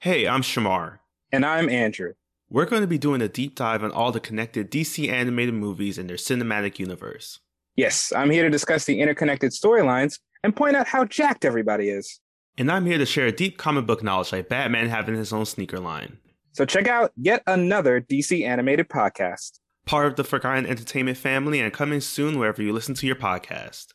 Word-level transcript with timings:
Hey, 0.00 0.28
I'm 0.28 0.42
Shamar. 0.42 0.98
And 1.32 1.44
I'm 1.44 1.70
Andrew. 1.70 2.12
We're 2.50 2.66
going 2.66 2.82
to 2.82 2.86
be 2.86 2.98
doing 2.98 3.22
a 3.22 3.28
deep 3.28 3.54
dive 3.54 3.82
on 3.82 3.90
all 3.90 4.12
the 4.12 4.20
connected 4.20 4.70
DC 4.70 5.08
animated 5.08 5.54
movies 5.54 5.96
and 5.96 6.08
their 6.08 6.18
cinematic 6.18 6.78
universe. 6.78 7.40
Yes, 7.76 8.12
I'm 8.14 8.28
here 8.30 8.42
to 8.42 8.50
discuss 8.50 8.84
the 8.84 9.00
interconnected 9.00 9.52
storylines 9.52 10.20
and 10.44 10.54
point 10.54 10.76
out 10.76 10.86
how 10.86 11.06
jacked 11.06 11.46
everybody 11.46 11.88
is. 11.88 12.20
And 12.58 12.70
I'm 12.70 12.84
here 12.84 12.98
to 12.98 13.06
share 13.06 13.26
a 13.26 13.32
deep 13.32 13.56
comic 13.56 13.86
book 13.86 14.02
knowledge 14.02 14.32
like 14.32 14.50
Batman 14.50 14.90
having 14.90 15.14
his 15.14 15.32
own 15.32 15.46
sneaker 15.46 15.80
line. 15.80 16.18
So 16.52 16.66
check 16.66 16.88
out 16.88 17.12
yet 17.16 17.42
another 17.46 18.00
DC 18.02 18.46
animated 18.46 18.90
podcast. 18.90 19.60
Part 19.86 20.08
of 20.08 20.16
the 20.16 20.24
Forgotten 20.24 20.66
Entertainment 20.66 21.16
family 21.16 21.58
and 21.58 21.72
coming 21.72 22.02
soon 22.02 22.38
wherever 22.38 22.62
you 22.62 22.74
listen 22.74 22.94
to 22.96 23.06
your 23.06 23.16
podcast. 23.16 23.94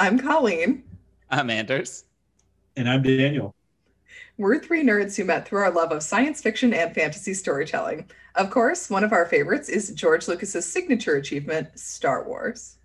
I'm 0.00 0.18
Colleen. 0.18 0.82
I'm 1.28 1.50
Anders. 1.50 2.06
And 2.74 2.88
I'm 2.88 3.02
Daniel. 3.02 3.54
We're 4.38 4.58
three 4.58 4.82
nerds 4.82 5.14
who 5.14 5.26
met 5.26 5.46
through 5.46 5.60
our 5.60 5.70
love 5.70 5.92
of 5.92 6.02
science 6.02 6.40
fiction 6.40 6.72
and 6.72 6.94
fantasy 6.94 7.34
storytelling. 7.34 8.08
Of 8.36 8.48
course, 8.48 8.88
one 8.88 9.04
of 9.04 9.12
our 9.12 9.26
favorites 9.26 9.68
is 9.68 9.90
George 9.90 10.26
Lucas's 10.26 10.64
signature 10.64 11.16
achievement, 11.16 11.78
Star 11.78 12.24
Wars. 12.24 12.78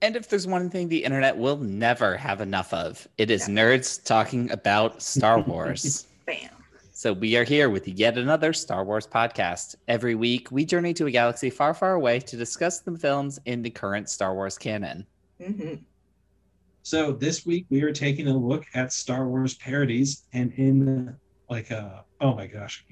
And 0.00 0.14
if 0.14 0.28
there's 0.28 0.46
one 0.46 0.70
thing 0.70 0.88
the 0.88 1.02
internet 1.02 1.36
will 1.36 1.56
never 1.56 2.16
have 2.16 2.40
enough 2.40 2.72
of, 2.72 3.08
it 3.18 3.32
is 3.32 3.48
yeah. 3.48 3.56
nerds 3.56 4.04
talking 4.04 4.48
about 4.52 5.02
Star 5.02 5.40
Wars. 5.48 6.06
Bam. 6.24 6.50
So 6.92 7.14
we 7.14 7.36
are 7.36 7.42
here 7.42 7.68
with 7.68 7.88
yet 7.88 8.16
another 8.16 8.52
Star 8.52 8.84
Wars 8.84 9.08
podcast. 9.08 9.74
Every 9.88 10.14
week, 10.14 10.52
we 10.52 10.64
journey 10.64 10.94
to 10.94 11.06
a 11.06 11.10
galaxy 11.10 11.50
far, 11.50 11.74
far 11.74 11.94
away 11.94 12.20
to 12.20 12.36
discuss 12.36 12.78
the 12.78 12.96
films 12.96 13.40
in 13.44 13.60
the 13.60 13.70
current 13.70 14.08
Star 14.08 14.34
Wars 14.34 14.56
canon. 14.56 15.04
Mm-hmm. 15.40 15.82
So 16.82 17.12
this 17.12 17.44
week 17.44 17.66
we 17.70 17.82
are 17.82 17.92
taking 17.92 18.28
a 18.28 18.36
look 18.36 18.64
at 18.74 18.92
Star 18.92 19.28
Wars 19.28 19.54
parodies, 19.54 20.24
and 20.32 20.52
in 20.54 21.14
like 21.50 21.70
uh 21.70 22.00
oh 22.20 22.34
my 22.34 22.46
gosh, 22.46 22.84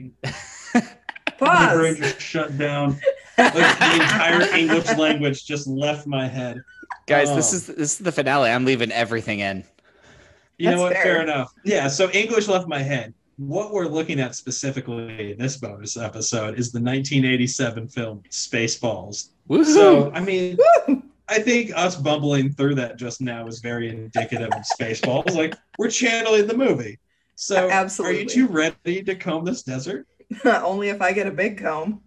my 1.41 1.75
brain 1.75 2.03
shut 2.19 2.56
down. 2.59 2.98
Like 3.39 3.53
the 3.53 3.95
entire 3.95 4.55
English 4.55 4.97
language 4.97 5.45
just 5.45 5.67
left 5.67 6.06
my 6.06 6.27
head. 6.27 6.62
Guys, 7.06 7.31
oh. 7.31 7.37
this 7.37 7.53
is 7.53 7.67
this 7.67 7.93
is 7.93 7.98
the 7.98 8.12
finale. 8.12 8.51
I'm 8.51 8.65
leaving 8.65 8.91
everything 8.93 9.41
in. 9.41 9.65
You 10.59 10.67
That's 10.67 10.77
know 10.77 10.83
what? 10.83 10.93
Fair. 10.95 11.03
fair 11.03 11.23
enough. 11.23 11.53
Yeah. 11.65 11.89
So 11.89 12.11
English 12.11 12.48
left 12.48 12.67
my 12.67 12.81
head. 12.81 13.15
What 13.37 13.73
we're 13.73 13.87
looking 13.87 14.19
at 14.19 14.34
specifically 14.34 15.33
in 15.33 15.39
this 15.39 15.59
bonus 15.59 15.98
episode 15.98 16.59
is 16.59 16.73
the 16.73 16.81
1987 16.81 17.89
film 17.89 18.23
Spaceballs. 18.31 19.31
Woo-hoo. 19.48 19.65
So 19.65 20.11
I 20.12 20.21
mean. 20.21 20.56
I 21.29 21.41
think 21.41 21.73
us 21.77 21.97
bumbling 21.97 22.53
through 22.53 22.77
that 22.77 22.97
just 22.97 23.21
now 23.21 23.47
is 23.47 23.61
very 23.61 23.89
indicative 23.89 24.49
of 24.53 24.65
Spaceballs. 24.79 25.35
like 25.35 25.55
we're 25.79 25.91
channeling 25.91 26.47
the 26.47 26.57
movie. 26.57 26.99
So, 27.35 27.69
absolutely, 27.69 28.19
are 28.19 28.21
you 28.23 28.29
two 28.29 28.47
ready 28.47 29.03
to 29.03 29.15
comb 29.15 29.45
this 29.45 29.63
desert? 29.63 30.07
Only 30.45 30.89
if 30.89 31.03
I 31.03 31.13
get 31.13 31.27
a 31.27 31.31
big 31.31 31.59
comb. 31.59 32.01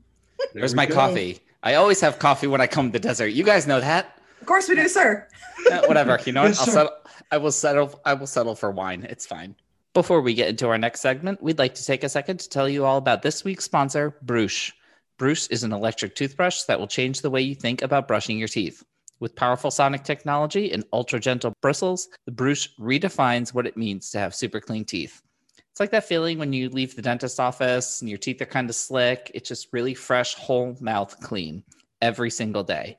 There's 0.53 0.73
my 0.73 0.85
go. 0.85 0.95
coffee. 0.95 1.39
I 1.61 1.75
always 1.75 1.99
have 2.01 2.19
coffee 2.19 2.47
when 2.47 2.61
I 2.61 2.67
comb 2.67 2.91
the 2.91 2.99
desert. 2.99 3.27
You 3.27 3.43
guys 3.43 3.67
know 3.67 3.79
that. 3.79 4.19
Of 4.39 4.47
course 4.47 4.69
we 4.69 4.75
do, 4.75 4.87
sir. 4.87 5.27
uh, 5.71 5.81
whatever. 5.85 6.17
You 6.25 6.31
know 6.31 6.43
what? 6.43 6.57
I'll 6.59 6.65
settle. 6.65 6.91
I 7.31 7.37
will 7.37 7.51
settle. 7.51 7.99
I 8.05 8.13
will 8.13 8.27
settle 8.27 8.55
for 8.55 8.71
wine. 8.71 9.05
It's 9.09 9.25
fine. 9.25 9.55
Before 9.93 10.21
we 10.21 10.33
get 10.33 10.49
into 10.49 10.67
our 10.67 10.77
next 10.77 11.01
segment, 11.01 11.41
we'd 11.41 11.59
like 11.59 11.75
to 11.75 11.85
take 11.85 12.03
a 12.03 12.09
second 12.09 12.39
to 12.39 12.49
tell 12.49 12.69
you 12.69 12.85
all 12.85 12.97
about 12.97 13.21
this 13.21 13.43
week's 13.43 13.65
sponsor, 13.65 14.15
Bruush. 14.25 14.71
Bruush 15.17 15.51
is 15.51 15.63
an 15.63 15.73
electric 15.73 16.15
toothbrush 16.15 16.63
that 16.63 16.79
will 16.79 16.87
change 16.87 17.21
the 17.21 17.29
way 17.29 17.41
you 17.41 17.53
think 17.53 17.81
about 17.81 18.07
brushing 18.07 18.37
your 18.37 18.47
teeth. 18.47 18.83
With 19.19 19.35
powerful 19.35 19.69
sonic 19.69 20.03
technology 20.03 20.71
and 20.71 20.85
ultra 20.93 21.19
gentle 21.19 21.53
bristles, 21.61 22.07
the 22.25 22.31
Bruush 22.31 22.69
redefines 22.79 23.53
what 23.53 23.67
it 23.67 23.75
means 23.75 24.09
to 24.11 24.19
have 24.19 24.33
super 24.33 24.61
clean 24.61 24.85
teeth. 24.85 25.21
It's 25.57 25.79
like 25.81 25.91
that 25.91 26.07
feeling 26.07 26.39
when 26.39 26.53
you 26.53 26.69
leave 26.69 26.95
the 26.95 27.01
dentist 27.01 27.39
office 27.39 27.99
and 27.99 28.09
your 28.09 28.17
teeth 28.17 28.41
are 28.41 28.45
kind 28.45 28.69
of 28.69 28.75
slick. 28.75 29.29
It's 29.33 29.49
just 29.49 29.73
really 29.73 29.93
fresh, 29.93 30.35
whole 30.35 30.77
mouth 30.79 31.19
clean 31.21 31.63
every 32.01 32.29
single 32.29 32.63
day. 32.63 32.95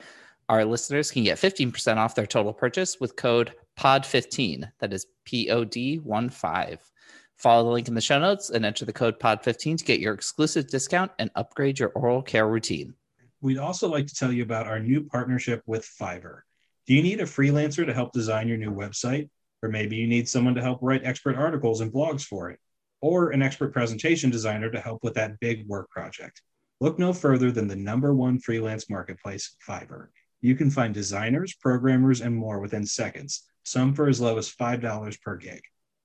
Our 0.50 0.64
listeners 0.64 1.10
can 1.10 1.25
get 1.25 1.38
15% 1.38 1.97
off 1.97 2.14
their 2.14 2.26
total 2.26 2.52
purchase 2.52 3.00
with 3.00 3.16
code 3.16 3.54
POD15. 3.78 4.70
That 4.81 4.92
is 4.92 5.06
P 5.25 5.48
O 5.50 5.64
D 5.64 6.00
1 6.00 6.28
5. 6.28 6.91
Follow 7.37 7.64
the 7.64 7.70
link 7.70 7.88
in 7.88 7.94
the 7.94 8.00
show 8.02 8.19
notes 8.19 8.50
and 8.50 8.66
enter 8.66 8.84
the 8.84 8.92
code 8.92 9.19
POD15 9.19 9.78
to 9.78 9.84
get 9.84 10.00
your 10.00 10.12
exclusive 10.12 10.66
discount 10.69 11.12
and 11.19 11.31
upgrade 11.34 11.78
your 11.78 11.91
oral 11.91 12.20
care 12.20 12.47
routine 12.47 12.94
we'd 13.41 13.59
also 13.59 13.89
like 13.89 14.06
to 14.06 14.15
tell 14.15 14.33
you 14.33 14.43
about 14.43 14.67
our 14.67 14.78
new 14.78 15.05
partnership 15.05 15.62
with 15.67 15.89
Fiverr. 16.01 16.41
Do 16.87 16.95
you 16.95 17.03
need 17.03 17.21
a 17.21 17.25
freelancer 17.25 17.87
to 17.87 17.95
help 17.95 18.12
design 18.12 18.49
your 18.49 18.59
new 18.59 18.73
website? 18.73 19.28
Or 19.62 19.69
maybe 19.69 19.97
you 19.97 20.06
need 20.06 20.28
someone 20.28 20.55
to 20.55 20.62
help 20.62 20.78
write 20.81 21.05
expert 21.05 21.37
articles 21.37 21.81
and 21.81 21.93
blogs 21.93 22.25
for 22.25 22.50
it, 22.50 22.59
or 23.00 23.31
an 23.31 23.43
expert 23.43 23.73
presentation 23.73 24.31
designer 24.31 24.71
to 24.71 24.81
help 24.81 25.05
with 25.05 25.15
that 25.15 25.39
big 25.39 25.67
work 25.67 25.91
project. 25.91 26.41
Look 26.81 26.99
no 26.99 27.12
further 27.12 27.53
than 27.53 27.69
the 27.69 27.77
number 27.77 28.15
one 28.15 28.39
freelance 28.39 28.89
marketplace, 28.89 29.56
Fiverr. 29.69 30.09
You 30.41 30.55
can 30.55 30.71
find 30.71 30.95
designers, 30.95 31.55
programmers, 31.55 32.23
and 32.23 32.34
more 32.34 32.59
within 32.59 32.87
seconds, 32.87 33.47
some 33.65 33.95
for 33.95 34.09
as 34.09 34.21
low 34.21 34.39
as 34.39 34.50
$5 34.50 35.21
per 35.21 35.37
gig. 35.37 35.61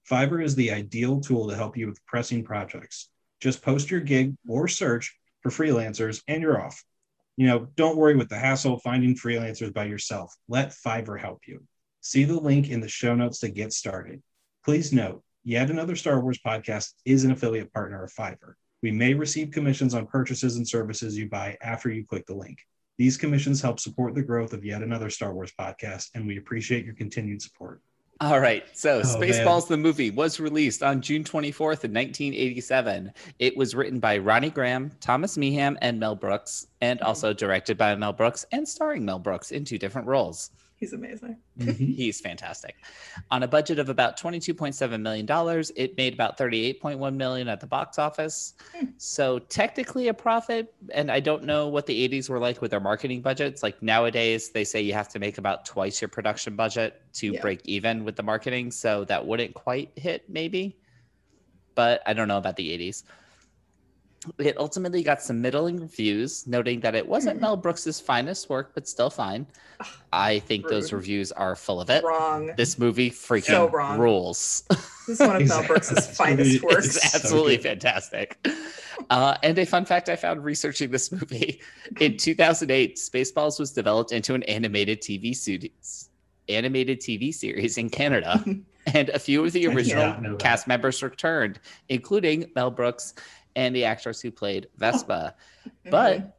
Fiverr 0.09 0.43
is 0.43 0.55
the 0.55 0.71
ideal 0.71 1.21
tool 1.21 1.47
to 1.47 1.55
help 1.55 1.77
you 1.77 1.87
with 1.87 2.05
pressing 2.05 2.43
projects. 2.43 3.09
Just 3.39 3.61
post 3.61 3.89
your 3.89 4.01
gig 4.01 4.35
or 4.47 4.67
search 4.67 5.17
for 5.41 5.49
freelancers 5.49 6.21
and 6.27 6.41
you're 6.41 6.61
off 6.61 6.83
you 7.37 7.47
know, 7.47 7.67
don't 7.75 7.97
worry 7.97 8.15
with 8.15 8.29
the 8.29 8.37
hassle 8.37 8.79
finding 8.79 9.15
freelancers 9.15 9.73
by 9.73 9.85
yourself. 9.85 10.33
Let 10.47 10.69
Fiverr 10.69 11.19
help 11.19 11.41
you. 11.47 11.63
See 12.01 12.23
the 12.23 12.39
link 12.39 12.69
in 12.69 12.79
the 12.79 12.87
show 12.87 13.15
notes 13.15 13.39
to 13.39 13.49
get 13.49 13.73
started. 13.73 14.21
Please 14.63 14.93
note, 14.93 15.23
yet 15.43 15.69
another 15.69 15.95
Star 15.95 16.21
Wars 16.21 16.39
podcast 16.45 16.93
is 17.05 17.23
an 17.23 17.31
affiliate 17.31 17.73
partner 17.73 18.03
of 18.03 18.13
Fiverr. 18.13 18.53
We 18.81 18.91
may 18.91 19.13
receive 19.13 19.51
commissions 19.51 19.93
on 19.93 20.05
purchases 20.05 20.57
and 20.57 20.67
services 20.67 21.17
you 21.17 21.27
buy 21.27 21.57
after 21.61 21.91
you 21.91 22.05
click 22.05 22.25
the 22.25 22.35
link. 22.35 22.59
These 22.97 23.17
commissions 23.17 23.61
help 23.61 23.79
support 23.79 24.15
the 24.15 24.23
growth 24.23 24.53
of 24.53 24.63
yet 24.63 24.81
another 24.81 25.09
Star 25.09 25.33
Wars 25.33 25.51
podcast, 25.59 26.11
and 26.13 26.25
we 26.25 26.37
appreciate 26.37 26.85
your 26.85 26.95
continued 26.95 27.41
support. 27.41 27.81
All 28.21 28.39
right. 28.39 28.63
So, 28.71 28.99
oh, 28.99 29.01
Spaceballs 29.01 29.67
the 29.67 29.75
movie 29.75 30.09
was 30.09 30.39
released 30.39 30.81
on 30.81 31.01
June 31.01 31.23
24th 31.23 31.83
in 31.83 31.93
1987. 31.93 33.11
It 33.39 33.57
was 33.57 33.75
written 33.75 33.99
by 33.99 34.17
Ronny 34.17 34.49
Graham, 34.49 34.91
Thomas 35.01 35.37
Meehan, 35.37 35.77
and 35.81 35.99
Mel 35.99 36.15
Brooks, 36.15 36.67
and 36.79 36.99
mm-hmm. 36.99 37.07
also 37.07 37.33
directed 37.33 37.77
by 37.77 37.93
Mel 37.95 38.13
Brooks 38.13 38.45
and 38.53 38.65
starring 38.65 39.03
Mel 39.03 39.19
Brooks 39.19 39.51
in 39.51 39.65
two 39.65 39.77
different 39.77 40.07
roles. 40.07 40.51
He's 40.77 40.91
amazing. 40.91 41.37
Mm-hmm. 41.57 41.85
He's 41.85 42.19
fantastic. 42.19 42.75
On 43.31 43.43
a 43.43 43.47
budget 43.47 43.79
of 43.79 43.87
about 43.87 44.19
$22.7 44.19 45.01
million, 45.01 45.25
it 45.77 45.95
made 45.95 46.13
about 46.13 46.37
38.1 46.37 47.15
million 47.15 47.47
at 47.47 47.61
the 47.61 47.67
box 47.67 47.97
office. 47.97 48.55
Hmm. 48.75 48.87
So 48.97 49.39
technically 49.39 50.09
a 50.09 50.13
profit. 50.13 50.73
And 50.93 51.09
I 51.09 51.21
don't 51.21 51.45
know 51.45 51.69
what 51.69 51.85
the 51.85 52.07
80s 52.09 52.29
were 52.29 52.39
like 52.39 52.61
with 52.61 52.71
their 52.71 52.81
marketing 52.81 53.21
budgets. 53.21 53.63
Like 53.63 53.81
nowadays, 53.81 54.49
they 54.49 54.65
say 54.65 54.81
you 54.81 54.93
have 54.93 55.07
to 55.09 55.19
make 55.19 55.37
about 55.37 55.65
twice 55.65 56.01
your 56.01 56.09
production 56.09 56.57
budget 56.57 57.01
to 57.13 57.33
yeah. 57.33 57.41
break 57.41 57.61
even 57.63 58.03
with 58.03 58.17
the 58.17 58.23
marketing. 58.23 58.69
So 58.71 59.05
that 59.05 59.25
wouldn't 59.25 59.53
quite 59.53 59.91
hit, 59.95 60.29
maybe. 60.29 60.77
But 61.73 62.01
I 62.05 62.13
don't 62.13 62.27
know 62.27 62.37
about 62.37 62.57
the 62.57 62.77
80s. 62.77 63.03
It 64.37 64.57
ultimately 64.57 65.03
got 65.03 65.21
some 65.21 65.41
middling 65.41 65.79
reviews, 65.79 66.45
noting 66.47 66.79
that 66.81 66.95
it 66.95 67.07
wasn't 67.07 67.41
Mel 67.41 67.57
Brooks's 67.57 67.99
finest 67.99 68.49
work, 68.49 68.71
but 68.73 68.87
still 68.87 69.09
fine. 69.09 69.45
I 70.13 70.39
think 70.39 70.65
Rude. 70.65 70.73
those 70.73 70.93
reviews 70.93 71.31
are 71.31 71.55
full 71.55 71.81
of 71.81 71.89
it. 71.89 72.03
Wrong. 72.03 72.51
This 72.57 72.79
movie 72.79 73.11
freaking 73.11 73.45
so 73.45 73.69
wrong. 73.69 73.99
rules. 73.99 74.63
This 75.07 75.19
is 75.19 75.19
one 75.19 75.41
of. 75.41 75.47
Mel 75.47 75.65
Brooks's 75.65 76.07
finest 76.15 76.63
works. 76.63 76.95
It's 76.95 77.15
absolutely 77.15 77.57
so 77.57 77.63
fantastic. 77.63 78.47
Uh, 79.09 79.37
and 79.43 79.57
a 79.57 79.65
fun 79.65 79.85
fact 79.85 80.09
I 80.09 80.15
found 80.15 80.43
researching 80.43 80.91
this 80.91 81.11
movie: 81.11 81.61
in 81.99 82.17
2008, 82.17 82.95
Spaceballs 82.95 83.59
was 83.59 83.71
developed 83.71 84.11
into 84.11 84.33
an 84.33 84.43
animated 84.43 85.01
TV 85.01 85.35
series, 85.35 86.09
animated 86.49 86.99
TV 87.01 87.33
series 87.33 87.77
in 87.77 87.89
Canada. 87.89 88.43
and 88.93 89.09
a 89.09 89.19
few 89.19 89.43
of 89.43 89.51
the 89.51 89.67
original 89.67 90.35
cast 90.37 90.67
members 90.67 91.01
returned, 91.01 91.59
including 91.89 92.51
Mel 92.55 92.69
Brooks 92.71 93.15
and 93.55 93.75
the 93.75 93.85
actress 93.85 94.21
who 94.21 94.31
played 94.31 94.67
Vespa. 94.77 95.35
Mm-hmm. 95.67 95.89
But 95.89 96.37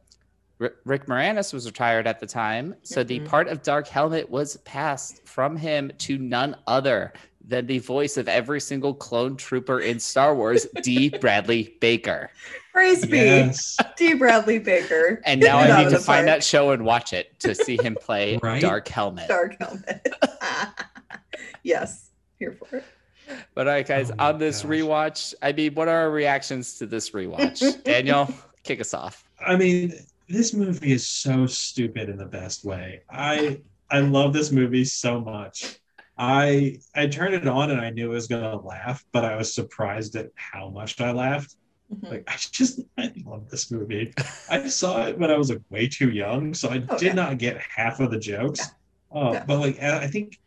R- 0.59 0.73
Rick 0.85 1.05
Moranis 1.07 1.53
was 1.53 1.65
retired 1.65 2.07
at 2.07 2.19
the 2.19 2.25
time, 2.27 2.75
so 2.83 3.01
mm-hmm. 3.01 3.07
the 3.07 3.19
part 3.29 3.47
of 3.47 3.61
Dark 3.61 3.87
Helmet 3.87 4.29
was 4.29 4.57
passed 4.57 5.25
from 5.27 5.55
him 5.55 5.91
to 5.99 6.17
none 6.17 6.55
other 6.67 7.13
than 7.47 7.65
the 7.65 7.79
voice 7.79 8.17
of 8.17 8.27
every 8.27 8.59
single 8.59 8.93
clone 8.93 9.37
trooper 9.37 9.79
in 9.79 9.99
Star 9.99 10.35
Wars, 10.35 10.67
D. 10.83 11.09
Bradley 11.09 11.77
Baker. 11.79 12.29
Praise 12.73 13.05
be, 13.05 13.17
Yes. 13.17 13.77
D. 13.95 14.15
Bradley 14.15 14.59
Baker. 14.59 15.21
And 15.25 15.39
now 15.39 15.57
I 15.59 15.83
need 15.83 15.89
to 15.91 15.99
find 15.99 16.25
park. 16.25 16.25
that 16.25 16.43
show 16.43 16.71
and 16.71 16.83
watch 16.83 17.13
it 17.13 17.39
to 17.39 17.55
see 17.55 17.77
him 17.81 17.95
play 17.99 18.37
Right? 18.43 18.61
Dark 18.61 18.87
Helmet. 18.89 19.29
Dark 19.29 19.55
helmet. 19.61 20.13
yes, 21.63 22.09
here 22.37 22.51
for 22.51 22.77
it. 22.77 22.83
But 23.55 23.67
all 23.67 23.73
right, 23.73 23.87
guys, 23.87 24.11
Oh 24.11 24.15
on 24.19 24.37
this 24.37 24.61
gosh. 24.61 24.71
rewatch, 24.71 25.33
I 25.41 25.51
mean, 25.51 25.73
what 25.75 25.87
are 25.87 25.97
our 26.01 26.11
reactions 26.11 26.77
to 26.79 26.85
this 26.85 27.11
rewatch? 27.11 27.83
Daniel, 27.83 28.33
kick 28.63 28.79
us 28.81 28.93
off. 28.93 29.23
I 29.45 29.55
mean, 29.55 29.93
this 30.27 30.53
movie 30.53 30.91
is 30.93 31.07
so 31.07 31.45
stupid 31.45 32.09
in 32.09 32.17
the 32.17 32.25
best 32.25 32.65
way. 32.65 33.01
I 33.09 33.61
I 33.89 33.99
love 33.99 34.33
this 34.33 34.51
movie 34.51 34.85
so 34.85 35.21
much. 35.21 35.79
I 36.17 36.77
I 36.95 37.07
turned 37.07 37.33
it 37.35 37.47
on 37.47 37.71
and 37.71 37.79
I 37.79 37.89
knew 37.91 38.11
I 38.11 38.15
was 38.15 38.27
gonna 38.27 38.59
laugh, 38.59 39.05
but 39.11 39.23
I 39.23 39.35
was 39.35 39.53
surprised 39.53 40.15
at 40.15 40.29
how 40.35 40.69
much 40.69 40.99
I 40.99 41.11
laughed. 41.11 41.55
Mhm. 41.93 42.09
Like 42.11 42.23
I 42.27 42.35
just 42.51 42.81
I 42.97 43.13
love 43.25 43.49
this 43.49 43.71
movie. 43.71 44.13
I 44.49 44.67
saw 44.67 45.07
it 45.07 45.17
when 45.17 45.31
I 45.31 45.37
was 45.37 45.49
like 45.49 45.61
way 45.69 45.87
too 45.87 46.09
young, 46.09 46.53
so 46.53 46.69
I 46.69 46.83
Oh, 46.89 46.97
did 46.97 47.07
yeah. 47.07 47.13
not 47.13 47.37
get 47.37 47.57
half 47.61 47.99
of 47.99 48.11
the 48.11 48.19
jokes. 48.19 48.61
Uh, 49.15 49.31
Yeah. 49.33 49.43
But 49.45 49.59
like 49.59 49.81
I 49.81 50.07
think, 50.07 50.39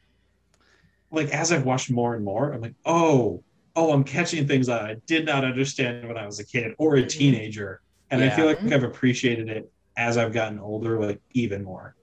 like 1.10 1.28
as 1.30 1.52
I've 1.52 1.64
watched 1.64 1.90
more 1.90 2.14
and 2.14 2.24
more, 2.24 2.52
I'm 2.52 2.60
like, 2.60 2.74
oh, 2.84 3.42
oh, 3.76 3.92
I'm 3.92 4.04
catching 4.04 4.46
things 4.46 4.66
that 4.66 4.82
I 4.82 4.96
did 5.06 5.24
not 5.24 5.44
understand 5.44 6.06
when 6.06 6.16
I 6.16 6.26
was 6.26 6.38
a 6.40 6.44
kid 6.44 6.74
or 6.78 6.96
a 6.96 7.02
Mhm. 7.02 7.08
teenager, 7.08 7.80
and 8.10 8.22
I 8.22 8.30
feel 8.30 8.46
like 8.46 8.60
I've 8.72 8.82
appreciated 8.84 9.48
it 9.48 9.70
as 9.96 10.16
I've 10.16 10.32
gotten 10.32 10.58
older, 10.58 10.98
like 11.00 11.20
even 11.32 11.62
more. 11.64 11.94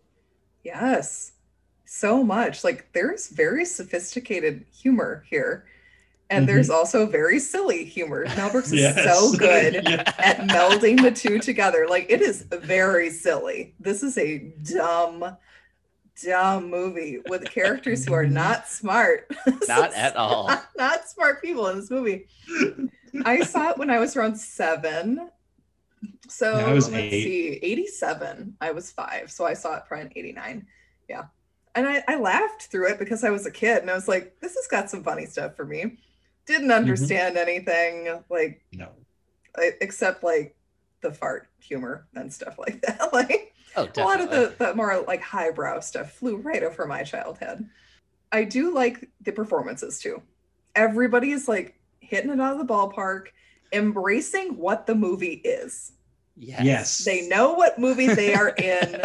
Yes, 0.63 1.33
so 1.85 2.23
much. 2.23 2.63
Like 2.63 2.91
there's 2.93 3.29
very 3.29 3.65
sophisticated 3.65 4.65
humor 4.71 5.23
here, 5.29 5.65
and 6.29 6.43
Mhm. 6.43 6.47
there's 6.47 6.69
also 6.69 7.05
very 7.05 7.39
silly 7.39 7.85
humor. 7.85 8.25
Mel 8.35 8.49
Brooks 8.51 8.71
is 8.73 8.81
Yes. 8.81 9.03
so 9.03 9.37
good 9.37 9.73
Yeah. 9.85 10.03
at 10.19 10.39
melding 10.39 11.01
the 11.01 11.11
two 11.11 11.39
together. 11.39 11.87
Like 11.89 12.07
it 12.09 12.21
is 12.21 12.43
very 12.51 13.09
silly. 13.09 13.75
This 13.79 14.03
is 14.03 14.17
a 14.17 14.39
dumb, 14.63 15.37
dumb 16.23 16.69
movie 16.69 17.19
with 17.29 17.45
characters 17.51 18.05
who 18.05 18.13
are 18.13 18.27
not 18.27 18.67
smart. 18.67 19.31
Not 19.67 19.93
at 19.93 20.15
all. 20.15 20.47
Not, 20.47 20.65
not 20.77 21.09
smart 21.09 21.41
people 21.41 21.67
in 21.67 21.77
this 21.77 21.91
movie. 21.91 22.27
I 23.25 23.41
saw 23.41 23.71
it 23.71 23.77
when 23.77 23.89
I 23.89 23.99
was 23.99 24.15
around 24.15 24.35
seven. 24.35 25.29
So 26.27 26.53
I 26.53 26.73
was 26.73 26.89
let's 26.89 27.13
eight. 27.13 27.23
see, 27.23 27.59
87. 27.61 28.55
I 28.61 28.71
was 28.71 28.91
five. 28.91 29.31
So 29.31 29.45
I 29.45 29.53
saw 29.53 29.75
it 29.75 29.83
probably 29.87 30.07
in 30.07 30.11
89. 30.17 30.67
Yeah. 31.09 31.25
And 31.75 31.87
I, 31.87 32.03
I 32.07 32.17
laughed 32.19 32.63
through 32.63 32.89
it 32.89 32.99
because 32.99 33.23
I 33.23 33.29
was 33.29 33.45
a 33.45 33.51
kid 33.51 33.79
and 33.79 33.89
I 33.89 33.95
was 33.95 34.07
like, 34.07 34.39
this 34.41 34.55
has 34.55 34.67
got 34.67 34.89
some 34.89 35.03
funny 35.03 35.25
stuff 35.25 35.55
for 35.55 35.65
me. 35.65 35.97
Didn't 36.45 36.63
mm-hmm. 36.63 36.71
understand 36.71 37.37
anything 37.37 38.23
like 38.29 38.63
No. 38.73 38.89
I- 39.57 39.77
except 39.81 40.23
like 40.23 40.55
the 41.01 41.11
fart 41.11 41.47
humor 41.59 42.07
and 42.15 42.31
stuff 42.31 42.57
like 42.57 42.81
that. 42.81 43.13
like 43.13 43.53
Oh, 43.77 43.87
a 43.95 44.01
lot 44.01 44.19
of 44.19 44.29
the, 44.29 44.55
the 44.57 44.73
more 44.75 45.03
like 45.07 45.21
highbrow 45.21 45.79
stuff 45.81 46.13
flew 46.13 46.37
right 46.37 46.63
over 46.63 46.85
my 46.87 47.03
childhood. 47.03 47.69
I 48.31 48.43
do 48.43 48.73
like 48.73 49.09
the 49.21 49.31
performances 49.31 49.99
too. 49.99 50.21
Everybody 50.75 51.31
is 51.31 51.47
like 51.47 51.79
hitting 51.99 52.31
it 52.31 52.39
out 52.39 52.59
of 52.59 52.65
the 52.65 52.73
ballpark, 52.73 53.27
embracing 53.71 54.57
what 54.57 54.87
the 54.87 54.95
movie 54.95 55.41
is. 55.43 55.91
yes. 56.35 56.63
Yes. 56.63 56.97
They 57.05 57.27
know 57.27 57.53
what 57.53 57.79
movie 57.79 58.07
they 58.07 58.33
are 58.33 58.49
in 58.57 59.01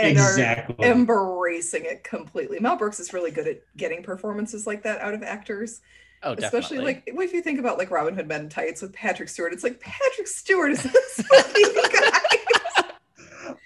and 0.00 0.12
exactly. 0.12 0.86
are 0.86 0.92
embracing 0.92 1.84
it 1.84 2.04
completely. 2.04 2.58
Mel 2.60 2.76
Brooks 2.76 3.00
is 3.00 3.12
really 3.12 3.30
good 3.30 3.46
at 3.46 3.62
getting 3.76 4.02
performances 4.02 4.66
like 4.66 4.82
that 4.82 5.00
out 5.00 5.14
of 5.14 5.22
actors, 5.22 5.80
oh, 6.22 6.34
definitely. 6.34 6.46
especially 6.46 6.84
like 6.84 7.02
if 7.06 7.32
you 7.32 7.42
think 7.42 7.58
about 7.58 7.78
like 7.78 7.90
Robin 7.90 8.14
Hood 8.14 8.28
Men 8.28 8.42
in 8.42 8.48
Tights 8.48 8.82
with 8.82 8.92
Patrick 8.92 9.28
Stewart. 9.28 9.52
It's 9.52 9.64
like 9.64 9.80
Patrick 9.80 10.26
Stewart 10.26 10.72
is 10.72 10.82
this 10.82 11.18
movie, 11.32 11.88
guys. 11.92 12.19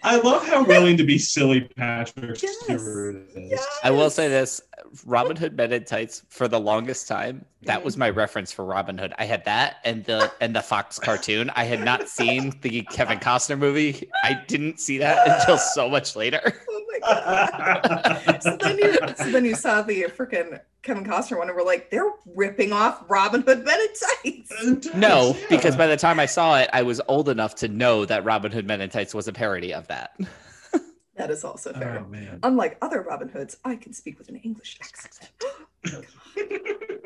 I 0.03 0.17
love 0.21 0.47
how 0.47 0.65
willing 0.65 0.97
to 0.97 1.05
be 1.05 1.19
silly 1.19 1.63
Patrick 1.77 2.41
Yes. 2.43 2.57
Stewart 2.65 3.17
is. 3.35 3.67
I 3.83 3.91
will 3.91 4.11
say 4.11 4.29
this 4.29 4.61
Robin 5.07 5.37
Hood 5.37 5.57
Men 5.57 5.73
in 5.73 5.85
Tights 5.85 6.23
for 6.29 6.47
the 6.49 6.61
longest 6.61 7.09
time. 7.09 7.45
That 7.63 7.83
was 7.85 7.97
my 7.97 8.11
reference 8.11 8.53
for 8.53 8.65
Robin 8.65 8.99
Hood. 8.99 9.15
I 9.19 9.25
had 9.25 9.45
that 9.47 9.77
and 9.85 10.05
the 10.05 10.31
and 10.41 10.55
the 10.55 10.61
Fox 10.63 10.99
cartoon. 10.99 11.51
I 11.57 11.65
had 11.65 11.83
not 11.85 12.09
seen 12.09 12.53
the 12.61 12.83
Kevin 12.91 13.19
Costner 13.19 13.59
movie. 13.59 14.09
I 14.23 14.35
didn't 14.47 14.79
see 14.81 14.99
that 14.99 15.27
until 15.41 15.59
so 15.59 15.89
much 15.89 16.15
later. 16.17 16.41
Oh 16.77 17.01
my 17.01 17.23
god. 18.23 18.41
so 18.43 18.57
then 18.57 18.79
you 18.79 18.93
so 19.17 19.31
then 19.33 19.45
you 19.45 19.55
saw 19.57 19.83
the 19.83 20.05
freaking 20.05 20.61
Kevin 20.83 21.05
Costner 21.05 21.39
one 21.39 21.49
and 21.49 21.57
we're 21.57 21.65
like, 21.65 21.91
they're 21.91 22.09
ripping 22.37 22.73
off 22.73 23.03
Robin 23.09 23.43
Hood 23.43 23.65
Men 23.65 23.81
in 23.81 23.89
Tights. 24.33 24.95
No, 24.95 25.35
Yeah. 25.37 25.47
because 25.51 25.75
by 25.77 25.89
the 25.89 25.97
time 25.97 26.21
I 26.21 26.27
saw 26.27 26.57
it, 26.59 26.71
I 26.73 26.83
was 26.83 27.01
old 27.09 27.29
enough 27.29 27.57
to 27.57 27.69
know 27.69 28.05
that 28.05 28.25
Robin 28.25 28.53
Hood 28.53 28.67
Men 28.69 28.81
in 28.81 28.91
Tights 28.91 29.13
was 29.13 29.27
a 29.27 29.33
parody 29.33 29.75
of 29.75 29.89
that. 29.89 30.17
That 31.17 31.31
is 31.31 31.45
also 31.45 31.73
oh, 31.75 31.79
fair. 31.79 32.05
Oh 32.05 32.09
man. 32.11 32.41
Unlike 32.43 32.79
other 32.83 33.03
Robin 33.03 33.29
Hoods, 33.29 33.57
I 33.65 33.77
can 33.77 33.93
speak 33.93 34.19
with 34.19 34.29
an 34.29 34.37
English 34.37 34.79
accent. 34.81 35.31
Oh 35.93 36.01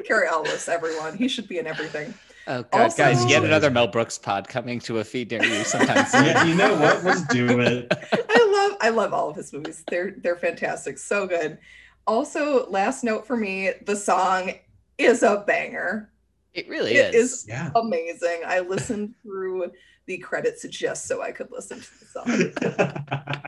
Cary 0.05 0.29
Elwes, 0.29 0.69
everyone. 0.69 1.17
He 1.17 1.27
should 1.27 1.49
be 1.49 1.59
in 1.59 1.67
everything. 1.67 2.15
Oh 2.47 2.63
god, 2.63 2.81
Also- 2.83 2.97
guys, 2.97 3.25
yet 3.27 3.45
another 3.45 3.71
Mel 3.71 3.89
Brooks 3.89 4.17
pod 4.17 4.49
coming 4.49 4.79
to 4.81 5.01
a 5.01 5.05
feed 5.05 5.33
near 5.33 5.43
you 5.45 5.65
Sometimes, 5.65 6.09
yeah, 6.15 6.45
you 6.45 6.55
know 6.55 6.75
what? 6.79 7.03
Let's 7.03 7.27
do 7.27 7.61
it. 7.61 7.89
I 8.13 8.69
love 8.69 8.79
I 8.81 8.89
love 8.91 9.13
all 9.13 9.29
of 9.29 9.37
his 9.37 9.53
movies. 9.53 9.85
They're 9.91 10.13
they're 10.19 10.37
fantastic. 10.37 10.97
So 10.99 11.27
good. 11.27 11.59
Also, 12.07 12.71
last 12.71 13.03
note 13.03 13.27
for 13.27 13.37
me, 13.37 13.73
the 13.85 13.97
song 13.97 14.53
is 14.97 15.23
a 15.23 15.45
banger. 15.47 16.11
It 16.55 16.69
really 16.69 16.95
It 16.95 17.15
is. 17.15 17.33
is 17.33 17.47
Yeah. 17.49 17.71
Amazing. 17.75 18.43
I 18.47 18.61
listened 18.61 19.15
through 19.23 19.73
the 20.09 20.19
credits 20.19 20.67
just 20.69 21.07
so 21.07 21.23
I 21.23 21.31
could 21.31 21.53
listen 21.53 21.79
to 21.81 21.99
the 22.01 22.07
song. 22.07 22.95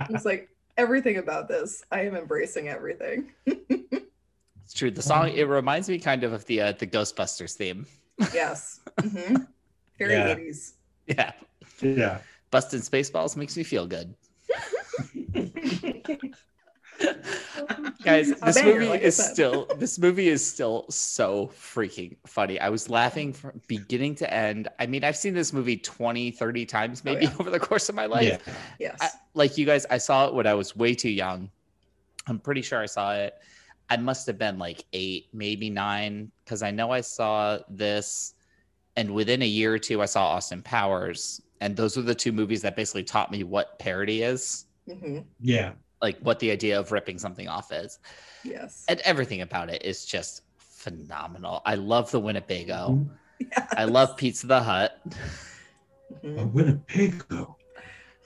It's 0.10 0.24
like 0.24 0.48
everything 0.76 1.16
about 1.16 1.48
this. 1.48 1.82
I 1.90 2.02
am 2.02 2.14
embracing 2.14 2.68
everything. 2.68 3.32
It's 4.64 4.78
true. 4.78 4.92
The 4.92 5.02
song 5.02 5.30
it 5.30 5.48
reminds 5.48 5.88
me 5.88 5.98
kind 5.98 6.22
of 6.22 6.32
of 6.32 6.44
the 6.46 6.60
uh, 6.60 6.72
the 6.78 6.86
Ghostbusters 6.86 7.56
theme. 7.56 7.86
Yes. 8.32 8.78
hmm 9.00 9.34
Very 9.98 10.12
Yeah. 10.14 10.34
80s. 10.36 10.74
Yeah, 11.08 11.32
yeah. 11.82 12.18
busting 12.52 12.80
spaceballs 12.82 13.36
makes 13.36 13.56
me 13.56 13.64
feel 13.64 13.88
good. 13.88 14.14
Guys, 18.04 18.32
this 18.32 18.56
banger, 18.56 18.74
movie 18.74 18.88
like 18.88 19.02
is 19.02 19.16
still 19.16 19.66
this 19.78 19.98
movie 19.98 20.28
is 20.28 20.46
still 20.46 20.86
so 20.88 21.48
freaking 21.48 22.16
funny. 22.26 22.58
I 22.58 22.68
was 22.68 22.88
laughing 22.88 23.32
from 23.32 23.60
beginning 23.66 24.14
to 24.16 24.32
end. 24.32 24.68
I 24.78 24.86
mean, 24.86 25.04
I've 25.04 25.16
seen 25.16 25.34
this 25.34 25.52
movie 25.52 25.76
20, 25.76 26.30
30 26.30 26.66
times 26.66 27.04
maybe 27.04 27.26
yeah. 27.26 27.34
over 27.38 27.50
the 27.50 27.60
course 27.60 27.88
of 27.88 27.94
my 27.94 28.06
life. 28.06 28.42
Yeah. 28.46 28.54
Yes. 28.78 28.98
I, 29.00 29.08
like 29.34 29.58
you 29.58 29.66
guys, 29.66 29.86
I 29.90 29.98
saw 29.98 30.28
it 30.28 30.34
when 30.34 30.46
I 30.46 30.54
was 30.54 30.74
way 30.74 30.94
too 30.94 31.10
young. 31.10 31.50
I'm 32.26 32.38
pretty 32.38 32.62
sure 32.62 32.80
I 32.80 32.86
saw 32.86 33.14
it. 33.14 33.34
I 33.88 33.96
must 33.96 34.26
have 34.26 34.38
been 34.38 34.58
like 34.58 34.84
eight, 34.92 35.26
maybe 35.32 35.68
nine, 35.68 36.30
because 36.44 36.62
I 36.62 36.70
know 36.70 36.92
I 36.92 37.00
saw 37.00 37.58
this, 37.68 38.34
and 38.96 39.12
within 39.12 39.42
a 39.42 39.46
year 39.46 39.74
or 39.74 39.78
two, 39.78 40.00
I 40.00 40.04
saw 40.04 40.28
Austin 40.28 40.62
Powers, 40.62 41.42
and 41.60 41.76
those 41.76 41.96
were 41.96 42.04
the 42.04 42.14
two 42.14 42.30
movies 42.30 42.62
that 42.62 42.76
basically 42.76 43.02
taught 43.02 43.32
me 43.32 43.42
what 43.42 43.78
parody 43.80 44.22
is, 44.22 44.66
hmm 44.86 45.18
Yeah. 45.40 45.72
Like 46.02 46.18
what 46.20 46.38
the 46.38 46.50
idea 46.50 46.78
of 46.78 46.92
ripping 46.92 47.18
something 47.18 47.48
off 47.48 47.72
is, 47.72 47.98
Yes. 48.44 48.84
and 48.88 49.00
everything 49.00 49.40
about 49.42 49.68
it 49.70 49.82
is 49.84 50.04
just 50.04 50.42
phenomenal. 50.58 51.62
I 51.66 51.74
love 51.74 52.10
the 52.10 52.20
Winnebago. 52.20 53.06
Yes. 53.38 53.68
I 53.76 53.84
love 53.84 54.16
Pizza 54.16 54.46
the 54.46 54.62
Hut. 54.62 54.98
Mhm. 56.24 56.40
A 56.42 56.46
Winnebago. 56.46 57.56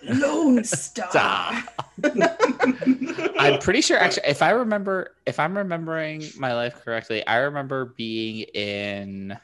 Lone 0.02 0.62
Star. 0.64 1.08
Stop. 1.10 1.92
I'm 3.38 3.58
pretty 3.60 3.80
sure 3.80 3.98
actually 3.98 4.26
if 4.28 4.42
I 4.42 4.50
remember 4.50 5.14
if 5.26 5.38
I'm 5.40 5.56
remembering 5.56 6.24
my 6.36 6.52
life 6.54 6.82
correctly, 6.84 7.26
I 7.26 7.36
remember 7.38 7.86
being 7.96 8.40
in 8.54 9.38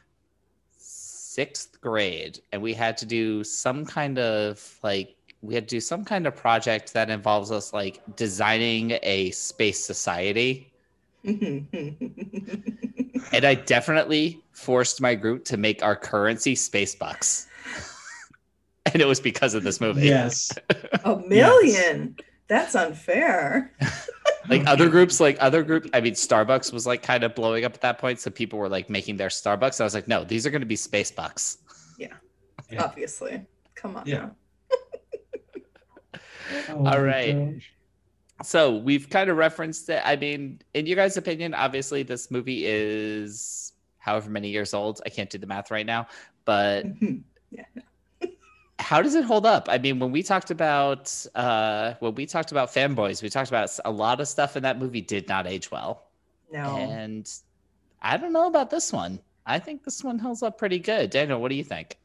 sixth 0.76 1.80
grade 1.80 2.40
and 2.52 2.60
we 2.60 2.74
had 2.74 2.96
to 2.98 3.06
do 3.06 3.42
some 3.44 3.84
kind 3.86 4.18
of 4.18 4.78
like 4.82 5.16
we 5.42 5.54
had 5.54 5.68
to 5.68 5.76
do 5.76 5.80
some 5.80 6.04
kind 6.04 6.26
of 6.26 6.36
project 6.36 6.92
that 6.92 7.08
involves 7.10 7.50
us 7.50 7.72
like 7.72 8.00
designing 8.16 8.98
a 9.02 9.30
space 9.32 9.84
society. 9.84 10.72
And 13.32 13.44
I 13.44 13.54
definitely 13.54 14.42
forced 14.52 15.00
my 15.00 15.14
group 15.14 15.44
to 15.46 15.56
make 15.56 15.82
our 15.84 15.94
currency 15.94 16.54
space 16.56 16.94
bucks. 16.96 17.46
and 18.86 19.00
it 19.00 19.06
was 19.06 19.20
because 19.20 19.54
of 19.54 19.62
this 19.62 19.80
movie. 19.80 20.06
yes. 20.06 20.50
A 21.04 21.16
million. 21.16 22.16
That's 22.48 22.74
unfair. 22.74 23.72
like 24.48 24.66
other 24.66 24.88
groups 24.88 25.20
like 25.20 25.36
other 25.38 25.62
group 25.62 25.86
i 25.92 26.00
mean 26.00 26.14
starbucks 26.14 26.72
was 26.72 26.86
like 26.86 27.02
kind 27.02 27.22
of 27.22 27.34
blowing 27.34 27.64
up 27.64 27.74
at 27.74 27.82
that 27.82 27.98
point 27.98 28.18
so 28.18 28.30
people 28.30 28.58
were 28.58 28.70
like 28.70 28.88
making 28.88 29.16
their 29.18 29.28
starbucks 29.28 29.80
i 29.82 29.84
was 29.84 29.92
like 29.94 30.08
no 30.08 30.24
these 30.24 30.46
are 30.46 30.50
going 30.50 30.62
to 30.62 30.66
be 30.66 30.74
space 30.76 31.10
bucks 31.10 31.58
Yeah. 31.98 32.14
Obviously. 32.78 33.44
Come 33.76 33.96
on 33.96 34.06
Yeah. 34.06 34.16
now. 34.18 34.36
Oh 36.68 36.76
All 36.76 36.82
my 36.82 36.98
right. 36.98 37.54
gosh. 37.54 37.72
so 38.42 38.76
we've 38.76 39.08
kind 39.10 39.30
of 39.30 39.36
referenced 39.36 39.88
it. 39.88 40.02
I 40.04 40.16
mean, 40.16 40.60
in 40.74 40.86
your 40.86 40.96
guys' 40.96 41.16
opinion, 41.16 41.54
obviously 41.54 42.02
this 42.02 42.30
movie 42.30 42.64
is 42.66 43.72
however 43.98 44.30
many 44.30 44.48
years 44.48 44.72
old. 44.74 45.00
I 45.04 45.10
can't 45.10 45.28
do 45.30 45.38
the 45.38 45.46
math 45.46 45.70
right 45.70 45.86
now, 45.86 46.06
but 46.44 46.86
yeah. 47.50 47.64
how 48.78 49.02
does 49.02 49.14
it 49.14 49.24
hold 49.24 49.46
up? 49.46 49.68
I 49.70 49.78
mean, 49.78 49.98
when 49.98 50.10
we 50.12 50.22
talked 50.22 50.50
about 50.50 51.14
uh 51.34 51.94
when 52.00 52.14
we 52.14 52.26
talked 52.26 52.50
about 52.50 52.72
fanboys, 52.72 53.22
we 53.22 53.28
talked 53.30 53.48
about 53.50 53.70
a 53.84 53.90
lot 53.90 54.20
of 54.20 54.28
stuff 54.28 54.56
in 54.56 54.62
that 54.62 54.78
movie 54.78 55.02
did 55.02 55.28
not 55.28 55.46
age 55.46 55.70
well. 55.70 56.06
No. 56.52 56.76
And 56.76 57.30
I 58.02 58.16
don't 58.16 58.32
know 58.32 58.46
about 58.46 58.70
this 58.70 58.92
one. 58.92 59.20
I 59.46 59.58
think 59.58 59.84
this 59.84 60.02
one 60.02 60.18
holds 60.18 60.42
up 60.42 60.58
pretty 60.58 60.78
good. 60.78 61.10
Daniel, 61.10 61.40
what 61.40 61.48
do 61.50 61.54
you 61.56 61.64
think? 61.64 61.96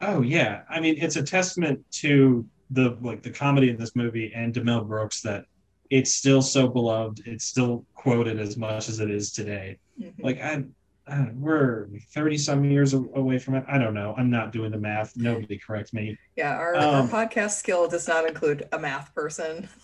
Oh 0.00 0.22
yeah, 0.22 0.62
I 0.70 0.80
mean 0.80 0.96
it's 0.98 1.16
a 1.16 1.22
testament 1.22 1.84
to 1.92 2.46
the 2.70 2.96
like 3.00 3.22
the 3.22 3.30
comedy 3.30 3.70
in 3.70 3.76
this 3.76 3.96
movie 3.96 4.32
and 4.34 4.54
to 4.54 4.62
Mel 4.64 4.82
Brooks 4.84 5.20
that 5.22 5.44
it's 5.90 6.14
still 6.14 6.40
so 6.42 6.68
beloved. 6.68 7.22
It's 7.26 7.44
still 7.44 7.84
quoted 7.94 8.38
as 8.38 8.56
much 8.56 8.88
as 8.88 9.00
it 9.00 9.10
is 9.10 9.32
today. 9.32 9.78
Mhm. 10.00 10.12
Like 10.22 10.40
I, 10.40 10.62
I 11.08 11.30
we're 11.34 11.88
thirty 12.14 12.38
some 12.38 12.64
years 12.64 12.94
away 12.94 13.38
from 13.38 13.54
it. 13.56 13.64
I 13.68 13.76
don't 13.78 13.94
know. 13.94 14.14
I'm 14.16 14.30
not 14.30 14.52
doing 14.52 14.70
the 14.70 14.78
math. 14.78 15.16
Nobody 15.16 15.58
correct 15.58 15.92
me. 15.92 16.16
yeah, 16.36 16.56
our, 16.56 16.76
um, 16.76 17.10
our 17.12 17.26
podcast 17.26 17.52
skill 17.58 17.88
does 17.88 18.06
not 18.06 18.26
include 18.26 18.68
a 18.72 18.78
math 18.78 19.14
person. 19.14 19.68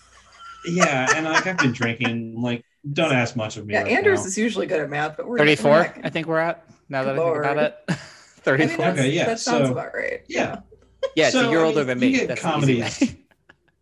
Yeah, 0.65 1.07
and 1.15 1.25
like 1.25 1.47
I've 1.47 1.57
been 1.59 1.71
drinking. 1.71 2.41
Like 2.41 2.65
don't 2.91 3.13
ask 3.13 3.35
much 3.37 3.55
of 3.57 3.65
me. 3.65 3.73
Yeah, 3.75 3.83
right 3.83 3.91
Anders 3.91 4.21
now. 4.21 4.25
is 4.25 4.37
usually 4.37 4.65
good 4.65 4.81
at 4.81 4.89
math, 4.89 5.15
but 5.15 5.25
we're 5.25 5.33
we're 5.33 5.55
34, 5.55 5.71
not- 5.71 5.99
I 6.03 6.09
think 6.09 6.27
we're 6.27 6.39
at. 6.39 6.65
Now 6.89 7.03
that 7.03 7.15
Good 7.15 7.21
I 7.21 7.25
think 7.25 7.37
about 7.45 7.55
lord. 7.57 7.57
it. 7.59 7.75
I 7.89 8.57
mean, 8.57 8.67
34. 8.67 8.85
Okay, 8.87 9.09
yeah, 9.11 9.25
that 9.27 9.39
sounds 9.39 9.67
so- 9.67 9.71
about 9.71 9.93
right. 9.93 10.21
Yeah. 10.27 10.41
yeah, 10.41 10.59
so, 11.25 11.29
so, 11.41 11.51
you're 11.51 11.61
I 11.61 11.65
older 11.65 11.79
mean, 11.79 11.87
than 11.87 12.01
you 12.01 12.05
me. 12.11 12.11
get 12.19 12.27
That's 12.27 12.43
an 12.43 12.51
comedies. 12.51 13.15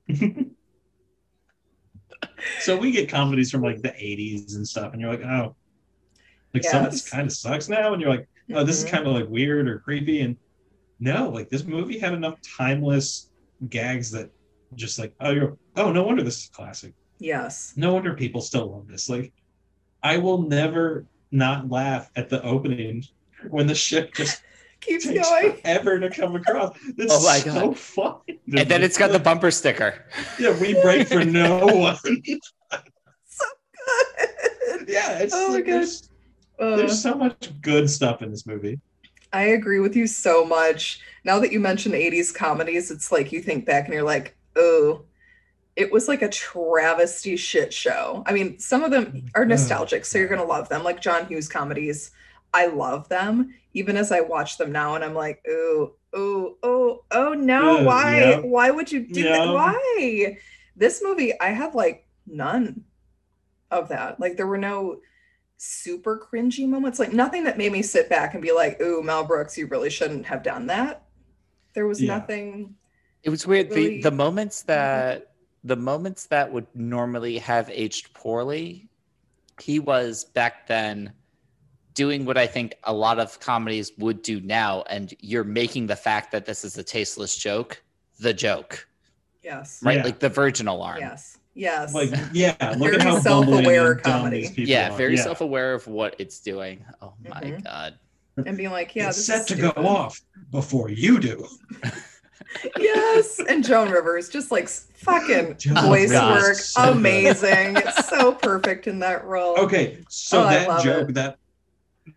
so 2.61 2.77
we 2.77 2.91
get 2.91 3.09
comedies 3.09 3.51
from 3.51 3.61
like 3.61 3.81
the 3.81 3.89
80s 3.89 4.55
and 4.55 4.67
stuff 4.67 4.93
and 4.93 5.01
you're 5.01 5.09
like 5.11 5.25
oh 5.25 5.55
like 6.53 6.63
some 6.63 6.85
of 6.85 6.91
this 6.91 7.09
kind 7.09 7.25
of 7.27 7.33
sucks 7.33 7.69
now 7.69 7.93
and 7.93 8.01
you're 8.01 8.11
like 8.11 8.27
oh 8.53 8.63
this 8.63 8.77
is 8.77 8.85
Mhm. 8.85 8.91
kind 8.91 9.07
of 9.07 9.13
like 9.13 9.27
weird 9.29 9.67
or 9.67 9.79
creepy 9.79 10.21
and 10.21 10.37
no 10.99 11.29
like 11.29 11.49
this 11.49 11.63
movie 11.63 11.99
had 11.99 12.13
enough 12.13 12.39
timeless 12.57 13.29
gags 13.69 14.11
that 14.11 14.29
just 14.75 14.99
like 14.99 15.13
oh 15.21 15.31
you're 15.31 15.57
oh 15.75 15.91
no 15.91 16.03
wonder 16.03 16.23
this 16.23 16.37
is 16.43 16.49
classic 16.49 16.93
Yes. 17.19 17.73
no 17.75 17.93
wonder 17.93 18.13
people 18.13 18.41
still 18.41 18.71
love 18.71 18.87
this 18.87 19.09
like 19.09 19.33
i 20.03 20.17
will 20.17 20.41
never 20.43 21.05
not 21.31 21.69
laugh 21.69 22.09
at 22.15 22.29
the 22.29 22.41
opening 22.43 23.03
when 23.49 23.67
the 23.67 23.75
ship 23.75 24.13
just 24.13 24.41
Keeps 24.85 25.05
takes 25.05 25.29
going. 25.29 25.53
forever 25.57 25.99
to 25.99 26.09
come 26.09 26.35
across 26.35 26.77
it's 26.97 27.13
Oh 27.13 27.23
my 27.23 27.39
so 27.39 27.51
God. 27.51 27.77
fun 27.77 28.15
And 28.57 28.69
then 28.69 28.83
it's 28.83 28.97
got 28.97 29.11
the 29.11 29.19
bumper 29.19 29.51
sticker. 29.51 30.05
yeah 30.39 30.57
we 30.59 30.79
break 30.81 31.07
for 31.07 31.23
no 31.25 31.65
one 31.67 31.97
So 33.25 33.45
good. 34.77 34.89
yeah 34.89 35.19
it's 35.19 35.33
Oh 35.33 35.47
my 35.49 35.53
like, 35.55 35.65
gosh. 35.65 35.73
there's 35.73 36.09
Uh, 36.59 36.75
There's 36.77 37.01
so 37.01 37.15
much 37.15 37.51
good 37.61 37.89
stuff 37.89 38.21
in 38.21 38.31
this 38.31 38.45
movie. 38.47 38.79
I 39.33 39.43
agree 39.47 39.79
with 39.79 39.95
you 39.95 40.07
so 40.07 40.45
much. 40.45 40.99
Now 41.25 41.39
that 41.39 41.51
you 41.51 41.59
mention 41.59 41.93
80s 41.93 42.31
comedies, 42.33 42.91
it's 42.91 43.11
like 43.11 43.31
you 43.31 43.41
think 43.41 43.65
back 43.65 43.85
and 43.85 43.93
you're 43.93 44.03
like, 44.03 44.37
oh, 44.55 45.05
it 45.75 45.91
was 45.91 46.07
like 46.07 46.21
a 46.21 46.29
travesty 46.29 47.35
shit 47.37 47.73
show. 47.73 48.23
I 48.25 48.33
mean, 48.33 48.59
some 48.59 48.83
of 48.83 48.91
them 48.91 49.25
are 49.35 49.45
Oh, 49.45 49.45
nostalgic, 49.45 50.05
so 50.05 50.17
you're 50.17 50.27
going 50.29 50.41
to 50.41 50.47
love 50.47 50.69
them. 50.69 50.83
Like 50.83 51.01
John 51.01 51.27
Hughes 51.27 51.49
comedies, 51.49 52.11
I 52.55 52.67
love 52.67 53.09
them. 53.09 53.53
Even 53.73 53.97
as 53.97 54.11
I 54.11 54.21
watch 54.21 54.57
them 54.57 54.71
now, 54.71 54.95
and 54.95 55.03
I'm 55.03 55.13
like, 55.13 55.43
oh, 55.47 55.93
oh, 56.13 56.55
oh, 56.63 57.03
oh 57.11 57.33
no, 57.33 57.77
Ugh, 57.79 57.85
why? 57.85 58.19
yeah. 58.19 58.39
Why 58.39 58.71
would 58.71 58.89
you 58.91 59.01
do 59.05 59.23
that? 59.23 59.53
Why? 59.53 60.37
This 60.77 61.01
movie, 61.03 61.37
I 61.39 61.49
have 61.49 61.75
like 61.75 62.07
none 62.25 62.85
of 63.71 63.89
that. 63.89 64.19
Like 64.19 64.37
there 64.37 64.47
were 64.47 64.57
no 64.57 65.01
super 65.57 66.17
cringy 66.17 66.67
moments, 66.67 66.99
like 66.99 67.13
nothing 67.13 67.43
that 67.45 67.57
made 67.57 67.71
me 67.71 67.81
sit 67.81 68.09
back 68.09 68.33
and 68.33 68.41
be 68.41 68.51
like, 68.53 68.79
"Ooh, 68.81 69.03
Mel 69.03 69.23
Brooks, 69.25 69.57
you 69.57 69.67
really 69.67 69.89
shouldn't 69.89 70.25
have 70.25 70.41
done 70.43 70.67
that." 70.67 71.03
There 71.73 71.87
was 71.87 72.01
Yeah. 72.01 72.17
nothing. 72.17 72.75
It 73.23 73.29
was 73.29 73.45
weird. 73.45 73.69
Really- 73.71 73.97
The 74.01 74.09
the 74.09 74.15
moments 74.15 74.63
that 74.63 75.33
the 75.63 75.75
moments 75.75 76.27
that 76.27 76.51
would 76.53 76.67
normally 76.75 77.37
have 77.39 77.69
aged 77.69 78.13
poorly, 78.13 78.87
he 79.59 79.79
was 79.79 80.23
back 80.23 80.67
then 80.67 81.11
doing 81.95 82.25
what 82.25 82.37
I 82.37 82.45
think 82.45 82.75
a 82.83 82.93
lot 82.93 83.17
of 83.19 83.39
comedies 83.39 83.91
would 83.97 84.21
do 84.21 84.39
now, 84.41 84.83
and 84.89 85.13
you're 85.21 85.43
making 85.43 85.87
the 85.87 85.95
fact 85.95 86.31
that 86.33 86.45
this 86.45 86.63
is 86.63 86.77
a 86.77 86.83
tasteless 86.83 87.35
joke 87.35 87.81
the 88.19 88.33
joke, 88.33 88.87
Yes. 89.43 89.81
right? 89.83 89.97
Yeah. 89.97 90.03
Like 90.03 90.19
the 90.19 90.29
Virgin 90.29 90.67
Alarm. 90.69 90.99
Yes. 90.99 91.37
Yes. 91.53 91.93
Like, 91.93 92.11
yeah, 92.31 92.55
look 92.77 92.91
Very 92.91 92.95
at 92.95 93.01
how 93.01 93.19
self-aware 93.19 93.95
bumbling 93.95 94.43
comedy. 94.45 94.53
Yeah, 94.55 94.93
are. 94.93 94.97
very 94.97 95.15
Yeah. 95.17 95.23
self-aware 95.23 95.73
of 95.73 95.85
what 95.87 96.15
it's 96.19 96.39
doing. 96.39 96.85
Oh 97.01 97.13
my 97.27 97.41
Mhm. 97.41 97.63
god. 97.63 97.95
and 98.45 98.57
being 98.57 98.69
like, 98.71 98.93
"Yeah, 98.95 99.07
it's 99.07 99.15
this 99.17 99.27
set 99.27 99.39
is 99.41 99.45
to 99.47 99.55
go 99.55 99.69
off 99.87 100.19
before 100.51 100.89
you 100.89 101.19
do. 101.21 101.45
yes, 102.77 103.39
and 103.47 103.63
Joan 103.63 103.89
Rivers 103.89 104.29
just 104.29 104.51
like 104.51 104.67
fucking 104.67 105.55
Joan 105.59 105.75
voice 105.85 106.09
Rivers 106.11 106.43
work, 106.43 106.55
so 106.55 106.83
good. 106.85 106.97
amazing, 106.97 107.77
so 108.09 108.33
perfect 108.33 108.87
in 108.87 108.99
that 108.99 109.23
role. 109.25 109.55
Okay, 109.57 109.99
so 110.09 110.41
Oh, 110.43 110.49
that 110.49 110.83
joke, 110.83 111.09
it. 111.09 111.15
that 111.15 111.37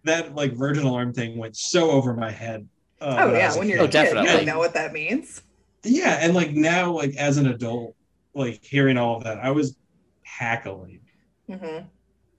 that 0.05 0.35
like 0.35 0.53
Virgin 0.53 0.85
Alarm 0.85 1.13
thing 1.13 1.39
went 1.39 1.57
so 1.57 1.91
over 1.91 2.15
my 2.15 2.31
head. 2.31 2.69
uh, 3.01 3.17
Oh 3.21 3.27
when 3.29 3.37
I 3.37 3.39
yeah, 3.39 3.57
when 3.59 3.69
you're 3.69 3.81
Oh, 3.81 3.85
a 3.85 3.89
kid, 3.89 4.09
you 4.17 4.25
don't 4.25 4.45
know 4.47 4.59
what 4.59 4.75
that 4.75 4.93
means. 4.93 5.43
yeah, 5.85 6.19
and 6.21 6.35
like 6.35 6.51
now, 6.53 6.93
like 6.93 7.17
as 7.17 7.37
an 7.39 7.47
adult, 7.47 7.95
like 8.35 8.63
hearing 8.65 8.99
all 8.99 9.17
of 9.19 9.25
that, 9.25 9.39
I 9.39 9.51
was 9.51 9.77
hackling. 10.23 11.01
Mm-hmm. 11.49 11.87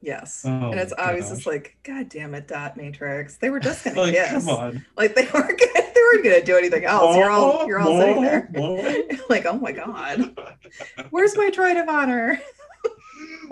Yes, 0.02 0.44
Oh 0.46 0.72
and 0.72 0.80
it's 0.80 0.94
my 0.98 1.06
obvious. 1.06 1.28
gosh. 1.30 1.38
It's 1.40 1.46
like, 1.48 1.78
God 1.84 2.08
damn 2.08 2.34
it, 2.34 2.48
Dot 2.48 2.78
Matrix. 2.78 3.38
They 3.38 3.50
were 3.50 3.60
just 3.60 3.84
gonna 3.84 4.00
Like, 4.02 4.14
kiss. 4.14 4.32
come 4.46 4.50
on. 4.50 4.86
Like 4.96 5.14
they 5.16 5.24
weren't 5.34 5.60
gonna, 5.60 5.72
they 5.76 6.02
weren't 6.02 6.24
gonna 6.24 6.44
do 6.44 6.58
anything 6.58 6.86
else. 6.86 7.18
You're 7.18 7.30
all 7.30 7.68
you're 7.68 7.80
all 7.80 8.00
sitting 8.00 8.22
there. 8.22 8.50
Oh, 8.56 8.76
like, 9.30 9.46
oh 9.46 9.58
my 9.58 9.72
god, 9.74 10.38
where's 11.10 11.36
my 11.36 11.50
droid 11.50 11.82
of 11.82 11.90
honor? 11.90 12.40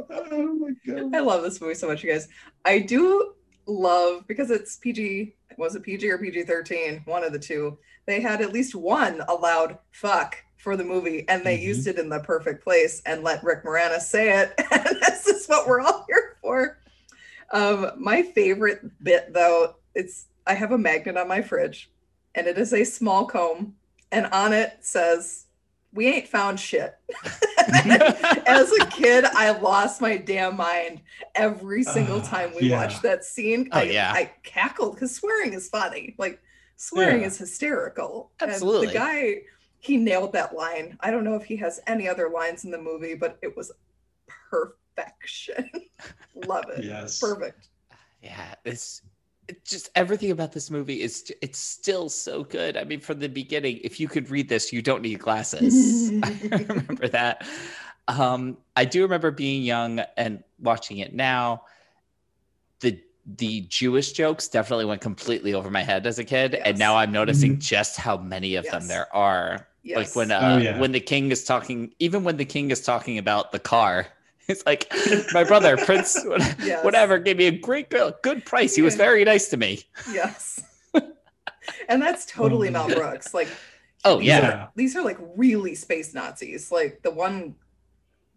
oh 0.09 0.53
my 0.55 0.71
god. 0.85 1.15
I 1.15 1.19
love 1.19 1.43
this 1.43 1.59
movie 1.59 1.73
so 1.75 1.87
much, 1.87 2.03
you 2.03 2.11
guys. 2.11 2.27
I 2.63 2.79
do 2.79 3.33
love 3.67 4.25
because 4.27 4.49
it's 4.51 4.77
PG. 4.77 5.35
Was 5.57 5.75
it 5.75 5.83
PG 5.83 6.09
or 6.09 6.17
PG 6.17 6.43
thirteen? 6.43 7.01
One 7.05 7.23
of 7.23 7.33
the 7.33 7.39
two. 7.39 7.77
They 8.05 8.21
had 8.21 8.41
at 8.41 8.53
least 8.53 8.73
one 8.75 9.21
allowed 9.27 9.77
fuck 9.91 10.37
for 10.57 10.75
the 10.77 10.83
movie, 10.83 11.27
and 11.29 11.43
they 11.43 11.57
Mhm. 11.57 11.63
used 11.63 11.87
it 11.87 11.99
in 11.99 12.09
the 12.09 12.19
perfect 12.21 12.63
place 12.63 13.01
and 13.05 13.23
let 13.23 13.43
Rick 13.43 13.63
Moranis 13.63 14.01
say 14.01 14.39
it. 14.39 14.53
And 14.71 14.97
this 15.01 15.27
is 15.27 15.47
what 15.47 15.67
we're 15.67 15.81
all 15.81 16.05
here 16.07 16.37
for. 16.41 16.79
Um, 17.51 17.91
my 17.97 18.21
favorite 18.23 18.81
bit, 19.03 19.33
though, 19.33 19.75
it's 19.95 20.27
I 20.45 20.53
have 20.53 20.71
a 20.71 20.77
magnet 20.77 21.17
on 21.17 21.27
my 21.27 21.41
fridge, 21.41 21.91
and 22.35 22.47
it 22.47 22.57
is 22.57 22.73
a 22.73 22.83
small 22.85 23.25
comb, 23.25 23.75
and 24.11 24.27
on 24.27 24.53
it 24.53 24.77
says, 24.81 25.45
"We 25.93 26.07
ain't 26.07 26.27
found 26.27 26.59
shit." 26.59 26.95
As 28.47 28.71
a 28.71 28.85
kid, 28.87 29.25
I 29.25 29.51
lost 29.51 30.01
my 30.01 30.17
damn 30.17 30.55
mind 30.55 31.01
every 31.35 31.83
single 31.83 32.21
time 32.21 32.53
we 32.59 32.69
yeah. 32.69 32.77
watched 32.77 33.01
that 33.03 33.25
scene. 33.25 33.69
Oh, 33.71 33.79
I, 33.79 33.83
yeah. 33.83 34.11
I 34.13 34.31
cackled 34.43 34.95
because 34.95 35.13
swearing 35.15 35.53
is 35.53 35.69
funny. 35.69 36.15
Like 36.17 36.41
swearing 36.77 37.21
Yeah. 37.21 37.27
is 37.27 37.37
hysterical. 37.37 38.31
And 38.39 38.51
Absolutely. 38.51 38.87
the 38.87 38.93
guy, 38.93 39.35
he 39.79 39.97
nailed 39.97 40.33
that 40.33 40.55
line. 40.55 40.97
I 41.01 41.11
don't 41.11 41.23
know 41.23 41.35
if 41.35 41.43
he 41.43 41.55
has 41.57 41.79
any 41.87 42.07
other 42.07 42.29
lines 42.29 42.63
in 42.63 42.71
the 42.71 42.77
movie, 42.77 43.15
but 43.15 43.37
it 43.41 43.55
was 43.55 43.71
perfection. 44.49 45.69
Love 46.47 46.65
it. 46.69 46.85
Yes. 46.85 47.19
Perfect. 47.19 47.69
Yeah, 48.21 48.55
it's 48.65 49.01
it 49.03 49.11
just 49.63 49.89
everything 49.95 50.31
about 50.31 50.51
this 50.51 50.69
movie 50.69 51.01
is 51.01 51.31
it's 51.41 51.59
still 51.59 52.09
so 52.09 52.43
good. 52.43 52.77
I 52.77 52.83
mean, 52.83 52.99
from 52.99 53.19
the 53.19 53.29
beginning, 53.29 53.79
if 53.83 53.99
you 53.99 54.07
could 54.07 54.29
read 54.29 54.49
this, 54.49 54.73
you 54.73 54.81
don't 54.81 55.01
need 55.01 55.19
glasses. 55.19 56.11
I 56.23 56.39
remember 56.51 57.07
that. 57.19 57.47
Um, 58.07 58.57
I 58.75 58.85
do 58.85 59.01
remember 59.03 59.31
being 59.31 59.63
young 59.63 60.01
and 60.17 60.43
watching 60.59 60.97
it 60.99 61.13
now. 61.13 61.63
The 62.79 63.01
the 63.25 63.61
Jewish 63.61 64.13
jokes 64.13 64.47
definitely 64.47 64.85
went 64.85 65.01
completely 65.01 65.53
over 65.53 65.69
my 65.69 65.83
head 65.83 66.07
as 66.07 66.17
a 66.19 66.23
kid, 66.23 66.55
and 66.55 66.77
now 66.79 66.95
I'm 66.95 67.11
noticing 67.11 67.59
just 67.59 67.97
how 67.97 68.17
many 68.17 68.55
of 68.55 68.65
them 68.65 68.87
there 68.87 69.13
are. 69.15 69.67
Yes. 69.83 69.97
Like 69.97 70.15
when 70.15 70.31
uh, 70.31 70.39
Oh, 70.41 70.57
yeah. 70.57 70.79
when 70.79 70.91
the 70.91 70.99
king 70.99 71.31
is 71.31 71.43
talking, 71.45 71.93
even 71.99 72.23
when 72.23 72.37
the 72.37 72.45
king 72.45 72.71
is 72.71 72.81
talking 72.81 73.17
about 73.17 73.51
the 73.53 73.59
car, 73.59 74.07
it's 74.49 74.65
like 74.65 74.87
my 75.33 75.43
brother 75.43 75.77
Prince, 75.77 76.17
Yes. 76.63 76.83
whatever, 76.83 77.19
gave 77.19 77.37
me 77.37 77.47
a 77.47 77.51
great 77.51 77.89
good, 77.89 78.13
good 78.23 78.45
price. 78.45 78.75
He 78.75 78.81
was 78.81 78.95
very 78.95 79.23
nice 79.25 79.49
to 79.49 79.57
me. 79.57 79.83
Yes. 80.11 80.63
and 81.89 82.01
that's 82.01 82.25
totally 82.25 82.69
Mel. 82.69 82.87
Mm-hmm. 82.89 82.99
Brooks. 82.99 83.33
Like 83.33 83.49
Oh 84.05 84.19
these 84.19 84.27
yeah, 84.27 84.49
are- 84.63 84.71
these 84.75 84.95
are 84.95 85.03
like 85.03 85.17
really 85.35 85.75
space 85.75 86.13
Nazis. 86.13 86.71
Like 86.71 87.01
the 87.03 87.11
one 87.11 87.55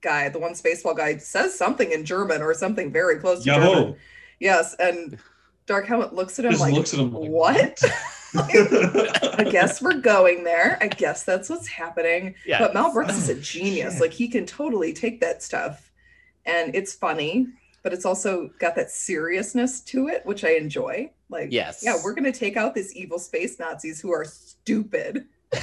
guy, 0.01 0.29
the 0.31 0.39
one 0.39 0.53
spaceball 0.55 0.97
guy 0.97 1.19
says 1.19 1.55
something 1.57 1.93
in 1.93 2.05
German 2.05 2.43
or 2.43 2.55
something 2.55 2.91
very 2.93 3.19
close 3.19 3.41
to 3.41 3.45
German. 3.45 3.97
Yes, 4.41 4.75
and 4.81 5.19
Dark 5.67 5.87
Helmet 5.87 6.15
looks 6.15 6.39
at 6.39 6.47
him 6.47 6.53
just 6.53 6.63
like, 6.63 6.73
looks 6.75 6.95
at 6.95 7.01
him 7.01 7.13
like 7.13 7.31
"What?" 7.31 7.79
I 8.35 9.47
guess 9.51 9.83
we're 9.83 10.01
going 10.01 10.45
there. 10.45 10.79
I 10.81 10.89
guess 10.89 11.25
that's 11.25 11.49
what's 11.51 11.69
happening. 11.69 12.35
Yeah. 12.47 12.59
But 12.59 12.75
Mel 12.75 12.93
Brooks 12.93 13.17
is 13.17 13.29
a 13.29 13.35
Oh, 13.35 13.41
genius. 13.41 13.95
shit. 13.95 14.01
Like 14.03 14.13
he 14.13 14.29
can 14.29 14.47
totally 14.47 14.93
take 14.93 15.21
that 15.21 15.43
stuff 15.43 15.90
and 16.51 16.75
it's 16.75 16.95
funny, 16.95 17.47
but 17.83 17.93
it's 17.93 18.05
also 18.05 18.51
got 18.59 18.75
that 18.77 18.91
seriousness 18.91 19.81
to 19.83 20.09
it, 20.09 20.25
which 20.27 20.45
I 20.45 20.51
enjoy. 20.57 21.11
Like, 21.29 21.49
Yes. 21.53 21.83
yeah, 21.83 21.97
we're 22.03 22.15
gonna 22.15 22.33
take 22.33 22.57
out 22.57 22.75
this 22.75 22.95
evil 22.97 23.19
space 23.19 23.59
Nazis 23.59 24.01
who 24.01 24.13
are 24.13 24.25
stupid. 24.25 25.27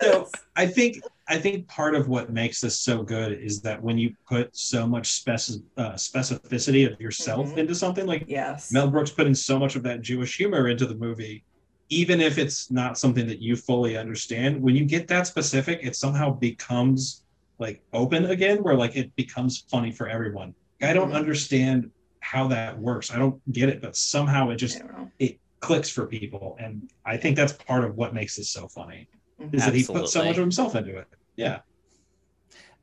So. 0.00 0.30
I 0.56 0.66
think 0.66 1.02
I 1.28 1.36
think 1.38 1.68
part 1.68 1.94
of 1.94 2.08
what 2.08 2.30
makes 2.32 2.62
this 2.62 2.80
so 2.80 3.02
good 3.02 3.32
is 3.38 3.60
that 3.60 3.80
when 3.82 3.98
you 3.98 4.14
put 4.26 4.56
so 4.56 4.86
much 4.86 5.22
speci- 5.22 5.62
uh, 5.76 5.92
specificity 5.92 6.90
of 6.90 6.98
yourself 6.98 7.50
Mhm. 7.50 7.58
into 7.58 7.74
something, 7.74 8.06
like 8.06 8.24
Yes. 8.26 8.72
Mel 8.72 8.88
Brooks 8.90 9.10
putting 9.10 9.34
so 9.34 9.58
much 9.58 9.76
of 9.76 9.82
that 9.82 10.00
Jewish 10.00 10.36
humor 10.38 10.68
into 10.68 10.86
the 10.86 10.94
movie, 10.94 11.44
even 11.90 12.22
if 12.22 12.38
it's 12.38 12.70
not 12.70 12.98
something 12.98 13.26
that 13.26 13.40
you 13.40 13.54
fully 13.54 13.98
understand, 13.98 14.62
when 14.62 14.74
you 14.74 14.86
get 14.86 15.06
that 15.08 15.26
specific, 15.26 15.80
it 15.82 15.94
somehow 15.94 16.30
becomes 16.30 17.22
like 17.58 17.80
open 17.92 18.26
again, 18.26 18.62
where 18.62 18.74
like 18.74 18.96
it 18.96 19.14
becomes 19.16 19.64
funny 19.70 19.90
for 19.92 20.08
everyone. 20.08 20.54
I 20.82 20.92
don't 20.92 21.10
Mhm. 21.10 21.16
understand 21.16 21.90
how 22.20 22.48
that 22.48 22.78
works. 22.78 23.10
I 23.12 23.16
don't 23.18 23.40
get 23.52 23.68
it, 23.68 23.80
but 23.80 23.96
somehow 23.96 24.50
it 24.50 24.56
just 24.56 24.80
it 25.18 25.38
clicks 25.60 25.88
for 25.90 26.06
people, 26.06 26.56
and 26.60 26.88
I 27.04 27.16
think 27.16 27.36
that's 27.36 27.52
part 27.52 27.84
of 27.84 27.96
what 27.96 28.14
makes 28.14 28.36
this 28.36 28.48
so 28.50 28.68
funny 28.68 29.08
is 29.52 29.64
that 29.64 29.74
he 29.74 29.84
put 29.84 30.08
so 30.08 30.24
much 30.24 30.36
of 30.36 30.40
himself 30.40 30.74
into 30.76 30.96
it. 30.98 31.06
Yeah. 31.36 31.60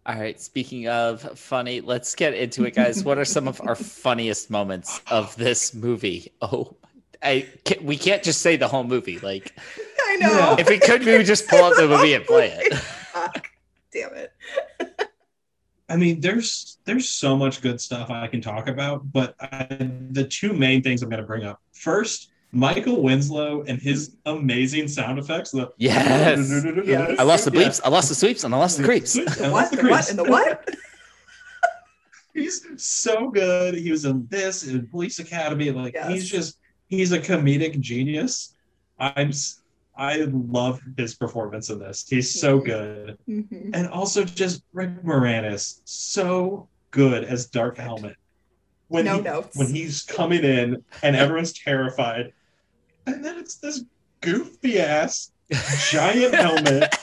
All 0.06 0.16
right. 0.20 0.40
Speaking 0.40 0.88
of 0.88 1.22
funny, 1.40 1.82
let's 1.82 2.14
get 2.16 2.34
into 2.36 2.64
it, 2.66 2.76
guys. 2.76 3.04
What 3.04 3.18
are 3.18 3.26
some 3.26 3.48
of 3.48 3.60
our 3.62 3.76
funniest 4.06 4.50
moments 4.52 5.02
of 5.10 5.36
this 5.36 5.74
movie? 5.74 6.32
Oh, 6.42 6.76
I 7.24 7.48
can't, 7.64 7.84
we 7.84 7.98
can't 7.98 8.22
just 8.24 8.42
say 8.42 8.56
the 8.56 8.68
whole 8.68 8.84
movie. 8.84 9.18
Like, 9.20 9.58
I 10.08 10.16
know. 10.18 10.56
If 10.60 10.70
we 10.70 10.78
could, 10.80 11.04
we 11.04 11.18
would 11.18 11.26
just 11.26 11.48
pull 11.48 11.64
up 11.64 11.76
the 11.76 11.88
movie 11.88 12.14
and 12.14 12.24
play 12.26 12.50
it. 12.56 12.74
Fuck. 14.02 14.12
Damn 14.12 14.18
it. 14.18 14.34
I 15.88 15.98
mean, 15.98 16.20
there's 16.20 16.80
there's 16.86 17.08
so 17.10 17.38
much 17.38 17.62
good 17.62 17.80
stuff 17.80 18.10
I 18.10 18.28
can 18.28 18.42
talk 18.42 18.68
about, 18.68 19.12
but 19.12 19.36
I, 19.40 19.68
the 20.12 20.24
two 20.26 20.52
main 20.54 20.82
things 20.82 21.04
I'm 21.04 21.10
going 21.10 21.22
to 21.22 21.28
bring 21.28 21.44
up 21.46 21.62
first, 21.74 22.32
Michael 22.52 23.04
Winslow 23.04 23.64
and 23.68 23.80
his 23.80 24.16
amazing 24.26 24.88
sound 24.88 25.20
effects. 25.20 25.52
The 25.52 25.70
Yes. 25.78 26.40
Yes. 26.86 27.20
I 27.20 27.24
lost 27.24 27.46
the 27.46 27.52
Yeah. 27.52 27.68
bleeps. 27.68 27.82
I 27.86 27.90
lost 27.90 28.10
the 28.10 28.16
sweeps, 28.16 28.44
and 28.44 28.56
I 28.56 28.58
lost 28.58 28.78
the 28.78 28.84
creeps. 28.84 29.14
The 29.14 29.50
what? 29.52 29.72
lost 29.72 29.72
The 29.76 29.84
what? 29.88 30.10
And 30.10 30.20
the 30.20 30.24
what? 30.24 30.70
He's 32.34 32.66
so 32.84 33.30
good. 33.30 33.76
He 33.76 33.92
was 33.92 34.04
in 34.06 34.28
this 34.30 34.68
in 34.68 34.88
Police 34.88 35.20
Academy. 35.20 35.72
Like 35.72 35.94
Yes. 35.94 36.10
he's 36.10 36.30
just 36.30 36.58
he's 36.88 37.12
a 37.14 37.20
comedic 37.20 37.80
genius. 37.80 38.54
I'm 39.00 39.30
s- 39.30 39.62
I 39.98 40.28
love 40.32 40.82
his 40.98 41.16
performance 41.16 41.70
in 41.70 41.80
this. 41.80 42.06
He's 42.10 42.40
so 42.40 42.60
good. 42.60 43.18
Mhm. 43.30 43.72
and 43.74 43.88
also 43.88 44.24
just 44.24 44.64
Rick 44.74 45.04
Moranis, 45.04 45.80
so 45.86 46.68
good 46.92 47.24
as 47.24 47.46
Dark 47.48 47.78
Helmet. 47.78 48.16
When 48.88 49.06
No 49.06 49.16
he, 49.18 49.22
notes. 49.22 49.58
when 49.58 49.68
he's 49.74 50.02
coming 50.04 50.44
in 50.44 50.84
and 51.02 51.16
everyone's 51.24 51.54
terrified, 51.54 52.34
and 53.08 53.24
then 53.24 53.38
it's 53.38 53.56
this 53.56 53.84
goofy 54.22 54.80
ass 54.80 55.32
giant 55.90 56.34
helmet, 56.36 56.94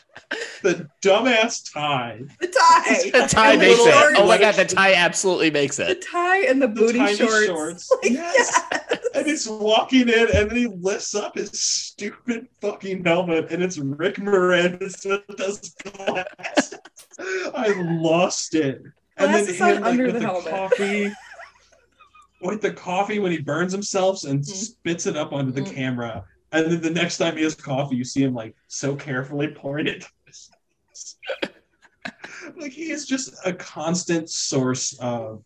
the 0.62 0.88
dumbass 1.02 1.72
tie, 1.72 2.20
The 2.40 2.46
tie. 2.48 3.10
The 3.12 3.26
tie 3.28 3.52
And 3.52 3.60
the 3.60 3.66
makes 3.66 3.80
it. 3.80 3.92
shorts. 3.92 4.16
Oh 4.18 4.26
my 4.26 4.38
god, 4.38 4.54
the 4.54 4.64
tie 4.64 4.94
absolutely 4.94 5.50
makes 5.50 5.78
it. 5.78 5.88
The 6.00 6.06
tie 6.06 6.42
and 6.44 6.60
the 6.62 6.68
the 6.68 6.74
booty 6.74 6.98
tiny 6.98 7.16
shorts. 7.16 7.46
shorts. 7.46 7.90
Like, 8.02 8.12
yes. 8.12 8.60
yes. 8.72 8.99
And 9.14 9.26
he's 9.26 9.48
walking 9.48 10.08
in, 10.08 10.28
and 10.34 10.50
then 10.50 10.56
he 10.56 10.66
lifts 10.66 11.14
up 11.14 11.34
his 11.36 11.50
stupid 11.50 12.46
fucking 12.60 13.04
helmet, 13.04 13.50
and 13.50 13.62
it's 13.62 13.78
Rick 13.78 14.16
Moranis 14.16 15.04
with 15.04 15.36
those 15.36 15.58
glasses. 15.82 16.78
I 17.18 17.74
lost 18.00 18.54
it. 18.54 18.80
And 19.16 19.34
then 19.34 19.46
him 19.46 19.58
like, 19.82 19.84
under 19.84 20.06
with 20.06 20.14
the 20.14 20.20
helmet. 20.20 20.50
coffee, 20.50 21.10
with 22.40 22.62
the 22.62 22.72
coffee 22.72 23.18
when 23.18 23.32
he 23.32 23.38
burns 23.38 23.72
himself 23.72 24.24
and 24.24 24.40
Mhm. 24.40 24.46
spits 24.46 25.06
it 25.06 25.16
up 25.16 25.32
onto 25.32 25.52
the 25.52 25.62
Mhm. 25.62 25.74
camera, 25.74 26.24
and 26.52 26.70
then 26.72 26.80
the 26.80 26.90
next 26.90 27.18
time 27.18 27.36
he 27.36 27.42
has 27.42 27.54
coffee, 27.54 27.96
you 27.96 28.04
see 28.04 28.22
him 28.22 28.34
like 28.34 28.54
so 28.68 28.94
carefully 28.96 29.48
pouring 29.48 29.86
it. 29.86 30.06
his 30.26 30.50
like 32.58 32.72
he 32.72 32.90
is 32.90 33.06
just 33.06 33.34
a 33.44 33.52
constant 33.52 34.30
source 34.30 34.96
of 35.00 35.44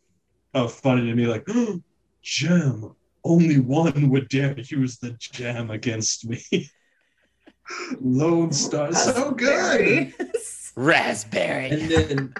of 0.55 0.73
fun 0.73 0.99
to 1.05 1.15
me. 1.17 1.27
Like, 1.27 1.45
gem, 2.23 2.95
only 3.25 3.59
one 3.59 4.11
would 4.11 4.29
dare 4.29 4.55
use 4.59 4.99
the 4.99 5.11
jam 5.19 5.71
against 5.71 6.29
me. 6.29 6.43
Lone 8.01 8.53
Star, 8.53 8.93
so 8.93 9.31
good. 9.33 10.13
Raspberry. 10.77 11.71
And 11.71 11.91
then 11.91 12.35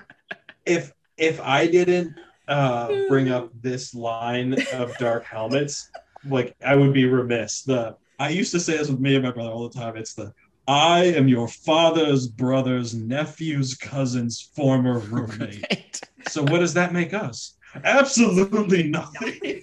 if 0.67 0.93
if 1.17 1.41
I 1.41 1.67
didn't 1.67 2.15
uh 2.49 2.89
bring 3.09 3.31
up 3.31 3.51
this 3.63 3.95
line 3.95 4.57
of 4.73 4.97
dark 4.99 5.25
helmets, 5.25 5.91
like 6.29 6.55
I 6.65 6.77
would 6.77 6.93
be 6.93 7.07
remiss. 7.07 7.63
The 7.63 7.97
I 8.19 8.29
used 8.29 8.53
to 8.53 8.61
say 8.61 8.77
this 8.77 8.91
with 8.91 9.01
me 9.01 9.15
and 9.15 9.25
my 9.25 9.31
brother 9.31 9.51
all 9.51 9.69
the 9.69 9.79
time. 9.79 9.97
It's 9.97 10.15
the 10.15 10.35
I 10.67 11.05
am 11.05 11.29
your 11.29 11.49
father's 11.49 12.27
brother's 12.27 12.95
nephew's 12.95 13.75
cousin's 13.75 14.51
former 14.55 14.99
roommate. 14.99 16.01
So 16.27 16.43
what 16.43 16.61
does 16.61 16.73
that 16.73 16.95
make 16.95 17.13
us? 17.13 17.59
Absolutely 17.85 18.85
nothing. 18.85 19.63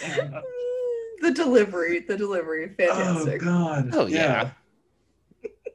the 1.20 1.30
delivery, 1.32 2.00
the 2.00 2.16
delivery, 2.16 2.68
fantastic. 2.76 3.42
oh. 3.42 3.44
God! 3.44 3.90
Oh, 3.92 4.06
yeah. 4.06 4.50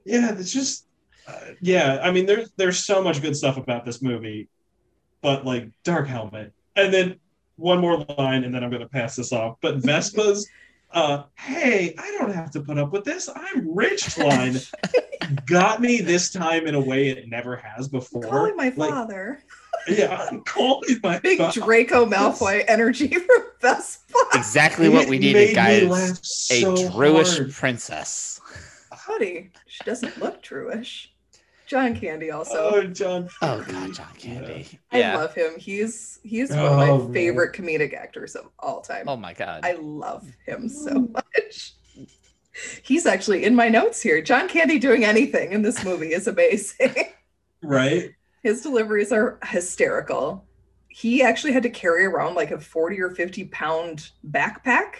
yeah. 0.06 0.36
It's 0.38 0.52
just, 0.54 0.86
uh, 1.28 1.40
yeah. 1.62 2.00
I 2.02 2.12
mean, 2.12 2.26
there's 2.26 2.52
there's 2.58 2.86
so 2.86 3.04
much 3.04 3.22
good 3.22 3.36
stuff 3.36 3.58
about 3.58 3.86
this 3.86 4.02
movie, 4.02 4.50
but 5.22 5.46
like 5.46 5.70
Dark 5.84 6.08
Helmet, 6.08 6.54
and 6.76 6.94
then 6.94 7.20
one 7.56 7.80
more 7.80 8.06
line, 8.18 8.44
and 8.44 8.54
then 8.54 8.64
I'm 8.64 8.72
gonna 8.72 8.88
pass 8.90 9.16
this 9.16 9.32
off. 9.32 9.58
But 9.62 9.78
Vespa's, 9.78 10.48
uh, 10.92 11.24
hey, 11.38 11.96
I 11.98 12.12
don't 12.20 12.34
have 12.34 12.52
to 12.52 12.62
put 12.62 12.78
up 12.78 12.92
with 12.92 13.04
this. 13.04 13.30
I'm 13.34 13.74
rich. 13.74 14.18
Line 14.18 14.58
got 15.46 15.82
me 15.82 16.02
this 16.02 16.32
time 16.32 16.68
in 16.68 16.76
a 16.76 16.80
way 16.80 17.10
it 17.10 17.30
never 17.30 17.56
has 17.56 17.88
before. 17.88 18.24
Calling 18.24 18.56
my 18.56 18.74
Like, 18.76 18.90
father. 18.92 19.40
yeah, 19.88 20.28
I'm 20.30 20.42
calling 20.44 21.00
my 21.02 21.20
Big 21.20 21.38
father. 21.38 21.62
Draco 21.62 22.06
Malfoy 22.06 22.64
energy 22.68 23.08
from 23.14 23.44
Vespa. 23.63 24.19
Exactly 24.36 24.89
what 24.89 25.04
It 25.06 25.10
we 25.10 25.17
needed, 25.19 25.56
guys. 25.56 25.88
laugh 25.89 26.19
A 26.52 26.63
Druish 26.91 27.38
hard. 27.38 27.52
princess. 27.54 28.39
Buddy, 29.08 29.52
she 29.67 29.84
doesn't 29.84 30.19
look 30.21 30.43
Druish. 30.43 31.08
John 31.65 31.95
Candy 31.95 32.30
also. 32.30 32.56
Oh, 32.76 32.84
John. 32.84 33.30
Oh 33.41 33.63
god, 33.67 33.93
John 33.93 34.13
Candy. 34.17 34.67
I 34.91 34.99
Yeah. 34.99 35.17
love 35.17 35.34
him. 35.34 35.54
He's 35.58 36.19
he's 36.23 36.49
one 36.52 36.60
of 36.60 36.71
Oh, 36.71 36.76
my 36.76 37.04
man. 37.06 37.13
favorite 37.13 37.56
comedic 37.56 37.93
actors 37.93 38.36
of 38.36 38.49
all 38.60 38.82
time. 38.82 39.06
Oh 39.08 39.15
my 39.15 39.34
god. 39.34 39.62
I 39.65 39.73
love 39.80 40.28
him 40.45 40.67
so 40.69 41.08
much. 41.12 41.73
He's 42.84 43.06
actually 43.08 43.45
in 43.45 43.56
my 43.56 43.69
notes 43.69 44.02
here. 44.02 44.21
John 44.21 44.47
Candy 44.47 44.78
doing 44.78 45.04
anything 45.06 45.54
in 45.54 45.62
this 45.63 45.84
movie 45.84 46.13
is 46.13 46.28
amazing. 46.28 46.93
Right? 47.63 48.12
His 48.43 48.62
deliveries 48.62 49.13
are 49.13 49.39
hysterical. 49.45 50.45
He 50.95 51.23
actually 51.23 51.53
had 51.53 51.63
to 51.63 51.69
carry 51.71 52.06
around 52.06 52.36
like 52.36 52.51
a 52.51 52.60
40 52.60 53.01
or 53.01 53.10
50 53.10 53.45
pound 53.45 54.12
backpack 54.29 54.93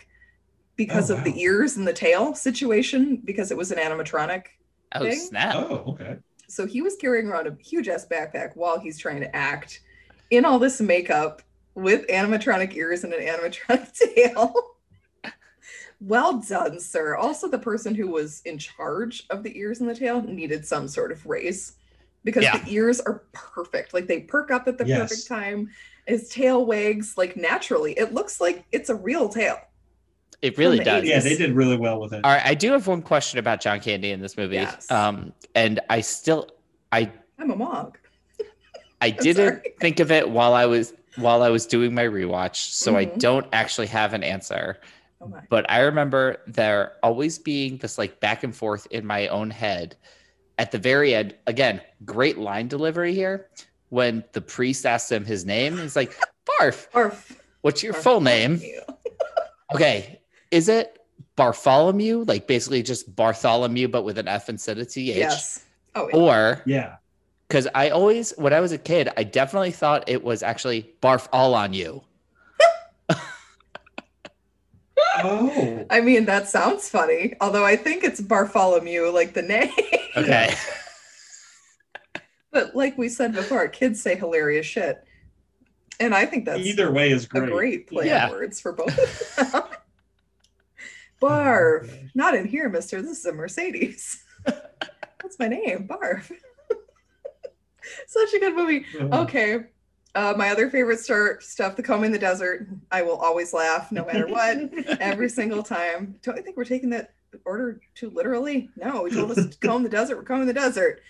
because 0.75 1.12
Oh, 1.12 1.15
of 1.17 1.23
the 1.23 1.39
ears 1.39 1.77
and 1.77 1.88
the 1.88 1.93
tail 1.93 2.34
situation, 2.34 3.17
because 3.23 3.51
it 3.51 3.58
was 3.58 3.71
an 3.71 3.77
animatronic. 3.77 4.45
oh 4.95 5.01
thing. 5.01 5.19
snap. 5.19 5.56
Oh, 5.56 5.84
okay. 5.93 6.17
So 6.47 6.65
he 6.65 6.82
was 6.82 6.95
carrying 6.95 7.27
around 7.27 7.45
a 7.47 7.56
huge 7.63 7.88
ass 7.88 8.08
backpack 8.08 8.56
while 8.56 8.79
he's 8.79 8.97
trying 8.97 9.19
to 9.21 9.36
act 9.36 9.82
in 10.32 10.45
all 10.45 10.58
this 10.58 10.82
makeup 10.82 11.41
with 11.75 12.08
animatronic 12.08 12.75
ears 12.75 13.03
and 13.03 13.13
an 13.13 13.21
animatronic 13.25 13.93
tail. 14.15 14.53
well 15.99 16.39
done, 16.39 16.79
sir. 16.79 17.15
Also, 17.15 17.47
the 17.47 17.58
person 17.60 17.93
who 17.95 18.08
was 18.08 18.41
in 18.45 18.58
charge 18.58 19.25
of 19.29 19.43
the 19.43 19.56
ears 19.58 19.79
and 19.79 19.89
the 19.89 19.95
tail 19.95 20.21
needed 20.23 20.65
some 20.65 20.88
sort 20.88 21.12
of 21.12 21.25
raise 21.25 21.73
because 22.24 22.44
Yeah. 22.44 22.58
the 22.58 22.72
ears 22.74 23.00
are 23.02 23.24
perfect. 23.34 23.94
Like 23.94 24.08
they 24.08 24.22
perk 24.22 24.52
up 24.52 24.68
at 24.68 24.78
the 24.78 24.86
Yes. 24.88 25.00
perfect 25.10 25.28
time. 25.28 25.70
His 26.08 26.30
tail 26.30 26.66
wags 26.66 27.18
like 27.18 27.36
naturally. 27.38 27.94
It 27.98 28.14
looks 28.14 28.42
like 28.42 28.66
it's 28.72 28.90
a 28.90 28.96
real 28.96 29.30
tail. 29.30 29.58
It 30.42 30.58
really 30.58 30.80
does. 30.80 31.04
80s. 31.04 31.08
Yeah, 31.08 31.20
they 31.22 31.38
did 31.38 31.54
really 31.54 31.78
well 31.78 32.02
with 32.02 32.14
it. 32.14 32.22
All 32.26 32.32
right, 32.32 32.46
I 32.46 32.54
do 32.54 32.72
have 32.74 32.86
one 32.88 33.02
question 33.02 33.40
about 33.40 33.62
John 33.62 33.80
Candy 33.80 34.12
in 34.12 34.20
this 34.20 34.36
movie. 34.36 34.56
Yes. 34.56 34.90
Um, 34.92 35.32
and 35.56 35.80
I 35.90 36.02
still 36.02 36.50
I 36.92 37.12
I'm 37.40 37.52
a 37.52 37.56
mog. 37.56 37.98
I 39.02 39.10
didn't 39.26 39.48
sorry. 39.62 39.74
think 39.80 40.00
of 40.00 40.12
it 40.12 40.30
while 40.30 40.54
I 40.54 40.66
was 40.66 40.94
while 41.16 41.44
I 41.44 41.50
was 41.50 41.66
doing 41.66 41.94
my 41.94 42.04
rewatch, 42.04 42.56
so 42.56 42.98
I 42.98 43.06
Mhm. 43.06 43.20
don't 43.20 43.48
actually 43.54 43.88
have 43.88 44.14
an 44.14 44.24
answer. 44.24 44.80
Oh. 45.22 45.32
But 45.50 45.70
I 45.70 45.80
remember 45.82 46.42
there 46.48 46.94
always 47.04 47.38
being 47.40 47.78
this 47.78 47.98
like 47.98 48.20
back 48.20 48.44
and 48.44 48.54
forth 48.56 48.88
in 48.92 49.06
my 49.06 49.28
own 49.28 49.50
head. 49.52 49.96
At 50.60 50.72
the 50.72 50.78
very 50.78 51.16
end, 51.16 51.36
again, 51.48 51.82
great 52.06 52.38
line 52.38 52.68
delivery 52.68 53.13
here. 53.13 53.48
When 53.89 54.24
the 54.34 54.42
priest 54.42 54.86
asks 54.86 55.12
him 55.12 55.26
his 55.26 55.46
name, 55.46 55.78
he's 55.78 55.96
like, 55.96 56.16
"Barf, 56.48 56.89
Barf. 56.92 57.38
what's 57.62 57.84
your 57.84 57.94
Barf. 57.94 58.04
full 58.04 58.22
name?" 58.22 58.62
Okay, 59.74 60.20
is 60.52 60.70
it 60.70 61.00
Bartholomew? 61.36 62.26
Like 62.28 62.46
basically 62.48 62.84
just 62.84 63.16
Bartholomew, 63.16 63.88
but 63.88 64.04
with 64.04 64.20
an 64.20 64.28
F 64.28 64.50
instead 64.50 64.78
of 64.78 64.88
TH? 64.88 65.16
Yes. 65.16 65.66
Oh, 65.96 66.08
yeah. 66.10 66.16
Or 66.16 66.62
Yeah. 66.66 66.96
because 67.48 67.68
I 67.74 67.89
always, 67.89 68.32
when 68.38 68.54
I 68.54 68.60
was 68.60 68.72
a 68.72 68.78
kid, 68.78 69.10
I 69.18 69.24
definitely 69.24 69.72
thought 69.72 70.04
it 70.08 70.24
was 70.24 70.44
actually 70.44 70.94
barf 71.02 71.28
all 71.34 71.56
on 71.56 71.74
you. 71.74 72.04
Oh. 75.15 75.86
I 75.89 76.02
mean, 76.02 76.26
that 76.26 76.47
sounds 76.47 76.89
funny. 76.89 77.36
Although 77.41 77.65
I 77.65 77.76
think 77.76 78.04
it's 78.04 78.19
Bartholomew, 78.21 79.10
like 79.12 79.34
the 79.34 79.41
name. 79.43 79.71
Okay. 80.15 80.54
but 82.52 82.76
like 82.76 82.97
we 82.97 83.10
said 83.10 83.34
before, 83.34 83.67
kids 83.67 84.02
say 84.02 84.15
hilarious 84.15 84.65
shit. 84.65 85.04
And 85.99 86.13
I 86.15 86.26
think 86.26 86.45
that's 86.45 86.60
Either 86.65 86.91
way 86.91 87.12
is 87.12 87.26
a 87.26 87.28
great. 87.28 87.52
great 87.52 87.88
play 87.88 88.08
Yeah. 88.08 88.26
on 88.26 88.32
words 88.32 88.60
for 88.60 88.73
both 88.73 88.97
of 89.39 89.52
them. 89.52 89.63
Barf. 91.21 91.89
Oh, 91.91 92.08
Not 92.15 92.36
in 92.36 92.45
here, 92.47 92.69
mister. 92.69 93.02
This 93.02 93.19
is 93.19 93.26
a 93.26 93.32
Mercedes. 93.34 94.23
That's 94.45 95.39
my 95.39 95.47
name, 95.47 95.88
Barf. 95.88 96.32
Such 98.08 98.34
a 98.34 98.39
good 98.39 98.56
movie. 98.56 98.86
Oh. 98.99 99.21
Okay. 99.23 99.60
Uh, 100.15 100.34
my 100.38 100.49
other 100.52 100.69
favorite 100.69 100.99
star 100.99 101.39
stuff, 101.41 101.76
the 101.76 101.82
comb 101.84 102.04
in 102.04 102.12
the 102.12 102.19
desert. 102.19 102.67
I 102.91 103.02
will 103.02 103.17
always 103.17 103.52
laugh 103.54 103.91
no 103.91 104.06
matter 104.06 104.28
what, 104.28 104.58
every 104.99 105.28
single 105.30 105.63
time. 105.63 106.15
Don't 106.21 106.38
you 106.38 106.43
think 106.43 106.56
we're 106.56 106.65
taking 106.65 106.91
that 106.91 107.13
order 107.45 107.82
too 107.95 108.12
literally? 108.12 108.69
No, 108.76 109.02
we 109.04 109.10
told 109.12 109.32
us 109.32 109.47
to 109.47 109.58
comb 109.58 109.82
the 109.82 109.89
desert. 109.89 110.17
We're 110.17 110.23
combing 110.23 110.45
the 110.47 110.54
desert. 110.54 111.02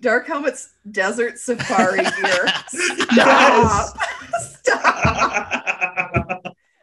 Dark 0.00 0.28
Helmet's 0.28 0.74
desert 0.92 1.38
safari 1.40 1.98
gear. 2.22 2.48
Stop. 2.68 3.98
Stop. 4.40 4.84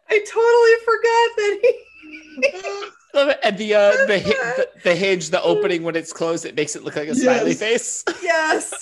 I 0.10 0.20
totally 0.28 0.76
forgot 0.84 1.30
that 1.38 1.60
he. 1.62 1.82
and 3.48 3.58
the 3.58 3.74
uh, 3.76 3.92
the, 4.08 4.20
the 4.20 4.68
the 4.84 4.96
hinge, 4.96 5.30
the 5.30 5.42
opening 5.42 5.84
when 5.84 5.96
it's 5.96 6.12
closed, 6.12 6.46
it 6.46 6.54
makes 6.56 6.76
it 6.76 6.84
look 6.84 6.98
like 6.98 7.08
a 7.08 7.16
smiley 7.16 7.52
Yes. 7.52 7.60
face. 7.60 8.04
Yes. 8.22 8.74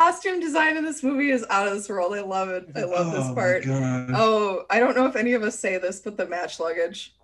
Costume 0.00 0.40
design 0.40 0.78
in 0.78 0.84
this 0.84 1.02
movie 1.02 1.30
is 1.30 1.44
out 1.50 1.68
of 1.68 1.74
this 1.74 1.86
world. 1.86 2.14
I 2.14 2.22
love 2.22 2.48
it. 2.48 2.70
I 2.74 2.84
love 2.84 3.12
this 3.12 3.22
Oh 3.22 3.28
my 3.28 3.34
part. 3.34 3.64
Oh, 3.68 4.64
I 4.70 4.78
don't 4.80 4.96
know 4.96 5.04
if 5.04 5.14
any 5.14 5.34
of 5.34 5.42
us 5.42 5.58
say 5.58 5.76
this, 5.76 6.00
but 6.00 6.16
the 6.16 6.26
match 6.26 6.58
luggage. 6.58 7.14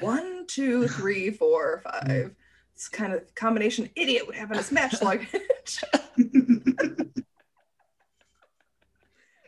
One, 0.00 0.44
two, 0.48 0.88
three, 0.88 1.30
four, 1.30 1.80
five. 1.84 2.34
It's 2.74 2.88
kind 2.88 3.12
of 3.12 3.32
combination 3.36 3.88
idiot 3.94 4.26
would 4.26 4.34
have 4.34 4.50
in 4.50 4.56
his 4.56 4.72
match 4.72 5.00
luggage. 5.02 5.84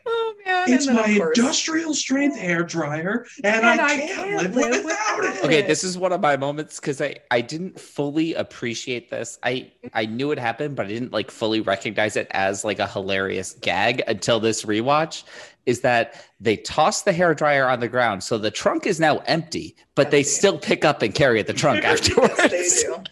oh 0.06 0.34
man. 0.44 0.72
It's 0.72 0.86
my 0.86 1.06
industrial 1.06 1.94
strength 1.94 2.36
hair 2.36 2.62
dryer, 2.62 3.26
and, 3.44 3.64
And 3.64 3.80
I, 3.80 3.84
I 3.84 3.96
can't, 3.96 4.10
can't 4.10 4.42
live, 4.42 4.54
live 4.56 4.84
without 4.84 5.18
without 5.18 5.36
it. 5.36 5.44
Okay, 5.44 5.62
this 5.62 5.84
is 5.84 5.96
one 5.98 6.12
of 6.12 6.20
my 6.20 6.36
moments 6.36 6.80
because 6.80 7.00
I 7.00 7.16
I 7.30 7.40
didn't 7.40 7.78
fully 7.78 8.34
appreciate 8.34 9.10
this. 9.10 9.38
I 9.42 9.70
I 9.94 10.06
knew 10.06 10.30
it 10.32 10.38
happened, 10.38 10.76
but 10.76 10.86
I 10.86 10.88
didn't 10.88 11.12
like 11.12 11.30
fully 11.30 11.60
recognize 11.60 12.16
it 12.16 12.28
as 12.32 12.64
like 12.64 12.78
a 12.78 12.86
hilarious 12.86 13.52
gag 13.60 14.02
until 14.06 14.40
this 14.40 14.64
rewatch. 14.64 15.24
Is 15.66 15.80
that 15.80 16.24
they 16.38 16.56
toss 16.58 17.02
the 17.02 17.12
hair 17.12 17.34
dryer 17.34 17.68
on 17.68 17.80
the 17.80 17.88
ground, 17.88 18.22
so 18.22 18.38
the 18.38 18.52
trunk 18.52 18.86
is 18.86 19.00
now 19.00 19.18
empty, 19.26 19.74
but 19.96 20.12
they 20.12 20.18
Empty. 20.18 20.30
still 20.30 20.58
pick 20.58 20.84
up 20.84 21.02
and 21.02 21.12
carry 21.12 21.40
it 21.40 21.48
the 21.48 21.52
trunk 21.54 21.84
afterwards. 21.84 22.34
Yes, 22.48 22.84
they 22.84 22.86
do. 22.86 23.02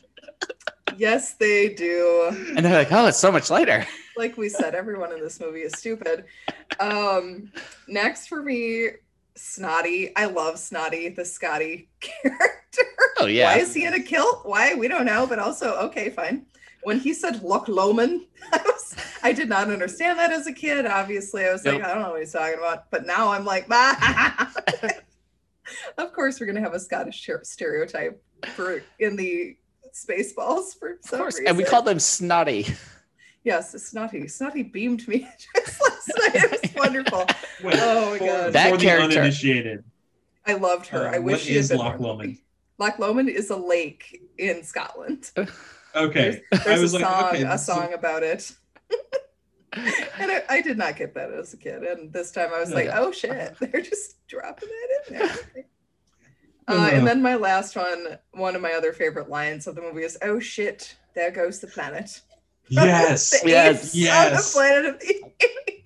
Yes, 0.97 1.35
they 1.35 1.69
do. 1.75 2.53
And 2.57 2.65
they're 2.65 2.79
like, 2.79 2.93
"Oh, 2.93 3.07
it's 3.07 3.19
so 3.19 3.33
much 3.33 3.51
lighter." 3.51 3.85
Like 4.17 4.37
we 4.37 4.49
said, 4.49 4.75
everyone 4.75 5.13
in 5.13 5.21
this 5.21 5.41
movie 5.41 5.61
is 5.61 5.73
stupid. 5.79 6.25
Um, 6.81 7.53
next 7.89 8.29
for 8.29 8.43
me, 8.43 8.89
Snotty. 9.37 10.15
I 10.17 10.27
love 10.27 10.59
Snotty, 10.59 11.09
the 11.11 11.25
Scotty 11.25 11.89
character. 12.01 12.83
Oh 13.19 13.27
yeah. 13.27 13.55
Why 13.55 13.61
is 13.61 13.75
he 13.75 13.85
in 13.85 13.95
a 13.95 14.03
kilt? 14.03 14.41
Why? 14.45 14.75
We 14.75 14.89
don't 14.89 15.07
know, 15.07 15.27
but 15.27 15.39
also, 15.39 15.75
okay, 15.87 16.11
fine. 16.11 16.47
When 16.83 16.99
he 17.01 17.15
said 17.15 17.43
Loch 17.43 17.67
Lomond, 17.69 18.27
I, 18.53 18.59
was, 18.59 18.97
I 19.23 19.33
did 19.33 19.49
not 19.49 19.71
understand 19.71 20.19
that 20.19 20.31
as 20.31 20.47
a 20.47 20.53
kid. 20.53 20.87
Obviously, 20.87 21.47
I 21.47 21.53
was 21.53 21.65
like, 21.65 21.83
I 21.83 21.95
don't 21.95 22.03
know 22.03 22.11
what 22.11 22.21
he's 22.21 22.33
talking 22.33 22.59
about. 22.59 22.91
But 22.91 23.07
now 23.07 23.33
I'm 23.33 23.45
like, 23.45 23.69
bah. 23.69 23.97
of 25.99 26.13
course, 26.13 26.39
we're 26.39 26.47
going 26.47 26.57
to 26.57 26.63
have 26.63 26.75
a 26.75 26.81
Scottish 26.81 27.29
stereotype 27.43 28.23
for 28.55 28.83
in 28.99 29.17
the 29.17 29.57
Spaceballs 29.95 30.79
for 30.79 30.91
Of 30.91 30.99
some 31.01 31.19
course, 31.21 31.37
reason. 31.37 31.49
and 31.49 31.57
we 31.57 31.65
call 31.65 31.83
them 31.83 31.99
snotty. 31.99 32.67
Yes, 33.45 33.71
snotty. 33.83 34.27
Snotty 34.27 34.63
beamed 34.63 35.07
me 35.07 35.29
just 35.55 35.81
last 35.83 36.11
night. 36.19 36.35
It 36.45 36.63
was 36.63 36.75
wonderful. 36.75 37.27
Wait, 37.63 37.77
Oh 37.79 38.11
my 38.13 38.19
for, 38.19 38.25
God. 38.27 38.53
That 38.55 38.71
for 38.71 38.77
the 38.79 38.83
character- 38.83 39.19
uninitiated, 39.21 39.85
I 40.47 40.55
loved 40.55 40.87
her. 40.89 41.07
uh, 41.09 41.13
I 41.15 41.19
wish 41.19 41.33
what 41.35 41.41
she 41.43 41.57
is 41.57 41.69
been 41.69 41.79
Loch 41.79 42.01
Lomond? 42.01 42.39
Loch 42.79 42.99
Lomond 42.99 43.29
is 43.29 43.51
a 43.51 43.57
lake 43.57 44.21
in 44.39 44.63
Scotland. 44.63 45.31
Okay, 45.97 46.43
There's, 46.51 46.67
I 46.67 46.79
was 46.81 46.93
a 46.93 46.97
like, 46.99 47.05
song, 47.05 47.25
okay, 47.29 47.43
a 47.43 47.47
this 47.51 47.61
is- 47.61 47.67
song 47.69 47.93
about 47.95 48.25
it. 48.25 48.51
and 49.73 50.33
I, 50.33 50.43
I 50.49 50.61
did 50.61 50.77
not 50.77 50.97
get 50.97 51.15
that 51.15 51.31
as 51.33 51.55
a 51.55 51.57
kid. 51.57 51.85
And 51.85 52.13
this 52.13 52.33
time 52.33 52.51
I 52.53 52.59
was 52.59 52.71
No, 52.71 52.75
like, 52.75 52.87
yeah. 52.87 52.99
oh 52.99 53.13
shit, 53.13 53.55
they're 53.61 53.81
just 53.81 54.27
dropping 54.27 54.69
that 54.69 54.89
in 55.13 55.19
there. 55.19 55.31
Okay. 55.31 55.65
Uh, 56.67 56.91
and 56.93 57.07
then 57.07 57.23
my 57.23 57.37
last 57.37 57.77
one, 57.77 58.19
one 58.33 58.57
of 58.57 58.61
my 58.61 58.73
other 58.73 58.93
favorite 58.93 59.29
lines 59.29 59.69
of 59.69 59.77
the 59.77 59.83
movie 59.83 60.03
is, 60.03 60.19
"Oh 60.23 60.41
shit, 60.41 60.97
there 61.15 61.31
goes 61.31 61.61
the 61.61 61.69
planet." 61.69 62.21
Yes, 62.69 63.31
The 63.43 63.49
Yes, 63.51 63.95
yes. 63.95 64.27
On 64.33 64.37
the 64.37 64.43
planet 64.53 64.95
of 64.95 65.01
the 65.01 65.25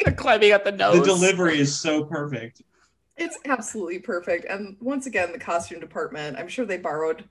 apes. 0.04 0.20
Climbing 0.20 0.52
up 0.52 0.64
the 0.64 0.72
nose. 0.72 0.98
the 1.00 1.04
delivery 1.04 1.58
is 1.58 1.78
so 1.78 2.04
perfect. 2.04 2.62
It's 3.16 3.36
absolutely 3.46 3.98
perfect. 3.98 4.46
And 4.48 4.76
once 4.80 5.06
again, 5.06 5.32
the 5.32 5.38
costume 5.38 5.80
department, 5.80 6.38
I'm 6.38 6.48
sure 6.48 6.64
they 6.64 6.78
borrowed 6.78 7.24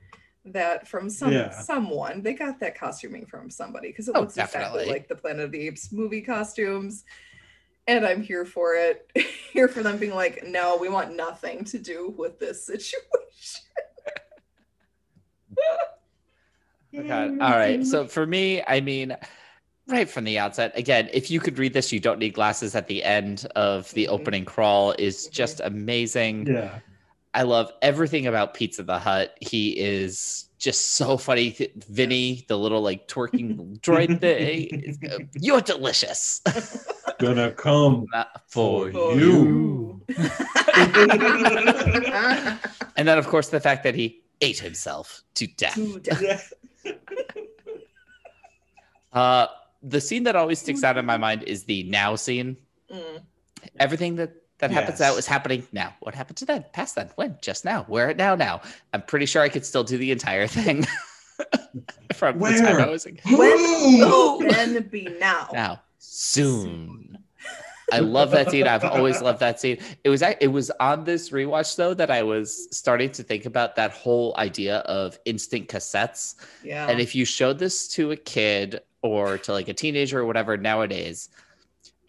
that 0.46 0.88
from 0.88 1.10
some 1.10 1.32
Yeah. 1.32 1.50
someone. 1.62 2.22
They 2.22 2.34
got 2.34 2.60
that 2.60 2.78
costuming 2.78 3.26
from 3.26 3.50
somebody 3.50 3.88
because 3.90 4.08
it 4.10 4.16
Oh, 4.16 4.22
looks 4.22 4.38
exactly 4.38 4.86
like 4.86 5.08
the 5.08 5.16
Planet 5.16 5.46
of 5.46 5.52
the 5.52 5.68
Apes 5.68 5.92
movie 5.92 6.22
costumes. 6.22 7.04
And 7.88 8.06
I'm 8.06 8.22
here 8.22 8.44
for 8.46 8.76
it. 8.76 9.10
here 9.54 9.70
for 9.70 9.82
them 9.82 9.98
being 9.98 10.14
like, 10.14 10.44
no, 10.46 10.76
we 10.78 10.90
want 10.90 11.16
nothing 11.16 11.64
to 11.66 11.80
do 11.80 12.14
with 12.18 12.38
this 12.38 12.66
situation. 12.66 13.62
Oh, 15.58 15.78
God. 16.96 17.40
All 17.42 17.52
right. 17.52 17.86
So 17.86 18.08
for 18.08 18.26
me, 18.26 18.62
I 18.68 18.82
mean, 18.82 19.16
right 19.88 20.10
from 20.10 20.24
the 20.24 20.40
outset, 20.40 20.72
again, 20.76 21.10
if 21.14 21.30
you 21.32 21.40
could 21.40 21.58
read 21.60 21.74
this, 21.74 21.92
you 21.92 22.00
don't 22.00 22.20
need 22.20 22.34
glasses 22.34 22.76
at 22.76 22.88
the 22.88 23.04
end 23.04 23.48
of 23.56 23.92
the 23.94 24.06
Mhm. 24.06 24.10
opening 24.10 24.46
crawl 24.46 24.94
is 24.98 25.28
Mhm. 25.28 25.32
just 25.32 25.60
amazing. 25.62 26.48
Yeah, 26.48 26.80
I 27.34 27.44
love 27.44 27.72
everything 27.82 28.28
about 28.28 28.54
Pizza 28.54 28.84
the 28.84 29.00
Hut. 29.00 29.38
He 29.42 29.78
is 29.78 30.46
just 30.58 30.94
so 30.96 31.18
funny. 31.18 31.56
Vinny, 31.88 32.46
the 32.48 32.58
little 32.58 32.82
like 32.82 33.08
twerking 33.08 33.80
droid 33.82 34.20
thing. 34.20 35.30
You're 35.40 35.62
delicious. 35.62 36.42
gonna 37.20 37.52
come 37.52 38.06
Not 38.14 38.42
for 38.48 38.92
For 38.92 39.14
you. 39.16 39.20
you. 39.20 40.02
And 42.98 43.08
then, 43.08 43.20
of 43.20 43.28
course, 43.28 43.50
the 43.50 43.60
fact 43.60 43.84
that 43.84 43.94
he 43.94 44.24
ate 44.42 44.58
himself 44.60 45.22
to 45.36 45.46
death. 45.46 45.76
To 45.76 46.00
death. 46.00 46.52
Uh, 49.14 49.48
the 49.82 50.02
scene 50.02 50.24
that 50.24 50.36
always 50.36 50.60
sticks 50.60 50.84
out 50.84 50.98
in 50.98 51.06
my 51.06 51.18
mind 51.18 51.42
is 51.44 51.64
the 51.64 51.84
now 51.84 52.16
scene. 52.16 52.58
Mm. 52.92 53.22
Everything 53.80 54.16
that 54.18 54.34
that 54.60 54.70
happens 54.70 55.00
Yes. 55.00 55.12
now 55.12 55.18
is 55.18 55.26
happening 55.26 55.66
now. 55.72 55.96
What 56.02 56.14
happened 56.14 56.38
to 56.38 56.46
then? 56.46 56.66
Past 56.74 56.96
then? 56.96 57.10
When? 57.16 57.38
Just 57.42 57.64
now? 57.64 57.84
Where? 57.88 58.14
Now? 58.14 58.36
Now? 58.36 58.62
I'm 58.94 59.02
pretty 59.04 59.26
sure 59.26 59.42
I 59.42 59.50
could 59.50 59.66
still 59.66 59.84
do 59.84 59.98
the 59.98 60.12
entire 60.12 60.46
thing 60.46 60.84
from 62.16 62.38
the 62.40 62.50
time 62.50 62.64
Where? 62.64 62.82
I 62.82 62.90
was 62.90 63.06
in- 63.06 63.20
When 63.26 63.38
will 63.40 64.42
Ooh. 64.44 64.48
then 64.50 64.88
be 64.90 65.08
now? 65.20 65.50
now 65.54 65.82
soon. 66.00 67.18
I 67.92 68.00
love 68.00 68.32
that 68.32 68.52
scene. 68.52 68.68
I've 68.68 68.84
always 68.84 69.22
loved 69.22 69.40
that 69.40 69.60
scene. 69.60 69.78
It 70.04 70.10
was 70.10 70.22
it 70.22 70.48
was 70.52 70.72
on 70.80 71.04
this 71.06 71.30
rewatch 71.30 71.76
though 71.76 71.94
that 71.94 72.12
I 72.12 72.24
was 72.24 72.68
starting 72.76 73.12
to 73.14 73.24
think 73.24 73.46
about 73.46 73.76
that 73.78 73.92
whole 73.92 74.34
idea 74.38 74.78
of 74.80 75.18
instant 75.26 75.70
cassettes. 75.70 76.36
Yeah. 76.64 76.88
And 76.90 77.00
if 77.00 77.16
you 77.16 77.24
showed 77.26 77.60
this 77.60 77.88
to 77.90 78.12
a 78.12 78.18
kid 78.18 78.82
or 79.02 79.38
to 79.40 79.54
like 79.54 79.70
a 79.70 79.74
teenager 79.74 80.20
or 80.20 80.26
whatever 80.26 80.58
nowadays, 80.58 81.30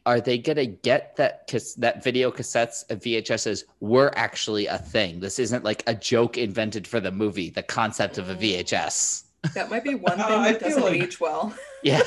are 0.06 0.20
they 0.20 0.38
gonna 0.38 0.66
get 0.66 1.14
that 1.16 1.46
that 1.76 2.02
video 2.02 2.30
cassettes 2.32 2.84
and 2.90 3.00
VHSs 3.00 3.64
were 3.80 4.12
actually 4.16 4.66
a 4.66 4.78
thing? 4.78 5.20
This 5.20 5.38
isn't 5.38 5.62
like 5.64 5.84
a 5.86 5.94
joke 5.94 6.38
invented 6.38 6.86
for 6.88 6.98
the 6.98 7.12
movie. 7.12 7.50
The 7.50 7.62
concept 7.62 8.18
of 8.18 8.28
a 8.30 8.34
VHS. 8.34 9.24
that 9.54 9.70
might 9.70 9.84
be 9.84 9.94
one 9.94 10.16
thing 10.16 10.24
Uh, 10.26 10.42
that 10.42 10.58
feel 10.60 10.68
doesn't 10.70 10.82
like- 10.82 11.02
age 11.02 11.20
well. 11.20 11.54
Yeah. 11.84 12.02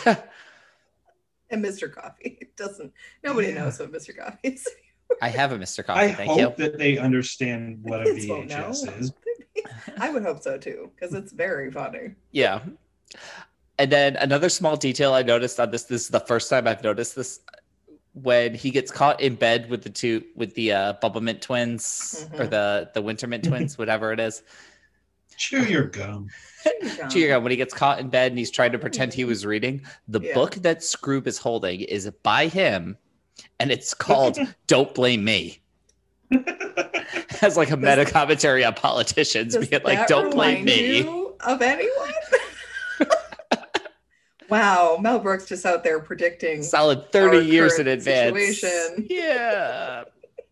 And 1.56 1.64
Mr. 1.64 1.94
Coffee 1.94 2.38
it 2.42 2.56
doesn't. 2.56 2.94
Nobody 3.24 3.50
Yeah. 3.50 3.64
knows 3.66 3.80
what 3.80 3.92
Mr. 3.92 4.18
Coffee 4.18 4.40
is. 4.44 4.68
I 5.22 5.28
have 5.30 5.52
a 5.52 5.58
Mr. 5.60 5.86
Coffee. 5.86 6.00
I 6.00 6.14
Thank 6.14 6.38
you. 6.38 6.46
hope 6.46 6.58
that 6.58 6.78
they 6.78 6.98
understand 6.98 7.80
what 7.84 8.02
a 8.02 8.04
Kids 8.14 8.28
won't. 8.28 8.50
VHS 8.50 9.00
is. 9.02 9.14
I 10.00 10.10
would 10.10 10.24
hope 10.24 10.42
so 10.42 10.58
too, 10.58 10.92
because 10.96 11.14
it's 11.14 11.34
very 11.34 11.70
funny. 11.70 12.16
Yeah. 12.32 12.62
And 13.78 13.92
then 13.92 14.16
another 14.16 14.48
small 14.48 14.78
detail 14.78 15.14
I 15.14 15.22
noticed 15.24 15.60
on 15.60 15.72
this, 15.72 15.84
this 15.84 16.04
is 16.04 16.08
the 16.10 16.20
first 16.22 16.50
time 16.50 16.68
I've 16.68 16.84
noticed 16.84 17.16
this. 17.16 17.42
when 18.14 18.54
he 18.54 18.72
gets 18.72 18.92
caught 18.92 19.22
in 19.22 19.36
bed 19.36 19.70
with 19.70 19.84
the 19.84 19.90
two 19.90 20.22
with 20.36 20.54
the 20.56 20.70
uh 20.74 20.94
Bubba 21.02 21.22
Mint 21.22 21.42
twins 21.42 22.28
or 22.34 22.40
Mhm. 22.46 22.50
the 22.50 22.92
the 22.94 23.02
Wintermint 23.02 23.46
twins, 23.46 23.78
whatever 23.78 24.12
it 24.12 24.20
is. 24.20 24.44
Chew 25.42 25.64
your 25.66 25.86
gum. 25.86 26.28
Chew 27.10 27.20
your 27.20 27.30
gum. 27.30 27.44
when 27.44 27.50
he 27.50 27.58
gets 27.58 27.74
caught 27.74 28.00
in 28.00 28.10
bed 28.10 28.32
and 28.32 28.38
he's 28.38 28.52
trying 28.52 28.72
to 28.74 28.78
pretend 28.86 29.12
he 29.12 29.26
was 29.26 29.44
reading, 29.44 29.82
the 30.08 30.20
Yeah. 30.22 30.36
book 30.36 30.54
that 30.56 30.80
Skroob 30.82 31.26
is 31.26 31.40
holding 31.40 31.82
is 31.82 32.08
by 32.22 32.46
him, 32.46 32.96
and 33.60 33.72
it's 33.72 33.96
called 33.96 34.38
"Don't 34.68 34.94
Blame 34.94 35.24
Me." 35.24 35.58
Has 37.42 37.58
like 37.58 37.72
a 37.72 37.78
meta 37.78 38.06
commentary 38.06 38.64
on 38.64 38.76
politicians, 38.76 39.56
Does 39.56 39.68
being 39.68 39.82
like, 39.84 40.06
"Don't 40.08 40.30
blame 40.32 40.64
me." 40.66 41.00
you 41.00 41.36
of 41.46 41.62
anyone? 41.64 42.14
wow, 44.50 44.98
Mel 45.02 45.20
Brooks 45.20 45.46
just 45.48 45.66
out 45.66 45.84
there 45.84 46.00
predicting. 46.00 46.62
Solid 46.64 47.12
thirty 47.12 47.46
years 47.46 47.80
in 47.80 47.86
current 47.86 48.00
advance. 48.00 48.38
situation. 48.38 49.08
Yeah. 49.10 50.04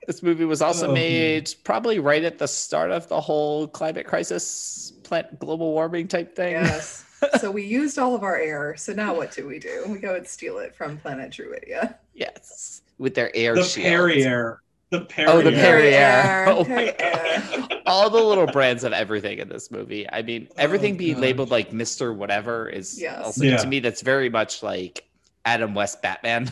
This 0.10 0.24
movie 0.24 0.44
was 0.46 0.60
also 0.64 0.90
Oh. 0.90 0.92
made 0.92 1.54
probably 1.64 2.00
right 2.00 2.24
at 2.24 2.40
the 2.40 2.48
start 2.48 2.90
of 2.90 3.08
the 3.10 3.22
whole 3.22 3.68
climate 3.68 4.08
crisis, 4.08 4.92
plant 5.04 5.38
global 5.38 5.72
warming 5.74 6.08
type 6.08 6.36
thing. 6.36 6.54
Yes. 6.54 7.06
so 7.40 7.52
we 7.52 7.64
used 7.64 8.00
all 8.00 8.16
of 8.16 8.24
our 8.24 8.36
air. 8.36 8.76
So 8.76 8.92
now 8.92 9.14
what 9.16 9.32
do 9.32 9.46
we 9.46 9.60
do? 9.60 9.84
We 9.88 10.00
go 10.00 10.16
and 10.16 10.26
steal 10.28 10.58
it 10.58 10.74
from 10.76 10.98
Planet 10.98 11.30
Druidia. 11.30 11.94
Yes, 12.16 12.82
with 12.98 13.14
their 13.14 13.30
air 13.36 13.54
the 13.54 13.62
shields. 13.62 13.88
Perrier. 13.88 14.62
The 14.90 15.02
Perrier. 15.02 15.30
Oh, 15.32 15.42
the 15.44 15.52
Perrier. 15.52 15.92
Perrier. 15.92 16.46
Oh 16.48 16.64
my 16.66 16.90
Perrier. 16.98 17.82
all 17.86 18.10
the 18.10 18.18
little 18.20 18.48
brands 18.48 18.84
of 18.84 18.94
everything 18.94 19.38
in 19.38 19.48
this 19.48 19.70
movie. 19.70 20.10
I 20.12 20.24
mean, 20.24 20.48
everything 20.58 20.96
Oh, 20.96 20.98
being 20.98 21.14
gosh. 21.18 21.22
labeled 21.22 21.52
like 21.52 21.72
Mister 21.72 22.12
Whatever 22.14 22.68
is 22.68 23.00
Yes. 23.00 23.24
also 23.24 23.44
Yeah. 23.44 23.58
to 23.58 23.68
me 23.68 23.80
that's 23.80 24.02
very 24.02 24.32
much 24.32 24.64
like 24.64 25.08
Adam 25.46 25.76
West 25.76 26.02
Batman. 26.02 26.52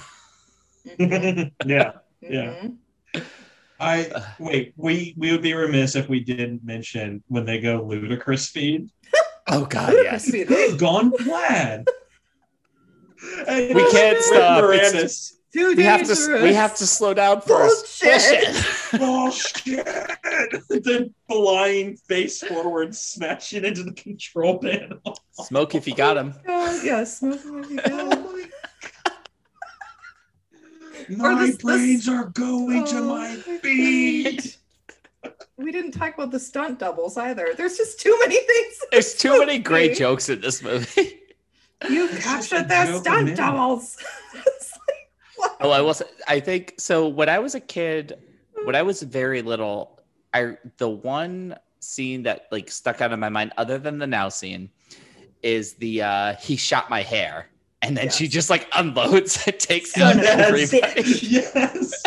Mhm, 1.00 1.52
yeah. 1.66 1.94
Yeah. 2.22 2.68
I 3.80 4.06
uh, 4.08 4.24
wait. 4.40 4.74
We 4.76 5.14
we 5.18 5.32
would 5.32 5.42
be 5.42 5.54
remiss 5.54 5.96
if 5.96 6.10
we 6.10 6.20
didn't 6.20 6.64
mention 6.64 7.24
when 7.28 7.46
they 7.46 7.60
go 7.60 7.84
ludicrous 7.84 8.48
speed. 8.48 8.90
Oh 9.50 9.66
God, 9.66 9.94
yes. 9.94 10.30
They've 10.32 10.78
gone 10.78 11.10
plaid. 11.10 11.88
And 13.48 13.76
We 13.76 13.90
can't 13.92 14.22
stop. 14.22 14.62
Moranis, 14.62 15.36
Too 15.54 15.74
We 15.74 15.84
have 15.84 16.06
to 16.06 16.44
we 16.44 16.54
have 16.54 16.76
to 16.76 16.86
slow 16.86 17.14
down 17.14 17.40
first. 17.40 18.04
Bullshit. 18.04 18.66
Bullshit! 19.00 19.86
the 19.86 21.14
flying 21.30 21.96
face 21.96 22.44
forward, 22.44 22.94
smashing 22.94 23.64
into 23.64 23.84
the 23.84 23.94
control 23.94 24.60
panel. 24.60 25.00
Smoke 25.32 25.76
if 25.76 25.88
you 25.88 25.96
got 25.96 26.18
him. 26.18 26.34
God, 26.46 26.84
yes. 26.84 27.20
smoke 27.20 27.40
like 27.46 27.86
a 27.86 27.90
gun. 27.90 28.27
My 31.10 31.36
this- 31.36 31.56
this- 31.56 31.62
brains 31.64 32.10
are 32.10 32.26
going 32.26 32.86
to 32.86 32.98
Oh, 32.98 33.04
my 33.04 33.36
my 33.36 33.58
feet. 33.60 34.58
We 35.58 35.72
didn't 35.72 35.92
talk 35.92 36.14
about 36.14 36.30
the 36.30 36.40
stunt 36.40 36.78
doubles 36.78 37.18
either. 37.18 37.54
There's 37.58 37.78
just 37.78 38.00
too 38.00 38.16
many 38.22 38.36
things. 38.36 38.76
There's 38.92 39.06
this 39.14 39.18
too 39.20 39.40
many 39.40 39.58
great 39.58 39.98
jokes 39.98 40.30
in 40.30 40.40
this 40.40 40.62
movie. 40.62 41.20
You 41.90 42.06
It's 42.12 42.14
just 42.14 42.24
captured 42.24 42.66
a 42.66 42.68
their 42.68 42.98
stunt 43.00 43.36
doubles. 43.36 43.98
Like. 44.36 45.52
Oh, 45.60 45.72
I 45.72 45.82
was. 45.82 46.04
I 46.28 46.40
think 46.40 46.76
so. 46.78 47.08
When 47.08 47.28
I 47.28 47.40
was 47.40 47.56
a 47.56 47.60
kid, 47.60 48.20
when 48.66 48.76
I 48.76 48.84
was 48.84 49.02
very 49.02 49.42
little, 49.42 50.00
I 50.32 50.58
the 50.78 50.90
one 50.90 51.56
scene 51.80 52.22
that 52.24 52.48
like 52.52 52.70
stuck 52.70 53.02
out 53.02 53.12
in 53.12 53.20
my 53.20 53.30
mind, 53.30 53.52
other 53.58 53.80
than 53.80 53.98
the 53.98 54.08
now 54.08 54.30
scene, 54.30 54.70
is 55.42 55.74
the 55.74 56.04
uh 56.04 56.36
he 56.36 56.56
shot 56.56 56.88
my 56.92 57.02
hair, 57.02 57.50
and 57.82 57.96
then 57.96 58.10
she 58.10 58.28
just 58.28 58.50
like 58.50 58.68
unloads 58.76 59.44
and 59.46 59.60
takes 59.60 59.94
Son 59.94 60.20
out 60.20 60.26
everybody. 60.26 61.04
yes, 61.22 62.04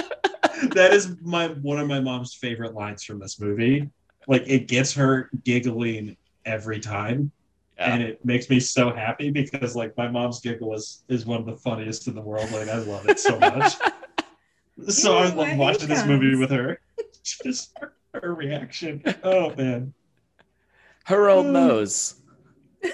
that 0.74 0.92
is 0.92 1.16
my 1.22 1.48
one 1.48 1.78
of 1.78 1.88
my 1.88 2.00
mom's 2.00 2.34
favorite 2.34 2.74
lines 2.74 3.04
from 3.04 3.18
this 3.18 3.40
movie. 3.40 3.88
Like 4.26 4.44
it 4.46 4.68
gets 4.68 4.92
her 4.94 5.30
giggling 5.44 6.16
every 6.44 6.80
time, 6.80 7.30
Yeah. 7.76 7.94
and 7.94 8.02
it 8.02 8.24
makes 8.24 8.50
me 8.50 8.60
so 8.60 8.92
happy 8.92 9.30
because 9.30 9.76
like 9.76 9.96
my 9.96 10.08
mom's 10.08 10.40
giggle 10.40 10.74
is 10.74 11.04
is 11.08 11.24
one 11.24 11.40
of 11.40 11.46
the 11.46 11.56
funniest 11.56 12.08
in 12.08 12.14
the 12.14 12.20
world. 12.20 12.50
Like 12.50 12.68
I 12.68 12.78
love 12.78 13.08
it 13.08 13.18
so 13.18 13.38
much. 13.38 13.74
so 14.88 15.18
I 15.18 15.28
Yeah, 15.28 15.34
my 15.34 15.48
love 15.50 15.58
watching 15.58 15.88
this 15.88 16.04
movie 16.04 16.36
with 16.36 16.50
her. 16.50 16.80
Just 17.22 17.76
her, 17.80 17.94
her 18.14 18.34
reaction. 18.34 19.02
Oh 19.22 19.54
man. 19.54 19.94
Her 21.04 21.28
old 21.28 21.46
mm. 21.46 21.52
nose. 21.52 22.16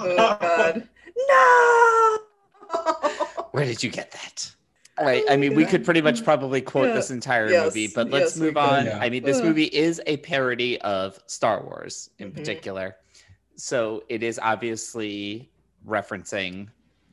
Oh 0.00 0.36
god. 0.40 0.88
No. 1.16 2.18
Where 3.52 3.64
did 3.64 3.82
you 3.82 3.90
get 3.90 4.10
that? 4.12 4.52
Right. 5.00 5.24
I 5.28 5.36
mean, 5.36 5.54
we 5.54 5.66
could 5.66 5.84
pretty 5.84 6.00
much 6.00 6.24
probably 6.24 6.62
quote 6.62 6.88
Yeah. 6.88 6.94
this 6.94 7.10
entire 7.10 7.50
Yes. 7.50 7.66
movie, 7.66 7.88
but 7.94 8.10
let's 8.10 8.32
Yes, 8.32 8.36
move 8.38 8.56
on. 8.56 8.86
Yeah. 8.86 8.98
I 8.98 9.10
mean, 9.10 9.22
this 9.22 9.42
movie 9.42 9.64
is 9.66 10.00
a 10.06 10.16
parody 10.18 10.80
of 10.80 11.18
Star 11.26 11.62
Wars 11.62 12.10
in 12.18 12.32
Mhm. 12.32 12.36
particular. 12.36 12.96
So 13.56 14.04
it 14.08 14.22
is 14.22 14.38
obviously 14.42 15.50
referencing 15.86 16.68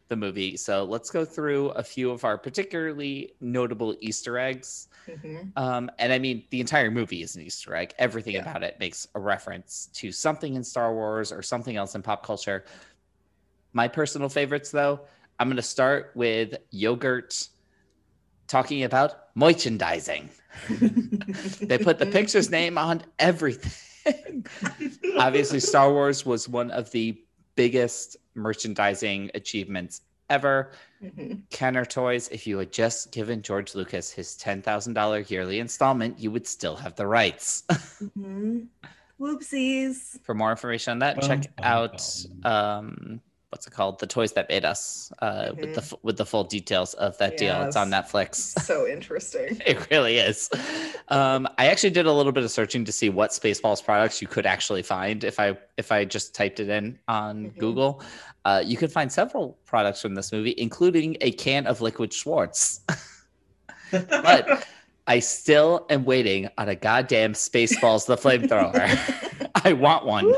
the 0.09 0.15
movie. 0.15 0.55
So 0.57 0.83
let's 0.85 1.09
go 1.09 1.25
through 1.25 1.69
a 1.69 1.83
few 1.83 2.11
of 2.11 2.23
our 2.23 2.37
particularly 2.37 3.33
notable 3.41 3.95
Easter 3.99 4.37
eggs. 4.37 4.87
Mhm. 5.07 5.51
Um, 5.57 5.89
and 5.99 6.13
I 6.13 6.19
mean, 6.19 6.43
the 6.51 6.59
entire 6.61 6.91
movie 6.91 7.21
is 7.21 7.35
an 7.35 7.41
Easter 7.41 7.75
egg. 7.75 7.93
Everything 7.99 8.35
Yeah. 8.35 8.41
about 8.49 8.63
it 8.63 8.79
makes 8.79 9.07
a 9.15 9.19
reference 9.19 9.89
to 9.95 10.11
something 10.11 10.55
in 10.55 10.63
Star 10.63 10.93
Wars 10.93 11.31
or 11.31 11.41
something 11.41 11.75
else 11.75 11.95
in 11.95 12.01
pop 12.01 12.25
culture. 12.25 12.63
My 13.73 13.87
personal 13.87 14.29
favorites, 14.29 14.71
though, 14.71 15.01
I'm 15.39 15.47
going 15.47 15.57
to 15.57 15.61
start 15.63 16.11
with 16.15 16.55
yogurt 16.71 17.47
talking 18.47 18.83
about 18.83 19.35
merchandising. 19.35 20.29
They 20.69 21.77
put 21.79 21.97
the 21.97 22.05
picture's 22.05 22.51
name 22.51 22.77
on 22.77 23.01
everything. 23.17 24.45
Obviously, 25.17 25.59
Star 25.59 25.91
Wars 25.91 26.25
was 26.25 26.47
one 26.47 26.69
of 26.69 26.91
the 26.91 27.19
biggest 27.55 28.17
merchandising 28.35 29.31
achievements 29.33 30.01
ever. 30.29 30.71
Mhm. 31.03 31.41
Kenner 31.49 31.85
Toys, 31.85 32.27
if 32.29 32.45
you 32.45 32.57
had 32.59 32.71
just 32.71 33.11
given 33.11 33.41
George 33.41 33.73
Lucas 33.75 34.11
his 34.11 34.37
$10,000 34.37 35.29
yearly 35.31 35.59
installment, 35.59 36.19
you 36.19 36.29
would 36.31 36.45
still 36.47 36.75
have 36.75 36.95
the 36.95 37.07
rights. 37.07 37.63
Mhm. 37.69 38.67
Whoopsies. 39.19 40.19
For 40.23 40.35
more 40.35 40.51
information 40.51 40.91
on 40.91 40.99
that, 40.99 41.19
Bum, 41.19 41.29
check 41.41 41.51
out 41.63 42.03
bum. 42.41 42.51
um, 42.53 43.21
what's 43.53 43.67
it 43.67 43.69
called? 43.71 43.99
The 43.99 44.07
Toys 44.07 44.33
That 44.33 44.49
Made 44.49 44.65
Us 44.65 45.11
uh, 45.19 45.51
with 45.59 45.75
the 45.75 45.97
with 46.01 46.17
the 46.17 46.25
full 46.25 46.43
details 46.43 46.95
of 46.95 47.15
that 47.19 47.37
deal. 47.37 47.61
It's 47.61 47.75
on 47.75 47.91
Netflix. 47.91 48.59
So 48.63 48.87
interesting. 48.87 49.61
It 49.65 49.87
really 49.91 50.17
is. 50.17 50.49
Um, 51.09 51.47
I 51.59 51.67
actually 51.67 51.91
did 51.91 52.07
a 52.07 52.11
little 52.11 52.31
bit 52.31 52.43
of 52.43 52.49
searching 52.49 52.83
to 52.85 52.91
see 52.91 53.09
what 53.09 53.29
Spaceballs 53.29 53.83
products 53.85 54.23
you 54.23 54.27
could 54.27 54.47
actually 54.47 54.81
find 54.81 55.23
if 55.23 55.39
I 55.39 55.55
if 55.77 55.91
I 55.91 56.03
just 56.03 56.33
typed 56.33 56.59
it 56.59 56.69
in 56.69 56.97
on 57.07 57.51
Mhm. 57.51 57.57
Google. 57.59 58.01
Uh, 58.43 58.63
you 58.65 58.75
could 58.75 58.91
find 58.91 59.11
several 59.11 59.55
products 59.65 60.01
from 60.01 60.15
this 60.15 60.31
movie, 60.31 60.55
including 60.57 61.15
a 61.21 61.31
can 61.31 61.67
of 61.67 61.79
liquid 61.79 62.11
Schwartz. 62.11 62.81
but 63.91 64.65
I 65.05 65.19
still 65.19 65.85
am 65.91 66.05
waiting 66.05 66.49
on 66.57 66.69
a 66.69 66.75
goddamn 66.75 67.33
Spaceballs 67.33 68.07
the 68.07 68.17
flamethrower. 68.17 68.89
I 69.63 69.73
want 69.73 70.05
one. 70.07 70.33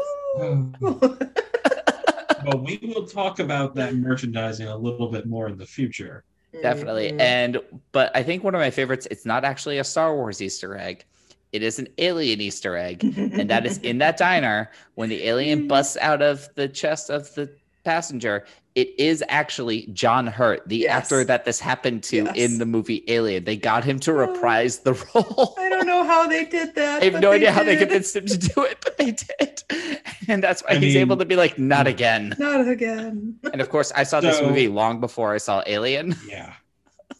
Woo. 2.46 2.52
but 2.52 2.64
we 2.64 2.80
will 2.94 3.06
talk 3.08 3.40
about 3.40 3.76
that 3.76 3.96
merchandising 3.96 4.68
a 4.68 4.78
little 4.78 5.10
bit 5.12 5.26
more 5.26 5.48
in 5.50 5.58
the 5.58 5.66
future. 5.66 6.24
Definitely. 6.62 7.12
Mhm. 7.12 7.20
And 7.20 7.60
but 7.92 8.12
I 8.16 8.24
think 8.24 8.44
one 8.44 8.56
of 8.56 8.60
my 8.60 8.70
favorites, 8.72 9.08
it's 9.12 9.26
not 9.26 9.44
actually 9.44 9.78
a 9.78 9.84
Star 9.84 10.16
Wars 10.16 10.42
Easter 10.42 10.78
egg. 10.78 11.04
It 11.52 11.64
is 11.64 11.80
an 11.80 11.88
alien 11.98 12.42
Easter 12.42 12.76
egg. 12.78 13.04
and 13.04 13.50
that 13.50 13.66
is 13.66 13.78
in 13.80 13.98
that 14.00 14.18
diner 14.26 14.72
when 14.96 15.10
the 15.10 15.24
alien 15.26 15.68
busts 15.68 15.98
out 15.98 16.22
of 16.22 16.48
the 16.56 16.68
chest 16.68 17.10
of 17.10 17.34
the 17.36 17.50
passenger 17.86 18.44
it 18.76 18.90
is 19.00 19.24
actually 19.30 19.88
john 19.94 20.28
hurt 20.28 20.68
the 20.68 20.78
Yes. 20.78 20.92
actor 21.04 21.24
that 21.24 21.46
this 21.46 21.60
happened 21.60 22.04
to 22.04 22.24
Yes. 22.26 22.36
in 22.36 22.58
the 22.58 22.66
movie 22.66 23.04
alien 23.08 23.44
they 23.46 23.56
got 23.56 23.84
him 23.86 24.00
to 24.02 24.12
Oh. 24.12 24.16
reprise 24.16 24.80
the 24.80 24.94
role 25.16 25.56
I 25.58 25.70
don't 25.70 25.86
know 25.88 26.04
how 26.04 26.28
they 26.28 26.44
did 26.46 26.76
that. 26.76 27.02
i 27.02 27.06
have 27.06 27.22
no 27.22 27.32
idea 27.32 27.52
how 27.52 27.64
they 27.64 27.76
did. 27.76 27.88
convinced 27.88 28.16
him 28.16 28.26
to 28.26 28.38
do 28.38 28.64
it 28.64 28.78
but 28.84 28.98
they 28.98 29.12
did 29.12 29.64
and 30.28 30.44
that's 30.44 30.62
why 30.64 30.72
I 30.72 30.76
he's 30.78 30.96
able 30.98 31.16
to 31.18 31.26
be 31.26 31.36
like 31.38 31.58
not 31.60 31.88
again 31.88 32.34
Not 32.40 32.68
again. 32.68 33.36
and 33.54 33.62
of 33.62 33.70
course 33.70 33.92
i 33.96 34.04
saw 34.04 34.20
this 34.20 34.42
movie 34.42 34.68
long 34.68 35.00
before 35.00 35.34
i 35.34 35.38
saw 35.38 35.64
alien 35.68 36.16
Yeah. 36.28 36.54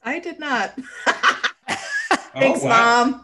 I 0.04 0.20
did 0.20 0.40
not. 0.40 0.78
Oh, 1.08 2.40
Thanks, 2.42 2.62
wow. 2.62 3.06
mom. 3.06 3.24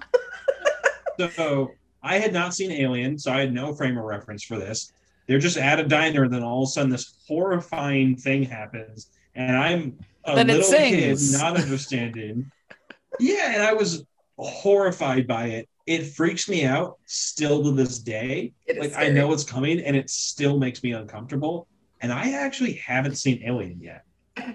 So 1.36 1.72
I 2.02 2.18
had 2.18 2.34
not 2.34 2.56
seen 2.56 2.72
Alien, 2.72 3.20
so 3.20 3.32
I 3.32 3.42
had 3.42 3.54
no 3.54 3.74
frame 3.76 3.98
of 3.98 4.04
reference 4.06 4.44
for 4.44 4.58
this. 4.58 4.92
They're 5.32 5.40
just 5.40 5.56
at 5.56 5.80
a 5.80 5.86
diner, 5.86 6.26
and 6.26 6.34
then 6.34 6.44
all 6.44 6.64
of 6.64 6.68
a 6.68 6.72
sudden 6.72 6.90
this 6.92 7.24
horrifying 7.26 8.18
thing 8.18 8.44
happens, 8.44 9.08
and 9.34 9.56
I'm 9.56 9.98
a 10.26 10.36
Then 10.36 10.48
little 10.48 10.70
kid 10.70 11.18
not 11.32 11.56
understanding. 11.58 12.52
yeah, 13.18 13.54
and 13.54 13.64
I 13.64 13.72
was 13.72 14.04
horrified 14.38 15.28
by 15.28 15.46
it. 15.48 15.70
It 15.88 16.08
freaks 16.08 16.50
me 16.50 16.66
out 16.66 16.98
still 17.06 17.64
to 17.64 17.72
this 17.72 18.00
day. 18.00 18.52
It 18.68 18.76
is 18.76 18.94
like 18.94 19.08
I 19.08 19.10
know 19.10 19.32
it's 19.32 19.46
coming, 19.46 19.80
and 19.80 19.96
it 19.96 20.10
still 20.10 20.60
makes 20.60 20.84
me 20.84 20.92
uncomfortable. 20.92 21.66
And 22.02 22.12
I 22.12 22.34
actually 22.34 22.74
haven't 22.74 23.16
seen 23.16 23.42
Alien 23.46 23.80
yet. 23.80 24.04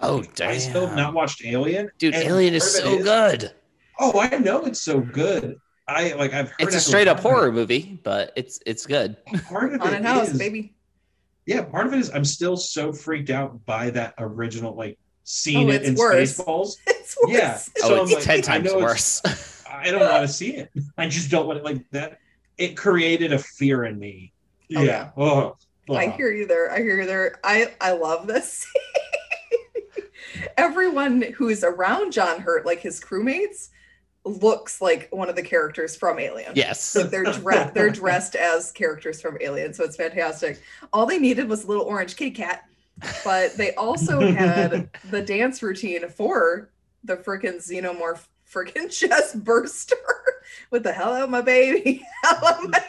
Oh 0.02 0.22
damn, 0.34 0.50
I 0.50 0.58
still 0.58 0.86
have 0.88 0.96
not 0.96 1.14
watched 1.14 1.42
Alien. 1.42 1.88
dude! 1.96 2.14
and 2.14 2.24
Alien 2.24 2.52
is 2.52 2.70
so 2.70 2.98
it 2.98 3.02
good. 3.02 3.52
Oh, 3.98 4.20
I 4.20 4.36
know 4.36 4.66
it's 4.66 4.82
so 4.82 5.00
good. 5.00 5.56
I 5.88 6.12
like 6.14 6.34
I've 6.34 6.48
heard 6.50 6.56
It's 6.60 6.74
a 6.74 6.80
straight 6.80 7.08
up 7.08 7.20
horror 7.20 7.52
movie, 7.52 8.00
but 8.02 8.32
it's 8.36 8.60
it's 8.66 8.86
good. 8.86 9.16
Part 9.48 9.72
of 9.74 9.80
Haunted 9.80 10.00
it 10.00 10.04
house, 10.04 10.28
is- 10.30 10.38
baby. 10.38 10.72
Yeah, 11.46 11.62
part 11.62 11.86
of 11.86 11.92
it 11.92 12.00
is 12.00 12.10
I'm 12.12 12.24
still 12.24 12.56
so 12.56 12.92
freaked 12.92 13.30
out 13.30 13.64
by 13.66 13.90
that 13.90 14.14
original 14.18 14.74
like 14.74 14.98
seeing 15.22 15.68
Oh, 15.70 15.72
it 15.72 15.76
it's 15.76 15.88
in 15.90 15.94
worse. 15.94 16.36
Spaceballs. 16.36 16.76
It's 16.88 17.16
worse. 17.22 17.32
Yeah. 17.32 17.54
It's 17.54 17.70
Oh, 17.84 17.88
So 17.88 18.02
it's 18.02 18.10
I'm 18.10 18.14
like, 18.16 18.24
ten 18.24 18.38
I 18.38 18.40
times 18.40 18.64
know 18.72 18.78
worse. 18.80 19.22
I 19.70 19.90
don't 19.92 20.00
want 20.00 20.26
to 20.26 20.32
see 20.32 20.56
it. 20.56 20.70
I 20.98 21.06
just 21.06 21.30
don't 21.30 21.46
want 21.46 21.60
it 21.60 21.64
like 21.64 21.88
that. 21.92 22.18
It 22.58 22.76
created 22.76 23.32
a 23.32 23.38
fear 23.38 23.84
in 23.84 23.96
me. 23.96 24.32
Oh, 24.76 24.82
yeah. 24.82 25.10
Oh, 25.16 25.56
I 25.88 26.06
oh. 26.06 26.10
hear 26.10 26.32
you 26.32 26.48
there. 26.48 26.72
I 26.72 26.78
hear 26.78 27.00
you 27.00 27.06
there. 27.06 27.38
I 27.44 27.72
I 27.80 27.92
love 27.92 28.26
this. 28.26 28.66
Everyone 30.56 31.22
who's 31.36 31.62
around 31.62 32.12
John 32.12 32.40
Hurt, 32.40 32.66
like 32.66 32.80
his 32.80 33.00
crewmates, 33.00 33.68
looks 34.26 34.80
like 34.80 35.08
one 35.12 35.28
of 35.28 35.36
the 35.36 35.42
characters 35.42 35.94
from 35.96 36.18
Alien. 36.18 36.52
yes. 36.54 36.94
Like 36.96 37.10
they're 37.10 37.24
dressed 37.24 37.74
they're 37.74 37.90
dressed 37.90 38.34
as 38.34 38.72
characters 38.72 39.20
from 39.20 39.38
Alien, 39.40 39.72
so 39.72 39.84
it's 39.84 39.96
fantastic. 39.96 40.60
All 40.92 41.06
they 41.06 41.18
needed 41.18 41.48
was 41.48 41.64
a 41.64 41.66
little 41.68 41.84
orange 41.84 42.16
kitty 42.16 42.32
cat, 42.32 42.64
but 43.24 43.56
they 43.56 43.74
also 43.74 44.20
had 44.32 44.90
the 45.10 45.22
dance 45.22 45.62
routine 45.62 46.08
for 46.08 46.70
the 47.04 47.16
freaking 47.16 47.56
xenomorph 47.56 48.26
freaking 48.52 48.90
chest 48.96 49.42
burster 49.44 49.96
with 50.70 50.82
the 50.82 50.92
hell 50.92 51.12
out 51.12 51.30
my 51.30 51.40
baby. 51.40 52.04
Hell 52.24 52.46
out 52.46 52.70
my 52.70 52.82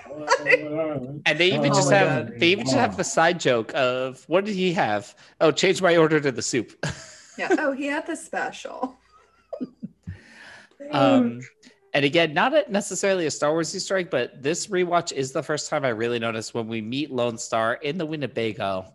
And 1.26 1.40
they 1.40 1.48
even 1.54 1.72
Oh 1.72 1.76
just 1.76 1.92
have 1.92 2.28
God. 2.30 2.40
they 2.40 2.48
even 2.50 2.66
just 2.66 2.76
have 2.78 2.98
the 2.98 3.04
side 3.04 3.40
joke 3.40 3.72
of 3.76 4.24
what 4.28 4.46
did 4.46 4.56
he 4.56 4.74
have? 4.74 5.16
Oh, 5.42 5.52
change 5.52 5.82
my 5.82 5.96
order 5.98 6.20
to 6.20 6.32
the 6.32 6.42
soup. 6.42 6.74
yeah. 7.38 7.56
Oh, 7.60 7.72
he 7.74 7.86
had 7.88 8.08
the 8.08 8.16
special. 8.16 8.96
Um, 10.92 11.42
and 11.94 12.06
again, 12.06 12.34
not 12.34 12.54
a, 12.54 12.66
necessarily 12.72 13.26
a 13.26 13.32
Star 13.32 13.52
Wars 13.52 13.76
Easter 13.76 13.98
egg, 13.98 14.10
but 14.10 14.42
this 14.44 14.68
rewatch 14.68 15.12
is 15.12 15.32
the 15.32 15.42
first 15.42 15.70
time 15.70 15.84
I 15.86 15.90
really 15.90 16.20
noticed 16.20 16.54
when 16.54 16.68
we 16.68 16.82
meet 16.82 17.12
Lone 17.12 17.38
Star 17.38 17.76
in 17.76 17.98
the 17.98 18.06
Winnebago. 18.06 18.94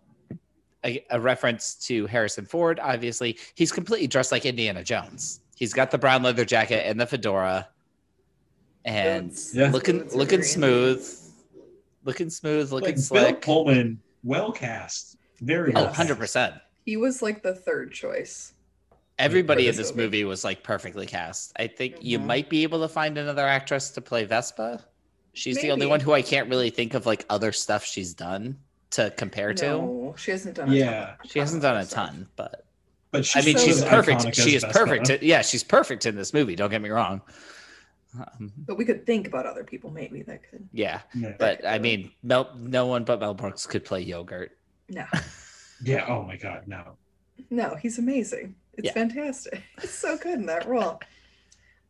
A, 0.85 1.01
a 1.11 1.19
reference 1.19 1.75
to 1.87 2.05
Harrison 2.07 2.45
Ford, 2.45 2.77
obviously. 2.81 3.37
He's 3.55 3.71
completely 3.71 4.05
dressed 4.07 4.33
like 4.33 4.45
Indiana 4.45 4.83
Jones. 4.83 5.39
He's 5.55 5.73
got 5.73 5.91
the 5.91 5.97
brown 5.97 6.23
leather 6.23 6.43
jacket 6.43 6.85
and 6.85 6.99
the 6.99 7.05
fedora, 7.05 7.69
and 8.83 9.31
Yeah. 9.53 9.71
looking 9.71 9.99
Boots 9.99 10.15
looking 10.15 10.43
smooth, 10.43 11.07
looking 12.03 12.29
smooth, 12.29 12.71
looking 12.73 12.87
like 12.87 12.95
Bill 12.95 13.03
slick. 13.03 13.41
Pullman, 13.41 13.99
well 14.23 14.51
cast. 14.51 15.15
Very 15.39 15.73
Oh, 15.73 15.85
100 15.85 16.17
percent. 16.17 16.55
He 16.85 16.97
was 16.97 17.21
like 17.21 17.43
the 17.43 17.55
third 17.55 17.93
choice. 17.93 18.52
Everybody 19.19 19.63
in 19.67 19.75
this 19.75 19.77
this 19.77 19.91
movie. 19.95 20.03
movie 20.03 20.23
was 20.25 20.43
like 20.43 20.63
perfectly 20.63 21.05
cast. 21.05 21.53
I 21.57 21.67
think 21.67 21.97
you 22.01 22.19
Mhm. 22.19 22.25
might 22.25 22.49
be 22.49 22.63
able 22.63 22.81
to 22.81 22.87
find 22.87 23.17
another 23.17 23.45
actress 23.47 23.91
to 23.91 24.01
play 24.01 24.25
Vespa. 24.25 24.83
She's 25.33 25.61
the 25.61 25.71
only 25.71 25.85
one 25.85 25.99
who 25.99 26.13
I 26.13 26.21
can't 26.21 26.49
really 26.49 26.69
think 26.69 26.93
of 26.93 27.05
like 27.05 27.25
other 27.29 27.51
stuff 27.51 27.83
she's 27.85 28.13
done 28.13 28.57
to 28.91 29.11
compare 29.11 29.53
to. 29.55 30.13
She 30.17 30.31
hasn't 30.31 30.55
done. 30.55 30.69
A 30.71 30.75
Yeah. 30.75 31.05
ton. 31.05 31.15
She 31.27 31.39
hasn't 31.39 31.61
done 31.61 31.77
a 31.77 31.85
ton, 31.85 32.27
but 32.35 32.65
But 33.11 33.25
she's 33.25 33.43
I 33.43 33.45
mean, 33.45 33.57
so 33.57 33.65
she's 33.65 33.83
perfect. 33.83 34.35
She 34.35 34.55
is 34.55 34.63
Vespa. 34.63 34.79
perfect. 34.85 35.23
Yeah, 35.23 35.41
she's 35.43 35.63
perfect 35.63 36.05
in 36.07 36.15
this 36.15 36.33
movie. 36.33 36.55
Don't 36.55 36.71
get 36.71 36.81
me 36.81 36.89
wrong. 36.89 37.21
Um, 38.19 38.51
But 38.57 38.77
we 38.77 38.85
could 38.85 39.05
think 39.05 39.27
about 39.27 39.45
other 39.47 39.63
people 39.63 39.89
maybe 39.91 40.21
that 40.23 40.41
could. 40.49 40.67
yeah, 40.71 41.01
Yeah. 41.15 41.33
but 41.39 41.65
I 41.65 41.77
mean, 41.79 42.11
Mel, 42.23 42.51
no 42.55 42.85
one 42.87 43.03
but 43.03 43.19
Mel 43.19 43.33
Brooks 43.33 43.65
could 43.67 43.85
play 43.85 44.01
yogurt. 44.01 44.57
No, 44.89 45.05
yeah. 45.83 46.05
Oh 46.07 46.23
my 46.23 46.35
God, 46.37 46.67
no. 46.67 46.97
no, 47.49 47.75
he's 47.75 47.97
amazing. 47.99 48.55
It's 48.77 48.85
Yeah. 48.87 48.93
fantastic. 48.93 49.61
It's 49.77 49.93
so 49.93 50.17
good 50.17 50.39
in 50.39 50.45
that 50.47 50.67
role. 50.75 50.99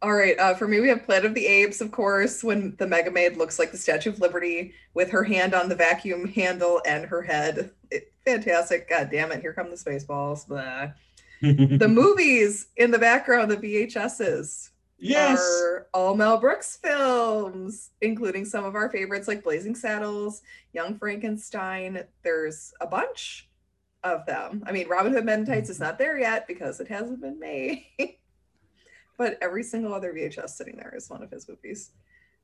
All 0.01 0.13
right, 0.13 0.37
uh, 0.37 0.53
for 0.53 0.67
me, 0.67 0.81
we 0.81 0.89
have 0.89 1.05
Planet 1.05 1.23
of 1.27 1.33
the 1.33 1.45
Apes, 1.47 1.79
of 1.79 1.89
course, 1.91 2.43
when 2.43 2.75
the 2.77 2.85
Mega 2.85 3.09
Maid 3.09 3.37
looks 3.37 3.57
like 3.57 3.71
the 3.71 3.77
Statue 3.77 4.09
of 4.09 4.19
Liberty 4.19 4.73
with 4.93 5.09
her 5.11 5.23
hand 5.23 5.53
on 5.53 5.69
the 5.69 5.75
vacuum 5.75 6.27
handle 6.27 6.81
and 6.85 7.05
her 7.05 7.21
head. 7.21 7.71
It, 7.89 8.11
fantastic. 8.25 8.89
God 8.89 9.09
damn 9.09 9.31
it. 9.31 9.39
Here 9.39 9.53
come 9.53 9.69
the 9.69 9.77
spaceballs. 9.77 10.45
The 11.41 11.87
movies 11.89 12.67
in 12.77 12.91
the 12.91 12.99
background, 12.99 13.51
the 13.51 13.57
VHSs, 13.57 14.69
yes. 14.97 15.39
are 15.41 15.87
all 15.93 16.15
Mel 16.15 16.37
Brooks 16.37 16.77
films, 16.77 17.89
including 17.99 18.45
some 18.45 18.63
of 18.63 18.75
our 18.75 18.89
favorites 18.89 19.27
like 19.27 19.43
Blazing 19.43 19.75
Saddles, 19.75 20.41
Young 20.71 20.97
Frankenstein. 20.97 22.03
There's 22.23 22.73
a 22.79 22.87
bunch 22.87 23.49
of 24.03 24.25
them. 24.25 24.63
I 24.67 24.71
mean, 24.71 24.87
Robin 24.87 25.13
Hood 25.13 25.25
Men 25.25 25.39
in 25.41 25.45
Tights 25.45 25.69
is 25.69 25.79
not 25.79 25.97
there 25.97 26.17
yet 26.19 26.47
because 26.47 26.79
it 26.79 26.87
hasn't 26.87 27.21
been 27.21 27.39
made. 27.39 27.85
but 29.17 29.37
every 29.41 29.63
single 29.63 29.93
other 29.93 30.13
VHS 30.13 30.49
sitting 30.49 30.75
there 30.77 30.93
is 30.95 31.09
one 31.09 31.23
of 31.23 31.31
his 31.31 31.47
movies. 31.47 31.91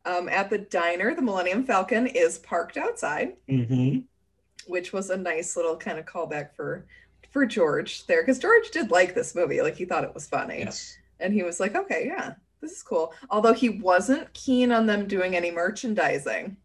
Um, 0.05 0.29
at 0.29 0.49
the 0.49 0.57
diner, 0.59 1.13
the 1.13 1.21
Millennium 1.21 1.65
Falcon 1.65 2.07
is 2.07 2.37
parked 2.39 2.77
outside, 2.77 3.35
Mhm. 3.49 4.05
which 4.67 4.93
was 4.93 5.09
a 5.09 5.17
nice 5.17 5.55
little 5.57 5.75
kind 5.77 5.99
of 5.99 6.05
callback 6.05 6.55
for 6.55 6.85
for 7.31 7.45
George 7.45 8.07
there 8.07 8.23
because 8.23 8.39
George 8.39 8.71
did 8.71 8.89
like 8.89 9.13
this 9.13 9.35
movie, 9.35 9.61
like 9.61 9.75
he 9.75 9.85
thought 9.85 10.03
it 10.03 10.13
was 10.15 10.25
funny 10.27 10.59
Yes. 10.59 10.97
and 11.19 11.31
he 11.31 11.43
was 11.43 11.59
like, 11.59 11.75
"Okay, 11.75 12.07
yeah, 12.07 12.33
this 12.59 12.71
is 12.71 12.81
cool." 12.81 13.13
Although 13.29 13.53
he 13.53 13.69
wasn't 13.69 14.33
keen 14.33 14.71
on 14.71 14.87
them 14.87 15.07
doing 15.07 15.35
any 15.35 15.51
merchandising. 15.51 16.57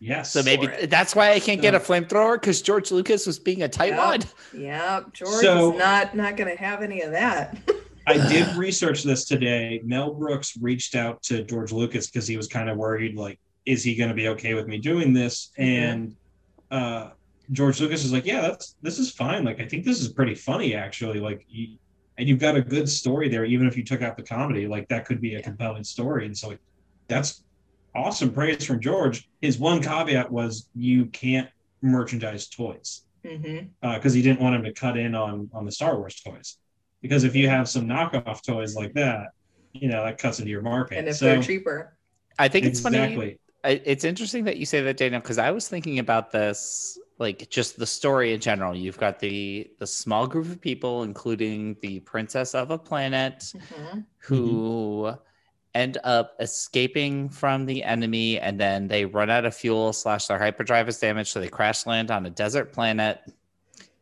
Yes. 0.00 0.32
So 0.32 0.42
maybe 0.42 0.66
that's 0.86 1.16
why 1.16 1.32
I 1.32 1.40
can't 1.40 1.60
get 1.60 1.74
a 1.74 1.80
flamethrower 1.80 2.34
because 2.34 2.62
George 2.62 2.90
Lucas 2.92 3.26
was 3.26 3.38
being 3.38 3.62
a 3.64 3.68
tightwad. 3.68 4.32
Yeah, 4.56 5.00
George 5.12 5.40
So- 5.44 5.72
is 5.72 5.78
not 5.78 6.14
not 6.14 6.36
going 6.36 6.54
to 6.54 6.62
have 6.62 6.82
any 6.82 7.02
of 7.02 7.10
that. 7.12 7.56
I 8.06 8.16
did 8.28 8.56
research 8.56 9.02
this 9.02 9.26
today. 9.26 9.82
Mel 9.84 10.14
Brooks 10.14 10.56
reached 10.60 10.94
out 10.94 11.22
to 11.24 11.42
George 11.44 11.72
Lucas 11.72 12.06
because 12.06 12.26
he 12.26 12.38
was 12.38 12.46
kind 12.48 12.70
of 12.70 12.78
worried, 12.78 13.16
like, 13.16 13.38
is 13.66 13.82
he 13.84 13.94
going 13.96 14.08
to 14.08 14.14
be 14.14 14.28
okay 14.28 14.54
with 14.54 14.66
me 14.66 14.78
doing 14.78 15.12
this? 15.12 15.50
Mhm. 15.58 15.62
And 15.64 16.16
uh, 16.70 17.10
George 17.52 17.80
Lucas 17.80 18.04
is 18.04 18.12
like, 18.12 18.24
yeah, 18.24 18.40
that's 18.40 18.76
this 18.80 18.98
is 18.98 19.10
fine. 19.10 19.44
Like, 19.44 19.60
I 19.60 19.66
think 19.66 19.84
this 19.84 20.00
is 20.00 20.08
pretty 20.08 20.34
funny, 20.34 20.74
actually. 20.74 21.20
Like, 21.20 21.44
you, 21.50 21.76
and 22.16 22.26
you've 22.28 22.38
got 22.38 22.56
a 22.56 22.62
good 22.62 22.88
story 22.88 23.28
there, 23.28 23.44
even 23.44 23.66
if 23.66 23.76
you 23.76 23.84
took 23.84 24.00
out 24.00 24.16
the 24.16 24.22
comedy. 24.22 24.66
Like, 24.66 24.88
that 24.88 25.04
could 25.04 25.20
be 25.20 25.34
a 25.34 25.38
Yeah. 25.38 25.42
compelling 25.44 25.84
story. 25.84 26.24
And 26.24 26.36
so, 26.36 26.48
like, 26.48 26.60
that's 27.08 27.42
awesome 27.94 28.32
praise 28.32 28.64
from 28.64 28.80
George. 28.80 29.28
His 29.40 29.58
one 29.58 29.82
caveat 29.82 30.30
was 30.30 30.68
you 30.74 31.06
can't 31.06 31.48
merchandise 31.82 32.48
toys 32.48 33.02
mm-hmm. 33.24 33.66
uh, 33.82 33.94
because 33.94 34.12
he 34.12 34.22
didn't 34.22 34.40
want 34.40 34.56
him 34.56 34.64
to 34.64 34.72
cut 34.72 34.96
in 34.96 35.14
on 35.14 35.48
on 35.52 35.64
the 35.64 35.72
Star 35.72 35.96
Wars 35.96 36.20
toys. 36.20 36.58
Because 37.02 37.24
if 37.24 37.36
you 37.36 37.48
have 37.48 37.68
some 37.68 37.86
knockoff 37.86 38.42
toys 38.42 38.74
like 38.74 38.92
that, 38.94 39.28
you 39.72 39.88
know 39.88 40.04
that 40.04 40.18
cuts 40.18 40.38
into 40.38 40.50
your 40.50 40.62
market. 40.62 40.98
And 40.98 41.08
if 41.08 41.16
so 41.16 41.26
they're 41.26 41.42
cheaper, 41.42 41.96
I 42.38 42.48
think 42.48 42.66
it's 42.66 42.80
funny. 42.80 42.98
exactly, 42.98 43.38
I- 43.64 43.82
It's 43.84 44.04
interesting 44.04 44.44
that 44.44 44.56
you 44.56 44.66
say 44.66 44.80
that, 44.82 44.96
Daniel, 44.96 45.20
because 45.20 45.38
I 45.38 45.50
was 45.50 45.68
thinking 45.68 45.98
about 45.98 46.30
this, 46.30 46.98
like 47.18 47.48
just 47.50 47.78
the 47.78 47.86
story 47.86 48.32
in 48.32 48.40
general. 48.40 48.74
You've 48.76 48.98
got 48.98 49.18
the 49.18 49.70
the 49.78 49.86
small 49.86 50.26
group 50.26 50.46
of 50.46 50.60
people, 50.60 51.02
including 51.02 51.76
the 51.82 52.00
princess 52.00 52.54
of 52.54 52.70
a 52.70 52.78
planet, 52.78 53.52
Mhm. 53.54 54.04
who 54.18 54.42
mm-hmm. 55.04 55.20
End 55.78 55.98
up 56.02 56.34
escaping 56.40 57.28
from 57.28 57.66
the 57.66 57.84
enemy, 57.84 58.38
and 58.40 58.58
then 58.60 58.88
they 58.88 59.04
run 59.04 59.30
out 59.30 59.44
of 59.44 59.54
fuel. 59.54 59.92
Slash, 59.92 60.26
their 60.26 60.38
hyperdrive 60.38 60.88
is 60.88 60.98
damaged, 60.98 61.30
so 61.30 61.38
they 61.40 61.46
crash 61.48 61.86
land 61.86 62.10
on 62.10 62.26
a 62.26 62.30
desert 62.30 62.72
planet, 62.72 63.20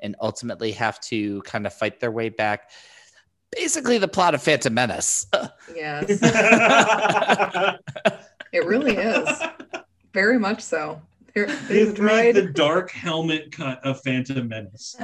and 0.01 0.17
ultimately 0.21 0.73
have 0.73 0.99
to 1.03 1.43
kind 1.43 1.67
of 1.67 1.75
fight 1.75 2.01
their 2.01 2.11
way 2.11 2.29
back. 2.31 2.71
Basically, 3.53 3.99
the 3.99 4.09
plot 4.09 4.35
of 4.35 4.43
Phantom 4.43 4.73
Menace. 4.75 5.27
yes, 5.75 6.07
it 8.53 8.65
really 8.67 8.97
is 8.97 9.29
very 10.13 10.39
much 10.39 10.61
so. 10.63 11.01
They're, 11.35 11.47
they 11.69 11.85
the 12.33 12.51
dark 12.55 12.91
helmet 12.91 13.53
cut 13.53 13.85
of 13.85 14.01
Phantom 14.03 14.49
Menace. 14.49 14.97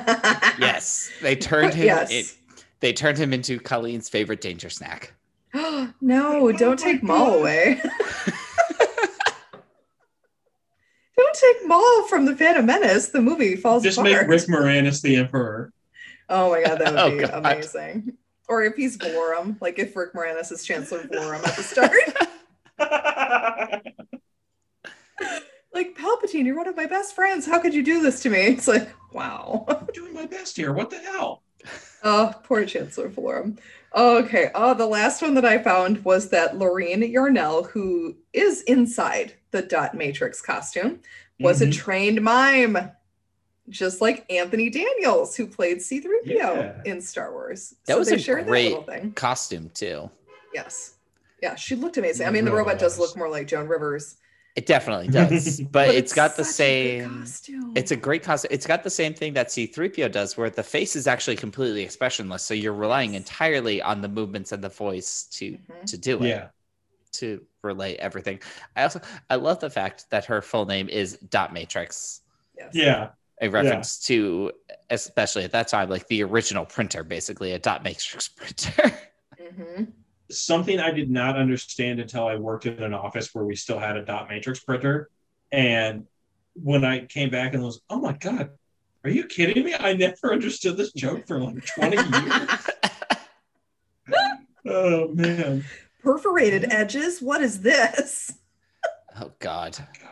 yes, 0.59 1.11
they 1.21 1.37
turned 1.37 1.75
him. 1.75 1.85
Yes. 1.87 2.11
it- 2.11 2.39
they 2.81 2.93
turned 2.93 3.17
him 3.17 3.33
into 3.33 3.61
Colleen's 3.61 4.09
favorite 4.09 4.41
danger 4.41 4.69
snack. 4.69 5.15
no, 6.01 6.53
don't 6.53 6.79
take 6.79 7.03
Maul 7.03 7.35
away. 7.35 7.81
don't 11.17 11.35
take 11.35 11.67
Maul 11.67 12.07
from 12.09 12.25
the 12.25 12.35
Phantom 12.37 12.65
Menace. 12.65 13.09
The 13.09 13.21
movie 13.21 13.57
falls 13.57 13.83
apart. 13.83 13.95
Just 13.95 13.99
apart. 13.99 14.29
make 14.29 14.29
Rick 14.29 14.49
Moranis 14.49 15.03
the 15.03 15.17
Emperor. 15.17 15.73
Oh 16.29 16.51
my 16.51 16.63
god, 16.63 16.79
that 16.81 16.93
would 16.93 17.01
Oh, 17.03 17.11
be 17.11 17.19
God. 17.19 17.35
amazing. 17.35 18.17
Or 18.49 18.63
if 18.65 18.75
he's 18.77 18.97
Valorum, 18.99 19.61
like 19.61 19.79
if 19.79 19.95
Rick 19.97 20.15
Moranis 20.15 20.51
is 20.53 20.65
Chancellor 20.65 21.03
Valorum 21.05 21.47
at 21.47 21.57
the 21.57 21.63
start. 21.63 21.93
like 25.75 25.97
Palpatine, 25.97 26.45
you're 26.45 26.57
one 26.57 26.69
of 26.69 26.77
my 26.77 26.87
best 26.87 27.15
friends. 27.15 27.47
How 27.47 27.59
could 27.61 27.75
you 27.75 27.83
do 27.83 28.03
this 28.03 28.21
to 28.23 28.31
me? 28.31 28.39
It's 28.41 28.69
like, 28.69 28.89
wow. 29.13 29.65
I'm 29.69 29.87
doing 29.95 30.13
my 30.15 30.27
best 30.27 30.57
here. 30.57 30.73
What 30.73 30.91
the 30.91 30.99
hell? 30.99 31.42
Oh, 32.05 32.35
poor 32.43 32.65
Chancellor 32.65 33.09
Valorum. 33.09 33.59
Okay. 33.95 34.51
Oh, 34.55 34.75
the 34.75 34.87
last 34.87 35.23
one 35.23 35.35
that 35.35 35.45
I 35.45 35.59
found 35.63 36.05
was 36.05 36.31
that 36.31 36.57
Lorene 36.59 37.03
Yarnell, 37.03 37.65
who 37.65 38.17
is 38.33 38.63
inside 38.63 39.35
the 39.51 39.63
dot 39.63 39.95
matrix 39.95 40.41
costume, 40.41 41.01
was 41.39 41.61
a 41.63 41.67
Mhm. 41.67 41.73
trained 41.75 42.23
mime. 42.23 42.91
just 43.69 44.01
like 44.01 44.27
Anthony 44.31 44.69
Daniels, 44.69 45.37
who 45.37 45.47
played 45.47 45.79
C3PO 45.81 46.35
Yeah. 46.57 46.83
in 46.85 47.01
Star 47.01 47.31
Wars. 47.33 47.77
That 47.87 47.97
was 47.97 48.09
they 48.09 48.17
a 48.17 48.19
shared 48.19 48.47
great 48.49 48.75
that 48.75 48.87
thing. 48.87 49.13
costume 49.13 49.71
too. 49.73 50.11
Yes. 50.53 50.95
Yeah, 51.41 51.55
she 51.55 51.77
looked 51.77 51.97
amazing. 51.97 52.27
I 52.27 52.31
mean, 52.31 52.45
the 52.45 52.51
robot 52.53 52.81
does 52.81 52.99
look 52.99 53.17
more 53.17 53.29
like 53.29 53.47
Joan 53.47 53.69
Rivers, 53.69 54.17
It 54.55 54.67
definitely 54.67 55.09
does, 55.09 55.61
but, 55.73 55.89
it's 55.95 56.13
got 56.13 56.37
the 56.37 56.45
such 56.45 56.67
a 56.67 56.99
good 57.01 57.27
same. 57.27 57.73
It's 57.75 57.91
a 57.91 57.97
great 57.97 58.23
costume. 58.23 58.51
It's 58.53 58.67
got 58.67 58.83
the 58.85 58.91
same 58.91 59.15
thing 59.15 59.33
that 59.33 59.49
C3PO 59.49 60.13
does, 60.13 60.37
where 60.37 60.51
the 60.51 60.63
face 60.63 60.95
is 60.95 61.07
actually 61.07 61.37
completely 61.37 61.83
expressionless. 61.83 62.43
So 62.43 62.53
you're 62.53 62.75
relying 62.75 63.15
entirely 63.15 63.81
on 63.81 64.03
the 64.03 64.09
movements 64.09 64.53
and 64.53 64.63
the 64.63 64.69
voice 64.69 65.25
to 65.33 65.53
Mhm. 65.53 65.87
to 65.87 65.97
do 65.99 66.23
it. 66.23 66.29
Yeah. 66.29 66.49
to 67.13 67.43
relay 67.63 67.95
everything. 67.97 68.41
I 68.75 68.85
also 68.85 68.99
I 69.29 69.35
love 69.37 69.61
the 69.61 69.69
fact 69.69 70.07
that 70.09 70.25
her 70.25 70.41
full 70.41 70.65
name 70.65 70.89
is 70.89 71.19
Dot 71.29 71.53
Matrix, 71.53 72.23
Yes. 72.57 72.71
Yeah. 72.75 73.11
a 73.43 73.49
reference 73.51 73.99
to 74.07 74.51
especially 74.89 75.45
at 75.45 75.53
that 75.53 75.69
time 75.69 75.91
like 75.91 76.07
the 76.09 76.23
original 76.23 76.65
printer, 76.65 77.05
basically 77.05 77.53
a 77.53 77.59
dot 77.59 77.83
matrix 77.85 78.29
printer. 78.37 78.99
hmm 79.39 79.85
Something 80.33 80.79
I 80.81 80.91
did 80.91 81.11
not 81.11 81.37
understand 81.37 82.01
until 82.01 82.27
I 82.27 82.37
worked 82.37 82.67
in 82.67 82.83
an 82.83 82.95
office 82.95 83.35
where 83.35 83.45
we 83.45 83.55
still 83.57 83.79
had 83.79 83.97
a 83.97 84.05
dot 84.05 84.29
matrix 84.29 84.61
printer. 84.61 85.09
And 85.51 86.07
when 86.55 86.85
I 86.85 87.05
came 87.07 87.31
back 87.31 87.55
and 87.55 87.63
was, 87.63 87.81
oh 87.91 88.01
my 88.01 88.13
God, 88.15 88.51
are 89.05 89.11
you 89.11 89.25
kidding 89.27 89.65
me? 89.65 89.75
I 89.75 89.93
never 89.95 90.33
understood 90.33 90.77
this 90.77 90.93
joke 90.93 91.27
for 91.27 91.39
like 91.41 91.65
20 91.67 91.97
years. 91.97 92.49
oh 94.67 95.09
man. 95.09 95.65
Perforated 96.03 96.73
edges. 96.73 97.21
What 97.23 97.43
is 97.43 97.61
this? 97.61 98.33
oh 99.21 99.33
God. 99.39 99.79
Oh 99.81 99.87
god. 100.01 100.09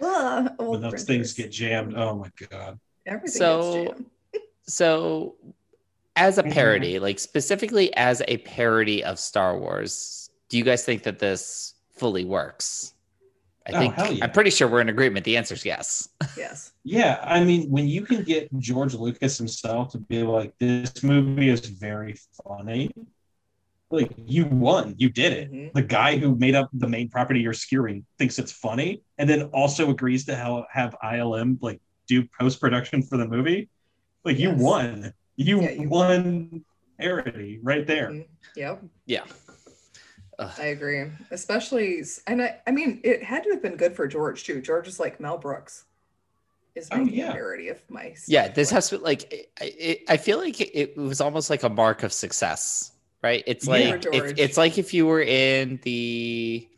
Ugh, 0.00 0.52
When 0.58 0.80
those 0.80 0.90
printers. 0.90 1.04
things 1.04 1.32
get 1.32 1.50
jammed, 1.52 1.94
oh 1.96 2.16
my 2.16 2.30
God. 2.50 2.78
Everything 3.06 3.38
So- 3.38 3.84
gets 3.84 3.94
jammed. 3.98 4.10
So 4.66 5.34
as 6.16 6.38
a 6.38 6.42
Mhm. 6.42 6.52
parody, 6.52 6.98
like 6.98 7.18
specifically 7.18 7.94
as 7.96 8.22
a 8.28 8.38
parody 8.38 9.02
of 9.04 9.18
Star 9.18 9.58
Wars, 9.58 10.30
do 10.48 10.58
you 10.58 10.64
guys 10.64 10.84
think 10.84 11.02
that 11.04 11.18
this 11.18 11.74
fully 11.96 12.24
works? 12.24 12.92
I 13.66 13.72
Oh, 13.72 13.78
think 13.80 13.94
hell 13.94 14.12
yeah. 14.12 14.24
I'm 14.24 14.30
pretty 14.32 14.50
sure 14.50 14.68
we're 14.68 14.82
in 14.82 14.90
agreement. 14.90 15.24
The 15.24 15.36
answer 15.38 15.54
is 15.54 15.64
yes. 15.64 16.08
Yes. 16.36 16.70
Yeah, 16.86 17.18
I 17.22 17.42
mean, 17.42 17.70
when 17.70 17.88
you 17.88 18.02
can 18.02 18.22
get 18.24 18.50
George 18.58 18.92
Lucas 18.92 19.38
himself 19.38 19.92
to 19.92 19.98
be 19.98 20.22
like, 20.22 20.52
this 20.58 21.02
movie 21.02 21.48
is 21.48 21.60
very 21.60 22.14
funny, 22.46 22.90
like 23.90 24.12
you 24.26 24.44
won, 24.44 24.94
you 24.98 25.08
did 25.08 25.32
it. 25.32 25.50
Mhm. 25.50 25.72
The 25.72 25.80
guy 25.82 26.18
who 26.18 26.36
made 26.36 26.54
up 26.54 26.68
the 26.74 26.86
main 26.86 27.08
property 27.08 27.40
you're 27.40 27.54
skewering 27.54 28.04
thinks 28.18 28.38
it's 28.38 28.52
funny, 28.52 29.02
and 29.16 29.26
then 29.30 29.44
also 29.54 29.88
agrees 29.90 30.26
to 30.26 30.36
have, 30.36 30.64
have 30.70 30.94
ILM 31.02 31.56
like 31.62 31.80
do 32.06 32.28
post 32.38 32.60
production 32.60 33.00
for 33.02 33.16
the 33.16 33.26
movie. 33.26 33.70
Like 34.26 34.38
you 34.38 34.50
won, 34.50 35.14
you, 35.36 35.60
Yeah, 35.62 35.70
you- 35.70 35.88
won 35.88 36.64
parody 36.98 37.58
right 37.62 37.86
there. 37.86 38.08
Mhm. 38.10 38.26
Yep. 38.56 38.82
Yeah. 39.06 39.24
I 40.38 40.66
agree. 40.66 41.04
Especially, 41.30 42.02
and 42.26 42.42
I, 42.42 42.60
I 42.66 42.72
mean, 42.72 43.00
it 43.04 43.22
had 43.22 43.44
to 43.44 43.50
have 43.50 43.62
been 43.62 43.76
good 43.76 43.94
for 43.94 44.06
George 44.08 44.42
too. 44.44 44.60
George 44.60 44.88
is 44.88 44.98
like 44.98 45.20
Mel 45.20 45.38
Brooks 45.38 45.84
is 46.74 46.88
Oh, 46.90 46.98
making 46.98 47.14
yeah. 47.20 47.30
a 47.30 47.32
parody 47.32 47.68
of 47.68 47.80
my. 47.88 48.14
Yeah, 48.26 48.48
this 48.48 48.68
has 48.70 48.88
to 48.88 48.98
like 48.98 49.32
it, 49.32 49.50
it, 49.60 50.00
I 50.08 50.16
feel 50.16 50.38
like 50.38 50.60
it, 50.60 50.76
it 50.76 50.96
was 50.96 51.20
almost 51.20 51.50
like 51.50 51.62
a 51.62 51.68
mark 51.68 52.02
of 52.02 52.12
success, 52.12 52.92
right? 53.22 53.44
It's 53.46 53.64
Yeah. 53.66 53.72
like 53.72 54.02
For 54.02 54.12
if, 54.12 54.38
it's 54.38 54.56
like 54.56 54.76
if 54.76 54.92
you 54.92 55.06
were 55.06 55.22
in 55.22 55.78
the 55.84 56.68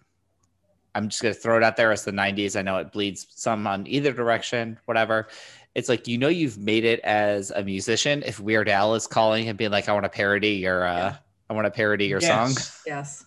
I'm 0.97 1.11
just 1.11 1.23
gonna 1.23 1.35
throw 1.35 1.59
it 1.59 1.63
out 1.63 1.77
there 1.77 1.93
as 1.93 2.05
the 2.05 2.11
90s. 2.11 2.59
I 2.59 2.63
know 2.63 2.79
it 2.79 2.91
bleeds 2.91 3.27
some 3.31 3.67
on 3.67 3.87
either 3.87 4.13
direction, 4.13 4.79
whatever. 4.87 5.29
It's 5.75 5.91
like 5.91 6.09
you 6.09 6.17
know 6.17 6.29
you've 6.29 6.57
made 6.57 6.85
it 6.87 7.01
as 7.01 7.51
a 7.51 7.63
musician 7.63 8.23
if 8.25 8.41
Weird 8.41 8.69
Al 8.71 8.95
is 8.95 9.07
calling 9.07 9.49
and 9.51 9.59
being 9.59 9.71
like, 9.71 9.91
I 9.91 9.93
want 9.93 10.05
to 10.05 10.09
parody 10.09 10.53
your 10.53 10.87
uh 10.87 10.97
Yeah. 10.97 11.17
I 11.51 11.53
want 11.53 11.67
to 11.67 11.71
parody 11.71 12.07
your 12.07 12.21
song. 12.21 12.49
Yes, 12.49 12.83
Yes. 12.87 13.25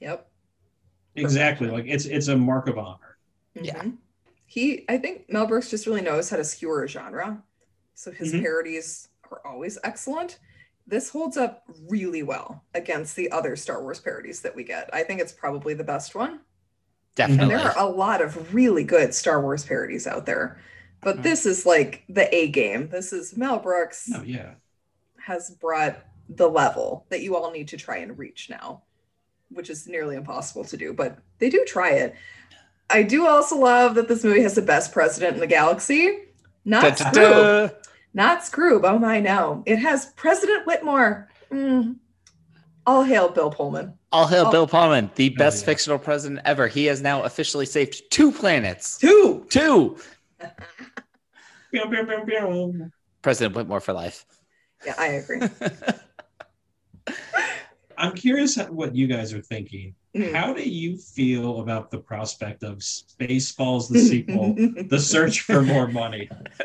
Yep. 0.00 0.30
exactly. 1.16 1.68
Like 1.68 1.84
it's 1.88 2.04
it's 2.06 2.28
a 2.28 2.36
mark 2.36 2.68
of 2.68 2.78
honor. 2.78 3.18
Yeah. 3.54 3.82
Mhm. 3.82 3.96
He, 4.46 4.84
I 4.88 4.98
think 4.98 5.30
Mel 5.30 5.46
Brooks 5.46 5.68
just 5.70 5.86
really 5.86 6.00
knows 6.00 6.30
how 6.30 6.36
to 6.36 6.44
skewer 6.44 6.84
a 6.84 6.88
genre. 6.88 7.42
So 7.94 8.10
his 8.12 8.32
Mhm. 8.32 8.42
parodies 8.42 9.08
are 9.30 9.40
always 9.44 9.78
excellent. 9.84 10.38
This 10.86 11.10
holds 11.10 11.36
up 11.36 11.64
really 11.88 12.22
well 12.24 12.64
against 12.74 13.14
the 13.14 13.30
other 13.30 13.54
Star 13.56 13.80
Wars 13.82 14.00
parodies 14.00 14.40
that 14.42 14.54
we 14.56 14.64
get. 14.64 14.88
I 14.92 15.02
think 15.04 15.20
it's 15.20 15.32
probably 15.32 15.74
the 15.74 15.84
best 15.84 16.14
one. 16.16 16.40
Definitely. 17.14 17.42
And 17.54 17.60
there 17.62 17.70
are 17.72 17.78
a 17.78 17.88
lot 17.90 18.22
of 18.22 18.54
really 18.54 18.84
good 18.84 19.14
Star 19.14 19.40
Wars 19.42 19.64
parodies 19.64 20.06
out 20.06 20.26
there. 20.26 20.60
But 21.00 21.18
Mhm. 21.18 21.22
this 21.22 21.46
is 21.46 21.66
like 21.66 22.04
the 22.08 22.32
A 22.34 22.48
game. 22.48 22.88
This 22.88 23.12
is 23.12 23.36
Mel 23.36 23.58
Brooks 23.58 24.10
Oh 24.14 24.22
yeah. 24.22 24.54
has 25.26 25.50
brought 25.50 25.98
the 26.28 26.48
level 26.48 27.06
that 27.08 27.20
you 27.22 27.36
all 27.36 27.50
need 27.50 27.68
to 27.68 27.76
try 27.76 27.96
and 27.98 28.16
reach 28.18 28.48
now, 28.50 28.82
which 29.50 29.70
is 29.70 29.86
nearly 29.88 30.14
impossible 30.16 30.64
to 30.64 30.76
do, 30.76 30.92
but 30.92 31.18
they 31.38 31.50
do 31.50 31.64
try 31.66 31.90
it. 31.90 32.14
I 32.88 33.02
do 33.02 33.26
also 33.26 33.56
love 33.56 33.94
that 33.96 34.08
this 34.08 34.22
movie 34.24 34.42
has 34.42 34.54
the 34.54 34.62
best 34.62 34.92
president 34.92 35.34
in 35.34 35.40
the 35.40 35.46
galaxy. 35.46 36.18
Not 36.64 36.84
Skroob. 36.98 37.12
Da-da-da. 37.12 37.74
Not 38.12 38.40
Skroob. 38.42 38.82
Oh 38.84 38.98
my 38.98 39.20
no. 39.20 39.62
It 39.66 39.76
has 39.78 40.06
President 40.16 40.66
Whitmore. 40.66 41.28
Mm. 41.50 41.96
All 42.86 43.04
hail 43.04 43.28
Bill 43.28 43.50
Pullman. 43.50 43.94
All 44.12 44.26
hail 44.26 44.46
Oh. 44.46 44.50
Bill 44.50 44.66
Pullman, 44.66 45.10
the 45.14 45.28
best 45.30 45.62
yeah. 45.62 45.66
fictional 45.66 45.98
president 45.98 46.40
ever. 46.44 46.66
He 46.66 46.86
has 46.86 47.00
now 47.00 47.22
officially 47.22 47.66
saved 47.66 48.10
two 48.10 48.32
planets. 48.32 48.98
Two. 48.98 49.46
Two. 49.48 49.98
President 53.22 53.54
Whitmore 53.54 53.80
for 53.80 53.92
life. 53.92 54.26
Yeah, 54.84 54.94
I 54.98 55.06
agree. 55.08 55.40
I'm 57.98 58.14
curious 58.14 58.56
what 58.56 58.94
you 58.96 59.06
guys 59.06 59.32
are 59.34 59.42
thinking. 59.42 59.94
Mm. 60.16 60.34
How 60.34 60.52
do 60.54 60.68
you 60.68 60.96
feel 60.96 61.60
about 61.60 61.90
the 61.90 61.98
prospect 61.98 62.64
of 62.64 62.78
Spaceballs 62.78 63.88
the 63.88 64.00
sequel, 64.00 64.54
The 64.88 64.98
Search 64.98 65.42
for 65.42 65.62
More 65.62 65.86
Money? 65.86 66.28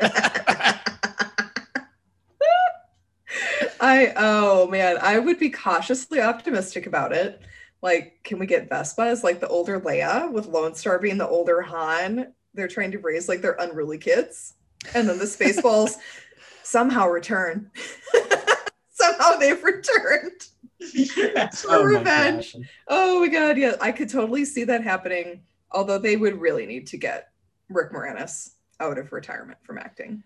I 3.80 4.12
oh 4.16 4.66
man, 4.68 4.98
I 5.00 5.18
would 5.18 5.38
be 5.38 5.50
cautiously 5.50 6.20
optimistic 6.20 6.86
about 6.86 7.12
it. 7.12 7.42
Like, 7.82 8.20
can 8.24 8.38
we 8.38 8.46
get 8.46 8.68
Vespa 8.68 9.02
as 9.02 9.22
like 9.22 9.40
the 9.40 9.48
older 9.48 9.80
Leia 9.80 10.30
with 10.30 10.46
Lone 10.46 10.74
Star 10.74 10.98
being 10.98 11.18
the 11.18 11.28
older 11.28 11.60
Han? 11.62 12.32
They're 12.54 12.68
trying 12.68 12.92
to 12.92 12.98
raise 12.98 13.28
like 13.28 13.42
their 13.42 13.56
unruly 13.58 13.98
kids, 13.98 14.54
and 14.94 15.08
then 15.08 15.18
the 15.18 15.24
Spaceballs 15.24 15.96
somehow 16.62 17.08
return. 17.08 17.70
somehow 18.90 19.36
they've 19.36 19.62
returned. 19.62 20.46
Yes. 20.78 21.62
For 21.62 21.76
Oh 21.76 21.82
revenge. 21.84 22.54
God. 22.54 22.62
Oh 22.88 23.20
my 23.20 23.28
god, 23.28 23.58
yeah, 23.58 23.74
I 23.80 23.92
could 23.92 24.08
totally 24.08 24.44
see 24.44 24.64
that 24.64 24.82
happening. 24.82 25.42
Although 25.72 25.98
they 25.98 26.16
would 26.16 26.40
really 26.40 26.64
need 26.64 26.86
to 26.88 26.96
get 26.96 27.28
Rick 27.68 27.92
Moranis 27.92 28.52
out 28.80 28.98
of 28.98 29.12
retirement 29.12 29.58
from 29.64 29.78
acting. 29.78 30.22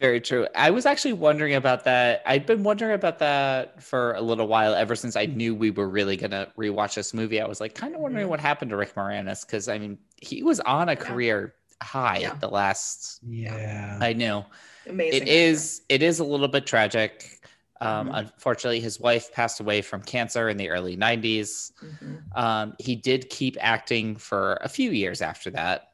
Very 0.00 0.20
true. 0.20 0.46
I 0.54 0.70
was 0.70 0.86
actually 0.86 1.12
wondering 1.12 1.54
about 1.54 1.84
that. 1.84 2.22
I'd 2.24 2.46
been 2.46 2.62
wondering 2.62 2.92
about 2.92 3.18
that 3.18 3.82
for 3.82 4.14
a 4.14 4.22
little 4.22 4.48
while, 4.48 4.74
ever 4.74 4.96
since 4.96 5.14
I 5.14 5.26
knew 5.26 5.54
we 5.54 5.70
were 5.70 5.88
really 5.90 6.16
gonna 6.16 6.48
rewatch 6.56 6.94
this 6.94 7.12
movie. 7.12 7.38
I 7.38 7.46
was 7.46 7.60
like, 7.60 7.74
kind 7.74 7.94
of 7.94 8.00
wondering 8.00 8.28
what 8.28 8.40
happened 8.40 8.70
to 8.70 8.76
Rick 8.76 8.94
Moranis 8.94 9.44
because 9.44 9.68
I 9.68 9.78
mean, 9.78 9.98
he 10.16 10.42
was 10.42 10.58
on 10.60 10.88
a 10.88 10.96
career 10.96 11.54
high 11.82 12.18
Yeah. 12.18 12.34
the 12.40 12.48
last. 12.48 13.20
Yeah. 13.28 13.98
I 14.00 14.14
know 14.14 14.46
Amazing. 14.88 15.22
it 15.22 15.28
is. 15.28 15.82
It 15.90 16.02
is 16.02 16.18
a 16.18 16.24
little 16.24 16.48
bit 16.48 16.66
tragic. 16.66 17.36
Um, 17.82 18.08
Mhm. 18.08 18.18
Unfortunately, 18.18 18.80
his 18.80 19.00
wife 19.00 19.32
passed 19.32 19.60
away 19.60 19.82
from 19.82 20.02
cancer 20.02 20.48
in 20.48 20.56
the 20.56 20.70
early 20.70 20.96
'90s. 20.96 21.72
Mhm. 21.82 22.36
Um, 22.38 22.74
he 22.78 22.96
did 22.96 23.28
keep 23.30 23.56
acting 23.60 24.16
for 24.16 24.58
a 24.62 24.68
few 24.68 24.90
years 24.92 25.20
after 25.22 25.50
that. 25.50 25.89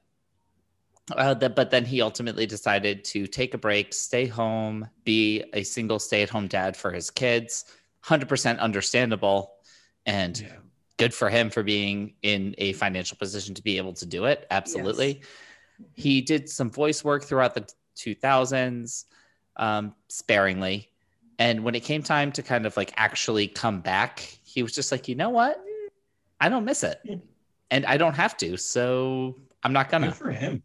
Uh, 1.12 1.34
that, 1.34 1.54
but 1.54 1.70
then 1.70 1.84
he 1.84 2.02
ultimately 2.02 2.46
decided 2.46 3.04
to 3.04 3.26
take 3.28 3.54
a 3.54 3.58
break, 3.58 3.94
stay 3.94 4.26
home, 4.26 4.88
be 5.04 5.44
a 5.52 5.62
single 5.62 5.98
stay 6.00 6.22
at 6.22 6.28
home 6.28 6.48
dad 6.48 6.76
for 6.76 6.90
his 6.90 7.10
kids. 7.10 7.64
100% 8.04 8.58
understandable 8.58 9.52
and 10.04 10.40
Yeah. 10.40 10.56
good 10.96 11.14
for 11.14 11.28
him 11.30 11.50
for 11.50 11.62
being 11.62 12.14
in 12.22 12.54
a 12.58 12.72
financial 12.72 13.16
position 13.16 13.54
to 13.54 13.62
be 13.62 13.76
able 13.76 13.92
to 13.94 14.06
do 14.06 14.24
it. 14.24 14.46
Absolutely. 14.50 15.18
Yes. 15.20 15.88
He 15.94 16.20
did 16.22 16.48
some 16.48 16.70
voice 16.70 17.04
work 17.04 17.22
throughout 17.22 17.54
the 17.54 17.68
2000s, 17.96 19.04
um, 19.56 19.94
sparingly. 20.08 20.90
And 21.38 21.62
when 21.64 21.74
it 21.74 21.84
came 21.84 22.02
time 22.02 22.32
to 22.32 22.42
kind 22.42 22.66
of 22.66 22.76
like 22.76 22.92
actually 22.96 23.46
come 23.46 23.80
back, 23.80 24.20
he 24.44 24.62
was 24.62 24.72
just 24.74 24.90
like, 24.90 25.06
you 25.06 25.14
know 25.14 25.30
what? 25.30 25.62
I 26.40 26.48
don't 26.48 26.64
miss 26.64 26.82
it. 26.82 27.00
And 27.70 27.84
I 27.86 27.96
don't 27.96 28.14
have 28.14 28.36
to. 28.38 28.56
So 28.56 29.36
I'm 29.62 29.72
not 29.72 29.88
gonna. 29.90 30.08
Good 30.08 30.16
for 30.16 30.30
him. 30.30 30.62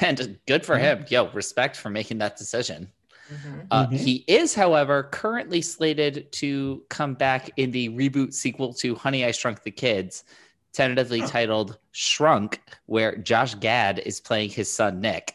And 0.00 0.38
good 0.46 0.64
for 0.64 0.76
Yeah. 0.78 0.96
him. 0.96 1.06
Yo, 1.08 1.30
respect 1.32 1.76
for 1.76 1.90
making 1.90 2.18
that 2.18 2.36
decision. 2.36 2.92
Mhm. 3.30 3.66
Uh, 3.70 3.86
Mhm. 3.86 3.96
He 3.96 4.24
is, 4.26 4.54
however, 4.54 5.04
currently 5.04 5.62
slated 5.62 6.30
to 6.32 6.84
come 6.88 7.14
back 7.14 7.50
in 7.56 7.70
the 7.70 7.88
reboot 7.90 8.32
sequel 8.34 8.72
to 8.74 8.94
Honey, 8.94 9.24
I 9.24 9.30
Shrunk 9.32 9.62
the 9.62 9.70
Kids, 9.70 10.24
tentatively 10.72 11.20
Huh. 11.20 11.26
titled 11.32 11.78
Shrunk, 11.92 12.60
where 12.86 13.16
Josh 13.16 13.54
Gad 13.56 14.00
is 14.00 14.20
playing 14.20 14.50
his 14.50 14.72
son 14.72 15.00
Nick. 15.00 15.34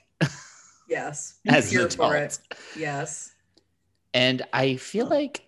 Yes. 0.90 1.36
as 1.48 1.72
Here 1.72 1.84
an 1.86 1.90
for 1.90 2.16
adult. 2.16 2.40
it. 2.52 2.58
Yes. 2.78 3.34
And 4.14 4.42
I 4.54 4.76
feel 4.78 5.08
like 5.08 5.40
uh, 5.40 5.45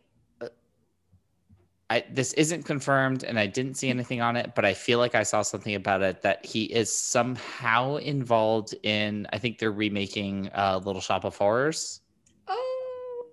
I 1.90 2.04
this 2.12 2.34
isn't 2.34 2.64
confirmed 2.64 3.24
and 3.24 3.40
I 3.40 3.48
didn't 3.48 3.76
see 3.76 3.90
anything 3.90 4.20
on 4.22 4.36
it, 4.36 4.54
but 4.56 4.66
I 4.66 4.74
feel 4.74 5.00
like 5.00 5.16
I 5.16 5.24
saw 5.24 5.42
something 5.42 5.74
about 5.76 6.02
it 6.02 6.22
that 6.22 6.46
he 6.46 6.66
is 6.66 6.96
somehow 6.96 7.96
involved 7.98 8.76
in 8.84 9.26
I 9.32 9.38
think 9.38 9.58
they're 9.60 9.72
remaking 9.72 10.50
uh, 10.54 10.82
Little 10.84 11.02
Shop 11.02 11.24
of 11.24 11.38
Horrors. 11.38 12.02
Oh, 12.48 13.28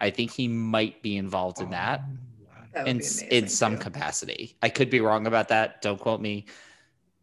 I 0.00 0.10
think 0.10 0.32
he 0.32 0.48
might 0.48 1.00
be 1.02 1.16
involved 1.16 1.60
in 1.60 1.70
that 1.70 2.02
that 2.74 2.88
in 2.88 2.98
be 2.98 3.04
s- 3.04 3.20
amazing. 3.20 3.38
in 3.44 3.48
some 3.48 3.76
too. 3.76 3.82
capacity. 3.84 4.56
I 4.62 4.68
could 4.68 4.90
be 4.90 5.00
wrong 5.00 5.26
about 5.28 5.48
that. 5.48 5.80
Don't 5.82 6.00
quote 6.00 6.20
me. 6.20 6.46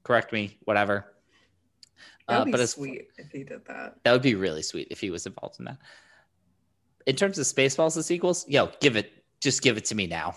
Correct 0.04 0.32
me, 0.32 0.58
whatever. 0.64 1.14
That 2.30 2.36
Uh, 2.42 2.44
would 2.46 2.52
but 2.52 2.58
be 2.60 2.64
as 2.64 2.72
sweet 2.72 3.08
if 3.18 3.32
he 3.32 3.44
did 3.44 3.66
that. 3.66 3.96
That 4.04 4.14
would 4.14 4.22
be 4.22 4.36
really 4.36 4.62
sweet 4.62 4.88
if 4.92 5.02
he 5.02 5.10
was 5.10 5.26
involved 5.26 5.60
in 5.60 5.66
that. 5.66 5.78
In 7.06 7.16
terms 7.18 7.38
of 7.38 7.46
Spaceballs, 7.46 7.96
the 7.96 8.04
sequels, 8.04 8.48
yo, 8.48 8.72
give 8.80 8.96
it, 8.96 9.12
just 9.42 9.62
give 9.62 9.76
it 9.78 9.86
to 9.86 9.96
me 9.96 10.06
now. 10.08 10.36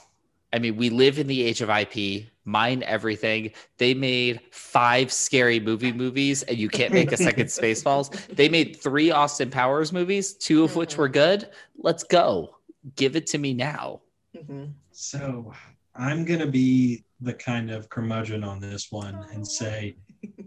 I 0.52 0.58
mean, 0.58 0.76
we 0.76 0.90
live 0.90 1.18
in 1.18 1.26
the 1.26 1.42
age 1.42 1.62
of 1.62 1.70
IP. 1.70 2.26
Mine 2.44 2.82
everything. 2.82 3.52
They 3.78 3.94
made 3.94 4.40
five 4.50 5.12
scary 5.12 5.60
movie 5.60 5.92
movies, 5.92 6.42
and 6.42 6.58
you 6.58 6.68
can't 6.68 6.92
make 6.92 7.12
a 7.12 7.16
second 7.16 7.46
Spaceballs. 7.46 8.10
They 8.34 8.48
made 8.48 8.76
three 8.82 9.10
Austin 9.12 9.48
Powers 9.50 9.92
movies, 9.92 10.34
two 10.34 10.64
of 10.64 10.74
which 10.76 10.96
were 10.96 11.08
good. 11.08 11.48
Let's 11.78 12.02
go. 12.02 12.56
Give 12.96 13.14
it 13.16 13.26
to 13.28 13.38
me 13.38 13.54
now. 13.54 14.00
hmm 14.46 14.64
So 14.90 15.52
I'm 15.94 16.24
gonna 16.24 16.46
be 16.48 17.04
the 17.20 17.32
kind 17.34 17.70
of 17.70 17.88
curmudgeon 17.88 18.42
on 18.42 18.58
this 18.58 18.90
one 18.90 19.24
and 19.32 19.46
say 19.46 19.94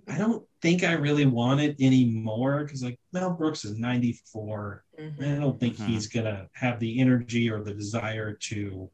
I 0.08 0.18
don't 0.18 0.44
think 0.62 0.84
I 0.84 0.94
really 0.94 1.26
want 1.26 1.62
it 1.62 1.76
anymore 1.80 2.64
because 2.66 2.84
like 2.84 3.00
Mel 3.14 3.32
Brooks 3.32 3.64
is 3.64 3.78
94. 3.80 4.84
Mm-hmm. 5.00 5.24
and 5.24 5.34
I 5.36 5.40
don't 5.40 5.60
think 5.60 5.78
Mhm. 5.78 5.88
he's 5.88 6.08
gonna 6.08 6.48
have 6.54 6.80
the 6.80 7.00
energy 7.00 7.50
or 7.50 7.64
the 7.64 7.74
desire 7.74 8.34
to 8.34 8.90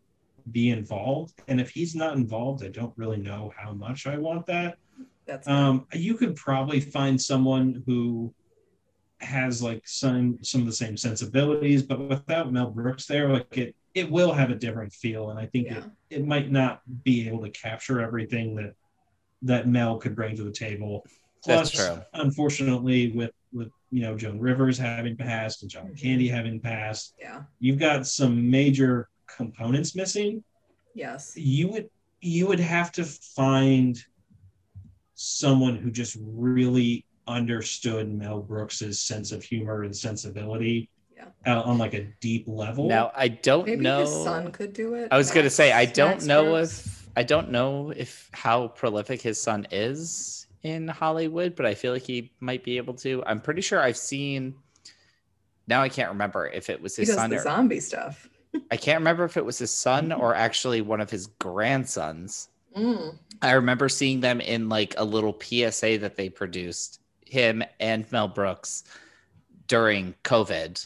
be 0.52 0.70
involved. 0.70 1.34
And 1.47 1.60
if 1.62 1.70
he's 1.70 1.95
not 1.95 2.16
involved, 2.16 2.64
I 2.64 2.70
don't 2.70 2.93
really 2.97 3.18
know 3.18 3.52
how 3.58 3.74
much 3.74 4.08
I 4.08 4.18
want 4.18 4.45
that. 4.47 4.78
That's 5.26 5.47
Um, 5.47 5.88
you 5.93 6.16
could 6.16 6.36
probably 6.36 6.80
find 6.80 7.22
someone 7.22 7.84
who 7.86 8.34
has 9.20 9.62
like 9.62 9.88
some 9.88 10.39
some 10.41 10.62
of 10.62 10.68
the 10.68 10.74
same 10.74 10.97
sensibilities, 10.97 11.84
but 11.84 11.99
without 11.99 12.52
Mel 12.52 12.72
Brooks 12.72 13.06
there, 13.06 13.30
like 13.30 13.58
it 13.58 13.76
it 13.93 14.10
will 14.10 14.32
have 14.32 14.49
a 14.49 14.56
different 14.56 14.91
feel, 14.93 15.30
and 15.32 15.39
I 15.39 15.45
think 15.47 15.68
yeah. 15.68 15.78
it, 16.10 16.22
it 16.22 16.26
might 16.28 16.49
not 16.49 16.82
be 17.04 17.28
able 17.28 17.41
to 17.43 17.49
capture 17.49 18.02
everything 18.02 18.56
that 18.56 18.74
that 19.43 19.68
Mel 19.68 19.97
could 19.97 20.16
bring 20.16 20.36
to 20.38 20.43
the 20.43 20.52
table. 20.52 21.06
That's 21.45 21.72
Plus, 21.72 21.88
true. 21.88 22.02
unfortunately, 22.14 23.12
with 23.12 23.32
with 23.54 23.70
you 23.91 24.02
know 24.02 24.18
Joan 24.18 24.39
Rivers 24.39 24.78
having 24.78 25.16
passed 25.18 25.62
and 25.62 25.70
John 25.72 25.88
Mhm. 25.89 26.02
Candy 26.02 26.28
having 26.28 26.60
passed, 26.60 27.14
Yeah. 27.20 27.43
you've 27.60 27.80
got 27.80 28.08
some 28.08 28.49
major 28.49 29.10
components 29.38 29.96
missing 29.96 30.44
Yes. 30.94 31.34
you 31.36 31.68
would 31.70 31.90
you 32.22 32.48
would 32.48 32.60
have 32.60 32.92
to 32.94 33.04
find 33.04 33.98
someone 35.16 35.76
who 35.78 35.90
just 35.92 36.18
really 36.22 37.06
understood 37.28 38.12
Mel 38.12 38.42
Brooks's 38.42 39.00
sense 39.00 39.32
of 39.32 39.44
humor 39.44 39.84
and 39.84 39.96
sensibility 39.96 40.90
Yeah. 41.16 41.26
uh, 41.46 41.62
on 41.62 41.78
like 41.78 41.94
a 41.94 42.04
deep 42.20 42.46
level. 42.48 42.88
Now, 42.88 43.12
I 43.16 43.28
don't 43.30 43.66
Maybe 43.66 43.82
know. 43.84 44.02
his 44.02 44.10
son 44.12 44.52
could 44.52 44.74
do 44.74 44.96
it. 44.96 45.08
I 45.12 45.18
was 45.18 45.32
gonna 45.32 45.50
say 45.50 45.72
I 45.72 45.86
don't 45.86 46.12
Max 46.12 46.26
know 46.26 46.44
Brooks. 46.52 46.86
if 46.86 47.10
I 47.16 47.24
don't 47.24 47.52
know 47.52 47.92
if 47.96 48.30
how 48.34 48.68
prolific 48.70 49.22
his 49.22 49.40
son 49.42 49.68
is 49.72 50.48
in 50.64 50.88
Hollywood, 50.88 51.56
but 51.56 51.66
I 51.66 51.74
feel 51.76 51.94
like 51.94 52.04
he 52.04 52.32
might 52.40 52.64
be 52.64 52.78
able 52.78 52.94
to. 52.96 53.24
I'm 53.26 53.42
pretty 53.42 53.62
sure 53.62 53.80
I've 53.82 53.98
seen. 53.98 54.56
Now 55.68 55.82
I 55.82 55.90
can't 55.90 56.10
remember 56.10 56.48
if 56.48 56.70
it 56.70 56.82
was 56.82 56.96
his 56.96 57.08
son. 57.14 57.14
he 57.14 57.16
does 57.16 57.22
son 57.22 57.30
the 57.30 57.36
or 57.38 57.44
zombie 57.58 57.80
stuff. 57.80 58.30
I 58.70 58.78
can't 58.78 58.99
remember 58.99 59.24
if 59.26 59.38
it 59.38 59.45
was 59.45 59.58
his 59.58 59.72
son 59.72 60.12
or 60.12 60.36
actually 60.36 60.82
one 60.82 61.02
of 61.02 61.10
his 61.10 61.28
grandsons. 61.28 62.49
Mm. 62.76 63.18
I 63.41 63.52
remember 63.52 63.89
seeing 63.89 64.20
them 64.22 64.41
in 64.41 64.70
like 64.70 64.93
a 64.97 65.04
little 65.04 65.38
PSA 65.41 65.97
that 65.99 66.16
they 66.16 66.30
produced, 66.30 66.99
him 67.26 67.64
and 67.80 68.10
Mel 68.12 68.28
Brooks 68.28 68.84
during 69.68 70.14
COVID. 70.24 70.86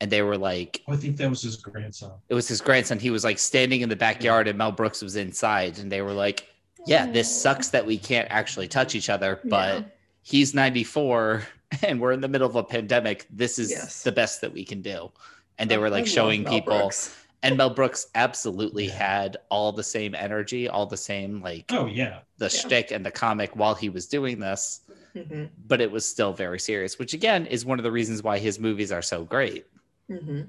And 0.00 0.10
they 0.10 0.22
were 0.22 0.36
like, 0.38 0.82
I 0.88 0.96
think 0.96 1.16
that 1.18 1.30
was 1.30 1.42
his 1.42 1.56
grandson. 1.56 2.12
it 2.28 2.34
was 2.34 2.48
his 2.48 2.60
grandson. 2.60 2.98
He 2.98 3.10
was 3.10 3.22
like 3.24 3.38
standing 3.38 3.82
in 3.82 3.88
the 3.88 3.96
backyard 3.96 4.48
and 4.48 4.58
Mel 4.58 4.72
Brooks 4.72 5.00
was 5.02 5.14
inside. 5.16 5.78
And 5.78 5.90
they 5.92 6.02
were 6.02 6.12
like, 6.12 6.48
yeah, 6.86 7.06
this 7.10 7.30
sucks 7.42 7.68
that 7.68 7.86
we 7.86 7.96
can't 7.98 8.26
actually 8.30 8.66
touch 8.66 8.96
each 8.96 9.08
other, 9.08 9.38
but 9.44 9.74
Yeah. 9.78 9.84
he's 10.22 10.54
94 10.54 11.44
and 11.84 12.00
we're 12.00 12.10
in 12.12 12.20
the 12.20 12.28
middle 12.28 12.48
of 12.48 12.56
a 12.56 12.64
pandemic. 12.64 13.26
This 13.30 13.58
is 13.60 13.70
Yes. 13.70 14.02
the 14.02 14.10
best 14.12 14.40
that 14.40 14.52
we 14.52 14.64
can 14.64 14.82
do. 14.82 15.12
And 15.58 15.70
they 15.70 15.78
were 15.78 15.90
like 15.90 16.06
showing 16.06 16.42
Mel 16.44 16.52
people, 16.54 16.78
Brooks. 16.78 17.16
and 17.42 17.56
Mel 17.56 17.70
Brooks 17.70 18.06
absolutely 18.14 18.86
Yeah. 18.86 18.94
had 18.94 19.36
all 19.50 19.72
the 19.72 19.82
same 19.82 20.14
energy, 20.14 20.68
all 20.68 20.86
the 20.86 20.96
same 20.96 21.40
like 21.42 21.66
Oh 21.70 21.86
yeah, 21.86 22.20
the 22.38 22.46
Yeah. 22.46 22.48
shtick 22.48 22.90
and 22.90 23.04
the 23.06 23.10
comic 23.10 23.54
while 23.54 23.74
he 23.74 23.88
was 23.88 24.06
doing 24.06 24.38
this, 24.40 24.80
Mhm. 25.14 25.50
but 25.66 25.80
it 25.80 25.90
was 25.90 26.06
still 26.06 26.32
very 26.32 26.58
serious, 26.58 26.98
which 26.98 27.14
again 27.14 27.46
is 27.46 27.64
one 27.64 27.78
of 27.78 27.82
the 27.84 27.92
reasons 27.92 28.22
why 28.22 28.38
his 28.38 28.58
movies 28.58 28.90
are 28.92 29.02
so 29.02 29.24
great. 29.24 29.66
Mhm. 30.10 30.48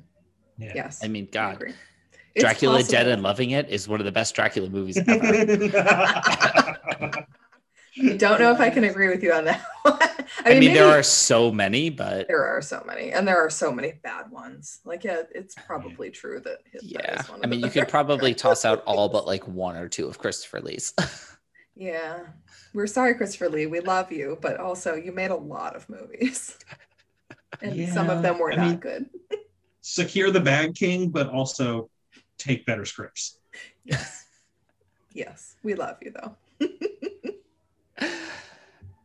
yeah. 0.58 0.72
Yes. 0.76 1.04
I 1.04 1.08
mean, 1.08 1.28
God, 1.32 1.56
agree. 1.56 1.74
It's 2.36 2.42
Dracula 2.44 2.82
Dead 2.84 3.08
and 3.08 3.22
Loving 3.22 3.52
It 3.52 3.70
is 3.70 3.88
one 3.88 4.00
of 4.00 4.06
the 4.06 4.12
best 4.12 4.34
Dracula 4.34 4.68
movies 4.70 4.98
ever. 5.08 5.18
I 8.02 8.18
don't 8.18 8.40
know 8.40 8.52
if 8.52 8.60
I 8.60 8.70
can 8.70 8.84
agree 8.86 9.10
with 9.10 9.22
you 9.22 9.34
on 9.34 9.46
that. 9.46 9.64
I 9.86 10.24
I 10.46 10.50
mean, 10.52 10.60
mean, 10.62 10.74
there 10.74 10.88
are 10.88 11.04
so 11.04 11.52
many, 11.52 11.90
but 11.90 12.28
there 12.28 12.44
are 12.44 12.62
so 12.62 12.84
many, 12.88 13.12
and 13.12 13.28
there 13.28 13.38
are 13.38 13.50
so 13.50 13.72
many 13.72 13.94
bad 14.04 14.32
ones. 14.32 14.80
Like, 14.84 15.04
yeah, 15.04 15.22
it's 15.34 15.54
probably 15.68 16.10
true 16.10 16.40
that. 16.42 16.60
his- 16.72 16.82
that 16.82 16.90
yeah, 16.92 17.20
is 17.22 17.30
one 17.30 17.40
of 17.40 17.46
I 17.46 17.48
mean, 17.48 17.62
the 17.62 17.68
you 17.68 17.72
could 17.74 17.88
probably 17.88 18.34
toss 18.46 18.66
out 18.66 18.84
all 18.86 19.10
but 19.10 19.28
like 19.28 19.48
one 19.48 19.76
or 19.76 19.88
two 19.88 20.08
of 20.08 20.18
Christopher 20.20 20.62
Lee's. 20.62 20.94
Yeah, 21.76 22.20
we're 22.76 22.86
sorry, 22.86 23.16
Christopher 23.16 23.50
Lee. 23.50 23.66
We 23.66 23.80
love 23.80 24.12
you, 24.12 24.38
but 24.40 24.60
also 24.60 24.94
you 24.94 25.12
made 25.12 25.32
a 25.32 25.36
lot 25.36 25.76
of 25.76 25.90
movies, 25.90 26.56
and 27.64 27.90
some 27.90 28.12
of 28.12 28.22
them 28.22 28.38
were 28.38 28.52
I 28.52 28.56
not 28.58 28.68
mean- 28.68 28.78
good. 28.78 29.10
Secure 29.82 30.30
the 30.30 30.40
bag 30.40 30.76
king, 30.76 31.10
but 31.10 31.30
also 31.30 31.90
take 32.38 32.68
better 32.68 32.86
scripts. 32.86 33.40
Yes, 33.84 34.24
yes, 35.14 35.56
we 35.64 35.74
love 35.74 35.98
you 36.04 36.12
though. 36.14 36.68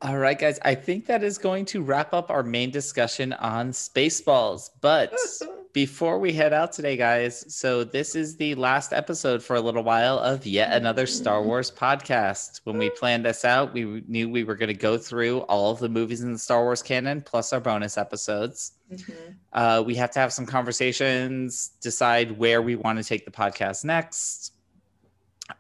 All 0.01 0.17
right, 0.19 0.39
guys. 0.39 0.61
I 0.65 0.77
think 0.77 1.07
that 1.07 1.25
is 1.25 1.39
going 1.39 1.65
to 1.67 1.83
wrap 1.83 2.15
up 2.15 2.31
our 2.31 2.45
main 2.45 2.71
discussion 2.71 3.33
on 3.33 3.73
Spaceballs. 3.73 4.71
But 4.81 5.13
before 5.73 6.21
we 6.21 6.33
head 6.33 6.53
out 6.53 6.73
today, 6.73 6.97
guys, 6.97 7.53
so 7.53 7.83
this 7.83 8.15
is 8.15 8.37
the 8.37 8.55
last 8.55 8.93
episode 8.93 9.43
for 9.43 9.57
a 9.57 9.61
little 9.61 9.83
while 9.83 10.21
of 10.21 10.47
yet 10.47 10.73
another 10.73 11.05
Star 11.05 11.43
Wars 11.43 11.73
podcast. 11.73 12.61
When 12.63 12.79
we 12.79 12.91
planned 12.91 13.25
this 13.25 13.45
out, 13.45 13.73
we 13.73 14.05
knew 14.07 14.29
we 14.29 14.45
were 14.45 14.55
going 14.55 14.69
to 14.69 14.75
go 14.75 14.99
through 14.99 15.41
all 15.41 15.73
of 15.73 15.81
the 15.81 15.89
movies 15.89 16.21
in 16.21 16.33
the 16.33 16.39
Star 16.39 16.63
Wars 16.63 16.81
canon 16.81 17.21
plus 17.21 17.53
our 17.53 17.61
bonus 17.61 17.99
episodes. 17.99 18.73
Mhm. 18.93 19.35
Uh, 19.53 19.83
we 19.85 19.97
have 19.97 20.13
to 20.13 20.21
have 20.21 20.33
some 20.33 20.47
conversations, 20.47 21.73
decide 21.81 22.39
where 22.39 22.63
we 22.63 22.77
want 22.77 22.99
to 22.99 23.05
take 23.05 23.25
the 23.25 23.33
podcast 23.33 23.85
next. 23.85 24.53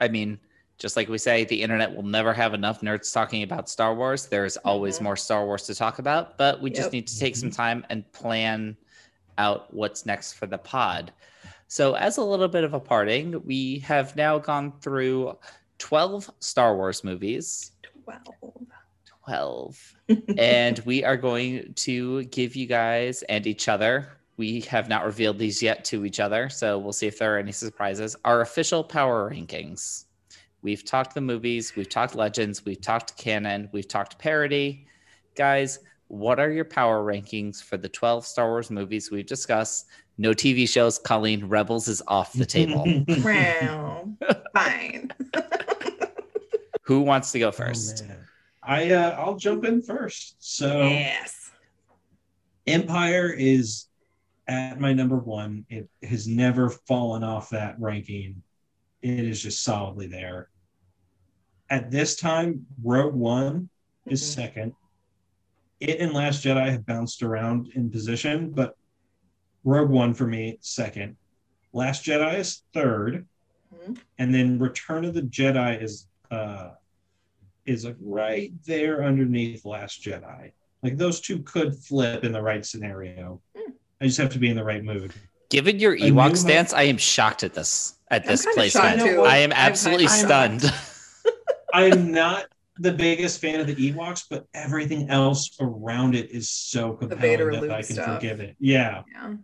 I 0.00 0.06
mean, 0.06 0.38
just 0.78 0.96
like 0.96 1.08
we 1.08 1.18
say, 1.18 1.44
the 1.44 1.60
internet 1.60 1.94
will 1.94 2.04
never 2.04 2.32
have 2.32 2.54
enough 2.54 2.80
nerds 2.80 3.12
talking 3.12 3.42
about 3.42 3.68
Star 3.68 3.94
Wars. 3.94 4.26
There's 4.26 4.56
always 4.58 4.98
Mhm. 4.98 5.02
more 5.02 5.16
Star 5.16 5.44
Wars 5.44 5.64
to 5.64 5.74
talk 5.74 5.98
about, 5.98 6.38
but 6.38 6.60
we 6.60 6.70
just 6.70 6.92
need 6.92 7.06
to 7.08 7.18
take 7.18 7.34
some 7.36 7.50
time 7.50 7.84
and 7.90 8.10
plan 8.12 8.76
out 9.38 9.72
what's 9.74 10.06
next 10.06 10.34
for 10.34 10.46
the 10.46 10.58
pod. 10.58 11.12
So, 11.66 11.94
as 11.94 12.16
a 12.16 12.22
little 12.24 12.48
bit 12.48 12.64
of 12.64 12.74
a 12.74 12.80
parting, 12.80 13.42
we 13.44 13.80
have 13.80 14.16
now 14.16 14.38
gone 14.38 14.72
through 14.80 15.36
12 15.78 16.30
Star 16.40 16.76
Wars 16.76 17.04
movies. 17.04 17.72
Twelve. 18.04 18.54
12 19.24 19.94
and 20.38 20.78
we 20.86 21.04
are 21.04 21.16
going 21.18 21.74
to 21.74 22.24
give 22.24 22.56
you 22.56 22.66
guys 22.66 23.22
and 23.24 23.46
each 23.46 23.68
other 23.68 24.08
we 24.38 24.60
have 24.62 24.88
not 24.88 25.04
revealed 25.04 25.36
these 25.38 25.62
yet 25.62 25.84
to 25.84 26.06
each 26.06 26.18
other 26.18 26.48
so 26.48 26.78
we'll 26.78 26.94
see 26.94 27.06
if 27.06 27.18
there 27.18 27.34
are 27.34 27.38
any 27.38 27.52
surprises 27.52 28.16
our 28.24 28.40
official 28.40 28.82
power 28.82 29.30
rankings 29.30 30.06
we've 30.62 30.84
talked 30.84 31.14
the 31.14 31.20
movies 31.20 31.74
we've 31.76 31.88
talked 31.88 32.14
legends 32.14 32.64
we've 32.64 32.80
talked 32.80 33.16
canon 33.16 33.68
we've 33.72 33.88
talked 33.88 34.18
parody 34.18 34.86
guys 35.36 35.78
what 36.08 36.40
are 36.40 36.50
your 36.50 36.64
power 36.64 37.04
rankings 37.04 37.62
for 37.62 37.76
the 37.76 37.88
12 37.88 38.24
star 38.26 38.48
wars 38.48 38.70
movies 38.70 39.10
we've 39.10 39.26
discussed 39.26 39.86
no 40.16 40.30
tv 40.30 40.68
shows 40.68 40.98
colleen 40.98 41.44
rebels 41.46 41.86
is 41.88 42.02
off 42.08 42.32
the 42.32 42.46
table 42.46 42.84
Wow. 43.24 44.08
Fine. 44.54 45.12
who 46.82 47.02
wants 47.02 47.32
to 47.32 47.38
go 47.38 47.48
Oh, 47.48 47.52
first 47.52 48.06
man. 48.06 48.18
I 48.62 48.90
uh, 48.90 49.16
I'll 49.18 49.36
jump 49.36 49.64
in 49.64 49.80
first. 49.82 50.36
So 50.40 50.82
Yes. 50.82 51.50
Empire 52.66 53.30
is 53.32 53.86
at 54.46 54.78
my 54.78 54.92
number 54.92 55.16
one. 55.16 55.64
It 55.70 55.88
has 56.02 56.26
never 56.26 56.68
fallen 56.68 57.24
off 57.24 57.48
that 57.50 57.76
ranking. 57.78 58.42
It 59.02 59.20
is 59.20 59.42
just 59.42 59.62
solidly 59.62 60.06
there. 60.06 60.48
At 61.70 61.90
this 61.90 62.16
time, 62.16 62.66
Rogue 62.82 63.14
One 63.14 63.68
is 64.06 64.22
Mhm. 64.22 64.34
second. 64.34 64.74
it 65.80 66.00
and 66.00 66.12
Last 66.12 66.44
Jedi 66.44 66.72
have 66.72 66.84
bounced 66.84 67.22
around 67.22 67.68
in 67.76 67.88
position, 67.88 68.50
but 68.50 68.76
Rogue 69.62 69.90
One 69.90 70.12
for 70.12 70.26
me 70.26 70.58
second. 70.60 71.16
Last 71.72 72.04
Jedi 72.04 72.36
is 72.40 72.64
3rd 72.72 73.28
Mhm. 73.72 74.00
and 74.18 74.34
then 74.34 74.58
Return 74.58 75.04
of 75.04 75.14
the 75.14 75.22
Jedi 75.22 75.80
is 75.80 76.08
uh 76.32 76.74
is 77.64 77.84
like 77.84 77.96
right 78.00 78.52
there 78.64 79.04
underneath 79.04 79.64
Last 79.64 80.02
Jedi. 80.02 80.50
Like 80.82 80.96
those 80.96 81.20
two 81.20 81.42
could 81.42 81.76
flip 81.76 82.24
in 82.24 82.32
the 82.32 82.42
right 82.42 82.64
scenario. 82.66 83.40
Hmm. 83.56 83.70
I 84.00 84.06
just 84.06 84.18
have 84.18 84.32
to 84.32 84.38
be 84.40 84.48
in 84.48 84.56
the 84.56 84.64
right 84.64 84.82
mood. 84.82 85.12
Given 85.50 85.78
your 85.78 85.94
A 85.94 85.98
New 85.98 86.14
Ewok 86.14 86.28
Hope- 86.28 86.36
stance, 86.36 86.72
I 86.72 86.82
am 86.82 86.98
shocked 86.98 87.42
at 87.42 87.54
this 87.54 87.94
at 88.10 88.22
I'm 88.22 88.28
this 88.28 88.42
kinda 88.44 88.54
placement. 88.54 89.00
I 89.02 89.38
am 89.38 89.52
I'm- 89.52 89.52
absolutely 89.52 90.06
I'm- 90.06 90.18
stunned. 90.58 90.74
I'm 91.74 92.10
not 92.12 92.46
the 92.78 92.92
biggest 92.92 93.40
fan 93.40 93.60
of 93.60 93.66
the 93.66 93.74
Ewoks, 93.74 94.24
but 94.30 94.46
everything 94.54 95.10
else 95.10 95.50
around 95.60 96.14
it 96.14 96.30
is 96.30 96.48
so 96.48 96.92
compelling 96.94 97.60
that 97.60 97.70
I 97.70 97.82
can 97.82 97.94
stuff. 97.96 98.16
forgive 98.20 98.40
it. 98.40 98.56
Yeah. 98.58 99.02
Yeah. 99.12 99.34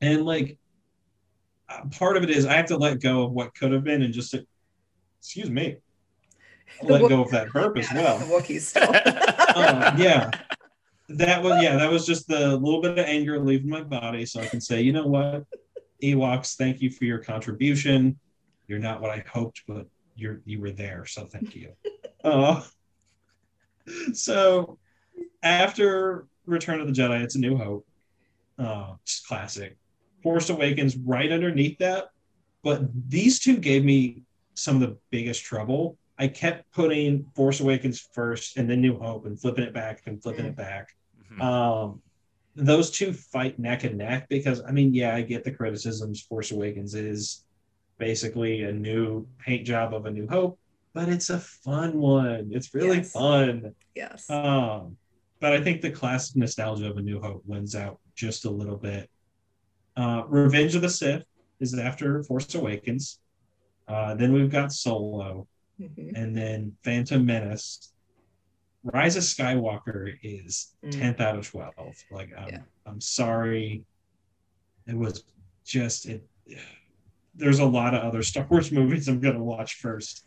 And 0.00 0.24
like 0.24 0.58
uh, 1.68 1.80
part 1.90 2.16
of 2.16 2.22
it 2.22 2.30
is 2.30 2.46
I 2.46 2.54
have 2.54 2.66
to 2.66 2.76
let 2.76 3.00
go 3.00 3.24
of 3.24 3.32
what 3.32 3.54
could 3.54 3.72
have 3.72 3.84
been 3.84 4.02
and 4.02 4.12
just 4.14 4.34
excuse 5.20 5.50
me. 5.50 5.76
Let 6.82 7.02
Wook- 7.02 7.08
go 7.08 7.22
of 7.22 7.30
that 7.32 7.48
herp 7.48 7.78
as 7.78 7.90
well. 7.92 8.18
The 8.20 8.24
Wookiees 8.26 8.60
still. 8.62 8.90
Uh, 8.90 9.94
yeah. 9.98 10.30
That 11.08 11.42
was 11.42 11.62
yeah, 11.62 11.76
that 11.76 11.90
was 11.90 12.06
just 12.06 12.28
the 12.28 12.56
little 12.56 12.82
bit 12.82 12.98
of 12.98 13.06
anger 13.06 13.38
leaving 13.40 13.70
my 13.70 13.82
body. 13.82 14.26
So 14.26 14.40
I 14.40 14.46
can 14.46 14.60
say, 14.60 14.82
you 14.82 14.92
know 14.92 15.06
what? 15.06 15.44
Ewoks, 16.02 16.56
thank 16.56 16.80
you 16.80 16.90
for 16.90 17.04
your 17.04 17.18
contribution. 17.18 18.18
You're 18.66 18.78
not 18.78 19.00
what 19.00 19.10
I 19.10 19.24
hoped, 19.30 19.62
but 19.66 19.86
you're 20.14 20.40
you 20.44 20.60
were 20.60 20.70
there, 20.70 21.06
so 21.06 21.24
thank 21.24 21.54
you. 21.54 21.72
Uh, 22.24 22.60
so 24.12 24.76
after 25.44 26.26
Return 26.46 26.80
of 26.80 26.88
the 26.88 26.92
Jedi, 26.92 27.22
it's 27.22 27.36
a 27.36 27.38
new 27.38 27.56
hope. 27.56 27.86
Uh, 28.58 28.94
just 29.04 29.26
classic. 29.28 29.76
Force 30.22 30.50
Awakens 30.50 30.96
right 30.96 31.30
underneath 31.30 31.78
that. 31.78 32.06
But 32.64 32.82
these 33.08 33.38
two 33.38 33.56
gave 33.56 33.84
me 33.84 34.24
some 34.54 34.74
of 34.74 34.80
the 34.80 34.96
biggest 35.10 35.44
trouble. 35.44 35.96
I 36.18 36.26
kept 36.26 36.70
putting 36.72 37.24
Force 37.36 37.60
Awakens 37.60 38.00
first 38.12 38.56
and 38.56 38.68
then 38.68 38.80
New 38.80 38.98
Hope 38.98 39.26
and 39.26 39.40
flipping 39.40 39.64
it 39.64 39.72
back 39.72 40.02
and 40.06 40.20
flipping 40.20 40.46
it 40.46 40.56
back. 40.56 40.88
Mhm. 41.32 41.40
Um, 41.42 42.02
those 42.54 42.90
two 42.90 43.12
fight 43.12 43.58
neck 43.58 43.84
and 43.84 43.96
neck 43.98 44.28
because 44.28 44.62
I 44.66 44.72
mean, 44.72 44.92
yeah, 44.94 45.14
I 45.14 45.22
get 45.22 45.44
the 45.44 45.52
criticisms. 45.52 46.22
Force 46.22 46.50
Awakens 46.50 46.94
is 46.94 47.44
basically 47.98 48.62
a 48.64 48.72
new 48.72 49.26
paint 49.38 49.66
job 49.66 49.94
of 49.94 50.06
a 50.06 50.10
New 50.10 50.26
Hope, 50.28 50.58
but 50.92 51.08
it's 51.08 51.30
a 51.30 51.38
fun 51.38 51.98
one. 51.98 52.50
It's 52.52 52.74
really 52.74 52.98
Yes. 52.98 53.12
fun. 53.12 53.74
yes. 53.94 54.28
Um, 54.30 54.96
but 55.40 55.52
I 55.52 55.62
think 55.62 55.82
the 55.82 55.90
classic 55.90 56.36
nostalgia 56.36 56.90
of 56.90 56.96
A 56.96 57.02
New 57.02 57.20
Hope 57.20 57.42
wins 57.46 57.74
out 57.76 58.00
just 58.14 58.44
a 58.44 58.50
little 58.50 58.76
bit. 58.76 59.08
Uh, 59.96 60.24
Revenge 60.28 60.74
of 60.74 60.82
the 60.82 60.88
Sith 60.88 61.24
is 61.60 61.74
after 61.78 62.22
Force 62.24 62.54
Awakens. 62.54 63.20
Uh, 63.86 64.14
then 64.14 64.32
we've 64.32 64.50
got 64.50 64.72
Solo, 64.72 65.46
Mhm. 65.80 66.12
and 66.16 66.36
then 66.36 66.76
Phantom 66.82 67.24
Menace. 67.24 67.92
Rise 68.92 69.16
of 69.16 69.22
Skywalker 69.22 70.16
is 70.22 70.74
Mm. 70.84 70.92
10th 70.92 71.20
out 71.20 71.36
of 71.38 71.48
12. 71.50 71.74
Like, 72.10 72.30
I'm, 72.36 72.48
Yeah. 72.48 72.58
I'm 72.86 73.00
sorry. 73.00 73.84
It 74.86 74.96
was 74.96 75.24
just, 75.64 76.06
it. 76.06 76.26
there's 77.34 77.58
a 77.58 77.64
lot 77.64 77.94
of 77.94 78.02
other 78.02 78.22
Star 78.22 78.46
Wars 78.48 78.72
movies 78.78 79.08
I'm 79.08 79.20
going 79.20 79.34
to 79.36 79.42
watch 79.42 79.74
first. 79.74 80.24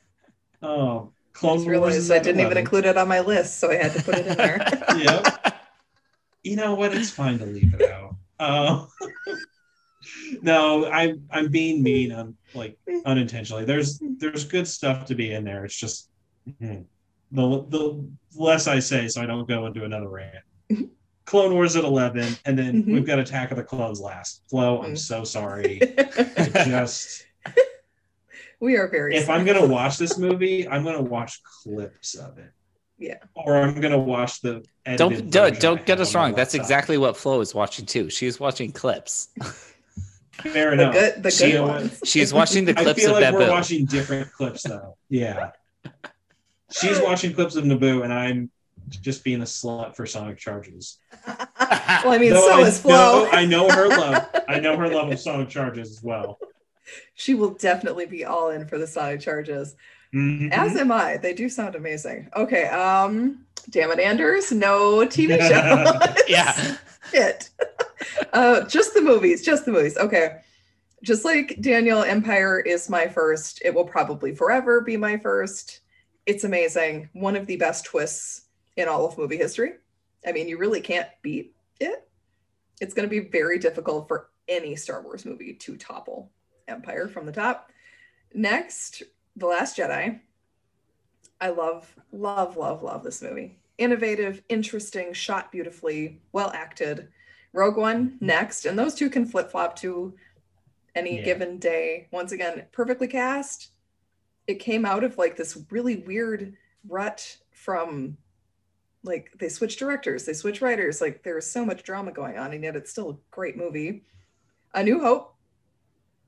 Um, 0.62 1.12
I 1.34 1.38
Clone 1.38 1.66
Wars 1.66 2.12
I 2.12 2.20
didn't 2.20 2.42
even 2.42 2.58
include 2.58 2.86
it 2.86 2.98
on 2.98 3.08
my 3.08 3.22
list, 3.22 3.60
so 3.60 3.72
I 3.72 3.76
had 3.76 3.94
to 3.94 4.04
put 4.04 4.16
it 4.16 4.28
in 4.28 4.38
there. 4.38 4.60
Yep. 4.98 5.56
you 6.44 6.56
know 6.56 6.76
what? 6.76 6.94
It's 6.94 7.10
fine 7.10 7.40
to 7.40 7.46
leave 7.46 7.74
it 7.74 7.90
out. 7.90 8.16
Uh, 8.40 8.86
no, 10.42 10.86
I'm 10.92 11.26
I'm 11.32 11.50
being 11.50 11.82
mean 11.82 12.12
on 12.12 12.36
like 12.54 12.78
unintentionally. 13.06 13.66
There's 13.66 14.00
there's 14.18 14.44
good 14.46 14.68
stuff 14.68 15.06
to 15.06 15.16
be 15.16 15.34
in 15.34 15.44
there. 15.46 15.64
It's 15.66 15.76
just 15.76 16.10
hmm, 16.60 16.82
the 17.32 17.66
the 17.70 18.10
less 18.36 18.68
I 18.68 18.80
say, 18.80 19.08
so 19.08 19.22
I 19.22 19.26
don't 19.26 19.48
go 19.48 19.66
into 19.66 19.84
another 19.86 20.10
rant. 20.10 20.36
Clone 21.26 21.54
Wars 21.54 21.76
at 21.76 21.84
eleven, 21.84 22.36
and 22.46 22.58
then 22.58 22.84
Mhm. 22.84 22.94
we've 22.94 23.06
got 23.06 23.20
Attack 23.20 23.52
of 23.52 23.58
the 23.58 23.64
Clones 23.64 24.00
last. 24.02 24.44
Flo, 24.50 24.82
I'm 24.84 24.94
Mm. 24.94 24.98
so 24.98 25.24
sorry. 25.24 25.80
I 25.98 26.50
just 26.66 27.26
we 28.60 28.76
are 28.78 28.88
very. 28.88 29.16
if 29.16 29.30
I'm 29.30 29.46
gonna 29.46 29.66
watch 29.66 29.98
this 29.98 30.18
movie, 30.18 30.68
I'm 30.68 30.84
gonna 30.84 31.02
watch 31.02 31.42
clips 31.64 32.16
of 32.16 32.38
it. 32.38 32.52
Yeah. 32.98 33.18
Or 33.36 33.58
I'm 33.58 33.80
gonna 33.82 33.98
watch 34.00 34.42
the 34.42 34.64
edited 34.86 34.98
don't 34.98 35.32
don't, 35.32 35.60
don't 35.60 35.86
get 35.86 36.00
us 36.00 36.14
wrong. 36.14 36.34
That's 36.34 36.54
exactly 36.54 36.98
what 36.98 37.18
Flo 37.18 37.40
is 37.42 37.56
watching 37.56 37.86
too. 37.86 38.10
She's 38.10 38.40
watching 38.40 38.72
clips. 38.72 39.30
fair 40.44 40.68
the 40.68 40.74
enough. 40.74 40.94
good, 40.94 41.24
the 41.24 41.32
She- 41.32 41.52
good 41.52 41.62
ones. 41.62 42.00
She's 42.06 42.34
watching 42.34 42.66
the 42.66 42.78
I 42.78 42.84
clips 42.84 43.02
feel 43.02 43.16
of 43.16 43.22
like 43.22 43.34
we're 43.34 43.50
watching 43.50 43.86
different 43.86 44.32
clips 44.34 44.64
though. 44.64 44.98
Yeah. 45.10 45.52
She's 46.72 47.00
watching 47.02 47.34
clips 47.34 47.56
of 47.56 47.66
Naboo 47.66 48.04
and 48.04 48.14
I'm 48.14 48.50
just 48.90 49.24
being 49.24 49.42
a 49.42 49.46
slut 49.46 49.96
for 49.96 50.06
Sonic 50.06 50.38
Charges. 50.38 50.98
well, 51.28 51.38
I 52.06 52.18
mean, 52.18 52.32
Though 52.32 52.48
so 52.48 52.60
I 52.64 52.68
is 52.68 52.80
Flo. 52.80 52.92
know- 53.26 53.30
I 53.32 53.46
know 53.46 53.70
her 53.70 53.88
love. 53.88 54.28
I 54.48 54.60
know 54.60 54.76
her 54.78 54.88
love 54.90 55.12
of 55.12 55.20
Sonic 55.28 55.50
Charges 55.50 55.90
as 55.92 56.04
well. 56.04 56.40
she 57.14 57.36
will 57.36 57.52
definitely 57.52 58.06
be 58.06 58.26
all 58.26 58.50
in 58.50 58.66
for 58.66 58.78
the 58.78 58.88
Sonic 58.88 59.22
charges. 59.22 59.76
Mhm. 60.14 60.52
As 60.52 60.76
am 60.76 60.92
I. 60.92 61.18
They 61.18 61.34
do 61.34 61.48
sound 61.48 61.76
amazing. 61.76 62.30
Okay. 62.36 62.66
Um, 62.68 63.46
damn 63.70 63.92
it, 63.92 64.00
Anders. 64.00 64.52
No 64.52 65.06
TV 65.08 65.38
show. 65.48 66.24
yeah. 66.28 66.76
Shit. 67.12 67.50
uh, 68.34 68.62
just 68.66 68.94
the 68.94 69.02
movies. 69.02 69.44
Just 69.46 69.66
the 69.66 69.72
movies. 69.72 69.98
Okay. 69.98 70.38
Just 71.04 71.24
like 71.26 71.58
Daniel, 71.62 72.04
Empire 72.04 72.60
is 72.60 72.90
my 72.90 73.08
first. 73.08 73.62
It 73.64 73.74
will 73.74 73.86
probably 73.86 74.36
forever 74.36 74.82
be 74.82 74.98
my 74.98 75.18
first. 75.18 75.81
It's 76.26 76.44
amazing. 76.44 77.10
One 77.14 77.36
of 77.36 77.48
the 77.48 77.58
best 77.58 77.86
twists 77.86 78.46
in 78.78 78.88
all 78.88 79.06
of 79.06 79.18
movie 79.18 79.38
history. 79.38 79.74
I 80.26 80.32
mean, 80.32 80.48
you 80.48 80.58
really 80.58 80.82
can't 80.82 81.08
beat 81.22 81.56
it. 81.80 82.08
It's 82.80 82.94
going 82.94 83.08
to 83.08 83.22
be 83.22 83.30
very 83.30 83.60
difficult 83.60 84.08
for 84.08 84.30
any 84.48 84.76
Star 84.76 85.02
Wars 85.02 85.26
movie 85.26 85.54
to 85.54 85.78
topple 85.78 86.32
Empire 86.68 87.08
from 87.08 87.26
the 87.26 87.32
top. 87.32 87.72
Next, 88.34 89.04
The 89.36 89.48
Last 89.48 89.78
Jedi. 89.78 90.20
I 91.40 91.50
love, 91.50 91.94
love, 92.12 92.56
love, 92.56 92.84
love 92.84 93.04
this 93.04 93.22
movie. 93.22 93.58
Innovative, 93.78 94.44
interesting, 94.48 95.12
shot 95.14 95.52
beautifully, 95.52 96.22
well 96.32 96.52
acted. 96.54 97.08
Rogue 97.54 97.78
One 97.78 98.12
mm-hmm. 98.12 98.26
next, 98.26 98.66
and 98.66 98.78
those 98.78 98.94
two 98.94 99.10
can 99.10 99.26
flip 99.26 99.50
flop 99.52 99.76
to 99.78 100.14
any 100.96 101.18
Yeah. 101.18 101.24
given 101.24 101.58
day. 101.58 102.08
Once 102.12 102.32
again, 102.32 102.66
perfectly 102.72 103.08
cast. 103.08 103.70
It 104.52 104.60
came 104.60 104.86
out 104.86 105.06
of 105.06 105.18
like 105.18 105.38
this 105.38 105.58
really 105.70 105.98
weird 105.98 106.58
rut 106.88 107.38
from 107.52 108.18
like 109.04 109.32
they 109.40 109.48
switch 109.48 109.78
directors, 109.78 110.26
they 110.26 110.34
switch 110.34 110.62
writers. 110.62 111.00
Like 111.00 111.24
there 111.24 111.36
was 111.36 111.50
so 111.50 111.66
much 111.66 111.84
drama 111.84 112.12
going 112.12 112.38
on, 112.38 112.52
and 112.52 112.62
yet 112.62 112.76
it's 112.76 112.92
still 112.92 113.10
a 113.12 113.18
great 113.32 113.56
movie. 113.56 114.04
A 114.74 114.84
New 114.84 115.00
Hope, 115.00 115.36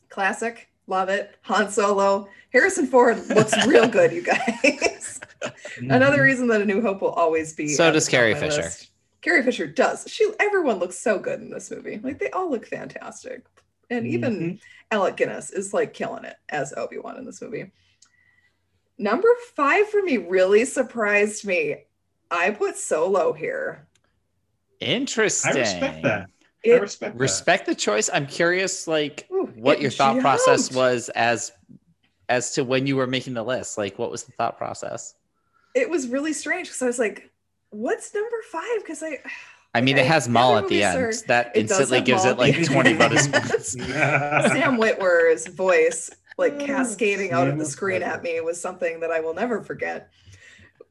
classic, 0.08 0.70
love 0.88 1.10
it. 1.10 1.36
Han 1.42 1.70
Solo, 1.70 2.30
Harrison 2.54 2.88
Ford 2.88 3.28
looks 3.28 3.54
real 3.68 3.90
good, 3.90 4.14
you 4.14 4.24
guys. 4.24 5.20
Another 5.78 6.16
mm-hmm. 6.16 6.22
reason 6.22 6.48
that 6.48 6.62
A 6.62 6.66
New 6.66 6.82
Hope 6.82 7.02
will 7.02 7.12
always 7.12 7.54
be. 7.54 7.68
So 7.68 7.92
does 7.92 8.08
Carrie 8.08 8.36
Fisher. 8.36 8.62
list. 8.62 8.92
Carrie 9.22 9.44
Fisher 9.44 9.68
does. 9.68 10.06
She 10.08 10.30
everyone 10.40 10.80
looks 10.80 10.98
so 10.98 11.20
good 11.20 11.42
in 11.42 11.50
this 11.50 11.72
movie. 11.72 12.00
Like 12.02 12.20
they 12.20 12.30
all 12.30 12.50
look 12.50 12.66
fantastic. 12.66 13.46
And 13.90 14.08
even 14.08 14.34
mm-hmm. 14.34 14.56
Alec 14.92 15.18
Guinness 15.18 15.52
is 15.52 15.74
like 15.74 15.94
killing 15.94 16.24
it 16.24 16.36
as 16.50 16.74
Obi-Wan 16.76 17.18
in 17.18 17.26
this 17.26 17.42
movie. 17.42 17.72
Number 18.98 19.28
five 19.56 19.90
for 19.90 20.02
me 20.02 20.18
really 20.18 20.66
surprised 20.66 21.46
me. 21.46 21.78
I 22.32 22.52
put 22.52 22.78
Solo 22.78 23.34
here. 23.34 23.88
Interesting. 24.80 25.56
I 25.56 25.60
respect 25.60 26.04
that. 26.04 26.30
I 26.66 26.70
respect 26.78 27.14
that. 27.14 27.20
Respect 27.20 27.66
the 27.66 27.76
choice. 27.76 28.10
I'm 28.14 28.28
curious, 28.28 28.88
like 28.88 29.28
Ooh, 29.32 29.48
what 29.56 29.78
it 29.78 29.82
your 29.82 29.92
thought 29.92 30.20
process 30.20 30.72
was 30.74 31.10
as 31.10 31.52
as 32.30 32.54
to 32.54 32.64
when 32.64 32.88
you 32.88 32.96
were 32.96 33.08
making 33.08 33.34
the 33.34 33.44
list. 33.44 33.78
Like, 33.78 34.00
what 34.00 34.10
was 34.12 34.24
the 34.24 34.32
thought 34.34 34.58
process? 34.58 35.16
it 35.76 35.90
was 35.90 36.08
really 36.08 36.34
strange 36.34 36.68
because 36.68 36.84
I 36.84 36.86
was 36.86 37.00
like, 37.00 37.32
"What's 37.72 38.14
number 38.14 38.38
five? 38.52 38.78
Because 38.78 39.02
I, 39.02 39.18
I 39.74 39.82
mean, 39.82 39.96
Okay, 39.96 40.06
it 40.06 40.08
has 40.08 40.26
the 40.26 40.32
Maul 40.32 40.56
at 40.58 40.68
the 40.68 40.84
end. 40.84 41.00
are- 41.02 41.14
that 41.28 41.52
instantly 41.56 42.00
gives 42.00 42.24
Maul 42.26 42.34
it 42.34 42.38
like 42.38 42.64
20 42.64 42.90
end. 42.92 43.00
bonus 43.00 43.28
points. 43.32 43.72
Sam 43.72 44.78
Witwer's 44.78 45.48
voice, 45.48 46.12
like 46.38 46.54
Oh, 46.54 46.66
cascading 46.66 47.32
out 47.32 47.48
of 47.48 47.58
the 47.58 47.66
screen 47.66 48.04
at 48.04 48.24
me, 48.24 48.40
was 48.42 48.60
something 48.60 49.00
that 49.02 49.12
I 49.12 49.20
will 49.20 49.34
never 49.34 49.62
forget. 49.62 50.12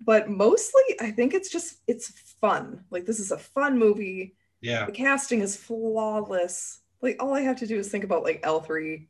But 0.01 0.29
mostly, 0.29 0.83
I 1.01 1.11
think 1.11 1.35
it's 1.35 1.51
just 1.51 1.79
it's 1.87 2.09
fun. 2.41 2.85
Like 2.91 3.07
this 3.07 3.21
is 3.21 3.31
a 3.31 3.39
fun 3.39 3.79
movie. 3.79 4.35
Yeah. 4.61 4.87
The 4.87 4.93
casting 4.93 5.41
is 5.41 5.57
flawless. 5.57 6.81
Like 7.01 7.17
all 7.21 7.35
I 7.35 7.41
have 7.43 7.57
to 7.59 7.67
do 7.67 7.79
is 7.79 7.89
think 7.89 8.05
about 8.05 8.25
like 8.25 8.41
L 8.43 8.61
three 8.61 9.09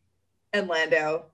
and 0.52 0.68
Lando, 0.68 1.26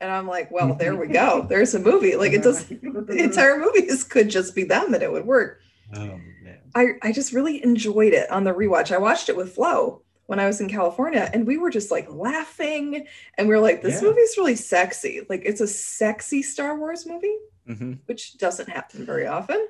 and 0.00 0.10
I'm 0.10 0.26
like, 0.26 0.50
well, 0.50 0.74
there 0.74 0.96
we 0.96 1.08
go. 1.08 1.46
There's 1.48 1.74
a 1.74 1.78
movie. 1.78 2.16
Like 2.16 2.32
it 2.32 2.42
does. 2.42 2.64
The 2.80 3.22
entire 3.22 3.58
movies 3.58 4.04
could 4.04 4.28
just 4.28 4.54
be 4.54 4.64
them, 4.64 4.94
and 4.94 5.02
it 5.02 5.12
would 5.12 5.26
work. 5.26 5.60
Oh 5.94 6.18
man. 6.42 6.58
I, 6.74 6.86
I 7.02 7.12
just 7.12 7.32
really 7.32 7.62
enjoyed 7.62 8.12
it 8.12 8.30
on 8.30 8.44
the 8.44 8.52
rewatch. 8.52 8.92
I 8.92 8.98
watched 8.98 9.28
it 9.28 9.36
with 9.36 9.54
Flo 9.54 10.02
when 10.26 10.40
I 10.40 10.46
was 10.46 10.60
in 10.60 10.68
California 10.68 11.30
and 11.32 11.46
we 11.46 11.56
were 11.56 11.70
just 11.70 11.90
like 11.90 12.10
laughing 12.12 13.06
and 13.38 13.48
we 13.48 13.54
were 13.54 13.60
like, 13.60 13.82
this 13.82 14.02
Yeah. 14.02 14.08
movie's 14.08 14.36
really 14.36 14.56
sexy. 14.56 15.24
Like 15.28 15.42
it's 15.44 15.60
a 15.60 15.66
sexy 15.68 16.42
Star 16.42 16.76
Wars 16.78 17.06
movie, 17.06 17.36
hmm 17.66 17.92
which 18.06 18.36
doesn't 18.38 18.68
happen 18.68 19.04
very 19.06 19.26
often. 19.26 19.68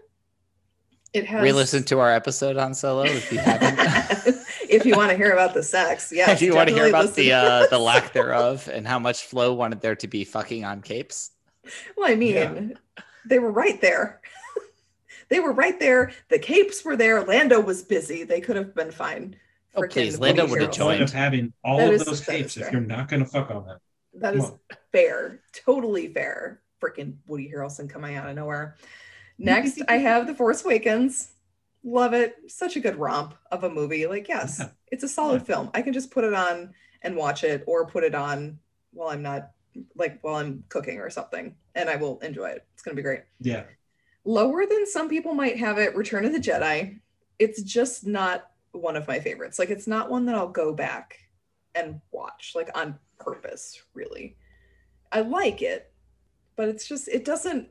It 1.13 1.25
has 1.27 1.43
Re-listen 1.43 1.85
to 1.85 1.99
our 2.01 2.13
episode 2.13 2.57
on 2.59 2.75
Solo 2.75 3.05
if 3.05 3.33
you 3.33 3.39
haven't. 3.39 3.79
if 4.69 4.85
you 4.85 4.97
want 4.97 5.11
to 5.11 5.17
hear 5.17 5.33
about 5.33 5.55
the 5.55 5.63
sex, 5.63 6.13
yeah. 6.15 6.31
if 6.31 6.43
you 6.43 6.55
want 6.55 6.69
to 6.69 6.75
hear 6.75 6.89
about 6.89 7.15
the 7.15 7.33
uh, 7.33 7.67
the 7.69 7.79
lack 7.91 8.13
thereof 8.13 8.69
and 8.73 8.87
how 8.87 8.99
much 8.99 9.25
Flo 9.25 9.55
wanted 9.55 9.81
there 9.81 9.97
to 9.97 10.07
be 10.09 10.25
fucking 10.25 10.65
on 10.65 10.83
capes. 10.83 11.31
Well, 11.97 12.11
I 12.11 12.17
mean, 12.17 12.35
Yeah. 12.35 12.61
they 13.25 13.39
were 13.39 13.51
right 13.53 13.81
there. 13.81 14.21
they 15.31 15.41
were 15.41 15.53
right 15.53 15.79
there. 15.81 16.13
The 16.29 16.39
capes 16.39 16.85
were 16.85 16.97
there. 16.97 17.25
Lando 17.25 17.61
was 17.61 17.83
busy. 17.83 18.25
They 18.25 18.41
could 18.41 18.57
have 18.57 18.75
been 18.75 18.91
fine. 18.91 19.37
Oh, 19.77 19.83
Frickin' 19.83 19.91
please, 19.93 20.18
Woody 20.18 20.33
Lando 20.39 20.51
would 20.51 20.61
have 20.62 20.70
The 20.70 20.77
Harrelson. 20.77 20.93
of 20.95 20.99
joined. 20.99 21.11
having 21.11 21.53
all 21.62 21.79
That 21.79 21.95
of 21.95 22.05
those 22.05 22.20
tapes 22.20 22.55
capes 22.55 22.57
if 22.57 22.72
you're 22.72 22.81
not 22.81 23.09
going 23.09 23.22
to 23.22 23.29
fuck 23.29 23.51
on 23.51 23.66
them. 23.66 23.79
That 24.14 24.33
Come 24.35 24.41
is 24.41 24.51
on. 24.51 24.59
fair. 24.93 25.41
Totally 25.53 26.09
fair. 26.09 26.62
Freaking 26.83 27.16
Woody 27.27 27.51
Harrelson 27.55 27.89
coming 27.89 28.16
out 28.16 28.29
of 28.29 28.35
nowhere. 28.37 28.77
Next, 29.39 29.83
I 29.89 29.99
have 29.99 30.27
The 30.27 30.35
Force 30.35 30.64
Awakens. 30.64 31.33
Love 31.85 32.14
it. 32.14 32.37
Such 32.49 32.77
a 32.77 32.81
good 32.81 32.97
romp 32.97 33.35
of 33.53 33.64
a 33.64 33.70
movie. 33.70 34.07
Like, 34.07 34.29
yes, 34.29 34.57
Yeah. 34.61 34.68
it's 34.91 35.05
a 35.05 35.09
solid 35.09 35.43
Yeah. 35.43 35.55
film. 35.55 35.70
I 35.74 35.83
can 35.83 35.93
just 35.93 36.11
put 36.11 36.24
it 36.24 36.33
on 36.35 36.74
and 37.03 37.14
watch 37.16 37.45
it 37.45 37.62
or 37.66 37.87
put 37.87 38.03
it 38.05 38.14
on 38.14 38.59
while 38.93 39.09
I'm 39.09 39.22
not 39.22 39.51
like 39.95 40.18
while 40.22 40.37
I'm 40.37 40.64
cooking 40.70 41.01
or 41.01 41.11
something 41.11 41.55
and 41.74 41.91
I 41.91 41.97
will 41.97 42.18
enjoy 42.20 42.47
it. 42.49 42.64
It's 42.72 42.83
going 42.83 42.95
to 42.97 43.01
be 43.01 43.05
great. 43.05 43.22
Yeah. 43.41 43.64
lower 44.24 44.64
than 44.66 44.87
some 44.87 45.09
people 45.09 45.35
might 45.35 45.57
have 45.59 45.79
it 45.79 45.95
return 45.95 46.24
of 46.24 46.33
the 46.33 46.39
jedi 46.41 46.99
it's 47.39 47.62
just 47.62 48.05
not 48.07 48.51
one 48.77 48.97
of 48.97 49.07
my 49.09 49.18
favorites 49.20 49.59
like 49.59 49.70
it's 49.70 49.87
not 49.87 50.11
one 50.11 50.27
that 50.27 50.35
i'll 50.35 50.49
go 50.49 50.72
back 50.72 51.18
and 51.74 52.01
watch 52.12 52.53
like 52.55 52.70
on 52.77 52.99
purpose 53.18 53.83
really 53.95 54.37
i 55.12 55.20
like 55.20 55.62
it 55.62 55.93
but 56.57 56.68
it's 56.68 56.87
just 56.87 57.09
it 57.09 57.24
doesn't 57.24 57.68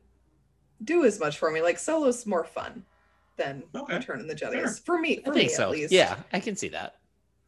do 0.83 1.05
as 1.05 1.19
much 1.19 1.37
for 1.37 1.51
me 1.51 1.61
like 1.61 1.77
solo's 1.79 2.25
more 2.25 2.43
fun 2.43 2.83
than 3.37 3.63
Okay. 3.75 3.95
return 3.97 4.19
of 4.21 4.27
the 4.27 4.35
jedi 4.35 4.53
Fair. 4.53 4.67
for 4.69 4.99
me 4.99 5.19
I 5.19 5.23
think 5.31 5.35
me 5.35 5.47
so. 5.49 5.63
at 5.63 5.69
least 5.71 5.91
Yeah, 5.91 6.17
I 6.31 6.39
can 6.39 6.55
see 6.55 6.69
that. 6.69 6.95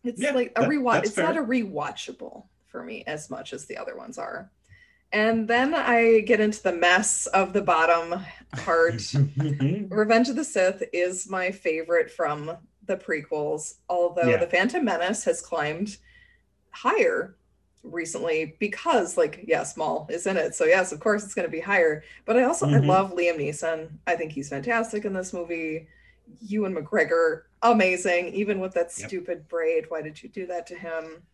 it's 0.04 0.22
Yeah, 0.22 0.32
like 0.32 0.52
a 0.56 0.62
that- 0.62 0.70
rewatch. 0.70 0.94
that's 0.96 1.10
It's 1.10 1.18
not 1.18 1.38
a 1.38 1.42
rewatchable 1.42 2.44
for 2.68 2.84
me 2.84 3.04
as 3.08 3.30
much 3.30 3.54
as 3.54 3.66
the 3.66 3.78
other 3.78 3.96
ones 3.96 4.18
are. 4.18 4.52
And 5.14 5.48
then 5.48 5.74
I 5.74 6.20
get 6.20 6.42
into 6.42 6.62
the 6.62 6.74
mess 6.74 7.28
of 7.28 7.54
the 7.54 7.62
bottom 7.62 8.20
part. 8.52 9.14
Revenge 9.90 10.28
of 10.28 10.36
the 10.36 10.44
Sith 10.44 10.84
is 10.92 11.30
my 11.30 11.52
favorite 11.52 12.12
from 12.12 12.52
the 12.88 12.98
prequels, 12.98 13.76
although 13.90 14.24
Yeah. 14.30 14.38
The 14.38 14.48
Phantom 14.48 14.84
Menace 14.84 15.24
has 15.26 15.42
climbed 15.42 15.98
higher 16.72 17.36
recently 17.84 18.56
because, 18.60 19.18
like, 19.18 19.44
yes, 19.48 19.78
Maul 19.78 20.08
is 20.10 20.26
in 20.26 20.36
it. 20.38 20.56
So, 20.56 20.66
yes, 20.66 20.92
of 20.92 21.00
course, 21.00 21.24
it's 21.24 21.34
going 21.34 21.48
to 21.48 21.52
be 21.52 21.60
higher. 21.60 22.04
But 22.26 22.38
I 22.38 22.44
also 22.44 22.66
I 22.68 22.72
Mhm. 22.74 22.88
love 22.88 23.12
Liam 23.14 23.38
Neeson. 23.38 23.90
I 24.08 24.16
think 24.16 24.32
he's 24.32 24.50
fantastic 24.50 25.06
in 25.06 25.14
this 25.14 25.32
movie. 25.34 25.88
Ewan 26.42 26.76
McGregor, 26.76 27.44
amazing, 27.62 28.28
even 28.34 28.60
with 28.60 28.74
that 28.74 28.92
Yep. 28.98 29.08
stupid 29.08 29.48
braid. 29.48 29.90
Why 29.90 30.02
did 30.02 30.22
you 30.22 30.28
do 30.30 30.46
that 30.48 30.68
to 30.68 30.76
him? 30.76 31.26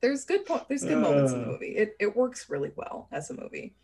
There's 0.00 0.24
good 0.24 0.46
po- 0.46 0.64
there's 0.68 0.82
good 0.82 0.98
moments 0.98 1.32
in 1.32 1.42
the 1.42 1.46
Uh. 1.48 1.50
movie. 1.52 1.76
It 1.76 1.94
it 2.00 2.16
works 2.16 2.48
really 2.48 2.72
well 2.74 3.06
as 3.12 3.30
a 3.30 3.34
movie. 3.34 3.74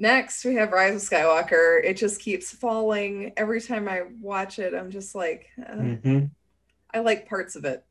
Next, 0.00 0.44
we 0.44 0.54
have 0.54 0.70
Rise 0.72 0.94
of 0.94 1.08
Skywalker. 1.10 1.82
It 1.82 1.96
just 1.96 2.20
keeps 2.20 2.52
falling. 2.52 3.32
Every 3.36 3.60
time 3.60 3.88
I 3.88 4.02
watch 4.20 4.60
it, 4.60 4.72
I'm 4.72 4.90
just 4.90 5.14
like, 5.16 5.48
uh, 5.60 5.72
Mhm. 5.74 6.30
I 6.94 7.00
like 7.00 7.28
parts 7.28 7.56
of 7.56 7.64
it, 7.64 7.84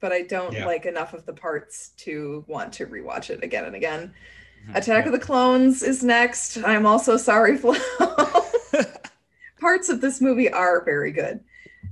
but 0.00 0.12
I 0.12 0.22
don't 0.22 0.52
Yeah. 0.52 0.66
like 0.66 0.86
enough 0.86 1.14
of 1.14 1.26
the 1.26 1.32
parts 1.32 1.88
to 1.98 2.44
want 2.46 2.72
to 2.74 2.86
rewatch 2.86 3.28
it 3.30 3.42
again 3.42 3.64
and 3.64 3.74
again. 3.74 4.14
Mhm. 4.68 4.76
Attack 4.76 5.06
of 5.06 5.12
the 5.12 5.18
Clones 5.18 5.82
is 5.82 6.04
next. 6.04 6.58
I'm 6.58 6.86
also 6.86 7.16
sorry, 7.16 7.56
Flo. 7.58 7.74
parts 9.60 9.88
of 9.88 10.00
this 10.00 10.20
movie 10.20 10.50
are 10.50 10.84
very 10.84 11.10
good. 11.10 11.40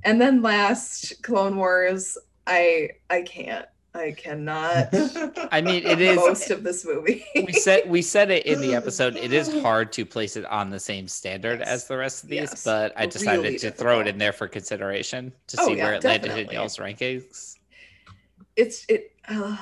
And 0.05 0.21
then 0.21 0.43
last, 0.43 1.23
Clone 1.25 1.57
Wars. 1.57 2.17
I 2.47 2.91
I 3.11 3.23
can't. 3.23 3.67
I 3.95 4.13
cannot. 4.13 4.89
I 5.53 5.61
mean, 5.61 5.85
it 5.85 6.01
is. 6.11 6.17
most 6.17 6.51
of 6.51 6.63
this 6.63 6.85
movie. 6.85 7.25
we 7.35 7.53
said 7.53 7.89
we 7.91 8.03
said 8.03 8.31
it 8.31 8.47
in 8.47 8.61
the 8.61 8.75
episode. 8.81 9.17
It 9.17 9.33
is 9.33 9.53
hard 9.63 9.93
to 9.95 10.07
place 10.07 10.37
it 10.37 10.45
on 10.47 10.71
the 10.71 10.79
same 10.81 11.09
standard 11.09 11.59
Yes. 11.59 11.69
as 11.69 11.87
the 11.89 11.97
rest 11.97 12.23
of 12.23 12.31
these, 12.31 12.41
Yes. 12.51 12.65
but 12.65 12.93
I 12.97 13.07
decided 13.07 13.43
Really 13.45 13.59
to 13.59 13.71
throw 13.71 14.01
it 14.01 14.07
in 14.07 14.17
there 14.19 14.33
for 14.33 14.47
consideration 14.49 15.33
to 15.49 15.57
Oh, 15.61 15.67
see 15.67 15.77
yeah, 15.77 15.85
where 15.85 15.95
it 15.95 16.05
landed 16.05 16.27
in 16.31 16.47
definitely. 16.47 16.55
y'all's 16.57 16.77
rankings. 16.77 17.57
it's 18.57 18.85
it 18.89 19.13
uh, 19.29 19.57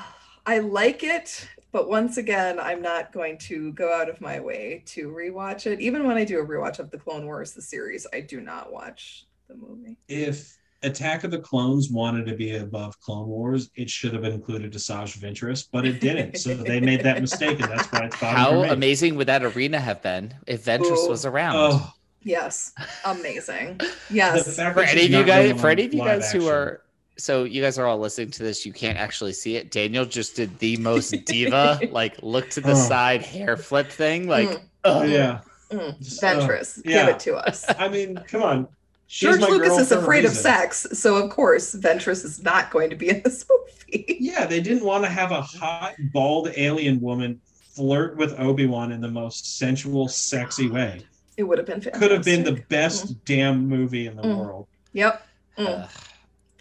i 0.47 0.59
like 0.59 1.03
it 1.03 1.47
but 1.73 1.89
once 1.89 2.17
again 2.17 2.59
i'm 2.59 2.81
not 2.81 3.13
going 3.13 3.37
to 3.37 3.71
go 3.73 3.93
out 3.93 4.09
of 4.09 4.21
my 4.21 4.41
way 4.41 4.83
to 4.87 5.09
rewatch 5.11 5.67
it 5.67 5.81
even 5.81 6.07
when 6.07 6.17
i 6.17 6.25
do 6.25 6.41
a 6.41 6.45
rewatch 6.47 6.79
of 6.79 6.91
the 6.91 6.97
clone 6.99 7.27
wars 7.27 7.53
the 7.53 7.61
series 7.63 8.07
i 8.15 8.21
do 8.21 8.41
not 8.41 8.73
watch 8.73 9.27
the 9.49 9.55
movie 9.55 9.97
if 10.09 10.58
Attack 10.83 11.25
of 11.25 11.31
the 11.31 11.39
Clones 11.39 11.91
wanted 11.91 12.25
to 12.27 12.37
be 12.37 12.57
above 12.57 12.99
Clone 13.01 13.27
Wars, 13.27 13.71
it 13.75 13.91
should 13.91 14.13
have 14.13 14.25
included 14.25 14.75
a 14.75 14.79
Asajj 14.79 15.19
Ventress, 15.19 15.67
but 15.71 15.85
it 15.85 16.01
didn't. 16.01 16.37
so 16.39 16.55
they 16.55 16.79
made 16.81 17.03
that 17.03 17.21
mistake, 17.21 17.61
and 17.61 17.71
that's 17.71 17.91
why 17.91 18.05
it's 18.05 18.21
bottom 18.21 18.37
How 18.37 18.63
for 18.63 18.73
amazing 18.73 19.17
would 19.17 19.27
that 19.27 19.43
arena 19.43 19.81
have 19.81 20.01
been 20.03 20.35
if 20.47 20.65
Ventress 20.65 21.07
Ooh. 21.07 21.09
was 21.09 21.25
around? 21.27 21.57
Oh, 21.57 21.93
yes 22.25 22.73
amazing 23.05 23.81
yes 24.11 24.57
for 24.57 24.81
any 24.81 25.05
of 25.05 25.11
you 25.11 25.19
not 25.19 25.27
going 25.27 25.53
guys, 25.53 25.61
for 25.61 25.71
any 25.71 25.85
of 25.85 25.95
you 25.95 26.01
live 26.01 26.21
guys 26.21 26.33
who 26.33 26.49
are, 26.49 26.83
so 27.17 27.45
you 27.45 27.63
guys 27.63 27.79
are 27.79 27.87
all 27.87 27.99
listening 27.99 28.31
to 28.33 28.43
this, 28.43 28.67
you 28.67 28.73
can't 28.73 28.99
actually 28.99 29.33
see 29.33 29.57
it. 29.57 29.71
Daniel 29.71 30.05
just 30.05 30.35
did 30.37 30.57
the 30.59 30.77
most 30.79 31.11
diva, 31.27 31.81
like 31.91 32.21
look 32.23 32.51
to 32.51 32.61
the 32.61 32.73
Oh. 32.73 32.89
side 32.89 33.23
hair 33.23 33.57
flip 33.57 33.89
thing, 33.91 34.27
like. 34.29 34.49
Mm, 34.49 34.61
ugh. 34.85 35.09
yeah, 35.09 35.41
mm. 35.71 35.99
Just, 35.99 36.23
uh, 36.23 36.41
ventress 36.41 36.81
yeah. 36.85 37.07
give 37.07 37.15
it 37.15 37.21
to 37.21 37.37
us 37.37 37.65
I 37.79 37.89
mean, 37.89 38.17
come 38.29 38.43
on. 38.43 38.69
She's 39.11 39.39
george 39.39 39.51
lucas 39.51 39.79
is 39.79 39.91
afraid 39.91 40.25
of 40.27 40.33
sex 40.33 40.87
so 40.93 41.17
of 41.17 41.31
course 41.31 41.75
ventress 41.75 42.25
is 42.27 42.43
not 42.43 42.71
going 42.71 42.91
to 42.91 42.97
be 42.97 43.09
in 43.09 43.23
this 43.25 43.45
movie 43.51 44.17
Yeah, 44.21 44.45
they 44.45 44.61
didn't 44.61 44.85
want 44.85 45.03
to 45.05 45.11
have 45.11 45.31
a 45.33 45.41
hot, 45.41 45.95
bald 46.13 46.51
alien 46.57 47.01
woman 47.01 47.41
flirt 47.75 48.17
with 48.19 48.39
Obi 48.39 48.67
Wan 48.67 48.93
in 48.93 49.01
the 49.01 49.09
most 49.09 49.57
sensual, 49.59 50.09
sexy 50.09 50.69
way. 50.69 51.01
it 51.39 51.45
would 51.45 51.57
have 51.59 51.67
been 51.67 51.81
fantastic. 51.81 52.01
Could 52.03 52.11
have 52.11 52.25
been 52.25 52.45
the 52.45 52.61
best 52.69 53.25
damn 53.25 53.67
movie 53.69 54.07
in 54.09 54.17
the 54.17 54.23
Mm. 54.23 54.37
world. 54.37 54.67
yep 54.93 55.27
Mm, 55.57 55.85
Ugh. 55.85 55.91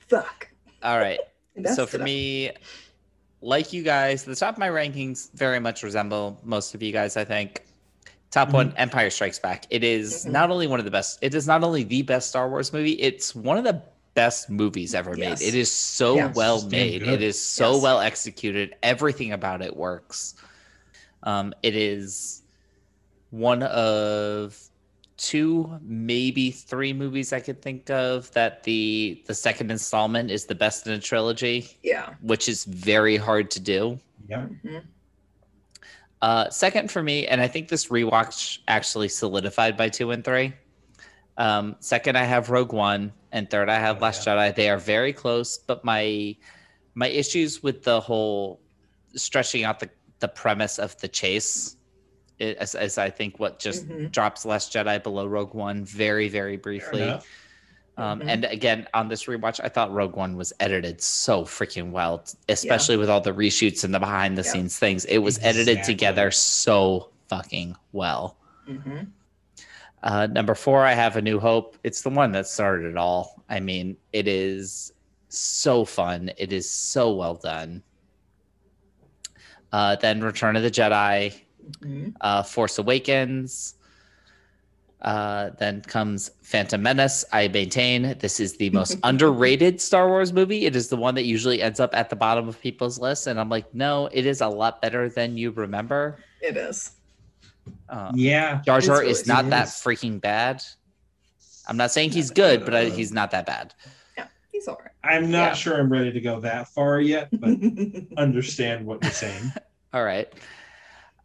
fuck 0.07 0.47
all 0.83 0.97
right. 0.99 1.19
So 1.75 1.85
for 1.85 1.97
me, 1.97 2.51
like 3.41 3.73
you 3.73 3.83
guys, 3.83 4.23
the 4.23 4.35
top 4.35 4.53
of 4.53 4.59
my 4.59 4.69
rankings 4.69 5.31
very 5.33 5.59
much 5.59 5.83
resemble 5.83 6.39
most 6.43 6.73
of 6.75 6.81
you 6.83 6.91
guys. 6.93 7.17
I 7.17 7.25
think 7.25 7.63
top 8.31 8.51
one, 8.53 8.73
Empire 8.77 9.09
Strikes 9.09 9.39
Back. 9.39 9.65
It 9.69 9.83
is 9.83 10.25
Mhm. 10.25 10.31
not 10.31 10.51
only 10.51 10.67
one 10.67 10.79
of 10.79 10.85
the 10.85 10.91
best. 10.91 11.19
It 11.21 11.33
is 11.33 11.47
not 11.47 11.63
only 11.63 11.83
the 11.83 12.01
best 12.01 12.29
Star 12.29 12.49
Wars 12.49 12.73
movie. 12.73 12.93
It's 12.93 13.33
one 13.35 13.57
of 13.57 13.63
the 13.63 13.81
best 14.15 14.49
movies 14.49 14.93
ever 14.95 15.15
Yes. 15.17 15.39
made. 15.39 15.47
It 15.47 15.55
is 15.55 15.71
so 15.71 16.15
Yes. 16.15 16.35
well 16.35 16.55
It's 16.57 16.65
made. 16.65 17.03
It 17.03 17.21
is 17.21 17.41
so 17.41 17.73
Yes. 17.73 17.83
well 17.83 17.99
executed. 17.99 18.75
Everything 18.83 19.31
about 19.31 19.61
it 19.61 19.75
works. 19.75 20.35
Um, 21.23 21.53
it 21.63 21.75
is 21.75 22.41
one 23.31 23.63
of 23.63 24.57
two, 25.17 25.79
maybe 25.81 26.51
three 26.51 26.93
movies 26.93 27.33
I 27.33 27.39
could 27.39 27.61
think 27.61 27.89
of 27.89 28.31
that 28.33 28.63
the 28.63 29.21
the 29.25 29.33
second 29.33 29.71
installment 29.71 30.29
is 30.31 30.45
the 30.45 30.53
best 30.55 30.85
in 30.85 30.93
a 30.93 30.99
trilogy 30.99 31.67
yeah 31.81 32.13
which 32.21 32.47
is 32.47 32.65
very 32.65 33.17
hard 33.17 33.49
to 33.51 33.59
do. 33.59 33.99
Yeah. 34.29 34.45
Mhm. 34.63 34.83
Uh, 36.21 36.49
second 36.49 36.89
for 36.91 37.03
me, 37.03 37.27
and 37.27 37.39
I 37.41 37.47
think 37.47 37.67
this 37.69 37.87
rewatch 37.87 38.59
actually 38.67 39.07
solidified 39.09 39.77
by 39.77 39.89
two 39.89 40.11
and 40.11 40.23
three. 40.23 40.53
Um, 41.37 41.75
second, 41.79 42.17
I 42.17 42.23
have 42.23 42.49
Rogue 42.49 42.73
One, 42.73 43.13
and 43.31 43.49
third, 43.49 43.69
I 43.69 43.75
have 43.79 43.97
Oh, 43.97 44.01
Last 44.05 44.25
Jedi. 44.27 44.55
They 44.55 44.69
are 44.69 44.77
very 44.79 45.13
close, 45.13 45.57
but 45.59 45.83
my 45.85 46.35
my 46.95 47.07
issues 47.09 47.61
with 47.61 47.83
the 47.83 47.99
whole 48.01 48.59
stretching 49.15 49.63
out 49.63 49.79
the 49.79 49.89
the 50.19 50.27
premise 50.27 50.79
of 50.79 50.97
the 50.99 51.07
chase, 51.07 51.75
is, 52.39 52.73
as 52.73 52.97
I 52.97 53.11
think 53.11 53.39
what 53.39 53.59
just 53.59 53.87
Mhm. 53.87 54.11
drops 54.11 54.45
Last 54.45 54.73
Jedi 54.73 55.01
below 55.03 55.27
Rogue 55.27 55.53
One 55.53 55.85
very 55.85 56.27
very 56.29 56.57
briefly. 56.57 57.19
Um, 57.97 58.19
Mhm. 58.21 58.29
And 58.29 58.45
again, 58.45 58.87
on 58.93 59.07
this 59.07 59.25
rewatch, 59.25 59.59
I 59.63 59.69
thought 59.69 59.91
Rogue 59.91 60.15
One 60.15 60.35
was 60.37 60.53
edited 60.59 61.01
so 61.01 61.43
freaking 61.43 61.89
well, 61.91 62.23
especially 62.47 62.95
with 62.95 63.09
all 63.09 63.21
the 63.21 63.33
reshoots 63.33 63.83
and 63.83 63.93
the 63.93 63.99
behind 63.99 64.37
the 64.37 64.43
Yeah. 64.43 64.51
scenes 64.51 64.77
things. 64.77 65.03
It 65.05 65.17
was 65.17 65.39
edited 65.41 65.83
together 65.83 66.29
so 66.29 67.09
fucking 67.27 67.75
well. 67.93 68.37
Mhm. 68.67 69.07
Uh, 70.03 70.27
number 70.27 70.53
four, 70.53 70.85
I 70.85 70.93
have 70.93 71.15
A 71.17 71.21
New 71.23 71.39
Hope. 71.39 71.75
It's 71.83 72.01
the 72.03 72.11
one 72.11 72.31
that 72.33 72.45
started 72.47 72.85
it 72.91 72.97
all. 72.97 73.43
I 73.49 73.59
mean, 73.59 73.97
it 74.13 74.27
is 74.27 74.93
so 75.29 75.83
fun. 75.83 76.31
It 76.37 76.53
is 76.53 76.69
so 76.69 77.13
well 77.15 77.33
done. 77.33 77.81
Uh, 79.71 79.95
then 79.95 80.21
Return 80.21 80.55
of 80.55 80.61
the 80.63 80.71
Jedi, 80.71 81.33
Mhm. 81.81 82.13
uh, 82.21 82.43
Force 82.43 82.77
Awakens. 82.77 83.73
Uh, 85.07 85.51
then 85.57 85.79
comes 85.83 86.29
Phantom 86.41 86.81
Menace. 86.81 87.23
I 87.31 87.47
maintain 87.47 88.17
this 88.19 88.41
is 88.41 88.57
the 88.57 88.69
most 88.71 88.97
underrated 89.03 89.79
Star 89.79 90.09
Wars 90.09 90.33
movie. 90.33 90.65
It 90.65 90.75
is 90.75 90.89
the 90.89 90.97
one 90.97 91.15
that 91.15 91.23
usually 91.23 91.61
ends 91.61 91.79
up 91.79 91.95
at 91.95 92.09
the 92.09 92.17
bottom 92.17 92.49
of 92.49 92.59
people's 92.59 92.99
lists, 92.99 93.25
and 93.25 93.39
I'm 93.39 93.47
like, 93.47 93.73
no, 93.73 94.09
it 94.11 94.25
is 94.25 94.41
a 94.41 94.47
lot 94.49 94.81
better 94.81 95.07
than 95.07 95.37
you 95.37 95.51
remember. 95.51 96.17
It 96.41 96.57
is. 96.57 96.91
Uh, 97.87 98.11
Yeah. 98.15 98.59
Jar 98.65 98.81
Jar 98.81 98.99
really- 98.99 99.11
is 99.11 99.25
not 99.25 99.45
it 99.45 99.51
that 99.51 99.67
is. 99.67 99.73
freaking 99.75 100.19
bad. 100.19 100.61
I'm 101.69 101.77
not 101.77 101.91
saying 101.91 102.11
he's 102.11 102.29
good, 102.29 102.65
but 102.65 102.75
I, 102.75 102.89
he's 102.89 103.13
not 103.13 103.31
that 103.31 103.45
bad. 103.45 103.73
Yeah, 104.17 104.27
he's 104.51 104.67
all 104.67 104.81
I'm 105.05 105.31
not 105.31 105.51
Yeah. 105.51 105.53
sure 105.53 105.79
I'm 105.79 105.89
ready 105.89 106.11
to 106.11 106.19
go 106.19 106.41
that 106.41 106.67
far 106.67 106.99
yet, 106.99 107.29
but 107.31 107.57
understand 108.17 108.85
what 108.85 109.01
you're 109.03 109.11
saying. 109.13 109.53
All 109.93 110.03
right. 110.03 110.27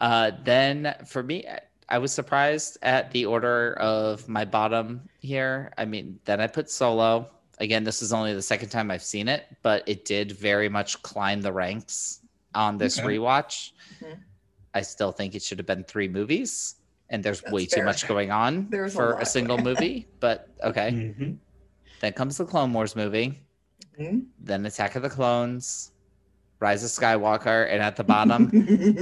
Uh, 0.00 0.30
then 0.44 0.94
for 1.04 1.22
me, 1.24 1.44
I- 1.92 1.96
I 1.96 1.98
was 1.98 2.12
surprised 2.12 2.78
at 2.82 3.10
the 3.10 3.26
order 3.26 3.74
of 3.74 4.28
my 4.28 4.44
bottom 4.44 5.08
here. 5.20 5.72
I 5.78 5.84
mean, 5.84 6.18
then 6.24 6.40
I 6.40 6.46
put 6.46 6.70
Solo. 6.70 7.30
Again, 7.58 7.84
this 7.84 8.02
is 8.02 8.12
only 8.12 8.34
the 8.34 8.42
second 8.42 8.70
time 8.70 8.90
I've 8.90 9.02
seen 9.02 9.28
it, 9.28 9.44
but 9.62 9.82
it 9.86 10.04
did 10.04 10.32
very 10.32 10.68
much 10.68 11.00
climb 11.02 11.42
the 11.42 11.52
ranks 11.52 12.20
on 12.54 12.78
this 12.78 12.98
Okay. 12.98 13.08
rewatch. 13.08 13.72
Mhm. 14.00 14.18
I 14.74 14.80
still 14.82 15.12
think 15.12 15.34
it 15.34 15.42
should 15.42 15.58
have 15.58 15.66
been 15.66 15.84
three 15.84 16.08
movies, 16.08 16.76
and 17.10 17.22
there's 17.22 17.42
That's 17.42 17.52
way 17.52 17.66
too 17.66 17.84
much 17.84 18.08
going 18.08 18.30
on 18.30 18.68
There's 18.70 18.94
for 18.94 19.12
a, 19.12 19.14
lot 19.18 19.28
single 19.28 19.58
movie. 19.58 20.08
But 20.18 20.48
okay. 20.64 20.90
Mhm. 20.90 21.36
Then 22.00 22.12
comes 22.14 22.38
the 22.38 22.46
Clone 22.46 22.72
Wars 22.72 22.96
movie, 22.96 23.38
Mhm. 24.00 24.26
then 24.40 24.66
Attack 24.66 24.96
of 24.96 25.02
the 25.02 25.10
Clones, 25.10 25.91
Rise 26.62 26.84
of 26.84 26.90
Skywalker, 26.90 27.68
and 27.68 27.82
at 27.82 27.96
the 27.96 28.04
bottom, 28.14 28.50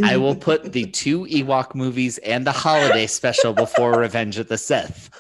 I 0.03 0.17
will 0.17 0.35
put 0.35 0.73
the 0.73 0.87
two 0.87 1.27
Ewok 1.27 1.75
movies 1.75 2.17
and 2.19 2.47
the 2.47 2.53
holiday 2.53 3.07
special 3.07 3.53
before 3.53 4.01
Revenge 4.01 4.39
of 4.39 4.49
the 4.49 4.57
Sith. 4.57 5.11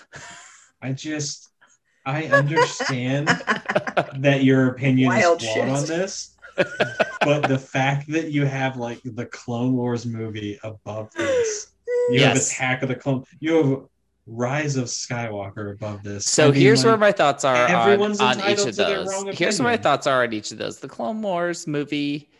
I 0.80 0.92
just, 0.92 1.50
I 2.06 2.24
understand 2.24 3.28
that 4.16 4.42
your 4.42 4.68
opinion 4.68 5.10
Wild 5.10 5.42
is 5.42 5.48
flawed 5.52 5.68
shit. 5.68 5.68
on 5.68 5.86
this, 5.86 6.36
but 7.20 7.46
the 7.46 7.58
fact 7.58 8.10
that 8.10 8.30
you 8.30 8.46
have 8.46 8.78
like 8.78 9.00
the 9.04 9.26
Clone 9.26 9.74
Wars 9.74 10.06
movie 10.06 10.58
above 10.64 11.12
this, 11.12 11.72
you 12.10 12.22
have 12.24 12.36
Yes. 12.36 12.52
Attack 12.52 12.82
of 12.82 12.88
the 12.88 12.94
Clone, 12.94 13.24
you 13.40 13.56
have 13.56 13.82
Rise 14.26 14.76
of 14.76 14.84
Skywalker 14.86 15.72
above 15.72 16.02
this. 16.02 16.26
So 16.26 16.48
I 16.48 16.50
mean, 16.52 16.60
here's 16.60 16.84
where 16.84 16.96
my 16.96 17.12
thoughts 17.12 17.44
are 17.44 17.56
on, 17.56 17.70
everyone's 17.70 18.20
on 18.20 18.38
each 18.48 18.60
of 18.66 18.76
those. 18.76 19.12
Here's 19.36 19.58
where 19.58 19.68
my 19.70 19.76
thoughts 19.76 20.06
are 20.06 20.22
on 20.22 20.32
each 20.32 20.52
of 20.52 20.58
those. 20.58 20.78
The 20.78 20.88
Clone 20.88 21.20
Wars 21.22 21.66
movie, 21.66 22.30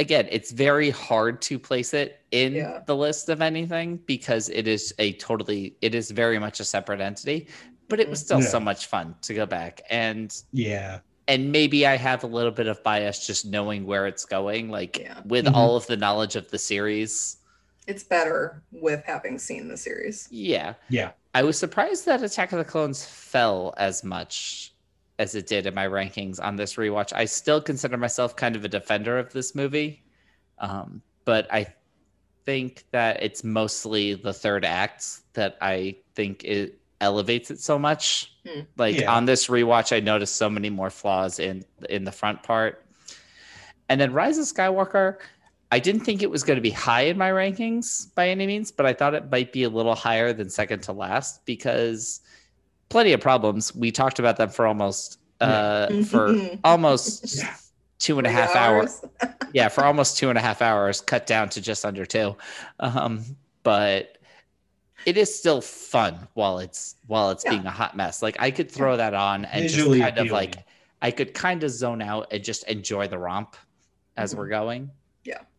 again, 0.00 0.28
it's 0.30 0.50
very 0.50 0.90
hard 0.90 1.42
to 1.42 1.58
place 1.58 1.92
it 1.94 2.20
in 2.30 2.54
Yeah. 2.54 2.80
the 2.86 2.96
list 2.96 3.28
of 3.28 3.42
anything 3.42 3.96
because 4.06 4.48
it 4.48 4.66
is 4.66 4.94
a 4.98 5.12
totally, 5.14 5.76
it 5.82 5.94
is 5.94 6.10
very 6.10 6.38
much 6.38 6.60
a 6.60 6.64
separate 6.64 7.00
entity. 7.00 7.48
But 7.88 8.00
it 8.00 8.08
was 8.08 8.20
still 8.20 8.40
Yeah. 8.40 8.46
so 8.48 8.60
much 8.60 8.86
fun 8.86 9.14
to 9.22 9.34
go 9.34 9.46
back 9.46 9.80
and 9.90 10.34
yeah, 10.52 10.98
and 11.28 11.52
maybe 11.52 11.86
I 11.86 11.96
have 11.96 12.24
a 12.24 12.26
little 12.26 12.50
bit 12.50 12.66
of 12.66 12.82
bias 12.82 13.26
just 13.26 13.46
knowing 13.46 13.84
where 13.86 14.06
it's 14.06 14.24
going, 14.24 14.70
like 14.70 14.98
Yeah. 14.98 15.20
with 15.24 15.46
Mhm. 15.46 15.54
all 15.54 15.76
of 15.76 15.86
the 15.86 15.96
knowledge 15.96 16.34
of 16.36 16.50
the 16.50 16.58
series. 16.58 17.36
It's 17.86 18.02
better 18.04 18.62
with 18.72 19.04
having 19.04 19.38
seen 19.38 19.68
the 19.68 19.76
series. 19.76 20.28
Yeah. 20.30 20.74
Yeah. 20.88 21.10
I 21.34 21.42
was 21.42 21.58
surprised 21.58 22.06
that 22.06 22.22
Attack 22.22 22.52
of 22.52 22.58
the 22.58 22.64
Clones 22.64 23.04
fell 23.04 23.74
as 23.76 24.02
much 24.02 24.72
as 25.18 25.34
it 25.34 25.46
did 25.46 25.66
in 25.66 25.74
my 25.74 25.86
rankings 25.86 26.42
on 26.42 26.56
this 26.56 26.74
rewatch. 26.76 27.12
I 27.14 27.24
still 27.26 27.60
consider 27.60 27.96
myself 27.96 28.36
kind 28.36 28.56
of 28.56 28.64
a 28.64 28.68
defender 28.68 29.18
of 29.18 29.32
this 29.32 29.54
movie. 29.54 30.02
Um, 30.58 31.02
but 31.24 31.46
I 31.52 31.74
think 32.44 32.84
that 32.92 33.22
it's 33.22 33.42
mostly 33.44 34.14
the 34.14 34.32
third 34.32 34.64
act 34.64 35.04
that 35.34 35.56
I 35.60 35.96
think 36.14 36.44
it 36.44 36.78
elevates 37.00 37.50
it 37.50 37.60
so 37.60 37.78
much. 37.78 38.32
Hmm. 38.46 38.60
Like 38.76 38.96
Yeah. 39.00 39.12
on 39.12 39.26
this 39.26 39.48
rewatch, 39.48 39.94
I 39.94 40.00
noticed 40.00 40.36
so 40.36 40.48
many 40.48 40.70
more 40.70 40.90
flaws 40.90 41.38
in 41.38 41.64
in 41.90 42.04
the 42.04 42.12
front 42.12 42.42
part. 42.42 42.82
And 43.88 44.00
then 44.00 44.12
Rise 44.12 44.38
of 44.38 44.46
Skywalker, 44.46 45.18
I 45.72 45.78
didn't 45.80 46.02
think 46.02 46.22
it 46.22 46.30
was 46.30 46.44
going 46.44 46.56
to 46.56 46.60
be 46.62 46.70
high 46.70 47.02
in 47.02 47.18
my 47.18 47.30
rankings 47.30 48.14
by 48.14 48.28
any 48.28 48.46
means, 48.46 48.70
but 48.70 48.86
I 48.86 48.92
thought 48.92 49.14
it 49.14 49.30
might 49.30 49.52
be 49.52 49.64
a 49.64 49.68
little 49.68 49.94
higher 49.96 50.32
than 50.32 50.48
second 50.48 50.80
to 50.84 50.92
last 50.92 51.44
because 51.44 52.20
plenty 52.88 53.12
of 53.12 53.20
problems. 53.20 53.74
We 53.74 53.90
talked 53.90 54.18
about 54.18 54.36
them 54.36 54.48
for 54.50 54.66
almost 54.66 55.18
uh 55.40 55.88
for 56.04 56.34
almost 56.64 57.36
Yeah. 57.38 57.54
two 57.98 58.18
and 58.18 58.26
a 58.26 58.30
Three 58.30 58.38
half 58.40 58.54
hours. 58.56 59.04
Yeah, 59.52 59.68
for 59.68 59.84
almost 59.84 60.18
two 60.18 60.28
and 60.28 60.36
a 60.38 60.40
half 60.42 60.60
hours, 60.60 61.00
cut 61.00 61.26
down 61.26 61.48
to 61.50 61.60
just 61.62 61.84
under 61.86 62.04
two. 62.04 62.36
Um, 62.78 63.24
but 63.62 64.18
it 65.06 65.16
is 65.16 65.36
still 65.36 65.60
fun 65.62 66.28
while 66.34 66.58
it's 66.58 66.96
while 67.06 67.30
it's 67.30 67.44
Yeah. 67.44 67.50
being 67.52 67.66
a 67.66 67.70
hot 67.70 67.96
mess. 67.96 68.22
Like 68.22 68.36
I 68.38 68.50
could 68.50 68.70
throw 68.70 68.96
that 68.98 69.14
on 69.14 69.44
and 69.46 69.62
Visually 69.62 69.98
just 70.00 70.14
kind 70.14 70.26
of 70.26 70.32
like. 70.32 70.56
I 71.02 71.10
could 71.10 71.34
kind 71.34 71.62
of 71.62 71.70
zone 71.70 72.00
out 72.00 72.28
and 72.32 72.42
just 72.42 72.64
enjoy 72.68 73.06
the 73.08 73.18
romp 73.18 73.54
as 74.16 74.32
Mhm. 74.32 74.38
we're 74.38 74.48
going. 74.48 74.90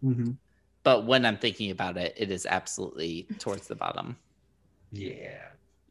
Mhm. 0.03 0.36
But 0.84 1.05
when 1.05 1.26
I'm 1.26 1.38
thinking 1.38 1.72
about 1.72 1.97
it, 1.97 2.13
it 2.18 2.32
is 2.32 2.45
absolutely 2.45 3.28
towards 3.39 3.68
the 3.68 3.76
bottom. 3.76 4.15
yeah. 4.91 5.39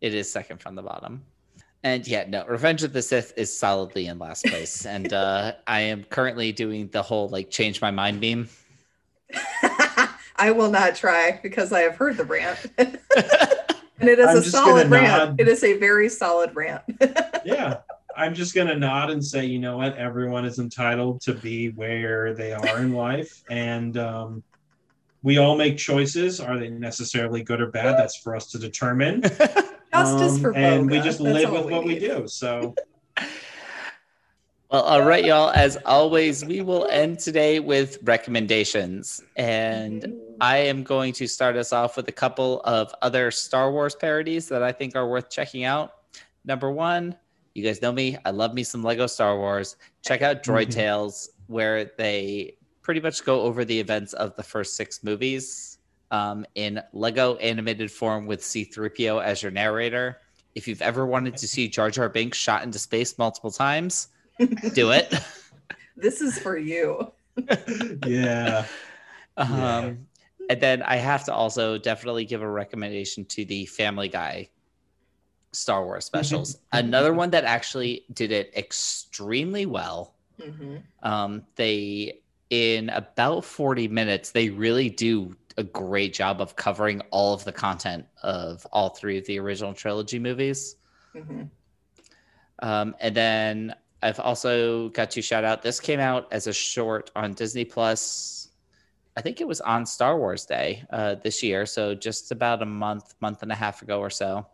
It 0.02 0.12
is 0.14 0.30
second 0.30 0.60
from 0.60 0.74
the 0.74 0.82
bottom. 0.82 1.24
And 1.82 2.06
yeah, 2.06 2.24
no, 2.28 2.44
Revenge 2.46 2.82
of 2.82 2.92
the 2.92 3.00
Sith 3.00 3.32
is 3.36 3.56
solidly 3.56 4.06
in 4.08 4.18
last 4.18 4.44
place. 4.44 4.84
and 4.94 5.12
uh, 5.12 5.52
I 5.66 5.80
am 5.80 6.04
currently 6.04 6.52
doing 6.52 6.88
the 6.88 7.02
whole 7.02 7.28
like 7.28 7.50
change 7.50 7.80
my 7.80 7.90
mind 7.90 8.20
meme. 8.20 8.48
I 10.36 10.50
will 10.50 10.70
not 10.70 10.96
try 10.96 11.40
because 11.42 11.72
I 11.72 11.80
have 11.80 11.96
heard 11.96 12.16
the 12.18 12.24
rant. 12.24 12.58
and 12.78 12.98
it 14.00 14.18
is 14.18 14.26
I'm 14.28 14.36
a 14.36 14.42
solid 14.42 14.90
rant. 14.90 15.30
nod. 15.30 15.40
It 15.40 15.48
is 15.48 15.64
a 15.64 15.78
very 15.78 16.08
solid 16.10 16.54
rant. 16.54 16.82
yeah 17.44 17.78
i'm 18.16 18.34
just 18.34 18.54
going 18.54 18.66
to 18.66 18.76
nod 18.76 19.10
and 19.10 19.24
say 19.24 19.44
you 19.44 19.58
know 19.58 19.78
what? 19.78 19.96
Everyone 19.96 20.44
is 20.44 20.58
entitled 20.58 21.20
to 21.22 21.34
be 21.34 21.70
where 21.70 22.34
they 22.34 22.52
are 22.52 22.78
in 22.78 22.92
life. 22.92 23.42
And 23.50 23.96
um, 23.96 24.42
we 25.22 25.38
all 25.38 25.56
make 25.56 25.76
choices. 25.78 26.40
Are 26.40 26.58
they 26.58 26.68
necessarily 26.68 27.42
good 27.42 27.60
or 27.60 27.68
bad? 27.68 27.98
That's 27.98 28.16
for 28.16 28.36
us 28.36 28.50
to 28.52 28.58
determine. 28.58 29.22
Justice 29.92 30.34
Um, 30.34 30.40
for 30.40 30.54
and 30.54 30.90
we 30.90 31.00
just 31.00 31.22
That's 31.22 31.34
live 31.34 31.52
all 31.52 31.64
with 31.64 31.72
what 31.72 31.84
we 31.84 31.98
do. 31.98 32.26
So 32.28 32.74
Well, 34.70 34.82
all 34.82 35.02
right, 35.02 35.24
y'all. 35.24 35.50
As 35.50 35.76
always, 35.86 36.44
we 36.44 36.60
will 36.60 36.88
end 36.88 37.20
today 37.20 37.60
with 37.60 37.98
recommendations. 38.02 39.22
And 39.36 40.12
I 40.40 40.58
am 40.58 40.82
going 40.82 41.12
to 41.14 41.28
start 41.28 41.56
us 41.56 41.72
off 41.72 41.96
with 41.96 42.08
a 42.08 42.12
couple 42.12 42.62
of 42.62 42.92
other 43.00 43.30
Star 43.30 43.70
Wars 43.70 43.94
parodies 43.94 44.48
that 44.48 44.64
I 44.64 44.72
think 44.72 44.96
are 44.96 45.06
worth 45.06 45.30
checking 45.30 45.62
out. 45.62 45.92
Number 46.44 46.68
one, 46.68 47.14
you 47.56 47.64
guys 47.64 47.80
know 47.82 47.92
me. 47.92 48.16
I 48.24 48.30
love 48.30 48.52
me 48.54 48.62
some 48.62 48.82
Lego 48.82 49.06
Star 49.06 49.36
Wars. 49.38 49.76
Check 50.04 50.22
out 50.22 50.42
Droid 50.42 50.66
Mhm. 50.66 50.70
Tales, 50.72 51.30
where 51.46 51.90
they 51.96 52.56
pretty 52.82 53.00
much 53.00 53.24
go 53.24 53.40
over 53.42 53.64
the 53.64 53.78
events 53.80 54.12
of 54.12 54.36
the 54.36 54.42
first 54.42 54.76
six 54.76 55.02
movies 55.02 55.78
um, 56.10 56.44
in 56.54 56.80
Lego 56.92 57.34
animated 57.36 57.90
form 57.90 58.26
with 58.26 58.40
C3PO 58.42 59.22
as 59.24 59.42
your 59.42 59.50
narrator. 59.50 60.18
If 60.54 60.68
you've 60.68 60.82
ever 60.82 61.04
wanted 61.06 61.36
to 61.38 61.48
see 61.48 61.66
Jar 61.68 61.90
Jar 61.90 62.08
Binks 62.08 62.38
shot 62.38 62.62
into 62.62 62.78
space 62.78 63.18
multiple 63.18 63.50
times, 63.50 64.08
do 64.74 64.90
it. 64.92 65.12
This 65.98 66.20
is 66.20 66.38
for 66.38 66.58
you. 66.58 67.10
yeah 68.06 68.66
Um, 69.38 70.06
and 70.50 70.60
then 70.60 70.82
I 70.82 70.96
have 70.96 71.24
to 71.24 71.32
also 71.32 71.78
definitely 71.78 72.26
give 72.26 72.42
a 72.42 72.48
recommendation 72.48 73.24
to 73.26 73.44
the 73.46 73.64
Family 73.66 74.08
Guy 74.08 74.50
Star 75.56 75.84
Wars 75.84 76.04
specials. 76.04 76.58
Another 76.72 77.12
one 77.12 77.30
that 77.30 77.44
actually 77.44 78.04
did 78.12 78.30
it 78.32 78.52
extremely 78.56 79.66
well. 79.66 80.14
Mhm. 80.38 80.82
Um, 81.02 81.46
they 81.56 82.20
in 82.50 82.90
about 82.90 83.44
40 83.44 83.88
minutes, 83.88 84.30
they 84.30 84.50
really 84.50 84.88
do 84.88 85.34
a 85.56 85.64
great 85.64 86.14
job 86.14 86.40
of 86.40 86.54
covering 86.54 87.00
all 87.10 87.34
of 87.34 87.42
the 87.44 87.52
content 87.52 88.06
of 88.22 88.64
all 88.72 88.90
three 88.90 89.18
of 89.18 89.26
the 89.26 89.38
original 89.40 89.74
trilogy 89.74 90.18
movies. 90.18 90.76
Mhm. 91.14 91.50
Um, 92.60 92.94
and 93.00 93.14
then 93.16 93.74
I've 94.02 94.20
also 94.20 94.90
got 94.90 95.10
to 95.12 95.22
shout 95.22 95.44
out 95.44 95.62
this 95.62 95.80
came 95.80 95.98
out 95.98 96.32
as 96.32 96.46
a 96.46 96.52
short 96.52 97.10
on 97.16 97.32
Disney 97.32 97.64
Plus. 97.64 98.48
I 99.16 99.22
think 99.22 99.40
it 99.40 99.48
was 99.48 99.60
on 99.62 99.86
Star 99.86 100.18
Wars 100.18 100.44
Day 100.44 100.84
uh, 100.90 101.14
this 101.16 101.42
year, 101.42 101.64
so 101.64 101.94
just 101.94 102.30
about 102.30 102.62
a 102.62 102.66
month, 102.66 103.14
month 103.20 103.42
and 103.42 103.50
a 103.50 103.54
half 103.54 103.80
ago 103.82 103.98
or 103.98 104.10
so. 104.10 104.46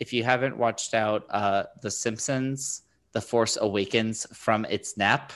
If 0.00 0.12
you 0.12 0.24
haven't 0.24 0.56
watched 0.56 0.94
out 0.94 1.26
uh, 1.30 1.64
The 1.82 1.90
Simpsons, 1.90 2.82
The 3.12 3.20
Force 3.20 3.56
Awakens 3.60 4.26
from 4.32 4.64
its 4.66 4.96
nap, 4.96 5.32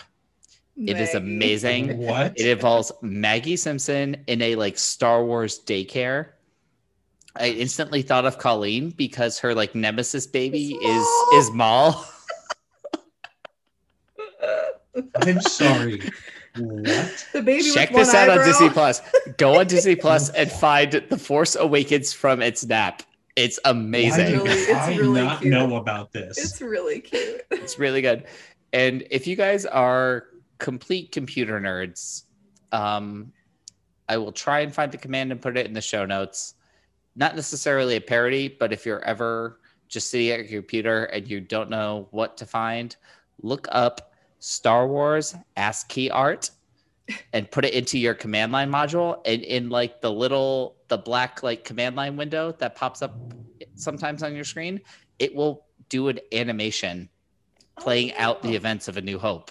it 0.76 0.96
is 0.96 1.14
Maggie. 1.14 1.26
amazing. 1.26 1.98
what 1.98 2.32
It 2.36 2.46
involves 2.46 2.92
Maggie 3.02 3.56
Simpson 3.56 4.16
in 4.26 4.42
a 4.42 4.54
like 4.54 4.78
Star 4.78 5.24
Wars 5.24 5.60
daycare. 5.64 6.30
I 7.36 7.48
instantly 7.50 8.02
thought 8.02 8.24
of 8.24 8.38
Colleen 8.38 8.90
because 8.90 9.38
her 9.40 9.54
like 9.54 9.74
nemesis 9.74 10.26
baby 10.26 10.74
is 10.74 11.06
is 11.34 11.50
Maul. 11.52 12.04
i'm 15.22 15.40
sorry 15.42 16.00
what 16.58 17.26
The 17.32 17.42
baby 17.42 17.62
Check 17.62 17.90
with 17.90 18.06
this 18.06 18.14
one 18.14 18.30
out 18.30 18.38
on. 18.38 18.46
Disney 18.46 18.70
Plus. 18.70 19.00
Go 19.36 19.60
on 19.60 19.66
Disney 19.68 19.94
Plus 19.96 20.30
and 20.30 20.50
find 20.50 20.92
The 21.08 21.18
Force 21.18 21.54
Awakens 21.56 22.12
from 22.12 22.42
its 22.42 22.66
nap. 22.66 23.02
It's 23.38 23.58
Why 23.62 23.70
amazing. 23.70 24.26
did 24.26 24.34
really- 24.42 24.50
it's 24.50 24.70
I 24.72 24.96
really 24.96 25.22
not 25.22 25.40
cute. 25.40 25.52
know 25.52 25.76
about 25.76 26.12
this? 26.12 26.36
It's 26.38 26.60
really 26.60 27.00
cute. 27.00 27.42
it's 27.52 27.78
really 27.78 28.02
good. 28.02 28.24
And 28.72 29.06
if 29.10 29.26
you 29.26 29.36
guys 29.36 29.64
are 29.64 30.26
complete 30.58 31.12
computer 31.12 31.60
nerds, 31.60 32.24
um, 32.72 33.32
I 34.08 34.16
will 34.16 34.32
try 34.32 34.60
and 34.60 34.74
find 34.74 34.90
the 34.90 34.98
command 34.98 35.30
and 35.32 35.40
put 35.40 35.56
it 35.56 35.66
in 35.66 35.72
the 35.72 35.80
show 35.80 36.04
notes. 36.04 36.54
Not 37.14 37.36
necessarily 37.36 37.96
a 37.96 38.00
parody, 38.00 38.48
but 38.48 38.72
if 38.72 38.84
you're 38.84 39.04
ever 39.04 39.60
just 39.88 40.10
sitting 40.10 40.30
at 40.30 40.50
your 40.50 40.62
computer 40.62 41.04
and 41.04 41.28
you 41.28 41.40
don't 41.40 41.70
know 41.70 42.08
what 42.10 42.36
to 42.38 42.46
find, 42.46 42.96
look 43.42 43.68
up 43.70 44.12
Star 44.40 44.86
Wars 44.88 45.34
ASCII 45.56 46.10
art 46.10 46.50
and 47.32 47.50
put 47.50 47.64
it 47.64 47.74
into 47.74 47.98
your 47.98 48.14
command 48.14 48.52
line 48.52 48.70
module. 48.70 49.20
And 49.24 49.42
in 49.42 49.70
like 49.70 50.00
the 50.00 50.10
little, 50.10 50.76
the 50.88 50.98
black 50.98 51.42
like 51.42 51.64
command 51.64 51.96
line 51.96 52.16
window 52.16 52.52
that 52.58 52.74
pops 52.74 53.02
up 53.02 53.16
sometimes 53.74 54.22
on 54.22 54.34
your 54.34 54.44
screen, 54.44 54.80
it 55.18 55.34
will 55.34 55.66
do 55.88 56.08
an 56.08 56.20
animation 56.32 57.08
oh, 57.78 57.82
playing 57.82 58.14
out 58.14 58.42
the 58.42 58.50
Oh, 58.50 58.56
events 58.56 58.88
of 58.88 58.96
A 58.96 59.00
New 59.00 59.18
Hope. 59.18 59.50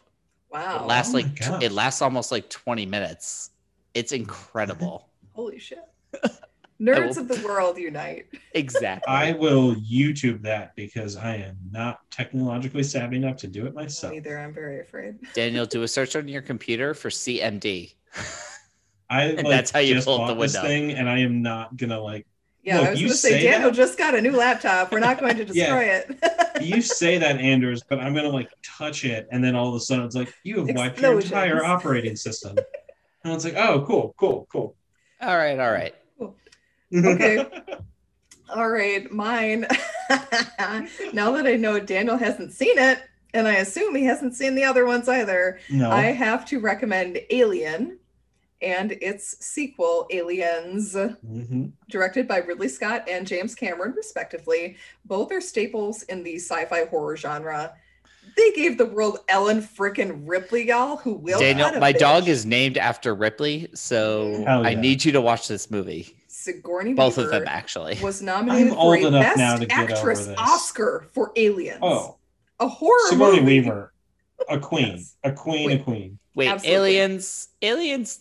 Wow. 0.51 0.83
It 0.83 0.87
lasts 0.87 1.13
Oh 1.13 1.17
like 1.17 1.35
tw- 1.35 1.63
it 1.63 1.71
lasts 1.71 2.01
almost 2.01 2.31
like 2.31 2.49
20 2.49 2.85
minutes. 2.85 3.51
It's 3.93 4.11
incredible. 4.11 5.09
Holy 5.33 5.59
shit. 5.59 5.79
Nerds 6.81 7.15
will- 7.15 7.19
of 7.19 7.27
the 7.27 7.41
world 7.45 7.77
unite. 7.77 8.27
exactly. 8.53 9.11
I 9.11 9.31
will 9.33 9.75
YouTube 9.75 10.41
that 10.43 10.75
because 10.75 11.15
I 11.15 11.35
am 11.35 11.57
not 11.71 11.99
technologically 12.11 12.83
savvy 12.83 13.17
enough 13.17 13.37
to 13.37 13.47
do 13.47 13.65
it 13.65 13.73
myself. 13.73 14.13
Neither. 14.13 14.37
I'm 14.37 14.53
very 14.53 14.79
afraid. 14.81 15.15
Daniel, 15.33 15.65
do 15.65 15.81
a 15.83 15.87
search 15.87 16.15
on 16.15 16.27
your 16.27 16.41
computer 16.41 16.93
for 16.93 17.09
CMD. 17.09 17.95
I 19.09 19.23
And 19.23 19.37
like, 19.37 19.47
that's 19.47 19.71
how 19.71 19.79
you 19.79 19.93
just 19.95 20.05
pull 20.05 20.21
up 20.21 20.27
the 20.27 20.33
bought 20.35 20.41
this 20.41 20.53
window. 20.53 20.67
thing, 20.67 20.91
and 20.91 21.09
I 21.09 21.19
am 21.19 21.41
not 21.41 21.75
gonna 21.77 21.99
like. 21.99 22.27
Yeah, 22.63 22.79
Look, 22.79 22.87
I 22.87 22.89
was 22.91 22.99
you 23.01 23.07
going 23.07 23.13
to 23.13 23.17
say, 23.17 23.29
say 23.29 23.43
Daniel 23.43 23.69
that- 23.69 23.77
just 23.77 23.97
got 23.97 24.13
a 24.13 24.21
new 24.21 24.35
laptop. 24.35 24.91
We're 24.91 24.99
not 24.99 25.21
going 25.21 25.37
to 25.37 25.45
destroy 25.45 25.83
it. 25.85 26.17
You 26.61 26.81
say 26.81 27.17
that, 27.17 27.39
Anders, 27.39 27.81
but 27.87 27.99
I'm 27.99 28.13
gonna 28.13 28.27
like 28.27 28.49
touch 28.61 29.05
it, 29.05 29.25
and 29.31 29.41
then 29.41 29.55
all 29.55 29.69
of 29.69 29.75
a 29.75 29.79
sudden 29.79 30.03
it's 30.03 30.15
like 30.15 30.33
you 30.43 30.65
have 30.65 30.75
wiped 30.75 30.99
your 30.99 31.17
entire 31.19 31.63
operating 31.63 32.17
system. 32.17 32.57
And 33.23 33.33
it's 33.33 33.45
like, 33.45 33.55
oh, 33.55 33.85
cool, 33.87 34.13
cool, 34.17 34.47
cool. 34.51 34.75
All 35.21 35.37
right, 35.37 35.57
all 35.57 35.71
right. 35.71 35.95
Okay. 36.93 37.45
All 38.49 38.69
right, 38.69 39.11
mine. 39.11 39.67
now 41.13 41.31
that 41.31 41.45
I 41.45 41.55
know 41.57 41.79
Daniel 41.79 42.17
hasn't 42.17 42.53
seen 42.53 42.77
it, 42.77 42.99
and 43.33 43.47
I 43.47 43.55
assume 43.55 43.93
he 43.95 44.05
hasn't 44.05 44.35
seen 44.35 44.55
the 44.55 44.63
other 44.63 44.85
ones 44.85 45.09
either, 45.09 45.59
no. 45.69 45.91
I 45.91 46.03
have 46.03 46.45
to 46.47 46.59
recommend 46.59 47.19
Alien 47.29 47.99
and 48.61 48.93
its 48.93 49.45
sequel, 49.45 50.07
Aliens, 50.11 50.95
Mhm. 50.95 51.73
directed 51.89 52.27
by 52.27 52.37
Ridley 52.37 52.69
Scott 52.69 53.07
and 53.07 53.27
James 53.27 53.53
Cameron, 53.53 53.93
respectively. 53.95 54.77
Both 55.05 55.31
are 55.31 55.41
staples 55.41 56.03
in 56.03 56.23
the 56.23 56.35
sci 56.37 56.65
fi 56.65 56.85
horror 56.85 57.17
genre. 57.17 57.73
They 58.35 58.51
gave 58.51 58.77
the 58.77 58.85
world 58.85 59.19
Ellen 59.29 59.61
frickin' 59.61 60.21
Ripley, 60.25 60.67
y'all, 60.67 60.97
who 60.97 61.13
will. 61.13 61.39
Daniel, 61.39 61.67
cut 61.67 61.77
a 61.77 61.79
my 61.79 61.91
dog 61.91 62.27
is 62.27 62.45
named 62.45 62.77
after 62.77 63.13
Ripley, 63.13 63.67
so 63.73 64.43
Hell 64.45 64.65
I 64.65 64.73
need 64.73 65.03
you 65.05 65.11
to 65.11 65.21
watch 65.21 65.47
this 65.47 65.69
movie. 65.69 66.13
Sigourney 66.53 66.93
Both 66.93 67.17
of 67.17 67.25
Weaver 67.25 67.39
them, 67.39 67.47
actually. 67.47 67.97
was 68.01 68.21
nominated 68.21 68.71
I'm 68.73 68.77
old 68.77 68.99
for 68.99 69.05
a 69.05 69.07
enough 69.07 69.23
Best 69.23 69.37
now 69.37 69.57
to 69.57 69.65
get 69.65 69.79
over 69.79 69.93
Actress 69.93 70.25
this. 70.27 70.37
Oscar 70.39 71.07
for 71.13 71.31
Aliens. 71.35 71.79
Oh, 71.81 72.17
a 72.59 72.67
horror 72.67 73.09
Sigourney 73.09 73.39
movie. 73.41 73.59
Weaver, 73.61 73.93
a 74.49 74.59
queen, 74.69 74.97
Yes. 74.97 75.15
a 75.23 75.31
queen, 75.33 75.65
Queen. 75.67 75.79
a 75.79 75.83
queen. 75.83 76.19
Wait, 76.35 76.47
Absolutely. 76.47 76.97
Aliens. 76.97 77.49
Aliens. 77.61 78.19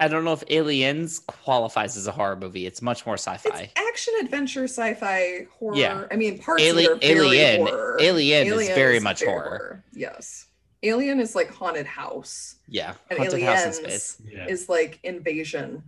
I 0.00 0.06
don't 0.06 0.24
know 0.24 0.32
if 0.32 0.44
Aliens 0.48 1.18
qualifies 1.18 1.96
as 1.96 2.06
a 2.06 2.12
horror 2.12 2.36
movie. 2.36 2.66
It's 2.66 2.80
much 2.80 3.04
more 3.04 3.16
sci-fi. 3.16 3.62
It's 3.62 3.72
action 3.76 4.14
adventure 4.22 4.64
sci-fi 4.68 5.48
horror. 5.58 5.74
Yeah. 5.76 6.04
I 6.12 6.14
mean, 6.16 6.38
parts 6.38 6.62
Ali- 6.62 6.86
of 6.86 6.92
it 7.02 7.04
are 7.04 7.14
very 7.14 7.38
Alien- 7.38 7.66
horror. 7.66 7.96
Alien 8.00 8.46
is 8.46 8.68
very 8.68 9.00
much 9.00 9.24
horror. 9.24 9.82
Yes. 9.92 10.46
Alien 10.84 11.18
is 11.18 11.34
like 11.34 11.52
haunted 11.52 11.86
house. 11.86 12.54
yeah, 12.68 12.94
And 13.10 13.18
haunted 13.18 13.42
house 13.42 13.64
in 13.64 13.84
aliens 13.84 14.02
space. 14.04 14.22
Yeah. 14.32 14.46
is 14.46 14.68
like 14.68 15.00
invasion 15.02 15.82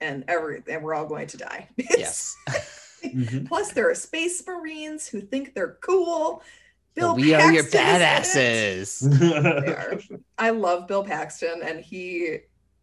and 0.00 0.24
every 0.28 0.62
and 0.68 0.82
we're 0.82 0.94
all 0.94 1.06
going 1.06 1.26
to 1.28 1.36
die. 1.36 1.68
Yes. 1.76 2.36
Mhm. 3.04 3.46
Plus 3.46 3.70
there 3.70 3.88
are 3.88 3.94
space 3.94 4.44
marines 4.44 5.06
who 5.06 5.20
think 5.20 5.54
they're 5.54 5.78
cool. 5.82 6.42
Bill 6.96 7.14
we 7.14 7.32
are 7.32 7.52
your 7.52 7.62
Paxton 7.62 8.42
is 8.42 9.02
in 9.02 9.12
it. 9.12 9.22
badasses. 9.22 10.10
Are. 10.18 10.18
I 10.36 10.50
love 10.50 10.88
Bill 10.88 11.04
Paxton, 11.04 11.62
and 11.62 11.78
he 11.78 12.38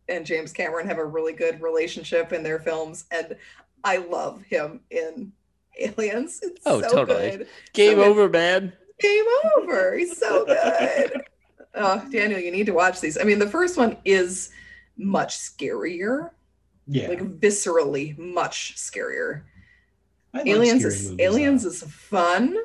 and 0.07 0.25
James 0.25 0.53
Cameron 0.53 0.87
have 0.87 0.99
a 0.99 1.05
really 1.05 1.33
good 1.33 1.61
relationship 1.61 2.31
in 2.31 2.43
their 2.43 2.59
films, 2.59 3.03
and 3.11 3.35
I 3.83 3.97
love 3.97 4.41
him 4.43 4.79
in 4.89 5.33
Aliens. 5.77 6.39
It's 6.41 6.61
Oh, 6.65 6.79
so 6.81 6.87
totally. 6.87 7.31
good. 7.31 7.47
Game 7.73 7.91
So 7.91 7.95
good. 7.97 8.07
over, 8.07 8.29
man. 8.29 8.71
Game 9.01 9.25
over. 9.57 9.97
He's 9.97 10.17
so 10.17 10.45
good. 10.45 11.23
oh, 11.73 12.07
Daniel, 12.09 12.39
you 12.39 12.51
need 12.51 12.67
to 12.67 12.73
watch 12.73 13.01
these. 13.01 13.17
I 13.17 13.23
mean, 13.25 13.39
the 13.39 13.49
first 13.49 13.75
one 13.75 13.97
is 14.05 14.49
much 14.97 15.37
scarier, 15.37 16.29
yeah. 16.87 17.07
like 17.09 17.19
viscerally 17.39 18.17
much 18.17 18.75
scarier. 18.75 19.43
I 20.33 20.39
like 20.39 20.47
Aliens 20.47 20.81
scary 20.81 20.93
is 20.93 21.09
movies, 21.11 21.25
Aliens 21.25 21.63
though. 21.63 21.69
is 21.69 21.83
fun, 21.83 22.57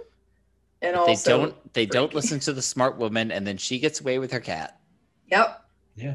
and 0.83 0.95
They 0.95 0.99
also 0.99 1.39
don't. 1.39 1.73
They 1.75 1.87
don't 1.87 2.15
listen 2.15 2.41
to 2.41 2.53
the 2.53 2.63
smart 2.63 2.99
woman, 2.99 3.31
and 3.31 3.47
then 3.47 3.57
she 3.57 3.79
gets 3.79 4.01
away 4.01 4.19
with 4.19 4.33
her 4.33 4.41
cat. 4.41 4.81
Yep. 5.31 5.65
Yeah. 5.97 6.15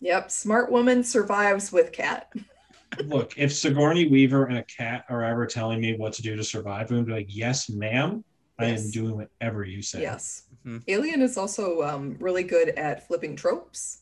Yep. 0.00 0.30
Smart 0.30 0.70
woman 0.70 1.02
survives 1.02 1.72
with 1.72 1.92
cat. 1.92 2.32
Look, 3.06 3.38
if 3.38 3.52
Sigourney 3.52 4.06
Weaver 4.08 4.46
and 4.46 4.58
a 4.58 4.64
cat 4.64 5.06
are 5.08 5.24
ever 5.24 5.46
telling 5.46 5.80
me 5.80 5.96
what 5.96 6.12
to 6.14 6.22
do 6.22 6.36
to 6.36 6.44
survive, 6.44 6.90
I'm 6.90 6.98
gonna 6.98 7.06
be 7.06 7.12
like, 7.12 7.34
yes, 7.34 7.70
ma'am. 7.70 8.24
I 8.58 8.66
am 8.66 8.90
doing 8.90 9.16
whatever 9.16 9.64
you 9.64 9.82
say. 9.82 10.02
Yes. 10.02 10.44
Mhm. 10.64 10.82
Alien 10.86 11.22
is 11.22 11.36
also 11.36 11.82
um, 11.82 12.16
really 12.20 12.44
good 12.44 12.68
at 12.70 13.06
flipping 13.06 13.34
tropes, 13.34 14.01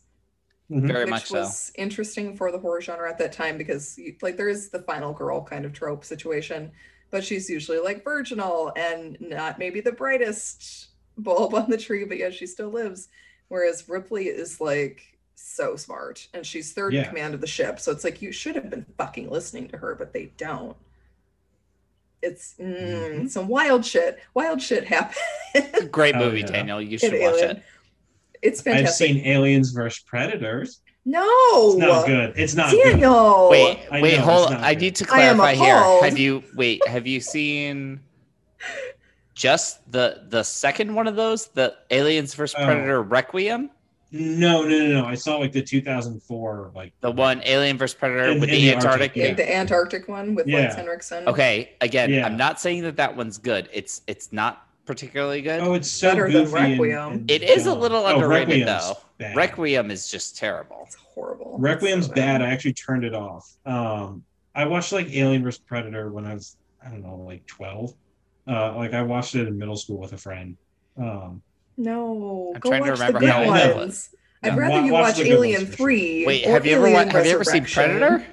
Mhm. 0.71 0.87
Very 0.87 1.05
which 1.05 1.11
much 1.11 1.27
so. 1.27 1.41
was 1.41 1.73
interesting 1.75 2.37
for 2.37 2.53
the 2.53 2.59
horror 2.59 2.81
genre 2.81 3.11
at 3.11 3.19
that 3.19 3.33
time 3.33 3.59
because, 3.59 3.99
you, 3.99 4.15
like, 4.23 4.37
there 4.37 4.49
is 4.49 4.69
the 4.71 4.83
final 4.83 5.13
girl 5.13 5.43
kind 5.43 5.65
of 5.65 5.73
trope 5.73 6.05
situation, 6.05 6.71
but 7.11 7.25
she's 7.25 7.51
usually 7.51 7.79
like 7.81 8.05
virginal 8.05 8.73
and 8.77 9.17
not 9.21 9.59
maybe 9.59 9.81
the 9.81 9.91
brightest 9.93 10.89
bulb 11.19 11.55
on 11.55 11.69
the 11.71 11.77
tree, 11.77 12.05
but 12.05 12.19
yet 12.19 12.33
she 12.35 12.47
still 12.47 12.69
lives. 12.71 13.09
Whereas 13.49 13.89
Ripley 13.89 14.27
is 14.29 14.61
like 14.61 15.03
so 15.35 15.75
smart 15.75 16.29
and 16.35 16.47
she's 16.47 16.73
third 16.73 16.95
in 16.95 17.05
command 17.05 17.35
of 17.35 17.41
the 17.41 17.47
ship, 17.49 17.81
so 17.81 17.91
it's 17.91 18.05
like 18.05 18.23
you 18.23 18.31
should 18.31 18.55
have 18.55 18.71
been 18.71 18.87
fucking 18.97 19.29
listening 19.29 19.67
to 19.69 19.77
her, 19.79 19.97
but 19.97 20.13
they 20.13 20.27
don't. 20.37 20.77
It's 22.23 22.55
mm, 22.61 23.23
Mhm. 23.23 23.31
some 23.31 23.49
wild 23.49 23.85
shit. 23.85 24.21
Wild 24.35 24.61
shit 24.63 24.85
happened. 24.85 25.91
Great 25.91 26.15
Oh, 26.15 26.19
movie, 26.19 26.41
yeah. 26.41 26.47
Daniel. 26.47 26.81
You 26.81 26.93
in 26.93 26.99
should 26.99 27.13
watch 27.15 27.35
Alien. 27.41 27.57
it. 27.57 27.63
It's 28.43 28.67
I've 28.67 28.89
seen 28.91 29.25
Aliens 29.27 29.71
vs 29.71 30.01
Predators. 30.05 30.81
No, 31.05 31.25
It's 31.71 31.77
not 31.79 32.07
good. 32.07 32.33
It's 32.37 32.55
not 32.55 32.71
good. 32.71 33.01
Wait, 33.51 33.79
I 33.91 34.01
wait, 34.03 34.19
know, 34.19 34.23
hold. 34.25 34.43
it's 34.43 34.47
on. 34.53 34.53
not 34.61 34.65
I 34.65 34.75
good. 34.75 34.81
need 34.83 34.95
to 34.97 35.05
clarify 35.07 35.55
here. 35.55 35.77
appalled. 35.77 36.05
Have 36.05 36.19
you 36.19 36.43
wait? 36.55 36.87
Have 36.87 37.07
you 37.07 37.21
seen 37.21 38.01
just 39.35 39.91
the 39.91 40.25
the 40.29 40.43
second 40.43 40.95
one 40.95 41.07
of 41.07 41.17
those, 41.17 41.49
the 41.49 41.75
Aliens 41.91 42.35
vs 42.35 42.55
Oh. 42.59 42.65
Predator 42.65 43.03
Requiem? 43.03 43.71
No, 44.13 44.63
no, 44.63 44.69
no, 44.69 45.03
no. 45.03 45.07
I 45.07 45.15
saw 45.15 45.37
like 45.37 45.53
the 45.53 45.63
2004, 45.63 46.73
like 46.75 46.93
The 47.01 47.13
one 47.13 47.41
Alien 47.45 47.79
vs 47.79 47.95
Predator 47.95 48.33
In- 48.33 48.41
with 48.41 48.49
in 48.51 48.57
the, 48.57 48.61
the 48.63 48.75
Antarctic. 48.75 49.01
Arctic, 49.01 49.17
Yeah, 49.17 49.25
yeah. 49.29 49.35
the 49.35 49.55
Antarctic 49.57 50.09
one 50.09 50.35
with 50.35 50.47
Yeah. 50.49 50.57
Lance 50.59 50.75
Henriksen. 50.75 51.29
Okay, 51.29 51.71
again, 51.81 52.11
Yeah. 52.11 52.27
I'm 52.27 52.37
not 52.37 52.61
saying 52.61 52.83
that 52.83 52.97
that 52.97 53.17
one's 53.17 53.39
good. 53.39 53.69
It's 53.73 54.03
it's 54.09 54.33
not 54.33 54.67
particularly 54.95 55.41
good. 55.41 55.61
Oh, 55.61 55.75
it's 55.75 55.89
so 55.91 56.11
Better 56.11 56.31
than 56.33 56.45
goofy. 56.45 56.57
and- 56.59 56.71
Requiem. 56.81 57.13
and 57.13 57.31
It 57.31 57.43
is 57.45 57.67
a 57.67 57.75
little 57.75 58.05
Oh, 58.05 58.15
underrated, 58.17 58.49
Requiem's 58.49 58.67
though. 58.89 58.97
bad. 59.19 59.37
Requiem 59.37 59.91
is 59.93 60.09
just 60.11 60.37
terrible. 60.37 60.83
It's 60.87 60.97
horrible. 60.97 61.57
Requiem's 61.59 62.07
So 62.07 62.13
bad. 62.15 62.43
I 62.43 62.51
actually 62.51 62.73
turned 62.73 63.05
it 63.05 63.15
off. 63.15 63.49
Um, 63.65 64.25
I 64.55 64.65
watched 64.65 64.93
like 64.93 65.07
Alien 65.15 65.45
vs 65.45 65.61
Predator 65.61 66.11
when 66.11 66.27
I 66.27 66.35
was 66.35 66.57
I 66.85 66.89
don't 66.89 67.03
know 67.03 67.23
like 67.27 67.47
12. 67.47 67.95
Uh, 68.49 68.75
like 68.75 68.95
I 68.95 69.03
watched 69.03 69.35
it 69.37 69.47
in 69.47 69.57
middle 69.57 69.77
school 69.77 69.99
with 69.99 70.13
a 70.13 70.19
friend. 70.19 70.57
Um, 70.97 71.41
No, 71.77 72.53
I'm 72.55 72.61
go 72.61 72.71
trying 72.71 72.83
to 72.85 72.91
watch 72.91 72.99
remember 72.99 73.21
the 73.21 73.27
good 73.27 73.33
how 73.33 73.45
old 73.45 73.57
it 73.57 73.67
was. 73.69 73.77
ones. 73.77 74.09
I'd 74.43 74.49
Yeah, 74.55 74.57
rather 74.59 74.71
wa- 74.81 74.85
you 74.87 74.93
watch 74.93 75.19
watch 75.19 75.27
Alien 75.27 75.61
ones 75.61 75.71
for 75.71 75.77
sure. 75.77 75.87
3. 75.87 76.27
Wait, 76.27 76.47
or 76.47 76.51
have 76.53 76.67
you 76.67 76.75
ever 76.77 76.87
Alien 76.89 77.07
wa- 77.09 77.13
have 77.15 77.27
you 77.27 77.33
ever 77.33 77.45
seen 77.45 77.65
Predator? 77.65 78.27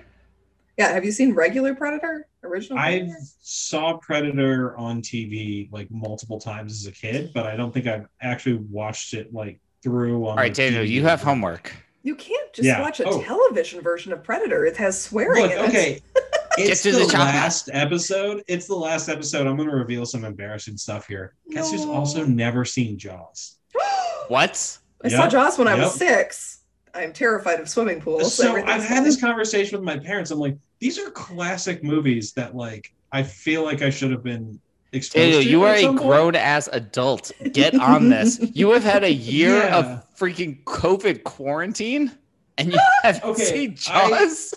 Yeah, 0.77 0.91
have 0.93 1.03
you 1.03 1.11
seen 1.11 1.33
regular 1.33 1.73
Predator? 1.73 2.27
Original 2.43 2.77
I 2.79 3.09
saw 3.41 3.97
Predator 3.97 4.77
on 4.77 5.01
TV 5.01 5.71
like 5.71 5.89
multiple 5.89 6.39
times 6.39 6.71
as 6.73 6.85
a 6.85 6.91
kid, 6.91 7.31
but 7.33 7.47
I 7.47 7.55
don't 7.55 7.73
think 7.73 7.87
I've 7.87 8.05
actually 8.21 8.57
watched 8.69 9.13
it 9.13 9.33
like 9.33 9.59
through. 9.83 10.23
On 10.25 10.29
All 10.31 10.35
right, 10.35 10.53
the 10.53 10.63
Daniel, 10.63 10.83
TV. 10.83 10.89
you 10.89 11.03
have 11.03 11.21
homework. 11.21 11.73
You 12.03 12.15
can't 12.15 12.53
just 12.53 12.65
Yeah. 12.67 12.79
watch 12.79 12.99
a 12.99 13.05
Oh. 13.05 13.21
television 13.21 13.81
version 13.81 14.13
of 14.13 14.23
Predator. 14.23 14.65
It 14.65 14.77
has 14.77 15.01
swearing 15.01 15.41
Look, 15.43 15.51
in 15.51 15.57
it. 15.57 15.69
okay. 15.69 16.01
It's 16.59 16.81
to 16.81 16.91
the, 16.91 17.05
the 17.05 17.05
last 17.13 17.69
episode. 17.71 18.41
It's 18.47 18.65
the 18.65 18.73
last 18.73 19.09
episode. 19.09 19.45
I'm 19.45 19.57
going 19.57 19.69
to 19.69 19.75
reveal 19.75 20.07
some 20.07 20.25
embarrassing 20.25 20.75
stuff 20.77 21.05
here. 21.07 21.35
Guess 21.51 21.69
who's 21.71 21.85
also 21.85 22.25
never 22.25 22.65
seen 22.65 22.97
Jaws? 22.97 23.57
What? 24.27 24.77
I 25.03 25.09
saw 25.09 25.27
Jaws 25.27 25.59
when 25.59 25.67
I 25.67 25.75
was 25.75 25.93
six. 25.93 26.56
I'm 26.97 27.13
terrified 27.13 27.59
of 27.59 27.69
swimming 27.69 28.01
pools. 28.01 28.33
So 28.35 28.55
I've 28.55 28.83
had 28.83 29.03
this 29.05 29.19
conversation 29.19 29.77
with 29.77 29.85
my 29.85 29.97
parents. 29.97 30.31
I'm 30.31 30.39
like, 30.39 30.57
these 30.79 30.97
are 30.99 31.09
classic 31.11 31.83
movies 31.83 32.33
that 32.33 32.55
like 32.55 32.93
I 33.11 33.23
feel 33.23 33.63
like 33.63 33.81
I 33.81 33.89
should 33.89 34.11
have 34.11 34.23
been 34.23 34.59
exposed 34.91 35.15
Daniel, 35.23 35.41
to 35.41 35.49
you 35.49 35.63
are 35.63 35.75
a 35.75 35.93
grown 35.93 36.35
ass 36.35 36.67
adult. 36.71 37.31
Get 37.53 37.75
on 37.75 38.09
this. 38.09 38.39
You 38.53 38.71
have 38.71 38.83
had 38.83 39.03
a 39.03 39.11
year 39.13 39.57
Yeah. 39.63 39.77
of 39.77 40.17
freaking 40.17 40.63
COVID 40.63 41.23
quarantine, 41.23 42.11
and 42.57 42.73
you 42.73 42.79
haven't 43.03 43.23
Okay, 43.23 43.43
seen 43.43 43.71
I- 43.89 44.09
Jaws. 44.09 44.53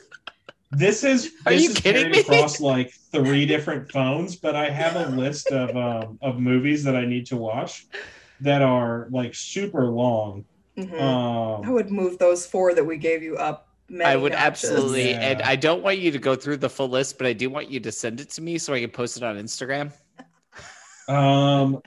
This 0.72 1.03
is 1.03 1.32
Are 1.47 1.53
this 1.53 1.64
you 1.64 1.70
is 1.70 1.78
kidding 1.78 2.11
me? 2.12 2.20
across 2.20 2.61
like 2.61 2.93
three 3.12 3.45
different 3.45 3.91
phones, 3.91 4.36
but 4.36 4.55
I 4.55 4.70
have 4.70 4.95
a 4.97 5.11
list 5.16 5.49
of 5.51 5.76
um, 5.76 6.18
of 6.22 6.38
movies 6.38 6.84
that 6.84 6.95
I 6.97 7.05
need 7.05 7.26
to 7.26 7.36
watch 7.36 7.86
that 8.41 8.62
are 8.62 9.09
like 9.11 9.34
super 9.34 9.86
long. 9.86 10.45
Mhm. 10.81 11.01
Um, 11.01 11.64
I 11.64 11.70
would 11.70 11.91
move 11.91 12.18
those 12.18 12.47
four 12.47 12.74
that 12.74 12.85
we 12.85 12.97
gave 12.97 13.22
you 13.22 13.37
up. 13.37 13.68
Many 13.89 14.11
I 14.11 14.16
would 14.16 14.33
notches. 14.33 14.70
absolutely, 14.70 15.14
and 15.14 15.43
I 15.43 15.57
don't 15.57 15.83
want 15.83 15.99
you 15.99 16.12
to 16.12 16.18
go 16.18 16.37
through 16.37 16.59
the 16.59 16.70
full 16.70 16.89
list, 16.89 17.18
but 17.18 17.26
I 17.26 17.33
do 17.33 17.51
want 17.51 17.68
you 17.68 17.81
to 17.81 17.91
send 17.91 18.20
it 18.20 18.31
to 18.31 18.43
me 18.43 18.57
so 18.57 18.72
I 18.72 18.81
can 18.81 18.91
post 18.91 19.16
it 19.16 19.24
on 19.24 19.37
Instagram. 19.37 19.93
Um, 21.09 21.81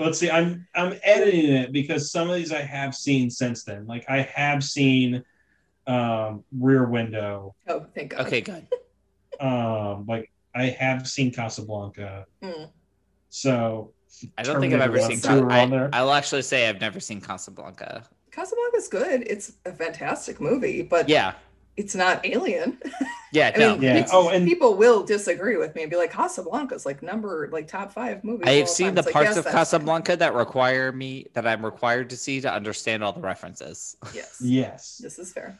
let's 0.00 0.18
see. 0.18 0.30
I'm 0.30 0.66
I'm 0.74 0.98
editing 1.04 1.52
it 1.52 1.72
because 1.72 2.10
some 2.10 2.28
of 2.28 2.34
these 2.34 2.52
I 2.52 2.62
have 2.62 2.94
seen 2.94 3.30
since 3.30 3.62
then. 3.62 3.86
Like 3.86 4.04
I 4.08 4.22
have 4.22 4.64
seen 4.64 5.22
um, 5.86 6.44
Rear 6.58 6.86
Window. 6.86 7.54
Oh, 7.68 7.86
thank 7.94 8.10
God. 8.10 8.26
Okay, 8.26 8.40
good. 8.40 8.66
Um, 9.38 10.06
like 10.08 10.32
I 10.54 10.66
have 10.66 11.06
seen 11.06 11.32
Casablanca. 11.32 12.26
Mm. 12.42 12.70
So 13.28 13.92
I 14.38 14.42
don't 14.42 14.60
think 14.60 14.72
I've 14.74 14.80
ever 14.80 14.98
seen. 15.00 15.20
one, 15.20 15.38
two 15.38 15.44
are 15.44 15.48
Ca- 15.48 15.60
on 15.62 15.70
there. 15.70 15.90
I, 15.92 15.98
I'll 15.98 16.12
actually 16.12 16.42
say 16.42 16.68
I've 16.68 16.80
never 16.80 17.00
seen 17.00 17.20
Casablanca. 17.20 18.04
Casablanca's 18.30 18.88
good. 18.88 19.24
It's 19.26 19.52
a 19.64 19.72
fantastic 19.72 20.40
movie, 20.40 20.82
but 20.82 21.08
Yeah, 21.08 21.32
it's 21.76 21.94
not 21.94 22.24
Alien. 22.26 22.78
yeah, 23.32 23.52
I 23.54 23.58
no. 23.58 23.72
mean, 23.72 23.82
Yeah. 23.82 24.06
Oh, 24.12 24.28
and- 24.30 24.46
people 24.46 24.74
will 24.74 25.02
disagree 25.04 25.56
with 25.56 25.74
me 25.74 25.82
and 25.82 25.90
be 25.90 25.96
like, 25.96 26.12
Casablanca's 26.12 26.84
like 26.86 27.02
number 27.02 27.48
like 27.52 27.66
top 27.68 27.92
five 27.92 28.22
movies. 28.24 28.46
I 28.48 28.52
have 28.52 28.68
seen 28.68 28.88
time." 28.88 28.94
the 28.96 28.98
It's 29.00 29.06
like, 29.06 29.12
parts 29.14 29.26
yes, 29.28 29.36
of 29.38 29.44
that's 29.44 29.54
fine. 29.54 29.60
Casablanca 29.60 30.16
that 30.16 30.34
require 30.34 30.92
me 30.92 31.26
that 31.34 31.46
I'm 31.46 31.64
required 31.64 32.10
to 32.10 32.16
see 32.16 32.40
to 32.42 32.52
understand 32.52 33.02
all 33.04 33.12
the 33.12 33.20
references. 33.20 33.96
Yes, 34.14 34.36
yes. 34.40 34.98
this 35.02 35.18
is 35.18 35.32
fair. 35.32 35.58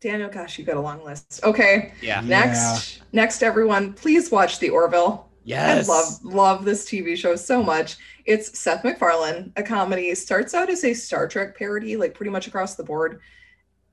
Daniel, 0.00 0.28
gosh, 0.28 0.58
you 0.58 0.64
got 0.64 0.76
a 0.76 0.80
long 0.80 1.04
list. 1.04 1.40
Okay, 1.44 1.92
Yeah. 2.02 2.20
next, 2.22 3.02
next, 3.12 3.42
everyone, 3.44 3.92
please 3.92 4.32
watch 4.32 4.58
The 4.58 4.68
Orville. 4.70 5.28
Yes. 5.44 5.88
I 5.88 5.92
love 5.92 6.24
love 6.24 6.64
this 6.64 6.84
TV 6.84 7.16
show 7.16 7.36
so 7.36 7.62
much. 7.62 7.96
It's 8.24 8.58
Seth 8.58 8.84
MacFarlane, 8.84 9.52
a 9.56 9.62
comedy. 9.62 10.08
It 10.08 10.18
starts 10.18 10.54
out 10.54 10.70
as 10.70 10.84
a 10.84 10.94
Star 10.94 11.26
Trek 11.26 11.56
parody, 11.56 11.96
like 11.96 12.14
pretty 12.14 12.30
much 12.30 12.46
across 12.46 12.76
the 12.76 12.84
board, 12.84 13.20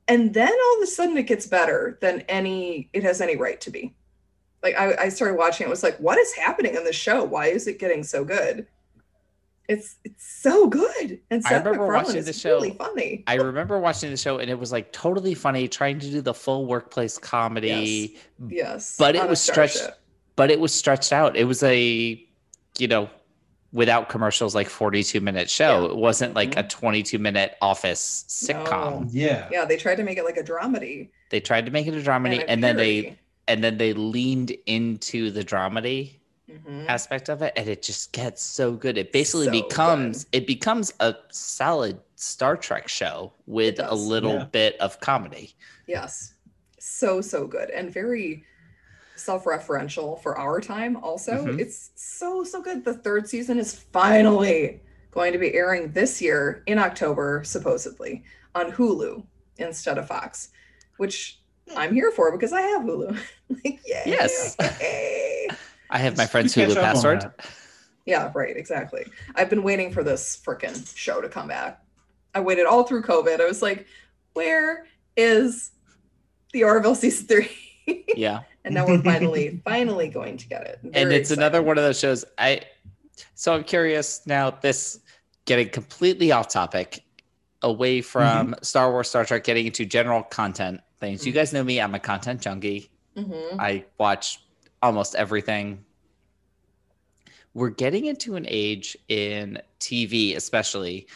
and 0.07 0.33
then 0.33 0.51
all 0.51 0.77
of 0.77 0.83
a 0.83 0.87
sudden 0.87 1.17
it 1.17 1.27
gets 1.27 1.47
better 1.47 1.97
than 2.01 2.21
any 2.29 2.89
it 2.93 3.03
has 3.03 3.21
any 3.21 3.35
right 3.35 3.59
to 3.61 3.71
be. 3.71 3.95
Like 4.61 4.75
I, 4.75 4.95
I 5.05 5.09
started 5.09 5.37
watching, 5.37 5.65
it 5.65 5.69
was 5.69 5.83
like, 5.83 5.97
what 5.97 6.17
is 6.17 6.33
happening 6.33 6.75
in 6.75 6.83
this 6.83 6.95
show? 6.95 7.23
Why 7.23 7.47
is 7.47 7.65
it 7.65 7.79
getting 7.79 8.03
so 8.03 8.23
good? 8.25 8.67
It's 9.67 9.97
it's 10.03 10.25
so 10.41 10.67
good, 10.67 11.19
and 11.29 11.43
I 11.45 11.49
Seth 11.49 11.65
remember 11.65 11.71
MacFarlane 11.85 12.03
watching 12.03 12.15
is 12.17 12.25
the 12.25 12.33
show. 12.33 12.55
really 12.55 12.71
funny. 12.71 13.23
I 13.27 13.35
remember 13.35 13.79
watching 13.79 14.09
the 14.09 14.17
show 14.17 14.39
and 14.39 14.49
it 14.49 14.57
was 14.59 14.71
like 14.71 14.91
totally 14.91 15.33
funny, 15.35 15.67
trying 15.67 15.99
to 15.99 16.09
do 16.09 16.21
the 16.21 16.33
full 16.33 16.65
workplace 16.65 17.17
comedy, 17.17 18.17
Yes, 18.47 18.95
But 18.97 19.15
it 19.15 19.27
was 19.27 19.39
stretched-. 19.41 19.89
But 20.39 20.49
it 20.49 20.57
was 20.61 20.73
stretched 20.73 21.11
out. 21.11 21.35
It 21.35 21.43
was 21.43 21.61
a, 21.63 22.25
you 22.77 22.87
know, 22.87 23.09
without 23.73 24.07
commercials, 24.07 24.55
like 24.55 24.69
42 24.69 25.19
minute 25.19 25.49
show. 25.49 25.81
Yeah. 25.83 25.89
It 25.91 25.97
wasn't 25.97 26.33
like 26.33 26.51
Mhm. 26.51 26.63
a 26.65 26.67
22 26.69 27.19
minute 27.19 27.57
office 27.61 28.23
sitcom. 28.29 29.01
No. 29.01 29.07
Yeah. 29.11 29.49
Yeah, 29.51 29.65
they 29.65 29.75
tried 29.75 29.95
to 29.95 30.03
make 30.03 30.17
it 30.17 30.23
like 30.23 30.37
a 30.37 30.43
dramedy. 30.43 31.09
They 31.29 31.41
tried 31.41 31.65
to 31.65 31.71
make 31.73 31.87
it 31.87 31.93
a 31.93 31.97
dramedy 31.97 32.39
a 32.39 32.49
and 32.49 32.63
then 32.63 32.77
they 32.77 33.19
and 33.49 33.61
then 33.61 33.77
they 33.77 33.91
leaned 33.93 34.51
into 34.65 35.29
the 35.29 35.43
dramedy 35.43 36.11
Mhm. 36.49 36.87
aspect 36.87 37.27
of 37.29 37.41
it 37.41 37.51
and 37.57 37.67
it 37.67 37.81
just 37.83 38.13
gets 38.13 38.41
so 38.41 38.71
good. 38.71 38.97
It 38.97 39.11
basically 39.11 39.47
So 39.47 39.51
becomes 39.51 40.25
it 40.31 40.47
becomes 40.47 40.93
a 41.01 41.15
solid 41.31 41.99
Star 42.15 42.55
Trek 42.55 42.87
show 42.87 43.33
with 43.45 43.77
a 43.79 43.93
little 43.93 44.35
Yeah. 44.39 44.43
bit 44.45 44.77
of 44.79 45.01
comedy. 45.01 45.53
Yes. 45.85 46.33
So, 46.79 47.19
so 47.19 47.45
good 47.45 47.69
and 47.71 47.93
very 47.93 48.45
self 49.19 49.45
referential 49.45 50.21
for 50.21 50.37
our 50.37 50.59
time, 50.59 50.97
also. 50.97 51.45
Mhm. 51.45 51.59
It's 51.59 51.91
so, 51.95 52.43
so 52.43 52.61
good. 52.61 52.85
The 52.85 52.93
third 52.93 53.27
season 53.27 53.59
is 53.59 53.73
finally 53.73 54.81
going 55.11 55.33
to 55.33 55.39
be 55.39 55.53
airing 55.53 55.91
this 55.91 56.21
year 56.21 56.63
in 56.67 56.77
October, 56.77 57.43
supposedly, 57.43 58.23
on 58.55 58.71
Hulu 58.71 59.25
instead 59.57 59.97
of 59.97 60.07
Fox, 60.07 60.49
which 60.97 61.39
I'm 61.75 61.93
here 61.93 62.11
for 62.11 62.31
because 62.31 62.53
I 62.53 62.61
have 62.61 62.83
Hulu. 62.83 63.17
like, 63.49 63.79
yay. 63.85 64.03
Yes. 64.05 64.55
I 65.91 65.97
have 65.97 66.17
my 66.17 66.25
friend's 66.25 66.53
catch 66.53 66.69
Hulu 66.69 66.77
up 66.77 66.83
password. 66.83 67.31
Yeah, 68.05 68.31
right, 68.33 68.55
exactly. 68.55 69.05
I've 69.35 69.49
been 69.49 69.63
waiting 69.63 69.91
for 69.91 70.03
this 70.03 70.41
frickin' 70.43 70.95
show 70.95 71.21
to 71.21 71.29
come 71.29 71.47
back. 71.47 71.83
I 72.33 72.39
waited 72.39 72.65
all 72.65 72.83
through 72.83 73.03
COVID. 73.03 73.39
I 73.39 73.45
was 73.45 73.61
like, 73.61 73.85
where 74.33 74.87
is 75.17 75.71
the 76.53 76.63
Orville 76.63 76.95
season 76.95 77.27
three? 77.27 78.05
Yeah. 78.15 78.41
and 78.69 78.75
now 78.75 78.85
we're 78.87 79.01
finally, 79.01 79.59
finally 79.65 80.07
going 80.09 80.37
to 80.37 80.47
get 80.47 80.61
it. 80.67 80.79
and 80.83 80.93
Very 80.93 81.15
it's 81.15 81.31
another 81.31 81.61
one 81.63 81.77
of 81.77 81.83
those 81.83 81.99
shows 81.99 82.23
i 82.37 82.61
so 83.35 83.53
i'm 83.53 83.63
curious 83.63 84.21
now 84.27 84.51
this 84.51 84.99
getting 85.45 85.69
completely 85.69 86.31
off 86.31 86.47
topic 86.47 87.03
away 87.63 88.01
from 88.01 88.55
star 88.61 88.91
wars 88.91 89.09
star 89.09 89.25
trek 89.25 89.43
getting 89.43 89.65
into 89.65 89.85
general 89.85 90.23
content 90.23 90.81
things 90.99 91.25
you 91.25 91.31
Mhm. 91.31 91.35
guys 91.35 91.51
know 91.53 91.63
me 91.63 91.81
i'm 91.81 91.95
a 91.95 91.99
content 91.99 92.41
junkie 92.41 92.89
Mhm. 93.17 93.55
i 93.59 93.83
watch 93.97 94.39
almost 94.81 95.15
everything 95.15 95.83
we're 97.53 97.69
getting 97.69 98.05
into 98.05 98.35
an 98.35 98.45
age 98.47 98.95
in 99.07 99.59
tv 99.79 100.35
especially 100.35 101.07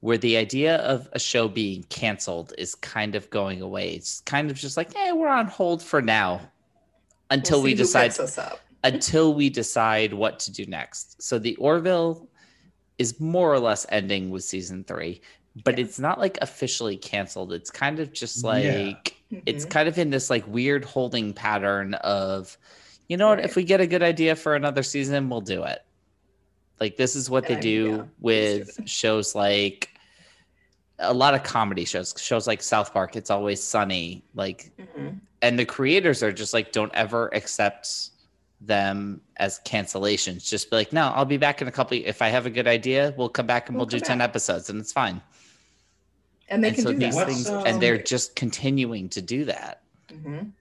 where 0.00 0.18
the 0.18 0.36
idea 0.36 0.76
of 0.78 1.08
a 1.12 1.18
show 1.18 1.48
being 1.48 1.82
canceled 1.84 2.52
is 2.58 2.74
kind 2.74 3.14
of 3.14 3.30
going 3.30 3.62
away 3.62 3.90
it's 3.94 4.20
kind 4.22 4.50
of 4.50 4.56
just 4.56 4.76
like 4.76 4.92
hey 4.94 5.12
we're 5.12 5.28
on 5.28 5.46
hold 5.46 5.82
for 5.82 6.02
now 6.02 6.40
until 7.30 7.58
We'll 7.58 7.64
we 7.64 7.74
decide 7.74 8.18
us 8.18 8.38
up. 8.38 8.60
until 8.84 9.34
we 9.34 9.50
decide 9.50 10.12
what 10.14 10.38
to 10.40 10.52
do 10.52 10.64
next. 10.66 11.20
So 11.22 11.38
the 11.38 11.56
Orville 11.56 12.28
is 12.98 13.18
more 13.20 13.52
or 13.52 13.58
less 13.58 13.84
ending 13.90 14.30
with 14.30 14.44
season 14.44 14.84
three, 14.84 15.20
but 15.64 15.76
Yeah. 15.78 15.84
it's 15.84 15.98
not 15.98 16.18
like 16.20 16.38
officially 16.40 16.96
canceled. 16.96 17.52
It's 17.52 17.70
kind 17.70 17.98
of 18.00 18.12
just 18.12 18.44
like 18.44 19.16
Yeah. 19.30 19.40
it's 19.46 19.66
Mhm. 19.66 19.70
kind 19.70 19.88
of 19.88 19.98
in 19.98 20.10
this 20.10 20.30
like 20.30 20.46
weird 20.46 20.84
holding 20.84 21.32
pattern 21.34 21.94
of, 21.94 22.56
you 23.08 23.16
know 23.16 23.28
what, 23.28 23.40
if 23.40 23.56
we 23.56 23.64
get 23.64 23.80
a 23.80 23.86
good 23.86 24.02
idea 24.02 24.36
for 24.36 24.54
another 24.54 24.82
season, 24.82 25.28
we'll 25.28 25.40
do 25.40 25.64
it. 25.64 25.82
Like 26.80 26.96
this 26.96 27.16
is 27.16 27.28
what 27.28 27.44
And 27.44 27.50
they 27.50 27.54
I'm- 27.54 27.62
do 27.62 27.96
yeah, 27.96 28.02
with 28.20 28.58
used 28.58 28.76
to 28.76 28.82
it. 28.82 28.88
shows 28.88 29.34
like 29.34 29.90
a 30.98 31.12
lot 31.12 31.34
of 31.34 31.42
comedy 31.42 31.84
shows, 31.84 32.14
shows 32.16 32.46
like 32.46 32.62
South 32.62 32.92
Park, 32.92 33.16
It's 33.16 33.30
Always 33.30 33.62
Sunny, 33.62 34.22
like 34.34 34.70
Mhm. 34.78 35.20
And 35.46 35.58
the 35.58 35.64
creators 35.64 36.22
are 36.22 36.32
just 36.32 36.52
like 36.52 36.72
don't 36.72 36.92
ever 36.94 37.28
accept 37.34 38.10
them 38.60 39.20
as 39.36 39.60
cancellations 39.66 40.48
just 40.48 40.70
be 40.70 40.76
like 40.76 40.92
no 40.92 41.12
i'll 41.14 41.24
be 41.26 41.36
back 41.36 41.60
in 41.62 41.68
a 41.68 41.72
couple 41.72 41.96
if 42.04 42.22
i 42.22 42.28
have 42.28 42.46
a 42.46 42.50
good 42.50 42.66
idea 42.66 43.14
we'll 43.16 43.28
come 43.28 43.46
back 43.46 43.68
and 43.68 43.76
we'll, 43.76 43.84
We'll 43.86 43.98
do 43.98 44.00
10 44.00 44.18
back. 44.18 44.28
episodes 44.30 44.70
and 44.70 44.80
it's 44.80 44.92
fine 44.92 45.20
And 46.48 46.62
they 46.64 46.68
and 46.68 46.76
can 46.76 46.84
so 46.84 46.92
do 46.92 46.98
these 46.98 47.16
that. 47.16 47.26
Things 47.28 47.48
um, 47.50 47.66
and 47.66 47.80
they're 47.82 48.02
just 48.02 48.34
continuing 48.34 49.08
to 49.10 49.22
do 49.22 49.44
that 49.44 49.82
Mhm. 50.10 50.52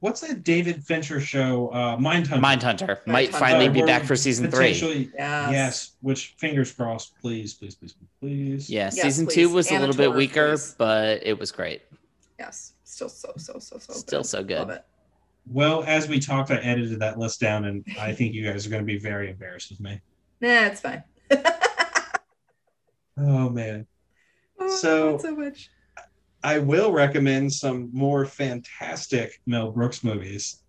What's 0.00 0.20
that 0.20 0.44
David 0.44 0.84
Fincher 0.84 1.18
show? 1.18 1.68
Uh, 1.68 1.96
Mindhunter. 1.96 2.38
mindhunter 2.38 3.06
might 3.06 3.30
Mindhunter. 3.30 3.38
finally 3.38 3.68
Uh, 3.68 3.72
be 3.72 3.82
back 3.82 4.04
for 4.04 4.16
season 4.16 4.50
three 4.50 4.72
potentially- 4.74 5.10
Yes. 5.16 5.50
Yes. 5.52 5.90
Which 6.02 6.34
fingers 6.38 6.70
crossed. 6.72 7.14
Please, 7.22 7.54
please, 7.54 7.74
please, 7.74 7.94
please. 8.20 8.68
yeah 8.70 8.84
Yes, 8.92 9.00
season 9.02 9.26
two 9.26 9.48
please. 9.48 9.54
was 9.54 9.70
a 9.70 9.78
little 9.78 9.94
bit 9.96 10.12
weaker 10.14 10.50
please. 10.50 10.74
but 10.78 11.20
it 11.26 11.38
was 11.38 11.50
great 11.52 11.82
Yes. 12.38 12.74
Still 12.84 13.08
so, 13.08 13.32
so, 13.36 13.58
so, 13.58 13.78
so 13.78 13.92
Still 13.94 14.20
good. 14.20 14.26
so 14.26 14.42
good. 14.44 14.58
Love 14.58 14.70
it. 14.70 14.84
Well, 15.46 15.84
as 15.86 16.08
we 16.08 16.18
talked, 16.20 16.50
I 16.50 16.56
edited 16.56 16.98
that 17.00 17.18
list 17.18 17.38
down, 17.40 17.66
and 17.66 17.84
I 18.00 18.12
think 18.12 18.32
you 18.34 18.44
guys 18.50 18.66
are 18.66 18.70
going 18.70 18.82
to 18.82 18.86
be 18.86 18.98
very 18.98 19.30
embarrassed 19.30 19.70
with 19.70 19.80
me. 19.80 20.00
Nah, 20.40 20.48
it's 20.66 20.80
fine. 20.80 21.02
Oh 23.16 23.48
man. 23.48 23.86
Oh, 24.58 24.68
So- 24.76 25.18
so 25.18 25.36
much. 25.36 25.70
I 26.42 26.58
will 26.58 26.92
recommend 26.92 27.52
some 27.52 27.88
more 27.92 28.26
fantastic 28.26 29.40
Mel 29.46 29.70
Brooks 29.70 30.02
movies. 30.04 30.62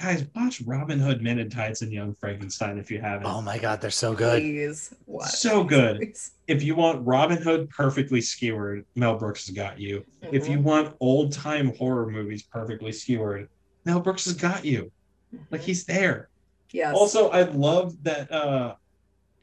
Guys, 0.00 0.26
watch 0.34 0.60
Robin 0.62 0.98
Hood 0.98 1.22
Men 1.22 1.38
in 1.38 1.48
Tights 1.48 1.82
and 1.82 1.92
Young 1.92 2.14
Frankenstein 2.14 2.78
if 2.78 2.90
you 2.90 3.00
haven't. 3.00 3.26
oh 3.26 3.40
my 3.40 3.58
god 3.58 3.80
they're 3.80 3.90
so 3.90 4.12
good 4.12 4.40
Please 4.42 4.92
watch. 5.06 5.30
So 5.30 5.62
good. 5.62 6.00
movies. 6.00 6.32
If 6.48 6.62
you 6.64 6.74
want 6.74 7.06
Robin 7.06 7.40
Hood 7.40 7.70
perfectly 7.70 8.20
skewered, 8.20 8.84
Mel 8.96 9.16
Brooks 9.16 9.46
has 9.46 9.54
got 9.54 9.78
you. 9.78 10.04
If 10.20 10.48
you 10.48 10.58
Mhm. 10.58 10.62
want 10.62 10.96
old 11.00 11.32
time 11.32 11.74
horror 11.76 12.10
movies 12.10 12.42
perfectly 12.42 12.90
skewered, 12.90 13.48
Mel 13.84 14.00
Brooks 14.00 14.24
has 14.24 14.34
got 14.34 14.64
you. 14.64 14.90
Like 15.50 15.60
Mhm. 15.60 15.64
he's 15.64 15.84
there. 15.84 16.28
yes. 16.72 16.92
Also, 16.96 17.28
I 17.30 17.42
love 17.42 17.94
that 18.02 18.32
uh 18.32 18.74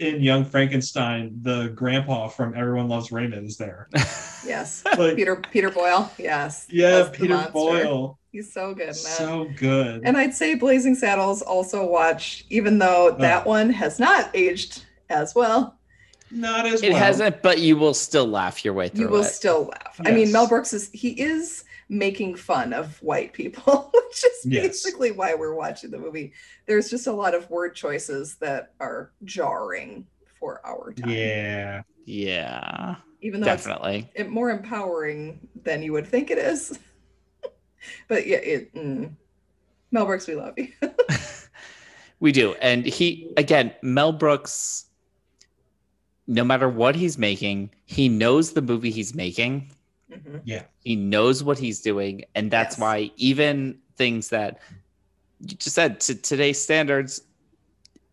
in 0.02 0.22
Young 0.22 0.44
Frankenstein, 0.44 1.32
the 1.44 1.68
grandpa 1.70 2.28
from 2.28 2.56
Everyone 2.56 2.88
Loves 2.90 3.12
Raymond 3.12 3.48
is 3.48 3.58
there. 3.58 3.88
Yes. 4.44 4.84
Like, 4.98 5.16
Peter 5.16 5.36
Peter 5.36 5.70
Boyle. 5.70 6.12
Yes. 6.18 6.66
yeah, 6.72 6.90
That's 7.04 7.16
Peter. 7.16 7.48
Boyle. 7.54 8.18
He's 8.32 8.52
so 8.52 8.74
good 8.74 8.82
in 8.82 8.88
that. 8.88 8.96
So 8.96 9.48
good. 9.56 10.02
and 10.04 10.18
I'd 10.18 10.34
say 10.34 10.56
Blazing 10.56 10.96
Saddles 10.96 11.44
also 11.44 11.86
watch, 11.86 12.44
even 12.50 12.80
though 12.80 13.10
oh. 13.10 13.18
that 13.20 13.46
Oh. 13.46 13.50
one 13.50 13.70
has 13.70 14.00
not 14.00 14.32
aged 14.34 14.84
as 15.12 15.36
well. 15.36 15.78
Not 16.32 16.66
as 16.66 16.82
It 16.82 16.90
well. 16.94 17.00
hasn't, 17.00 17.44
but 17.44 17.60
you 17.60 17.78
will 17.78 17.94
still 17.94 18.26
laugh 18.26 18.66
your 18.66 18.74
way 18.74 18.88
through 18.90 19.02
it. 19.02 19.04
You 19.04 19.10
will 19.12 19.22
it. 19.22 19.26
still 19.26 19.66
laugh. 19.66 20.02
I 20.04 20.12
mean, 20.12 20.32
Mel 20.32 20.48
Brooks 20.48 20.74
is 20.74 20.90
he 20.92 21.10
is 21.12 21.64
making 21.92 22.34
fun 22.36 22.72
of 22.72 23.02
white 23.04 23.34
people, 23.34 23.92
which 23.94 24.24
is 24.24 24.46
Yes. 24.46 24.68
basically 24.68 25.12
why 25.12 25.36
we're 25.36 25.54
watching 25.54 25.92
the 25.92 25.98
movie. 26.00 26.32
There's 26.66 26.90
just 26.90 27.06
a 27.06 27.12
lot 27.12 27.36
of 27.36 27.50
word 27.50 27.76
choices 27.76 28.36
that 28.38 28.74
are 28.80 29.12
jarring 29.26 30.08
for 30.40 30.62
our 30.66 30.94
time. 30.94 31.10
Yeah. 31.12 31.82
yeah, 32.06 32.96
Even 33.22 33.42
though 33.42 33.52
it's 33.52 33.66
definitely. 33.66 34.10
it 34.16 34.30
more 34.30 34.50
empowering 34.50 35.46
than 35.64 35.84
you 35.84 35.92
would 35.92 36.08
think 36.08 36.32
it 36.32 36.38
is. 36.38 36.80
but 38.08 38.26
yeah, 38.26 38.38
it 38.38 38.74
mm. 38.74 39.12
Mel 39.92 40.06
Brooks, 40.06 40.28
we 40.28 40.36
love 40.36 40.54
you. 40.58 40.70
We 42.22 42.32
do. 42.32 42.54
And 42.62 42.86
he, 42.86 43.34
again, 43.36 43.74
Mel 43.82 44.12
Brooks, 44.12 44.86
no 46.28 46.44
matter 46.44 46.70
what 46.70 46.96
he's 46.96 47.18
making, 47.18 47.72
he 47.86 48.10
knows 48.10 48.54
the 48.54 48.62
movie 48.62 48.92
he's 48.92 49.16
making. 49.16 49.72
Mhm. 50.12 50.42
Yeah. 50.46 50.64
He 50.84 50.96
knows 50.96 51.44
what 51.44 51.58
he's 51.58 51.82
doing. 51.82 52.26
And 52.36 52.52
that's 52.52 52.76
Yes. 52.76 52.80
why 52.82 53.12
even 53.18 53.80
things 53.96 54.30
that 54.30 54.60
you 55.40 55.56
just 55.56 55.76
said 55.76 56.00
to 56.02 56.16
today's 56.16 56.62
standards, 56.62 57.22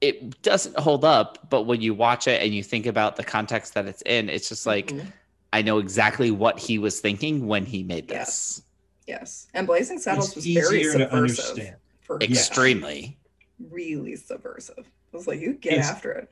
it 0.00 0.40
doesn't 0.42 0.78
hold 0.78 1.04
up. 1.04 1.50
But 1.50 1.62
when 1.64 1.80
you 1.80 1.92
watch 1.94 2.28
it 2.28 2.40
and 2.42 2.54
you 2.54 2.62
think 2.62 2.86
about 2.86 3.16
the 3.16 3.24
context 3.24 3.74
that 3.74 3.86
it's 3.86 4.02
in, 4.02 4.28
it's 4.28 4.48
just 4.48 4.66
like, 4.66 4.88
Mhm. 4.88 5.12
I 5.52 5.62
know 5.62 5.78
exactly 5.78 6.30
what 6.30 6.58
he 6.58 6.78
was 6.78 7.00
thinking 7.00 7.46
when 7.46 7.66
he 7.66 7.82
made 7.82 8.10
Yes. 8.10 8.26
this. 8.56 8.62
Yes. 9.06 9.46
And 9.54 9.66
Blazing 9.66 9.98
Saddles 9.98 10.28
It's 10.28 10.36
was 10.36 10.44
very 10.46 10.80
easier 10.80 10.92
to 10.92 10.98
subversive. 11.00 11.12
understand. 11.12 11.76
For 12.02 12.18
Yeah. 12.20 12.28
Extremely. 12.28 13.14
really 13.70 14.14
subversive. 14.14 14.78
It 14.78 15.16
was 15.16 15.26
like 15.26 15.40
you 15.40 15.54
get 15.54 15.72
It's- 15.72 15.88
after 15.90 16.12
it. 16.12 16.28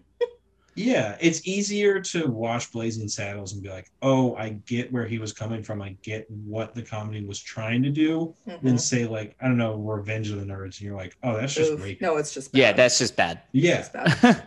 Yeah, 0.77 1.17
it's 1.21 1.47
easier 1.47 2.01
to 2.01 2.27
watch 2.27 2.71
Blazing 2.71 3.09
Saddles 3.09 3.55
and 3.55 3.63
be 3.63 3.69
like, 3.71 3.91
"Oh, 4.03 4.35
I 4.37 4.51
get 4.67 4.93
where 4.93 5.07
he 5.07 5.19
was 5.19 5.33
coming 5.33 5.63
from. 5.63 5.81
I 5.81 5.97
get 6.03 6.31
what 6.31 6.75
the 6.75 6.83
comedy 6.83 7.25
was 7.25 7.41
trying 7.41 7.83
to 7.83 7.91
do." 7.91 8.35
Than 8.47 8.75
Mhm. 8.77 8.81
say 8.81 9.07
like, 9.07 9.35
I 9.41 9.47
don't 9.49 9.57
know, 9.57 9.75
Revenge 9.77 10.31
of 10.31 10.39
the 10.39 10.45
Nerds, 10.47 10.65
and 10.79 10.83
you're 10.83 10.97
like, 10.97 11.17
"Oh, 11.23 11.35
that's 11.37 11.55
just 11.55 11.73
Oof. 11.73 11.83
rape." 11.83 12.01
No, 12.03 12.17
it's 12.19 12.33
just 12.35 12.51
Yeah, 12.53 12.73
bad. 12.73 12.77
that's 12.77 12.99
just 12.99 13.17
bad. 13.17 13.41
Yeah, 13.53 13.79
It's 13.81 13.89
bad. 14.23 14.47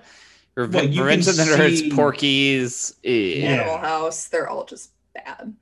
Reve- 0.56 0.74
Well, 0.74 0.88
Revenge 0.88 1.28
of 1.28 1.36
the 1.38 1.44
Nerds, 1.44 1.78
see- 1.80 1.92
Porky's. 1.92 2.96
eh. 3.04 3.10
Yeah. 3.42 3.48
Animal 3.62 3.78
House, 3.78 4.28
they're 4.28 4.48
all 4.50 4.66
just 4.66 4.92
bad. 5.16 5.54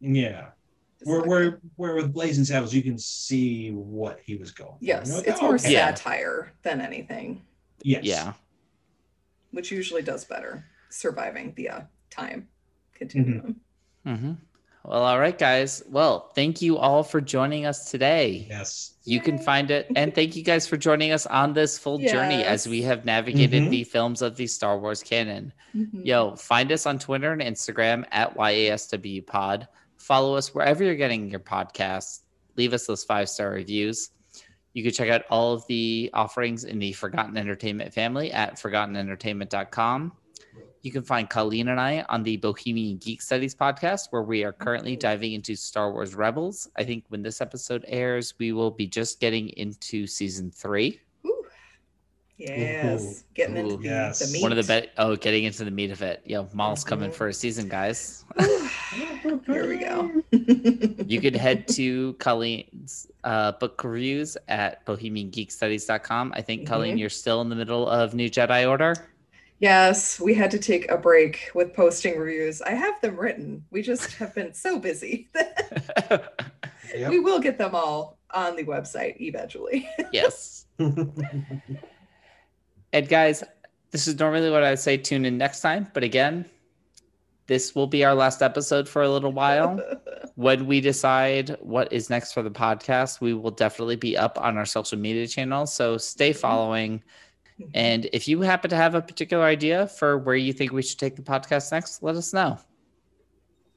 yeah. 0.00 0.46
Just 0.98 1.10
Where 1.10 1.20
where 1.22 1.60
where 1.76 1.94
with 1.94 2.12
Blazing 2.12 2.44
Saddles, 2.44 2.72
you 2.74 2.82
can 2.82 2.98
see 2.98 3.70
what 3.70 4.18
he 4.24 4.34
was 4.36 4.50
going. 4.50 4.76
Yes, 4.80 5.12
like, 5.12 5.28
it's 5.28 5.38
"Oh, 5.40 5.44
more 5.44 5.54
okay." 5.56 5.72
Yeah. 5.72 5.94
satire 5.94 6.52
than 6.62 6.80
anything, 6.80 7.42
Yes. 7.82 8.02
Yeah. 8.04 8.32
Which 9.56 9.72
usually 9.72 10.02
does 10.02 10.24
better 10.24 10.64
surviving 10.90 11.52
the 11.56 11.68
uh, 11.70 11.80
time 12.10 12.46
continuum. 12.94 13.56
hmm 14.04 14.32
Well, 14.84 15.02
all 15.02 15.18
right, 15.18 15.36
guys. 15.36 15.82
Well, 15.88 16.30
thank 16.36 16.62
you 16.62 16.76
all 16.78 17.02
for 17.02 17.20
joining 17.20 17.66
us 17.66 17.90
today. 17.90 18.46
Yes. 18.48 18.92
You 19.04 19.20
can 19.20 19.38
find 19.38 19.70
it, 19.70 19.86
and 19.96 20.14
thank 20.14 20.36
you 20.36 20.44
guys 20.44 20.66
for 20.66 20.76
joining 20.76 21.10
us 21.12 21.26
on 21.26 21.54
this 21.54 21.78
full 21.78 21.98
journey 21.98 22.44
as 22.44 22.68
we 22.68 22.82
have 22.82 23.04
navigated 23.04 23.64
Mhm. 23.64 23.70
the 23.70 23.84
films 23.84 24.22
of 24.22 24.36
the 24.36 24.46
Star 24.46 24.78
Wars 24.78 25.02
canon. 25.02 25.52
Mhm. 25.74 26.04
Yo, 26.04 26.36
find 26.36 26.70
us 26.70 26.86
on 26.86 26.98
Twitter 26.98 27.32
and 27.32 27.42
Instagram 27.42 28.04
at 28.12 28.36
YASW 28.36 29.22
Pod. 29.26 29.66
Follow 29.96 30.36
us 30.36 30.54
wherever 30.54 30.84
you're 30.84 30.94
getting 30.94 31.30
your 31.30 31.40
podcasts. 31.40 32.20
Leave 32.56 32.72
us 32.72 32.86
those 32.86 33.02
five 33.04 33.28
star 33.28 33.50
reviews. 33.50 34.10
You 34.76 34.82
can 34.82 34.92
check 34.92 35.08
out 35.08 35.22
all 35.30 35.54
of 35.54 35.66
the 35.68 36.10
offerings 36.12 36.64
in 36.64 36.78
the 36.78 36.92
Forgotten 36.92 37.38
Entertainment 37.38 37.94
family 37.94 38.30
at 38.30 38.56
forgottenentertainment.com. 38.56 40.12
You 40.82 40.92
can 40.92 41.02
find 41.02 41.30
Colleen 41.30 41.68
and 41.68 41.80
I 41.80 42.04
on 42.10 42.22
the 42.22 42.36
Bohemian 42.36 42.98
Geek 42.98 43.22
Studies 43.22 43.54
podcast, 43.54 44.08
where 44.10 44.20
we 44.20 44.44
are 44.44 44.52
currently 44.52 44.94
diving 44.94 45.32
into 45.32 45.56
Star 45.56 45.92
Wars 45.92 46.14
Rebels. 46.14 46.68
I 46.76 46.84
think 46.84 47.04
when 47.08 47.22
this 47.22 47.40
episode 47.40 47.86
airs, 47.88 48.34
we 48.38 48.52
will 48.52 48.70
be 48.70 48.86
just 48.86 49.18
getting 49.18 49.48
into 49.56 50.06
season 50.06 50.50
three. 50.50 51.00
Ooh. 52.38 52.44
Yes, 52.44 53.24
getting 53.34 53.56
into 53.56 53.74
Ooh. 53.74 53.78
the, 53.78 53.84
Yes. 53.84 54.18
the 54.18 54.30
meat. 54.32 54.42
One 54.42 54.52
of 54.52 54.56
the 54.58 54.64
best. 54.64 54.88
Oh, 54.98 55.16
getting 55.16 55.44
into 55.44 55.64
the 55.64 55.70
meat 55.70 55.90
of 55.90 56.02
it. 56.02 56.20
Yo, 56.26 56.46
Maul's 56.52 56.84
coming 56.84 57.10
Mhm. 57.10 57.14
for 57.14 57.28
a 57.28 57.32
season, 57.32 57.68
guys. 57.68 58.24
Here 59.46 59.68
we 59.68 59.78
go. 59.78 60.22
You 61.08 61.20
could 61.20 61.36
head 61.36 61.68
to 61.68 62.14
Colleen's 62.14 63.06
uh, 63.24 63.52
book 63.52 63.82
reviews 63.84 64.36
at 64.48 64.84
bohemiangeekstudies.com. 64.86 66.32
I 66.34 66.42
think, 66.42 66.66
Colleen, 66.66 66.96
Mhm. 66.96 67.00
you're 67.00 67.08
still 67.10 67.40
in 67.42 67.48
the 67.48 67.54
middle 67.56 67.88
of 67.88 68.12
New 68.14 68.28
Jedi 68.28 68.68
Order. 68.68 68.94
Yes, 69.60 70.20
we 70.20 70.34
had 70.34 70.50
to 70.50 70.58
take 70.58 70.90
a 70.90 70.98
break 70.98 71.50
with 71.54 71.72
posting 71.74 72.18
reviews. 72.18 72.60
I 72.60 72.70
have 72.72 73.00
them 73.00 73.16
written. 73.16 73.64
We 73.70 73.80
just 73.82 74.12
have 74.16 74.34
been 74.34 74.52
so 74.52 74.78
busy. 74.78 75.28
Yep. 76.94 77.10
We 77.10 77.18
will 77.18 77.40
get 77.40 77.58
them 77.58 77.74
all 77.74 78.16
on 78.32 78.54
the 78.56 78.62
website 78.64 79.20
eventually. 79.20 79.88
yes. 80.12 80.66
And 82.96 83.06
guys, 83.10 83.44
this 83.90 84.08
is 84.08 84.18
normally 84.18 84.48
what 84.48 84.64
I 84.64 84.70
would 84.70 84.78
say 84.78 84.96
tune 84.96 85.26
in 85.26 85.36
next 85.36 85.60
time. 85.60 85.86
But 85.92 86.02
again, 86.02 86.46
this 87.46 87.74
will 87.74 87.86
be 87.86 88.06
our 88.06 88.14
last 88.14 88.40
episode 88.40 88.88
for 88.88 89.02
a 89.02 89.10
little 89.10 89.32
while. 89.32 89.78
when 90.36 90.66
we 90.66 90.80
decide 90.80 91.58
what 91.60 91.92
is 91.92 92.08
next 92.08 92.32
for 92.32 92.42
the 92.42 92.50
podcast, 92.50 93.20
we 93.20 93.34
will 93.34 93.50
definitely 93.50 93.96
be 93.96 94.16
up 94.16 94.40
on 94.40 94.56
our 94.56 94.64
social 94.64 94.98
media 94.98 95.26
channels. 95.26 95.74
So 95.74 95.98
stay 95.98 96.30
mm-hmm. 96.30 96.38
following. 96.38 97.02
Mm-hmm. 97.60 97.70
And 97.74 98.08
if 98.14 98.26
you 98.26 98.40
happen 98.40 98.70
to 98.70 98.76
have 98.76 98.94
a 98.94 99.02
particular 99.02 99.44
idea 99.44 99.88
for 99.88 100.16
where 100.16 100.34
you 100.34 100.54
think 100.54 100.72
we 100.72 100.80
should 100.80 100.98
take 100.98 101.16
the 101.16 101.22
podcast 101.22 101.72
next, 101.72 102.02
let 102.02 102.16
us 102.16 102.32
know. 102.32 102.58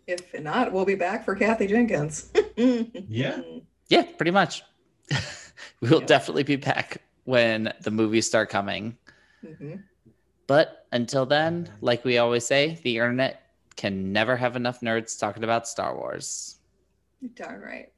if 0.08 0.34
not, 0.42 0.72
we'll 0.72 0.86
be 0.86 0.96
back 0.96 1.26
for 1.26 1.36
Patty 1.36 1.68
Jenkins. 1.68 2.32
Yeah. 2.56 3.42
Yeah, 3.90 4.04
pretty 4.18 4.32
much. 4.32 4.64
we'll 5.82 6.00
Yeah. 6.00 6.06
definitely 6.06 6.44
be 6.44 6.56
back 6.56 7.02
when 7.30 7.72
the 7.82 7.92
movies 7.92 8.26
start 8.26 8.50
coming. 8.50 8.98
Mhm. 9.44 9.84
But 10.48 10.88
until 10.92 11.26
then, 11.26 11.70
like 11.82 12.04
we 12.04 12.18
always 12.18 12.46
say, 12.46 12.80
the 12.84 12.98
internet 12.98 13.44
can 13.76 14.12
never 14.12 14.36
have 14.36 14.56
enough 14.56 14.82
nerds 14.82 15.18
talking 15.20 15.44
about 15.44 15.68
Star 15.68 15.96
Wars. 15.96 16.58
You're 17.22 17.32
darn 17.36 17.62
right. 17.62 17.92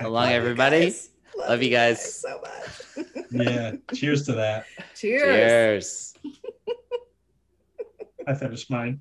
So 0.00 0.04
long, 0.08 0.12
Love 0.12 0.30
you 0.30 0.36
everybody. 0.36 0.94
Love 1.36 1.62
you 1.62 1.70
guys. 1.70 2.20
so 2.20 2.40
much. 2.40 3.06
yeah. 3.30 3.72
Cheers 3.94 4.24
to 4.26 4.32
that. 4.32 4.64
Cheers. 4.96 5.22
Cheers. 5.22 6.14
I 8.26 8.34
thought 8.34 8.44
it 8.46 8.50
was 8.50 8.68
mine. 8.70 8.96